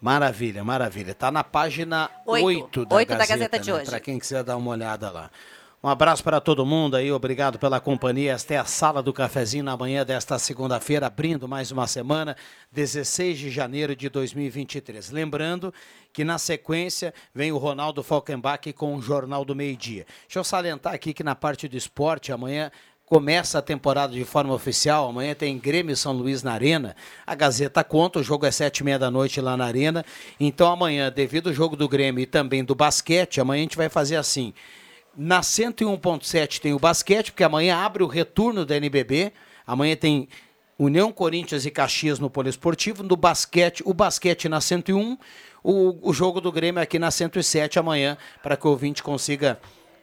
Maravilha, 0.00 0.64
maravilha. 0.64 1.14
Tá 1.14 1.30
na 1.30 1.44
página 1.44 2.10
Oito. 2.26 2.44
8 2.46 2.84
da, 2.86 2.96
Oito 2.96 3.08
da 3.08 3.14
Gazeta, 3.18 3.36
Gazeta 3.36 3.58
de 3.58 3.70
né? 3.70 3.76
hoje. 3.78 3.86
Para 3.90 4.00
quem 4.00 4.18
quiser 4.18 4.42
dar 4.42 4.56
uma 4.56 4.70
olhada 4.72 5.10
lá. 5.10 5.30
Um 5.84 5.88
abraço 5.88 6.22
para 6.22 6.40
todo 6.40 6.64
mundo 6.64 6.94
aí, 6.94 7.10
obrigado 7.10 7.58
pela 7.58 7.80
companhia. 7.80 8.34
Esta 8.34 8.54
é 8.54 8.56
a 8.56 8.64
Sala 8.64 9.02
do 9.02 9.12
Cafezinho 9.12 9.64
na 9.64 9.76
manhã 9.76 10.06
desta 10.06 10.38
segunda-feira, 10.38 11.08
abrindo 11.08 11.48
mais 11.48 11.72
uma 11.72 11.88
semana, 11.88 12.36
16 12.70 13.36
de 13.36 13.50
janeiro 13.50 13.96
de 13.96 14.08
2023. 14.08 15.10
Lembrando 15.10 15.74
que 16.12 16.22
na 16.22 16.38
sequência 16.38 17.12
vem 17.34 17.50
o 17.50 17.58
Ronaldo 17.58 18.00
Falkenbach 18.04 18.72
com 18.74 18.94
o 18.94 19.02
Jornal 19.02 19.44
do 19.44 19.56
Meio 19.56 19.76
Dia. 19.76 20.06
Deixa 20.28 20.38
eu 20.38 20.44
salientar 20.44 20.94
aqui 20.94 21.12
que 21.12 21.24
na 21.24 21.34
parte 21.34 21.66
do 21.66 21.76
esporte, 21.76 22.30
amanhã 22.30 22.70
Começa 23.04 23.58
a 23.58 23.62
temporada 23.62 24.14
de 24.14 24.24
forma 24.24 24.54
oficial. 24.54 25.10
Amanhã 25.10 25.34
tem 25.34 25.58
Grêmio 25.58 25.94
São 25.94 26.14
Luís 26.14 26.42
na 26.42 26.54
Arena. 26.54 26.96
A 27.26 27.34
Gazeta 27.34 27.84
conta, 27.84 28.20
o 28.20 28.22
jogo 28.22 28.46
é 28.46 28.50
sete 28.50 28.78
e 28.78 28.84
meia 28.84 28.98
da 28.98 29.10
noite 29.10 29.38
lá 29.38 29.54
na 29.54 29.66
Arena. 29.66 30.02
Então 30.40 30.72
amanhã, 30.72 31.12
devido 31.12 31.48
ao 31.48 31.54
jogo 31.54 31.76
do 31.76 31.86
Grêmio 31.86 32.22
e 32.22 32.26
também 32.26 32.64
do 32.64 32.74
basquete, 32.74 33.38
amanhã 33.38 33.60
a 33.60 33.64
gente 33.64 33.76
vai 33.76 33.90
fazer 33.90 34.16
assim. 34.16 34.54
Na 35.16 35.40
101.7 35.40 36.58
tem 36.58 36.72
o 36.72 36.78
basquete, 36.78 37.32
porque 37.32 37.44
amanhã 37.44 37.76
abre 37.76 38.02
o 38.02 38.06
retorno 38.06 38.64
da 38.64 38.76
NBB. 38.76 39.32
Amanhã 39.66 39.94
tem 39.94 40.28
União 40.78 41.12
Corinthians 41.12 41.66
e 41.66 41.70
Caxias 41.70 42.18
no 42.18 42.30
Poliesportivo. 42.30 43.02
No 43.02 43.16
basquete, 43.16 43.82
o 43.84 43.92
basquete 43.92 44.48
na 44.48 44.60
101. 44.60 45.18
O, 45.62 46.10
o 46.10 46.12
jogo 46.12 46.40
do 46.40 46.50
Grêmio 46.50 46.82
aqui 46.82 46.98
na 46.98 47.10
107 47.10 47.78
amanhã, 47.78 48.16
para 48.42 48.56
que 48.56 48.66
o 48.66 48.70
ouvinte 48.70 49.02
consiga 49.02 49.60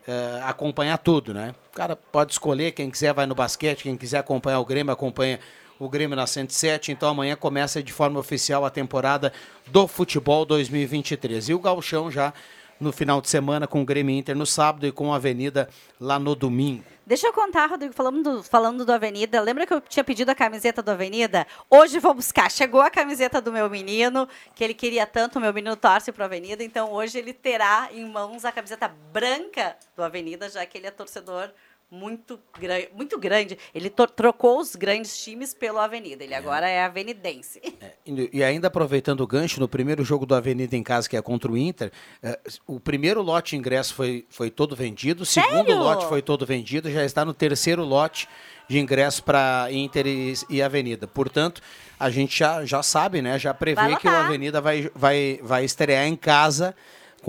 eh, 0.08 0.42
acompanhar 0.44 0.98
tudo, 0.98 1.34
né? 1.34 1.54
O 1.72 1.76
cara 1.76 1.96
pode 1.96 2.32
escolher, 2.32 2.72
quem 2.72 2.90
quiser 2.90 3.14
vai 3.14 3.26
no 3.26 3.36
basquete, 3.36 3.84
quem 3.84 3.98
quiser 3.98 4.20
acompanhar 4.20 4.60
o 4.60 4.66
Grêmio, 4.66 4.94
acompanha 4.94 5.40
o 5.78 5.90
Grêmio 5.90 6.16
na 6.16 6.26
107. 6.26 6.92
Então 6.92 7.10
amanhã 7.10 7.36
começa 7.36 7.84
de 7.84 7.92
forma 7.92 8.20
oficial 8.20 8.64
a 8.64 8.70
temporada 8.70 9.34
do 9.68 9.88
futebol 9.88 10.46
2023. 10.46 11.50
E 11.50 11.54
o 11.54 11.60
Galchão 11.60 12.10
já 12.10 12.34
no 12.80 12.92
final 12.92 13.22
de 13.22 13.30
semana 13.30 13.68
com 13.68 13.82
o 13.82 13.86
Grêmio 13.86 14.16
Inter 14.16 14.36
no 14.36 14.46
sábado 14.46 14.88
e 14.88 14.92
com 14.92 15.14
a 15.14 15.18
Avenida 15.18 15.70
lá 16.00 16.18
no 16.18 16.36
domingo. 16.36 16.84
Deixa 17.10 17.26
eu 17.26 17.34
contar, 17.34 17.66
Rodrigo, 17.66 17.92
falando 17.92 18.22
do, 18.22 18.44
falando 18.44 18.86
do 18.86 18.94
Avenida. 18.94 19.42
Lembra 19.42 19.66
que 19.66 19.74
eu 19.74 19.82
tinha 19.82 20.04
pedido 20.04 20.30
a 20.30 20.36
camiseta 20.36 20.84
do 20.84 20.92
Avenida? 20.92 21.48
Hoje 21.68 21.98
vou 21.98 22.14
buscar. 22.14 22.52
Chegou 22.52 22.82
a 22.82 22.90
camiseta 22.92 23.42
do 23.42 23.52
meu 23.52 23.68
menino, 23.68 24.30
que 24.54 24.64
ele 24.64 24.76
queria 24.76 25.08
tanto. 25.08 25.40
O 25.40 25.42
meu 25.42 25.52
menino 25.52 25.76
torce 25.76 26.12
pro 26.12 26.24
Avenida. 26.24 26.64
Então 26.64 26.92
hoje 26.92 27.18
ele 27.18 27.34
terá 27.34 27.90
em 27.92 28.06
mãos 28.06 28.46
a 28.46 28.52
camiseta 28.52 28.88
branca 29.12 29.76
do 29.96 30.04
Avenida, 30.04 30.50
já 30.50 30.64
que 30.68 30.78
ele 30.78 30.86
é 30.86 30.92
torcedor 30.92 31.50
muito, 31.92 32.40
gran 32.60 32.80
muito 32.96 33.18
grande. 33.20 33.58
Ele 33.74 33.90
trocou 33.90 34.60
os 34.60 34.76
grandes 34.76 35.18
times 35.18 35.54
pelo 35.54 35.80
Avenida. 35.80 36.24
Ele 36.24 36.36
agora 36.36 36.70
é 36.70 36.84
avenidense. 36.84 37.62
E 38.06 38.30
e 38.40 38.44
ainda 38.44 38.68
aproveitando 38.68 39.22
o 39.22 39.28
gancho, 39.28 39.60
no 39.60 39.68
primeiro 39.68 40.04
jogo 40.04 40.26
do 40.26 40.36
Avenida 40.36 40.76
em 40.76 40.84
casa, 40.84 41.10
que 41.10 41.18
é 41.18 41.22
contra 41.22 41.52
o 41.52 41.58
Inter, 41.58 41.92
eh, 42.22 42.40
o 42.68 42.80
primeiro 42.80 43.22
lote 43.22 43.52
de 43.52 43.58
ingresso 43.58 43.94
foi, 43.94 44.26
foi 44.30 44.50
todo 44.50 44.76
vendido, 44.76 45.24
o 45.24 45.26
segundo 45.26 45.74
lote 45.76 46.06
foi 46.08 46.22
todo 46.22 46.46
vendido, 46.46 46.92
já 46.92 47.04
está 47.04 47.26
no 47.26 47.34
terceiro 47.34 47.84
lote 47.84 48.28
de 48.68 48.80
ingresso 48.80 49.24
para 49.24 49.68
Inter 49.72 50.06
e, 50.08 50.34
e 50.50 50.62
Avenida. 50.62 51.08
Portanto, 51.08 51.62
a 52.00 52.10
gente 52.10 52.38
já, 52.38 52.66
já 52.66 52.84
sabe, 52.84 53.22
né? 53.22 53.38
Já 53.38 53.54
prevê 53.54 53.96
que 53.98 54.08
o. 54.08 54.12
Avenida 54.12 54.62
vai, 54.62 54.90
vai, 54.94 55.40
vai 55.42 55.66
estrear 55.66 56.06
em 56.06 56.16
casa 56.16 56.76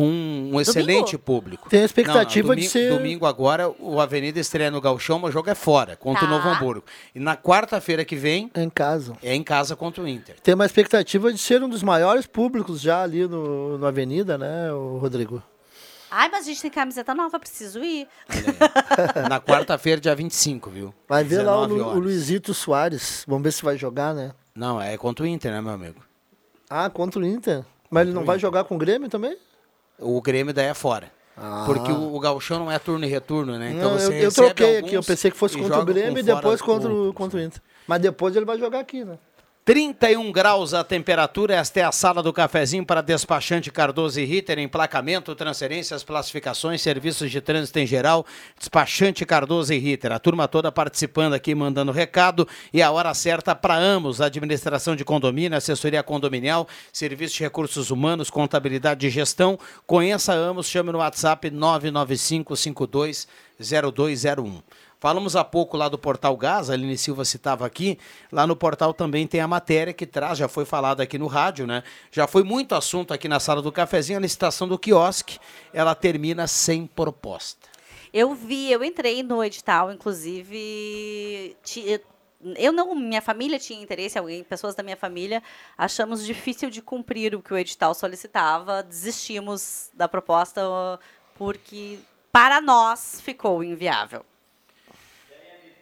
com 0.00 0.50
um 0.54 0.60
excelente 0.60 1.18
público. 1.18 1.68
Tem 1.68 1.82
a 1.82 1.84
expectativa 1.84 2.48
Não, 2.48 2.54
não, 2.54 2.56
de 2.56 2.62
domingo, 2.68 2.70
ser- 2.70 2.96
Domingo 2.98 3.26
agora, 3.26 3.68
o 3.78 4.00
Avenida 4.00 4.40
estreia 4.40 4.70
no 4.70 4.80
Galchão, 4.80 5.18
mas 5.18 5.30
o 5.30 5.32
jogo 5.32 5.50
é 5.50 5.54
fora, 5.54 5.94
contra 5.96 6.24
o 6.24 6.28
Tá. 6.28 6.34
Novo 6.34 6.48
Hamburgo. 6.48 6.84
E 7.14 7.20
na 7.20 7.36
quarta-feira 7.36 8.04
que 8.04 8.16
vem... 8.16 8.50
É 8.54 8.62
em 8.62 8.70
casa. 8.70 9.14
É 9.22 9.34
em 9.34 9.42
casa 9.42 9.76
contra 9.76 10.02
o 10.02 10.08
Inter. 10.08 10.36
Tem 10.42 10.54
uma 10.54 10.64
expectativa 10.64 11.32
de 11.32 11.38
ser 11.38 11.62
um 11.62 11.68
dos 11.68 11.82
maiores 11.82 12.26
públicos 12.26 12.80
já 12.80 13.02
ali 13.02 13.26
no, 13.26 13.76
no 13.78 13.86
Avenida, 13.86 14.38
né, 14.38 14.72
o 14.72 14.96
Rodrigo? 14.98 15.42
Ai, 16.10 16.28
mas 16.28 16.44
a 16.44 16.48
gente 16.48 16.62
tem 16.62 16.70
camiseta 16.70 17.14
nova, 17.14 17.38
preciso 17.38 17.78
ir. 17.84 18.08
Na 19.28 19.40
quarta-feira, 19.40 20.00
dia 20.00 20.14
25, 20.14 20.68
viu? 20.70 20.94
Vai 21.08 21.22
ver 21.24 21.42
lá 21.42 21.56
o, 21.60 21.66
19 21.66 21.74
Lu- 21.90 21.96
o. 21.96 22.00
Luizito 22.00 22.52
Soares. 22.54 23.24
Vamos 23.28 23.44
ver 23.44 23.52
se 23.52 23.62
vai 23.62 23.76
jogar, 23.76 24.12
né? 24.14 24.32
Não, 24.54 24.80
é 24.80 24.96
contra 24.96 25.24
o 25.24 25.28
Inter, 25.28 25.52
né, 25.52 25.60
meu 25.60 25.72
amigo? 25.72 26.00
Ah, 26.68 26.90
contra 26.90 27.20
o 27.20 27.24
Inter. 27.26 27.64
Mas 27.88 28.04
ele 28.06 28.14
não 28.14 28.24
vai 28.24 28.38
jogar 28.38 28.64
com 28.64 28.74
o 28.74 28.78
Grêmio 28.78 29.08
também? 29.08 29.36
O 30.00 30.20
Grêmio 30.20 30.52
daí 30.52 30.66
é 30.66 30.74
fora. 30.74 31.10
Ah. 31.36 31.64
Porque 31.66 31.90
o, 31.90 32.14
o 32.14 32.20
Gauchão 32.20 32.58
não 32.58 32.70
é 32.70 32.78
turno 32.78 33.04
e 33.04 33.08
retorno, 33.08 33.58
né? 33.58 33.72
Então 33.72 33.92
Não, 33.92 33.98
você 33.98 34.12
eu, 34.12 34.24
eu 34.24 34.32
troquei 34.32 34.78
aqui, 34.78 34.94
eu 34.94 35.02
pensei 35.02 35.30
que 35.30 35.36
fosse 35.36 35.56
contra 35.56 35.80
o 35.80 35.84
Grêmio 35.84 36.18
e 36.18 36.22
depois 36.22 36.60
contra 36.60 36.92
o, 36.92 37.12
contra 37.12 37.38
o 37.38 37.42
Inter. 37.42 37.60
Mas 37.86 38.00
depois 38.00 38.36
ele 38.36 38.44
vai 38.44 38.58
jogar 38.58 38.80
aqui, 38.80 39.04
né? 39.04 39.18
31 39.62 40.32
graus 40.32 40.72
a 40.72 40.82
temperatura, 40.82 41.54
esta 41.54 41.80
é 41.80 41.82
a 41.84 41.92
sala 41.92 42.22
do 42.22 42.32
cafezinho 42.32 42.84
para 42.84 43.02
despachante 43.02 43.70
Cardoso 43.70 44.18
e 44.18 44.24
Ritter, 44.24 44.58
emplacamento, 44.58 45.34
transferências, 45.34 46.02
classificações, 46.02 46.80
serviços 46.80 47.30
de 47.30 47.42
trânsito 47.42 47.78
em 47.78 47.86
geral, 47.86 48.24
despachante 48.58 49.24
Cardoso 49.26 49.74
e 49.74 49.78
Ritter. 49.78 50.12
A 50.12 50.18
turma 50.18 50.48
toda 50.48 50.72
participando 50.72 51.34
aqui, 51.34 51.54
mandando 51.54 51.92
recado 51.92 52.48
e 52.72 52.82
a 52.82 52.90
hora 52.90 53.12
certa 53.12 53.54
para 53.54 53.76
ambos, 53.76 54.22
administração 54.22 54.96
de 54.96 55.04
condomínio, 55.04 55.58
assessoria 55.58 56.02
condominial, 56.02 56.66
serviço 56.90 57.34
de 57.34 57.42
recursos 57.42 57.90
humanos, 57.90 58.30
contabilidade 58.30 59.06
e 59.06 59.10
gestão. 59.10 59.58
Conheça 59.86 60.32
ambos, 60.32 60.68
chame 60.68 60.90
no 60.90 60.98
WhatsApp 60.98 61.50
995 61.50 62.56
52 62.56 63.28
0201. 63.60 64.62
Falamos 65.00 65.34
há 65.34 65.42
pouco 65.42 65.78
lá 65.78 65.88
do 65.88 65.98
Portal 65.98 66.36
Gás, 66.36 66.68
a 66.68 66.74
Aline 66.74 66.98
Silva 66.98 67.24
citava 67.24 67.64
aqui. 67.64 67.98
Lá 68.30 68.46
no 68.46 68.54
portal 68.54 68.92
também 68.92 69.26
tem 69.26 69.40
a 69.40 69.48
matéria 69.48 69.94
que 69.94 70.04
traz, 70.04 70.36
já 70.36 70.46
foi 70.46 70.66
falado 70.66 71.00
aqui 71.00 71.16
no 71.16 71.26
rádio, 71.26 71.66
né? 71.66 71.82
Já 72.12 72.26
foi 72.26 72.44
muito 72.44 72.74
assunto 72.74 73.14
aqui 73.14 73.26
na 73.26 73.40
sala 73.40 73.62
do 73.62 73.72
cafezinho, 73.72 74.18
a 74.18 74.20
licitação 74.20 74.68
do 74.68 74.78
quiosque. 74.78 75.38
Ela 75.72 75.94
termina 75.94 76.46
sem 76.46 76.86
proposta. 76.86 77.66
Eu 78.12 78.34
vi, 78.34 78.70
eu 78.70 78.84
entrei 78.84 79.22
no 79.22 79.42
edital, 79.42 79.90
inclusive. 79.90 81.56
Eu 82.58 82.70
não, 82.70 82.94
minha 82.94 83.22
família 83.22 83.58
tinha 83.58 83.82
interesse, 83.82 84.18
alguém, 84.18 84.44
pessoas 84.44 84.74
da 84.74 84.82
minha 84.82 84.98
família, 84.98 85.42
achamos 85.78 86.26
difícil 86.26 86.68
de 86.68 86.82
cumprir 86.82 87.34
o 87.34 87.40
que 87.40 87.54
o 87.54 87.56
edital 87.56 87.94
solicitava, 87.94 88.82
desistimos 88.82 89.90
da 89.94 90.06
proposta 90.06 90.60
porque 91.36 91.98
para 92.30 92.60
nós 92.60 93.18
ficou 93.22 93.64
inviável. 93.64 94.26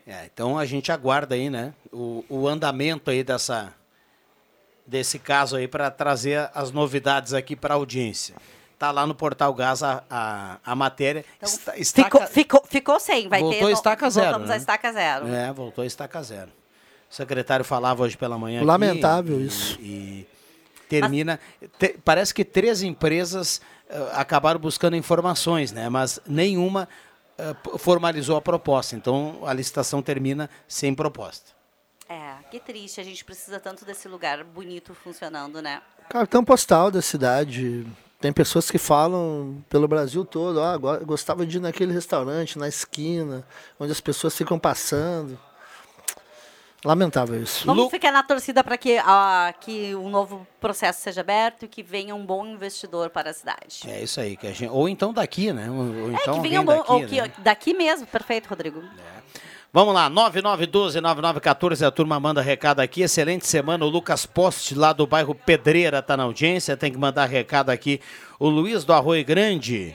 É, 0.08 0.24
então 0.32 0.58
a 0.58 0.64
gente 0.64 0.90
aguarda 0.90 1.34
aí, 1.34 1.50
né? 1.50 1.74
O, 1.92 2.24
o 2.30 2.48
andamento 2.48 3.10
aí 3.10 3.22
dessa 3.22 3.74
desse 4.86 5.18
caso 5.18 5.56
aí 5.56 5.68
para 5.68 5.90
trazer 5.90 6.48
as 6.54 6.70
novidades 6.70 7.34
aqui 7.34 7.54
para 7.54 7.74
a 7.74 7.76
audiência. 7.76 8.34
Tá 8.78 8.90
lá 8.90 9.06
no 9.06 9.14
Portal 9.14 9.52
Gás 9.52 9.82
a, 9.82 10.02
a, 10.08 10.56
a 10.64 10.74
matéria. 10.74 11.24
Está- 11.42 11.76
estaca- 11.76 12.26
Ficou, 12.26 12.26
ficou, 12.32 12.62
ficou 12.66 13.00
sem, 13.00 13.28
vai 13.28 13.40
Voltou 13.40 13.58
ter. 13.60 13.66
a 13.66 13.70
estaca 13.72 14.08
zero, 14.08 14.26
Voltamos 14.26 14.48
né? 14.48 14.54
a 14.54 14.56
estaca 14.58 14.92
zero. 14.92 15.28
É, 15.28 15.52
voltou 15.52 15.82
a 15.82 15.86
estaca 15.86 16.22
zero. 16.22 16.50
O 17.10 17.14
secretário 17.14 17.64
falava 17.64 18.02
hoje 18.02 18.16
pela 18.16 18.38
manhã. 18.38 18.58
aqui 18.60 18.66
Lamentável 18.66 19.40
e- 19.40 19.46
isso. 19.46 19.78
E 19.80 20.26
termina. 20.88 21.38
te- 21.78 21.98
parece 22.02 22.32
que 22.32 22.44
três 22.44 22.82
empresas 22.82 23.60
eh, 23.90 24.10
acabaram 24.14 24.58
buscando 24.60 24.96
informações, 24.96 25.70
né? 25.72 25.88
Mas 25.90 26.18
nenhuma 26.26 26.88
formalizou 27.78 28.36
a 28.36 28.40
proposta. 28.40 28.96
Então 28.96 29.40
a 29.44 29.52
licitação 29.52 30.02
termina 30.02 30.48
sem 30.66 30.94
proposta. 30.94 31.52
É, 32.08 32.34
que 32.50 32.58
triste, 32.58 33.00
a 33.00 33.04
gente 33.04 33.24
precisa 33.24 33.60
tanto 33.60 33.84
desse 33.84 34.08
lugar 34.08 34.42
bonito 34.42 34.94
funcionando, 34.94 35.60
né? 35.60 35.82
Cartão 36.08 36.42
postal 36.44 36.90
da 36.90 37.02
cidade. 37.02 37.86
Tem 38.20 38.32
pessoas 38.32 38.70
que 38.70 38.78
falam 38.78 39.62
pelo 39.68 39.86
Brasil 39.86 40.24
todo, 40.24 40.60
ah, 40.60 40.76
go- 40.76 40.98
gostava 41.04 41.46
de 41.46 41.58
ir 41.58 41.60
naquele 41.60 41.92
restaurante, 41.92 42.58
na 42.58 42.66
esquina, 42.66 43.46
onde 43.78 43.92
as 43.92 44.00
pessoas 44.00 44.34
ficam 44.36 44.58
passando. 44.58 45.38
Lamentável 46.84 47.42
isso. 47.42 47.66
Vamos 47.66 47.90
ficar 47.90 48.12
na 48.12 48.22
torcida 48.22 48.62
para 48.62 48.78
que, 48.78 48.98
ah, 48.98 49.52
que 49.60 49.96
um 49.96 50.08
novo 50.08 50.46
processo 50.60 51.02
seja 51.02 51.22
aberto 51.22 51.64
e 51.64 51.68
que 51.68 51.82
venha 51.82 52.14
um 52.14 52.24
bom 52.24 52.46
investidor 52.46 53.10
para 53.10 53.30
a 53.30 53.32
cidade. 53.32 53.80
É 53.86 54.00
isso 54.02 54.20
aí. 54.20 54.36
Que 54.36 54.46
a 54.46 54.52
gente, 54.52 54.70
ou 54.70 54.88
então 54.88 55.12
daqui, 55.12 55.52
né? 55.52 55.68
Ou, 55.68 55.76
ou 55.76 56.10
É, 56.10 56.14
então 56.14 56.40
que 56.40 56.48
venha 56.48 56.60
um 56.60 56.64
bom. 56.64 56.76
daqui, 56.76 56.92
ou 56.92 57.04
que, 57.06 57.20
né? 57.20 57.32
Daqui 57.38 57.74
mesmo, 57.74 58.06
perfeito, 58.06 58.48
Rodrigo. 58.48 58.80
Vamos 59.72 59.92
lá, 59.92 60.08
9912-9914, 60.10 61.86
a 61.86 61.90
turma 61.90 62.18
manda 62.18 62.40
recado 62.40 62.80
aqui. 62.80 63.02
Excelente 63.02 63.46
semana. 63.46 63.84
O 63.84 63.88
Lucas 63.88 64.24
Poste, 64.24 64.74
lá 64.74 64.92
do 64.92 65.06
bairro 65.06 65.34
Pedreira, 65.34 66.00
tá 66.00 66.16
na 66.16 66.22
audiência. 66.22 66.76
Tem 66.76 66.90
que 66.90 66.96
mandar 66.98 67.26
recado 67.26 67.70
aqui. 67.70 68.00
O 68.38 68.48
Luiz 68.48 68.84
do 68.84 68.92
Arroio 68.92 69.24
Grande. 69.24 69.94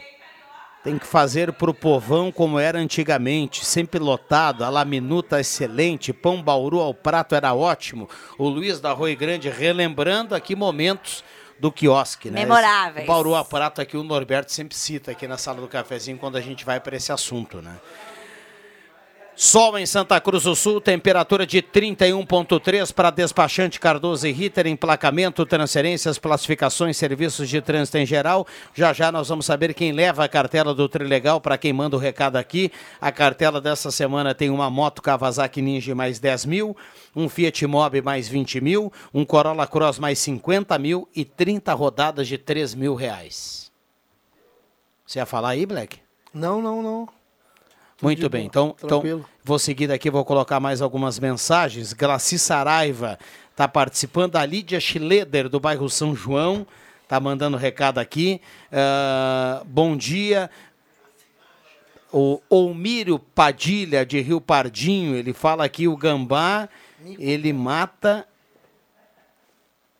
Tem 0.84 0.98
que 0.98 1.08
fazer 1.08 1.54
pro 1.54 1.74
povão 1.74 2.30
como 2.30 2.60
era 2.60 2.78
antigamente, 2.78 3.64
sempre 3.64 4.00
lotado, 4.00 4.66
a 4.66 4.70
la 4.70 4.84
minuta 4.84 5.40
excelente, 5.40 6.12
pão 6.12 6.42
bauru 6.44 6.82
ao 6.82 6.94
prato 6.94 7.36
era 7.36 7.54
ótimo. 7.54 8.10
O 8.38 8.50
Luiz 8.50 8.82
da 8.82 8.92
Rui 8.92 9.16
Grande 9.16 9.50
relembrando 9.50 10.36
aqui 10.36 10.58
momentos 10.58 11.24
do 11.58 11.72
quiosque, 11.72 12.30
né? 12.30 12.42
Memoráveis. 12.42 12.98
Esse 12.98 13.08
Bauru 13.08 13.34
ao 13.34 13.46
prato 13.46 13.80
aqui 13.80 13.96
o 13.96 14.04
Norberto 14.04 14.52
sempre 14.52 14.76
cita 14.76 15.12
aqui 15.12 15.26
na 15.26 15.38
sala 15.38 15.62
do 15.62 15.68
cafezinho 15.70 16.18
quando 16.18 16.36
a 16.36 16.42
gente 16.42 16.66
vai 16.66 16.82
para 16.82 16.98
esse 16.98 17.12
assunto, 17.14 17.62
né? 17.62 17.80
Sol 19.36 19.80
em 19.80 19.86
Santa 19.88 20.22
Cruz 20.22 20.44
do 20.44 20.56
Sul, 20.56 20.80
temperatura 20.80 21.44
de 21.44 21.60
31,3 21.60 22.94
para 22.94 23.10
despachante 23.10 23.80
Cardoso 23.80 24.28
e 24.28 24.32
Ritter, 24.32 24.68
emplacamento, 24.68 25.44
transferências, 25.44 26.20
classificações, 26.20 26.98
serviços 26.98 27.50
de 27.50 27.60
trânsito 27.60 27.98
em 27.98 28.06
geral. 28.06 28.46
Já 28.76 28.94
já 28.94 29.12
nós 29.12 29.30
vamos 29.30 29.48
saber 29.48 29.74
quem 29.74 29.92
leva 29.92 30.24
a 30.24 30.30
cartela 30.30 30.72
do 30.76 30.88
Trilegal, 30.88 31.42
para 31.42 31.58
quem 31.58 31.74
manda 31.74 31.96
o 31.96 32.00
recado 32.00 32.36
aqui. 32.36 32.72
A 33.02 33.12
cartela 33.12 33.60
dessa 33.60 33.90
semana 33.90 34.36
tem 34.36 34.52
uma 34.52 34.70
moto 34.70 35.02
Kawasaki 35.02 35.64
Ninja 35.64 35.96
mais 35.96 36.20
10 36.20 36.46
mil, 36.46 36.78
um 37.16 37.28
Fiat 37.28 37.66
Mobi 37.66 38.04
mais 38.04 38.28
20 38.28 38.62
mil, 38.62 38.94
um 39.12 39.26
Corolla 39.26 39.66
Cross 39.66 39.98
mais 39.98 40.20
50 40.20 40.78
mil 40.78 41.10
e 41.16 41.26
30 41.26 41.74
rodadas 41.74 42.28
de 42.28 42.38
3 42.38 42.76
mil 42.76 42.94
reais. 42.94 43.72
Você 45.08 45.18
ia 45.18 45.26
falar 45.26 45.50
aí, 45.50 45.66
Black? 45.66 46.00
Não, 46.32 46.62
não, 46.62 46.84
não. 46.84 47.23
Muito 48.02 48.22
de 48.22 48.30
bem, 48.30 48.45
então, 48.45 48.76
então 48.84 49.26
vou 49.44 49.57
seguir 49.57 49.88
daqui, 49.88 50.10
vou 50.10 50.26
colocar 50.26 50.60
mais 50.60 50.82
algumas 50.82 51.20
mensagens. 51.20 51.94
Glaci 51.94 52.38
Saraiva 52.38 53.18
está 53.52 53.68
participando, 53.68 54.36
a 54.36 54.45
Lídia 54.45 54.80
Schleder, 54.80 55.48
do 55.48 55.60
bairro 55.60 55.90
São 55.90 56.15
João, 56.15 56.68
está 57.03 57.20
mandando 57.20 57.56
recado 57.56 57.99
aqui. 57.99 58.41
Ah, 58.72 59.61
bom 59.65 59.95
dia. 59.95 60.49
O 62.11 62.41
Olmírio 62.49 63.18
Padilha, 63.18 64.06
de 64.06 64.20
Rio 64.22 64.41
Pardinho, 64.41 65.15
ele 65.15 65.34
fala 65.34 65.64
aqui, 65.65 65.88
o 65.88 65.95
gambá, 65.95 66.68
ele 67.18 67.53
mata... 67.53 68.28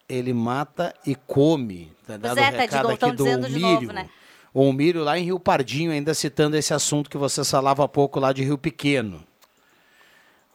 Ele 0.10 0.34
mata 0.34 0.94
e 1.08 1.16
come. 1.16 1.92
Tá 2.06 2.18
dado 2.18 2.36
Pois 2.36 2.48
é, 2.48 2.52
Tadinho, 2.52 2.92
estão 2.92 2.92
aqui 2.92 3.18
do 3.18 3.24
dizendo 3.24 3.48
de 3.48 3.56
Olmírio. 3.56 3.82
novo, 3.82 3.94
né? 3.94 4.10
O 4.54 4.62
Almírio 4.64 5.04
lá 5.04 5.18
em 5.18 5.24
Rio 5.24 5.40
Pardinho, 5.40 5.92
ainda 5.92 6.14
citando 6.14 6.56
esse 6.56 6.74
assunto 6.74 7.10
que 7.10 7.18
você 7.18 7.44
falava 7.44 7.84
há 7.84 7.88
pouco 7.88 8.20
lá 8.20 8.32
de 8.32 8.44
Rio 8.44 8.58
Pequeno. 8.58 9.24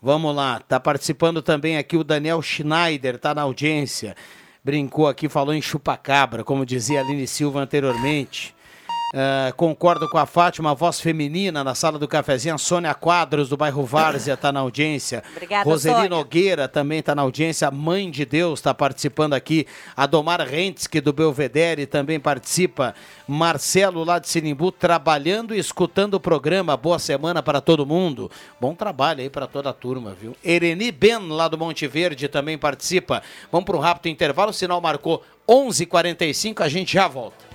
Vamos 0.01 0.35
lá, 0.37 0.61
tá 0.61 0.79
participando 0.79 1.43
também 1.43 1.77
aqui 1.77 1.97
o 1.97 2.05
Daniel 2.05 2.41
Schneider, 2.41 3.19
tá 3.19 3.35
na 3.35 3.43
audiência. 3.43 4.15
Brincou 4.63 5.09
aqui, 5.09 5.29
falou 5.29 5.53
em 5.53 5.61
chupacabra, 5.61 6.45
como 6.45 6.65
dizia 6.65 7.01
Aline 7.01 7.27
Silva 7.27 7.61
anteriormente. 7.61 8.55
Ah, 9.15 9.53
concordo 9.57 10.07
com 10.11 10.19
a 10.19 10.27
Fátima, 10.27 10.75
voz 10.75 11.01
feminina 11.01 11.65
na 11.65 11.75
sala 11.75 11.99
do 11.99 12.07
cafezinho. 12.07 12.55
A 12.55 12.59
Sônia 12.59 12.95
Quadros, 12.95 13.49
do 13.49 13.57
bairro 13.57 13.85
Várzea, 13.85 14.35
está 14.35 14.53
na 14.53 14.61
audiência. 14.61 15.23
Obrigada, 15.33 15.65
Roseli 15.65 15.95
Sônia. 15.95 16.11
Nogueira 16.11 16.69
também 16.69 16.99
está 16.99 17.15
na 17.15 17.23
audiência. 17.23 17.69
A 17.69 17.71
Mãe 17.71 18.11
de 18.11 18.27
Deus 18.27 18.59
está 18.59 18.75
participando 18.75 19.33
aqui. 19.33 19.67
A 19.97 20.05
Domar 20.05 20.43
Rentzke, 20.43 21.01
do 21.01 21.13
Belvedere, 21.13 21.87
também 21.87 22.21
participa. 22.21 22.95
Marcelo, 23.27 24.05
lá 24.05 24.19
de 24.19 24.29
Sinimbu, 24.29 24.71
trabalhando 24.71 25.55
e 25.55 25.59
escutando 25.59 26.15
o 26.15 26.21
programa. 26.21 26.77
Boa 26.77 26.99
semana 26.99 27.43
para 27.43 27.63
todo 27.63 27.87
mundo. 27.87 28.31
Bom 28.61 28.75
trabalho 28.75 29.23
aí 29.23 29.31
para 29.31 29.47
toda 29.47 29.71
a 29.71 29.73
turma, 29.73 30.15
viu? 30.21 30.37
Ereni 30.45 30.93
Ben, 30.93 31.29
lá 31.29 31.49
do 31.49 31.57
Monte 31.57 31.87
Verde, 31.87 32.29
também 32.29 32.59
participa. 32.59 33.23
Vamos 33.51 33.65
para 33.65 33.77
um 33.77 33.81
rápido 33.81 34.13
intervalo. 34.13 34.51
O 34.51 34.55
sinal 34.55 34.83
marcou 34.83 35.25
11h45. 35.49 36.61
A 36.61 36.69
gente 36.69 36.93
já 36.93 37.09
volta. 37.09 37.48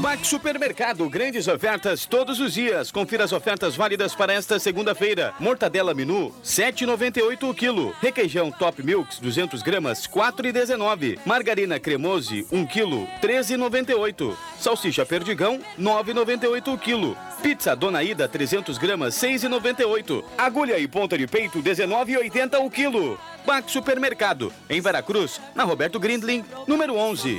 Max 0.00 0.28
Supermercado, 0.28 1.08
grandes 1.08 1.48
ofertas 1.48 2.06
todos 2.06 2.40
os 2.40 2.54
dias. 2.54 2.90
Confira 2.90 3.24
as 3.24 3.32
ofertas 3.32 3.76
válidas 3.76 4.14
para 4.14 4.32
esta 4.32 4.58
segunda-feira. 4.58 5.34
Mortadela 5.38 5.92
Menu, 5.94 6.34
7,98 6.42 7.48
o 7.50 7.54
quilo. 7.54 7.94
Requeijão 8.00 8.50
Top 8.50 8.82
Milks, 8.82 9.18
200 9.18 9.62
gramas, 9.62 10.06
4,19. 10.06 11.18
Margarina 11.24 11.78
Cremose, 11.78 12.46
1 12.50 12.66
quilo, 12.66 13.06
13,98. 13.20 14.36
Salsicha 14.58 15.04
Perdigão, 15.04 15.60
9,98 15.78 16.74
o 16.74 16.78
quilo. 16.78 17.16
Pizza 17.42 17.74
Dona 17.74 18.02
Ida, 18.02 18.28
300 18.28 18.78
gramas, 18.78 19.14
6,98. 19.14 20.24
Agulha 20.38 20.78
e 20.78 20.86
ponta 20.86 21.18
de 21.18 21.26
peito, 21.26 21.62
19,80 21.62 22.60
o 22.60 22.70
quilo. 22.70 23.18
Max 23.46 23.72
Supermercado, 23.72 24.52
em 24.70 24.80
Veracruz, 24.80 25.40
na 25.54 25.64
Roberto 25.64 25.98
Grindlin, 25.98 26.44
número 26.66 26.94
11. 26.94 27.38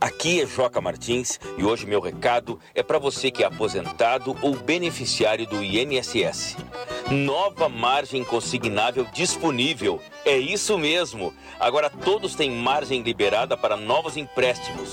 Aqui 0.00 0.40
é 0.40 0.46
Joca 0.46 0.80
Martins 0.80 1.38
e 1.58 1.62
hoje 1.62 1.86
meu 1.86 2.00
recado 2.00 2.58
é 2.74 2.82
para 2.82 2.98
você 2.98 3.30
que 3.30 3.42
é 3.42 3.46
aposentado 3.46 4.34
ou 4.40 4.54
beneficiário 4.54 5.46
do 5.46 5.62
INSS. 5.62 6.56
Nova 7.10 7.68
margem 7.68 8.24
consignável 8.24 9.06
disponível. 9.12 10.00
É 10.24 10.38
isso 10.38 10.78
mesmo. 10.78 11.34
Agora 11.58 11.90
todos 11.90 12.34
têm 12.34 12.50
margem 12.50 13.02
liberada 13.02 13.58
para 13.58 13.76
novos 13.76 14.16
empréstimos. 14.16 14.92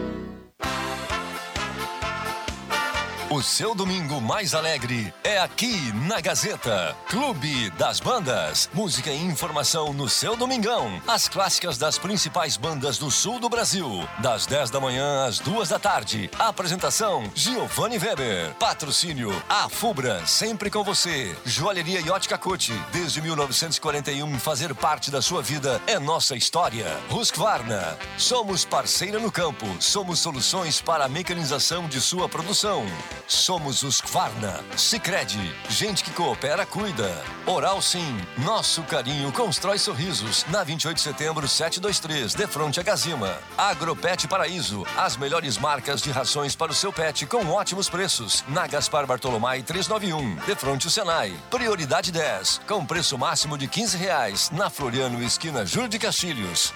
O 3.41 3.43
seu 3.43 3.73
domingo 3.73 4.21
mais 4.21 4.53
alegre 4.53 5.11
é 5.23 5.39
aqui 5.39 5.91
na 6.07 6.21
Gazeta. 6.21 6.95
Clube 7.07 7.71
das 7.71 7.99
Bandas. 7.99 8.69
Música 8.71 9.09
e 9.09 9.19
informação 9.19 9.91
no 9.91 10.07
seu 10.07 10.35
domingão. 10.37 11.01
As 11.07 11.27
clássicas 11.27 11.75
das 11.75 11.97
principais 11.97 12.55
bandas 12.55 12.99
do 12.99 13.09
sul 13.09 13.39
do 13.39 13.49
Brasil. 13.49 14.07
Das 14.19 14.45
10 14.45 14.69
da 14.69 14.79
manhã 14.79 15.25
às 15.25 15.39
2 15.39 15.69
da 15.69 15.79
tarde. 15.79 16.29
Apresentação: 16.37 17.31
Giovanni 17.33 17.97
Weber. 17.97 18.53
Patrocínio: 18.59 19.33
A 19.49 19.67
Fubra, 19.67 20.23
sempre 20.27 20.69
com 20.69 20.83
você. 20.83 21.35
Joalheria 21.43 21.99
Yacht 21.99 22.37
Cote. 22.37 22.79
Desde 22.93 23.23
1941, 23.23 24.37
fazer 24.37 24.75
parte 24.75 25.09
da 25.09 25.19
sua 25.19 25.41
vida 25.41 25.81
é 25.87 25.97
nossa 25.97 26.35
história. 26.35 26.85
Husqvarna. 27.09 27.97
Somos 28.19 28.65
parceira 28.65 29.17
no 29.17 29.31
campo. 29.31 29.65
Somos 29.79 30.19
soluções 30.19 30.79
para 30.79 31.05
a 31.05 31.09
mecanização 31.09 31.87
de 31.87 31.99
sua 31.99 32.29
produção. 32.29 32.85
Somos 33.31 33.81
os 33.81 34.01
Kvarna. 34.01 34.59
Sicredi, 34.75 35.55
gente 35.69 36.03
que 36.03 36.11
coopera, 36.11 36.65
cuida. 36.65 37.23
Oral 37.45 37.81
Sim, 37.81 38.19
nosso 38.39 38.83
carinho 38.83 39.31
constrói 39.31 39.79
sorrisos. 39.79 40.45
Na 40.49 40.65
28 40.65 40.97
de 40.97 41.01
setembro, 41.01 41.47
723, 41.47 42.33
de 42.33 42.45
frente 42.45 42.81
a 42.81 42.83
Gazima. 42.83 43.37
Agropet 43.57 44.27
Paraíso, 44.27 44.85
as 44.97 45.15
melhores 45.15 45.57
marcas 45.57 46.01
de 46.01 46.11
rações 46.11 46.57
para 46.57 46.73
o 46.73 46.75
seu 46.75 46.91
pet 46.91 47.25
com 47.25 47.47
ótimos 47.47 47.89
preços. 47.89 48.43
Na 48.49 48.67
Gaspar 48.67 49.07
Bartolomai 49.07 49.63
391, 49.63 50.35
de 50.35 50.55
frente 50.55 50.87
ao 50.87 50.91
Senai. 50.91 51.33
Prioridade 51.49 52.11
10, 52.11 52.59
com 52.67 52.85
preço 52.85 53.17
máximo 53.17 53.57
de 53.57 53.65
15 53.65 53.95
reais. 53.95 54.51
Na 54.51 54.69
Floriano, 54.69 55.23
esquina 55.23 55.65
Júlio 55.65 55.87
de 55.87 55.97
Castilhos. 55.97 56.73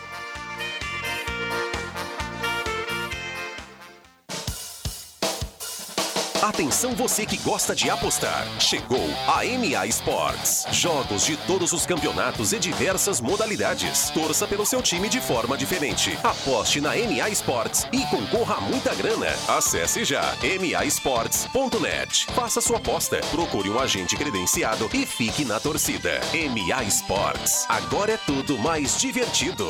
Atenção 6.46 6.92
você 6.92 7.26
que 7.26 7.38
gosta 7.38 7.74
de 7.74 7.90
apostar. 7.90 8.46
Chegou 8.60 9.04
a 9.28 9.44
MA 9.44 9.88
Sports. 9.88 10.68
Jogos 10.72 11.26
de 11.26 11.36
todos 11.38 11.74
os 11.74 11.88
campeonatos 11.88 12.54
e 12.54 12.60
diversas 12.60 13.20
modalidades. 13.20 14.12
Torça 14.12 14.46
pelo 14.46 14.64
seu 14.64 14.80
time 14.80 15.10
de 15.10 15.20
forma 15.20 15.58
diferente. 15.58 16.16
Aposte 16.24 16.80
na 16.80 16.92
MA 16.92 17.30
Sports 17.30 17.88
e 17.92 18.06
concorra 18.06 18.58
a 18.58 18.62
muita 18.62 18.94
grana. 18.94 19.34
Acesse 19.48 20.06
já 20.06 20.22
masports.net. 20.70 22.28
Faça 22.28 22.62
sua 22.62 22.78
aposta, 22.78 23.20
procure 23.32 23.72
um 23.72 23.80
agente 23.80 24.16
credenciado 24.16 24.88
e 24.94 25.04
fique 25.04 25.44
na 25.44 25.60
torcida. 25.60 26.22
MA 26.32 26.84
Sports. 26.84 27.66
Agora 27.68 28.12
é 28.12 28.18
tudo 28.18 28.56
mais 28.60 29.00
divertido. 29.00 29.66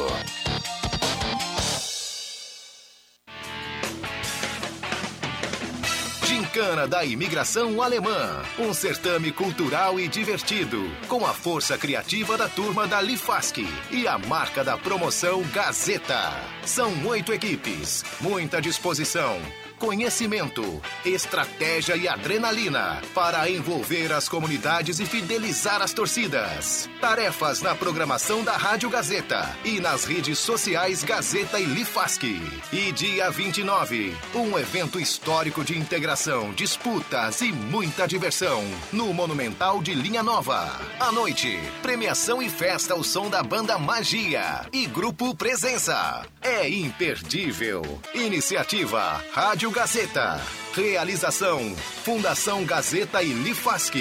Gincana 6.55 6.87
da 6.87 7.03
Imigração 7.03 7.81
Alemã. 7.81 8.41
Um 8.57 8.73
certame 8.73 9.29
cultural 9.29 9.99
e 9.99 10.07
divertido, 10.07 10.89
com 11.09 11.25
a 11.25 11.33
força 11.33 11.77
criativa 11.77 12.37
da 12.37 12.47
turma 12.47 12.87
da 12.87 13.01
Lifask 13.01 13.57
e 13.91 14.07
a 14.07 14.17
marca 14.17 14.63
da 14.63 14.77
promoção 14.77 15.43
Gazeta. 15.51 16.31
São 16.65 17.05
oito 17.07 17.33
equipes, 17.33 18.05
muita 18.21 18.61
disposição. 18.61 19.37
Conhecimento, 19.79 20.81
estratégia 21.03 21.97
e 21.97 22.07
adrenalina 22.07 23.01
para 23.13 23.49
envolver 23.49 24.13
as 24.13 24.29
comunidades 24.29 24.99
e 24.99 25.05
fidelizar 25.05 25.81
as 25.81 25.93
torcidas. 25.93 26.89
Tarefas 27.01 27.61
na 27.61 27.75
programação 27.75 28.41
da 28.41 28.53
Rádio 28.53 28.89
Gazeta 28.89 29.53
e 29.65 29.81
nas 29.81 30.05
redes 30.05 30.39
sociais 30.39 31.03
Gazeta 31.03 31.59
e 31.59 31.65
Lifask. 31.65 32.23
E 32.23 32.91
dia 32.93 33.29
29, 33.29 34.15
um 34.33 34.57
evento 34.57 34.97
histórico 34.97 35.63
de 35.63 35.77
integração, 35.77 36.51
disputas 36.53 37.41
e 37.41 37.51
muita 37.51 38.07
diversão 38.07 38.63
no 38.93 39.13
Monumental 39.13 39.81
de 39.81 39.93
Linha 39.93 40.23
Nova. 40.23 40.79
À 40.99 41.11
noite, 41.11 41.59
premiação 41.81 42.41
e 42.41 42.49
festa 42.49 42.93
ao 42.93 43.03
som 43.03 43.29
da 43.29 43.43
banda 43.43 43.77
Magia 43.77 44.65
e 44.71 44.85
Grupo 44.85 45.35
Presença. 45.35 46.25
É 46.41 46.69
imperdível. 46.69 47.81
Iniciativa 48.13 49.21
Rádio 49.33 49.64
Gazeta. 49.71 50.41
Realização 50.73 51.75
Fundação 52.03 52.65
Gazeta 52.65 53.21
e 53.23 53.31
Lifask. 53.31 53.95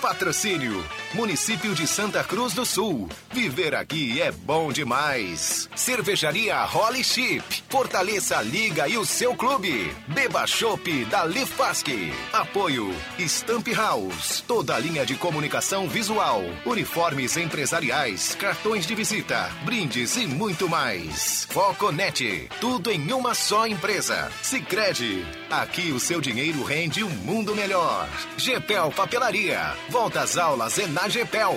Patrocínio 0.00 0.84
Município 1.14 1.74
de 1.74 1.86
Santa 1.86 2.22
Cruz 2.22 2.52
do 2.52 2.66
Sul. 2.66 3.08
Viver 3.32 3.74
aqui 3.74 4.20
é 4.20 4.30
bom 4.30 4.70
demais. 4.70 5.68
Cervejaria 5.74 6.62
Holly 6.64 7.02
Chip. 7.02 7.64
Fortaleça 7.70 8.38
a 8.38 8.42
liga 8.42 8.86
e 8.86 8.98
o 8.98 9.06
seu 9.06 9.34
clube. 9.34 9.90
Beba 10.06 10.46
Chopp 10.46 11.06
da 11.06 11.24
Lifask. 11.24 11.88
Apoio 12.32 12.94
Stamp 13.18 13.66
House. 13.68 14.44
Toda 14.46 14.76
a 14.76 14.78
linha 14.78 15.06
de 15.06 15.14
comunicação 15.14 15.88
visual. 15.88 16.42
Uniformes 16.66 17.36
empresariais, 17.38 18.34
cartões 18.34 18.86
de 18.86 18.94
visita, 18.94 19.50
brindes 19.64 20.16
e 20.16 20.26
muito 20.26 20.68
mais. 20.68 21.46
Foconet. 21.50 22.50
Tudo 22.60 22.90
em 22.90 23.12
uma 23.12 23.34
só 23.34 23.66
empresa. 23.66 24.30
Sicredi. 24.42 25.24
Aqui 25.50 25.92
o 25.92 25.98
seu 25.98 26.20
dinheiro 26.20 26.62
rende 26.62 27.02
um 27.02 27.08
mundo 27.08 27.56
melhor. 27.56 28.06
Gepel 28.36 28.92
Papelaria. 28.92 29.74
Volta 29.88 30.20
às 30.20 30.36
aulas 30.36 30.78
é 30.78 30.86
na 30.86 31.08
Gepel. 31.08 31.54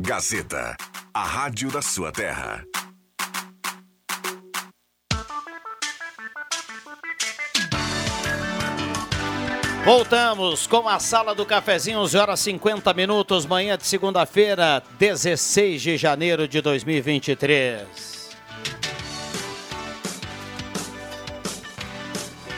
Gazeta, 0.00 0.78
a 1.12 1.22
rádio 1.22 1.70
da 1.70 1.82
sua 1.82 2.10
terra. 2.10 2.64
Voltamos 9.84 10.66
com 10.66 10.88
a 10.88 10.98
sala 10.98 11.34
do 11.34 11.44
cafezinho, 11.44 11.98
11 11.98 12.16
horas 12.16 12.40
50 12.40 12.94
minutos, 12.94 13.44
manhã 13.44 13.76
de 13.76 13.86
segunda-feira, 13.86 14.82
16 14.98 15.82
de 15.82 15.96
janeiro 15.98 16.48
de 16.48 16.62
2023. 16.62 18.19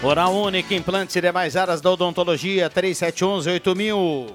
Oral 0.05 0.35
Única, 0.35 0.75
implantes 0.75 1.15
e 1.15 1.21
demais 1.21 1.57
áreas 1.57 1.81
da 1.81 1.89
odontologia, 1.89 2.69
3711-8000. 2.69 4.33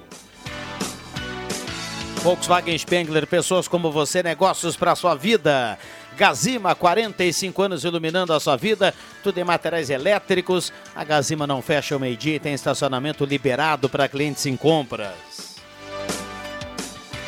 Volkswagen 2.22 2.78
Spengler, 2.78 3.26
pessoas 3.26 3.68
como 3.68 3.92
você, 3.92 4.22
negócios 4.22 4.76
para 4.76 4.96
sua 4.96 5.14
vida. 5.14 5.78
Gazima, 6.16 6.74
45 6.74 7.62
anos 7.62 7.84
iluminando 7.84 8.32
a 8.32 8.40
sua 8.40 8.56
vida, 8.56 8.94
tudo 9.22 9.36
em 9.36 9.44
materiais 9.44 9.90
elétricos. 9.90 10.72
A 10.96 11.04
Gazima 11.04 11.46
não 11.46 11.60
fecha 11.60 11.94
o 11.94 12.00
meio-dia 12.00 12.36
e 12.36 12.40
tem 12.40 12.54
estacionamento 12.54 13.26
liberado 13.26 13.90
para 13.90 14.08
clientes 14.08 14.46
em 14.46 14.56
compras. 14.56 15.58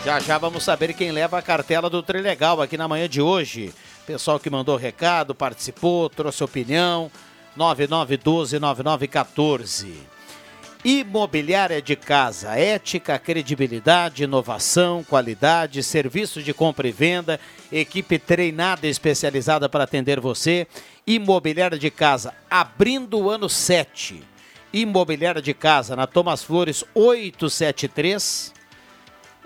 Já 0.02 0.18
já 0.18 0.38
vamos 0.38 0.64
saber 0.64 0.94
quem 0.94 1.12
leva 1.12 1.38
a 1.38 1.42
cartela 1.42 1.90
do 1.90 2.02
Trilegal 2.02 2.62
aqui 2.62 2.78
na 2.78 2.88
manhã 2.88 3.06
de 3.06 3.20
hoje. 3.20 3.70
Pessoal 4.06 4.40
que 4.40 4.48
mandou 4.48 4.78
recado, 4.78 5.34
participou, 5.34 6.08
trouxe 6.08 6.42
opinião. 6.42 7.10
9912-9914. 7.56 10.10
Imobiliária 10.82 11.82
de 11.82 11.94
casa, 11.94 12.56
ética, 12.56 13.18
credibilidade, 13.18 14.24
inovação, 14.24 15.04
qualidade, 15.04 15.82
serviço 15.82 16.42
de 16.42 16.54
compra 16.54 16.88
e 16.88 16.92
venda, 16.92 17.38
equipe 17.70 18.18
treinada 18.18 18.86
e 18.86 18.90
especializada 18.90 19.68
para 19.68 19.84
atender 19.84 20.18
você. 20.18 20.66
Imobiliária 21.06 21.78
de 21.78 21.90
casa, 21.90 22.32
abrindo 22.50 23.18
o 23.18 23.28
ano 23.28 23.46
7. 23.46 24.22
Imobiliária 24.72 25.42
de 25.42 25.52
casa, 25.52 25.94
na 25.94 26.06
Thomas 26.06 26.42
Flores 26.42 26.82
873. 26.94 28.54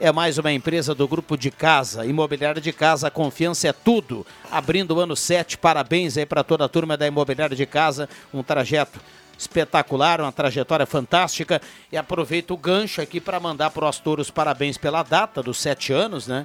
É 0.05 0.13
mais 0.13 0.37
uma 0.37 0.53
empresa 0.53 0.95
do 0.95 1.09
grupo 1.09 1.35
de 1.35 1.51
casa, 1.51 2.05
Imobiliária 2.05 2.61
de 2.61 2.75
Casa, 2.75 3.11
confiança 3.11 3.69
é 3.69 3.73
tudo. 3.73 4.27
Abrindo 4.51 4.95
o 4.95 5.01
ano 5.01 5.17
7, 5.17 5.57
parabéns 5.57 6.19
aí 6.19 6.27
para 6.27 6.45
toda 6.45 6.67
a 6.67 6.69
turma 6.69 6.95
da 6.95 7.07
Imobiliária 7.07 7.57
de 7.57 7.65
Casa, 7.65 8.07
um 8.31 8.43
trajeto 8.43 9.01
espetacular, 9.39 10.21
uma 10.21 10.31
trajetória 10.31 10.85
fantástica. 10.85 11.59
E 11.91 11.97
aproveito 11.97 12.51
o 12.51 12.57
gancho 12.59 13.01
aqui 13.01 13.19
para 13.19 13.41
mandar 13.41 13.71
para 13.71 13.89
os 13.89 13.99
touros 13.99 14.31
parabéns 14.31 14.77
pela 14.77 15.03
data 15.03 15.43
dos 15.43 15.57
sete 15.57 15.91
anos, 15.91 16.27
né? 16.27 16.45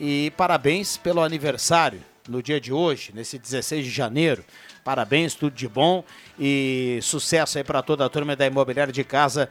E 0.00 0.32
parabéns 0.34 0.96
pelo 0.96 1.20
aniversário 1.20 2.02
no 2.26 2.42
dia 2.42 2.58
de 2.58 2.72
hoje, 2.72 3.12
nesse 3.14 3.38
16 3.38 3.84
de 3.84 3.90
janeiro. 3.90 4.42
Parabéns, 4.82 5.34
tudo 5.34 5.54
de 5.54 5.68
bom 5.68 6.02
e 6.40 6.98
sucesso 7.02 7.58
aí 7.58 7.64
para 7.64 7.82
toda 7.82 8.06
a 8.06 8.08
turma 8.08 8.34
da 8.34 8.46
Imobiliária 8.46 8.90
de 8.90 9.04
Casa 9.04 9.50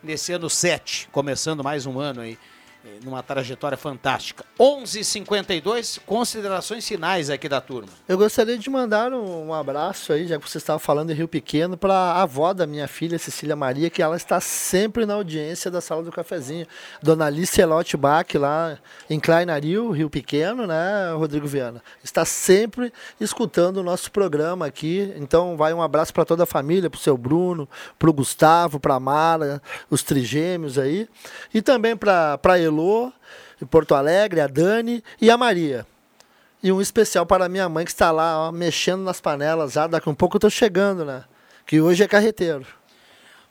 nesse 0.00 0.32
ano 0.32 0.48
7, 0.48 1.08
começando 1.10 1.64
mais 1.64 1.86
um 1.86 1.98
ano 1.98 2.20
aí 2.20 2.38
numa 3.02 3.22
trajetória 3.22 3.76
fantástica. 3.76 4.44
11:52 4.58 5.98
considerações 6.04 6.86
finais 6.86 7.30
aqui 7.30 7.48
da 7.48 7.60
turma. 7.60 7.88
Eu 8.08 8.18
gostaria 8.18 8.58
de 8.58 8.68
mandar 8.70 9.12
um, 9.12 9.48
um 9.48 9.54
abraço 9.54 10.12
aí, 10.12 10.26
já 10.26 10.38
que 10.38 10.48
você 10.48 10.58
estava 10.58 10.78
falando 10.78 11.10
em 11.10 11.14
Rio 11.14 11.28
Pequeno, 11.28 11.76
para 11.76 11.94
a 11.94 12.22
avó 12.22 12.52
da 12.52 12.66
minha 12.66 12.86
filha, 12.86 13.18
Cecília 13.18 13.56
Maria, 13.56 13.90
que 13.90 14.02
ela 14.02 14.16
está 14.16 14.40
sempre 14.40 15.06
na 15.06 15.14
audiência 15.14 15.70
da 15.70 15.80
sala 15.80 16.02
do 16.02 16.12
cafezinho. 16.12 16.66
Dona 17.02 17.26
Alice 17.26 17.60
Elote 17.60 17.96
Bach, 17.96 18.26
lá 18.34 18.78
em 19.08 19.18
Kleinaril, 19.18 19.90
Rio 19.90 20.10
Pequeno, 20.10 20.66
né, 20.66 21.12
Rodrigo 21.16 21.46
Viana? 21.46 21.82
Está 22.02 22.24
sempre 22.24 22.92
escutando 23.20 23.78
o 23.78 23.82
nosso 23.82 24.10
programa 24.10 24.66
aqui. 24.66 25.12
Então, 25.16 25.56
vai 25.56 25.72
um 25.72 25.82
abraço 25.82 26.12
para 26.12 26.24
toda 26.24 26.42
a 26.42 26.46
família, 26.46 26.90
para 26.90 26.98
o 26.98 27.00
seu 27.00 27.16
Bruno, 27.16 27.68
para 27.98 28.10
o 28.10 28.12
Gustavo, 28.12 28.78
para 28.78 28.94
a 28.94 29.00
Mara, 29.00 29.62
os 29.90 30.02
trigêmeos 30.02 30.78
aí. 30.78 31.08
E 31.52 31.62
também 31.62 31.96
para 31.96 32.38
a 32.42 32.58
Elô, 32.58 32.73
em 33.60 33.66
Porto 33.66 33.94
Alegre, 33.94 34.40
a 34.40 34.46
Dani 34.46 35.02
e 35.20 35.30
a 35.30 35.36
Maria. 35.36 35.86
E 36.62 36.72
um 36.72 36.80
especial 36.80 37.26
para 37.26 37.44
a 37.44 37.48
minha 37.48 37.68
mãe 37.68 37.84
que 37.84 37.90
está 37.90 38.10
lá 38.10 38.48
ó, 38.48 38.52
mexendo 38.52 39.02
nas 39.02 39.20
panelas. 39.20 39.72
Já 39.72 39.86
daqui 39.86 40.08
um 40.08 40.14
pouco 40.14 40.36
eu 40.36 40.38
estou 40.38 40.50
chegando, 40.50 41.04
né? 41.04 41.24
Que 41.66 41.80
hoje 41.80 42.02
é 42.02 42.08
carreteiro. 42.08 42.66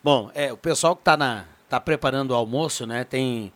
Bom, 0.04 0.32
é, 0.34 0.52
o 0.52 0.58
pessoal 0.58 0.95
que 0.95 1.02
está 1.02 1.16
na 1.16 1.45
tá 1.70 1.80
preparando 1.80 2.32
o 2.32 2.36
almoço, 2.36 2.86
né? 2.86 3.04
Tem 3.04 3.54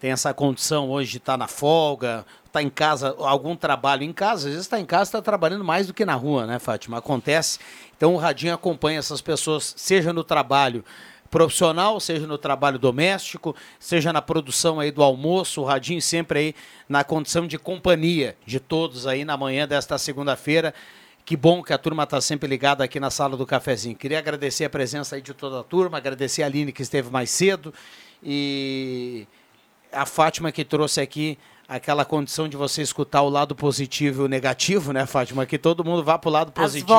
tem 0.00 0.10
essa 0.10 0.34
condição 0.34 0.90
hoje 0.90 1.12
de 1.12 1.16
estar 1.18 1.34
tá 1.34 1.38
na 1.38 1.46
folga, 1.46 2.26
está 2.44 2.60
em 2.60 2.68
casa, 2.68 3.14
algum 3.18 3.54
trabalho 3.54 4.02
em 4.02 4.12
casa, 4.12 4.48
às 4.48 4.54
vezes 4.54 4.60
está 4.62 4.80
em 4.80 4.84
casa, 4.84 5.04
está 5.04 5.22
trabalhando 5.22 5.62
mais 5.62 5.86
do 5.86 5.94
que 5.94 6.04
na 6.04 6.14
rua, 6.14 6.44
né, 6.44 6.58
Fátima? 6.58 6.98
Acontece. 6.98 7.60
Então 7.96 8.12
o 8.14 8.16
Radinho 8.16 8.52
acompanha 8.52 8.98
essas 8.98 9.20
pessoas, 9.20 9.74
seja 9.76 10.12
no 10.12 10.24
trabalho 10.24 10.84
profissional, 11.32 11.98
seja 11.98 12.26
no 12.26 12.36
trabalho 12.36 12.78
doméstico, 12.78 13.56
seja 13.80 14.12
na 14.12 14.20
produção 14.20 14.78
aí 14.78 14.90
do 14.90 15.02
almoço, 15.02 15.62
o 15.62 15.64
Radinho 15.64 16.02
sempre 16.02 16.38
aí 16.38 16.54
na 16.86 17.02
condição 17.02 17.46
de 17.46 17.58
companhia 17.58 18.36
de 18.44 18.60
todos 18.60 19.06
aí 19.06 19.24
na 19.24 19.34
manhã 19.34 19.66
desta 19.66 19.96
segunda-feira. 19.96 20.74
Que 21.24 21.34
bom 21.34 21.62
que 21.62 21.72
a 21.72 21.78
turma 21.78 22.02
está 22.02 22.20
sempre 22.20 22.46
ligada 22.46 22.84
aqui 22.84 23.00
na 23.00 23.10
sala 23.10 23.34
do 23.34 23.46
cafezinho. 23.46 23.96
Queria 23.96 24.18
agradecer 24.18 24.66
a 24.66 24.70
presença 24.70 25.16
aí 25.16 25.22
de 25.22 25.32
toda 25.32 25.60
a 25.60 25.62
turma, 25.62 25.96
agradecer 25.96 26.42
a 26.42 26.46
Aline 26.46 26.70
que 26.70 26.82
esteve 26.82 27.10
mais 27.10 27.30
cedo 27.30 27.72
e 28.22 29.26
a 29.90 30.04
Fátima 30.04 30.52
que 30.52 30.66
trouxe 30.66 31.00
aqui 31.00 31.38
aquela 31.66 32.04
condição 32.04 32.46
de 32.46 32.58
você 32.58 32.82
escutar 32.82 33.22
o 33.22 33.30
lado 33.30 33.54
positivo 33.54 34.22
e 34.22 34.24
o 34.26 34.28
negativo, 34.28 34.92
né, 34.92 35.06
Fátima? 35.06 35.46
Que 35.46 35.56
todo 35.56 35.82
mundo 35.82 36.04
vá 36.04 36.18
para 36.18 36.28
o 36.28 36.32
lado 36.32 36.52
positivo 36.52 36.92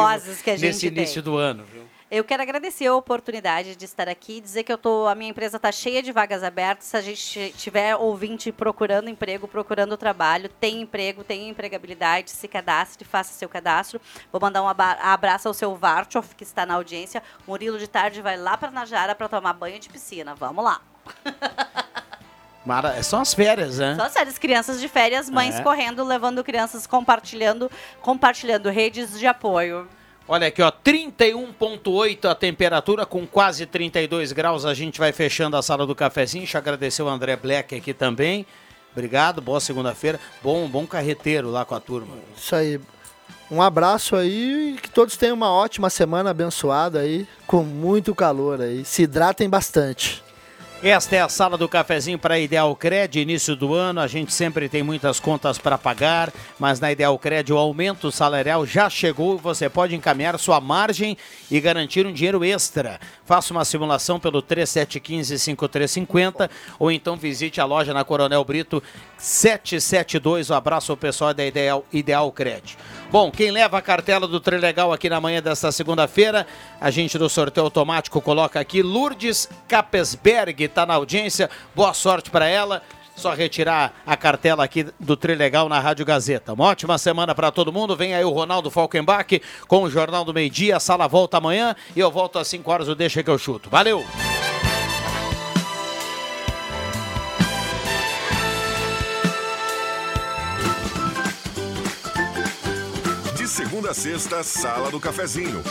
nesse 0.60 0.88
início 0.88 1.22
tem. 1.22 1.32
do 1.32 1.38
ano. 1.38 1.64
Viu? 1.72 1.93
Eu 2.16 2.24
quero 2.24 2.44
agradecer 2.44 2.86
a 2.86 2.96
oportunidade 2.96 3.76
de 3.76 3.86
estar 3.86 4.08
aqui, 4.08 4.40
dizer 4.40 4.62
que 4.62 4.72
eu 4.72 4.78
tô, 4.78 5.08
a 5.08 5.16
minha 5.16 5.32
empresa 5.32 5.58
está 5.58 5.72
cheia 5.72 6.00
de 6.04 6.12
vagas 6.12 6.44
abertas. 6.44 6.86
Se 6.86 6.96
a 6.96 7.02
gente 7.02 7.52
tiver 7.58 7.96
ouvinte 7.96 8.52
procurando 8.52 9.10
emprego, 9.10 9.48
procurando 9.48 9.98
trabalho, 9.98 10.48
tem 10.48 10.82
emprego, 10.82 11.24
tem 11.24 11.50
empregabilidade, 11.50 12.30
se 12.30 12.48
cadastre, 12.48 13.04
faça 13.04 13.34
seu 13.34 13.50
cadastro. 13.50 14.00
Vou 14.32 14.40
mandar 14.40 14.62
um 14.62 14.68
abraço 14.68 15.48
ao 15.48 15.56
seu 15.56 15.76
Vartov, 15.76 16.36
que 16.38 16.44
está 16.44 16.68
na 16.68 16.76
audiência. 16.76 17.24
Murilo 17.48 17.80
de 17.80 17.88
tarde 17.88 18.22
vai 18.22 18.38
lá 18.38 18.56
para 18.58 18.70
Najara 18.70 19.16
para 19.16 19.28
tomar 19.28 19.54
banho 19.54 19.80
de 19.80 19.90
piscina. 19.90 20.36
Vamos 20.36 20.64
lá. 20.64 20.82
Mara... 22.64 23.02
São 23.02 23.22
as 23.22 23.34
férias, 23.34 23.80
né? 23.80 23.96
Só 23.96 24.08
séries, 24.10 24.38
crianças 24.38 24.80
de 24.80 24.88
férias, 24.88 25.32
mães 25.32 25.56
É. 25.56 25.64
correndo, 25.64 26.04
levando 26.04 26.44
crianças, 26.44 26.86
compartilhando, 26.86 27.72
compartilhando 28.04 28.70
redes 28.70 29.18
de 29.18 29.26
apoio. 29.26 29.90
Olha 30.26 30.48
aqui, 30.48 30.62
ó, 30.62 30.72
31.8 30.72 32.26
a 32.30 32.34
temperatura 32.34 33.06
com 33.06 33.28
quase 33.28 33.66
32 33.66 34.32
graus. 34.32 34.66
A 34.66 34.74
gente 34.74 34.98
vai 34.98 35.12
fechando 35.12 35.58
a 35.58 35.62
sala 35.62 35.86
do 35.86 35.94
cafezinho. 35.94 36.44
Deixa 36.44 36.58
eu 36.58 36.62
agradecer 36.62 37.04
o 37.04 37.10
André 37.10 37.36
Black 37.36 37.76
aqui 37.76 37.94
também. 37.94 38.46
Obrigado, 38.94 39.42
boa 39.42 39.60
segunda-feira. 39.60 40.20
Bom, 40.42 40.68
bom 40.70 40.88
carreteiro 40.88 41.50
lá 41.50 41.66
com 41.66 41.76
a 41.76 41.80
turma. 41.80 42.16
Isso 42.38 42.56
aí. 42.56 42.80
Um 43.52 43.62
abraço 43.62 44.16
aí 44.16 44.76
e 44.76 44.82
que 44.82 44.90
todos 44.90 45.18
tenham 45.18 45.36
uma 45.36 45.52
ótima 45.52 45.90
semana 45.90 46.30
abençoada 46.30 47.00
aí, 47.00 47.28
com 47.46 47.62
muito 47.64 48.16
calor 48.16 48.62
aí. 48.62 48.86
Se 48.86 49.04
hidratem 49.04 49.50
bastante. 49.50 50.24
Esta 50.86 51.16
é 51.16 51.22
a 51.22 51.30
sala 51.30 51.58
do 51.58 51.70
cafezinho 51.70 52.20
para 52.20 52.38
Ideal 52.38 52.76
Cred, 52.76 53.18
início 53.18 53.56
do 53.56 53.74
ano. 53.74 54.02
A 54.02 54.08
gente 54.08 54.34
sempre 54.34 54.68
tem 54.68 54.84
muitas 54.84 55.18
contas 55.18 55.58
para 55.58 55.78
pagar, 55.78 56.30
mas 56.60 56.82
na 56.82 56.92
Ideal 56.92 57.18
Cred 57.18 57.54
o 57.54 57.58
aumento 57.58 58.12
salarial 58.12 58.66
já 58.66 58.90
chegou 58.90 59.38
você 59.38 59.70
pode 59.70 59.96
encaminhar 59.96 60.38
sua 60.38 60.60
margem 60.60 61.18
e 61.50 61.62
garantir 61.62 62.06
um 62.06 62.12
dinheiro 62.12 62.44
extra. 62.44 63.00
Faça 63.26 63.54
uma 63.54 63.64
simulação 63.64 64.20
pelo 64.20 64.44
3715-5350 64.44 66.50
ou 66.78 66.92
então 66.92 67.16
visite 67.16 67.62
a 67.62 67.66
loja 67.66 67.94
na 67.94 68.04
Coronel 68.04 68.44
Brito 68.44 68.84
772. 69.18 70.50
Um 70.50 70.56
abraço 70.56 70.92
ao 70.92 70.98
pessoal 70.98 71.34
da 71.34 71.46
Ideal, 71.46 71.86
Ideal 71.94 72.30
Cred. 72.30 72.78
Bom, 73.10 73.32
quem 73.32 73.52
leva 73.52 73.78
a 73.78 73.82
cartela 73.82 74.28
do 74.28 74.42
Trilegal 74.42 74.92
aqui 74.92 75.10
na 75.10 75.22
manhã 75.22 75.42
desta 75.42 75.72
segunda-feira, 75.72 76.46
a 76.82 76.92
gente 76.92 77.18
do 77.18 77.30
sorteio 77.30 77.64
automático 77.64 78.20
coloca 78.20 78.60
aqui 78.60 78.82
Lourdes 78.82 79.48
Capesberg, 79.68 80.73
está 80.74 80.86
na 80.86 80.96
audiência. 80.96 81.50
Boa 81.76 81.94
sorte 81.94 82.30
para 82.30 82.48
ela. 82.48 82.82
Só 83.16 83.32
retirar 83.34 84.02
a 84.08 84.18
cartela 84.18 84.64
aqui 84.64 84.88
do 85.00 85.16
Trilegal 85.16 85.70
na 85.70 85.80
Rádio 85.80 86.04
Gazeta. 86.04 86.54
Uma 86.54 86.66
ótima 86.66 86.98
semana 86.98 87.36
para 87.36 87.52
todo 87.52 87.72
mundo. 87.72 87.96
Vem 87.96 88.16
aí 88.16 88.26
o 88.26 88.32
Ronaldo 88.32 88.72
Falkenbach 88.72 89.40
com 89.68 89.84
o 89.84 89.90
Jornal 89.90 90.26
do 90.26 90.34
Meio 90.34 90.50
Dia. 90.50 90.78
A 90.78 90.80
sala 90.80 91.08
volta 91.08 91.38
amanhã 91.38 91.76
e 91.96 92.00
eu 92.00 92.10
volto 92.10 92.40
às 92.40 92.48
5 92.48 92.72
horas 92.72 92.88
do 92.88 92.96
Deixa 92.96 93.22
que 93.22 93.30
eu 93.30 93.38
chuto. 93.38 93.70
Valeu! 93.70 94.04
De 103.38 103.48
segunda 103.48 103.92
a 103.92 103.94
sexta, 103.94 104.42
Sala 104.42 104.90
do 104.90 105.00
Cafezinho. 105.00 105.62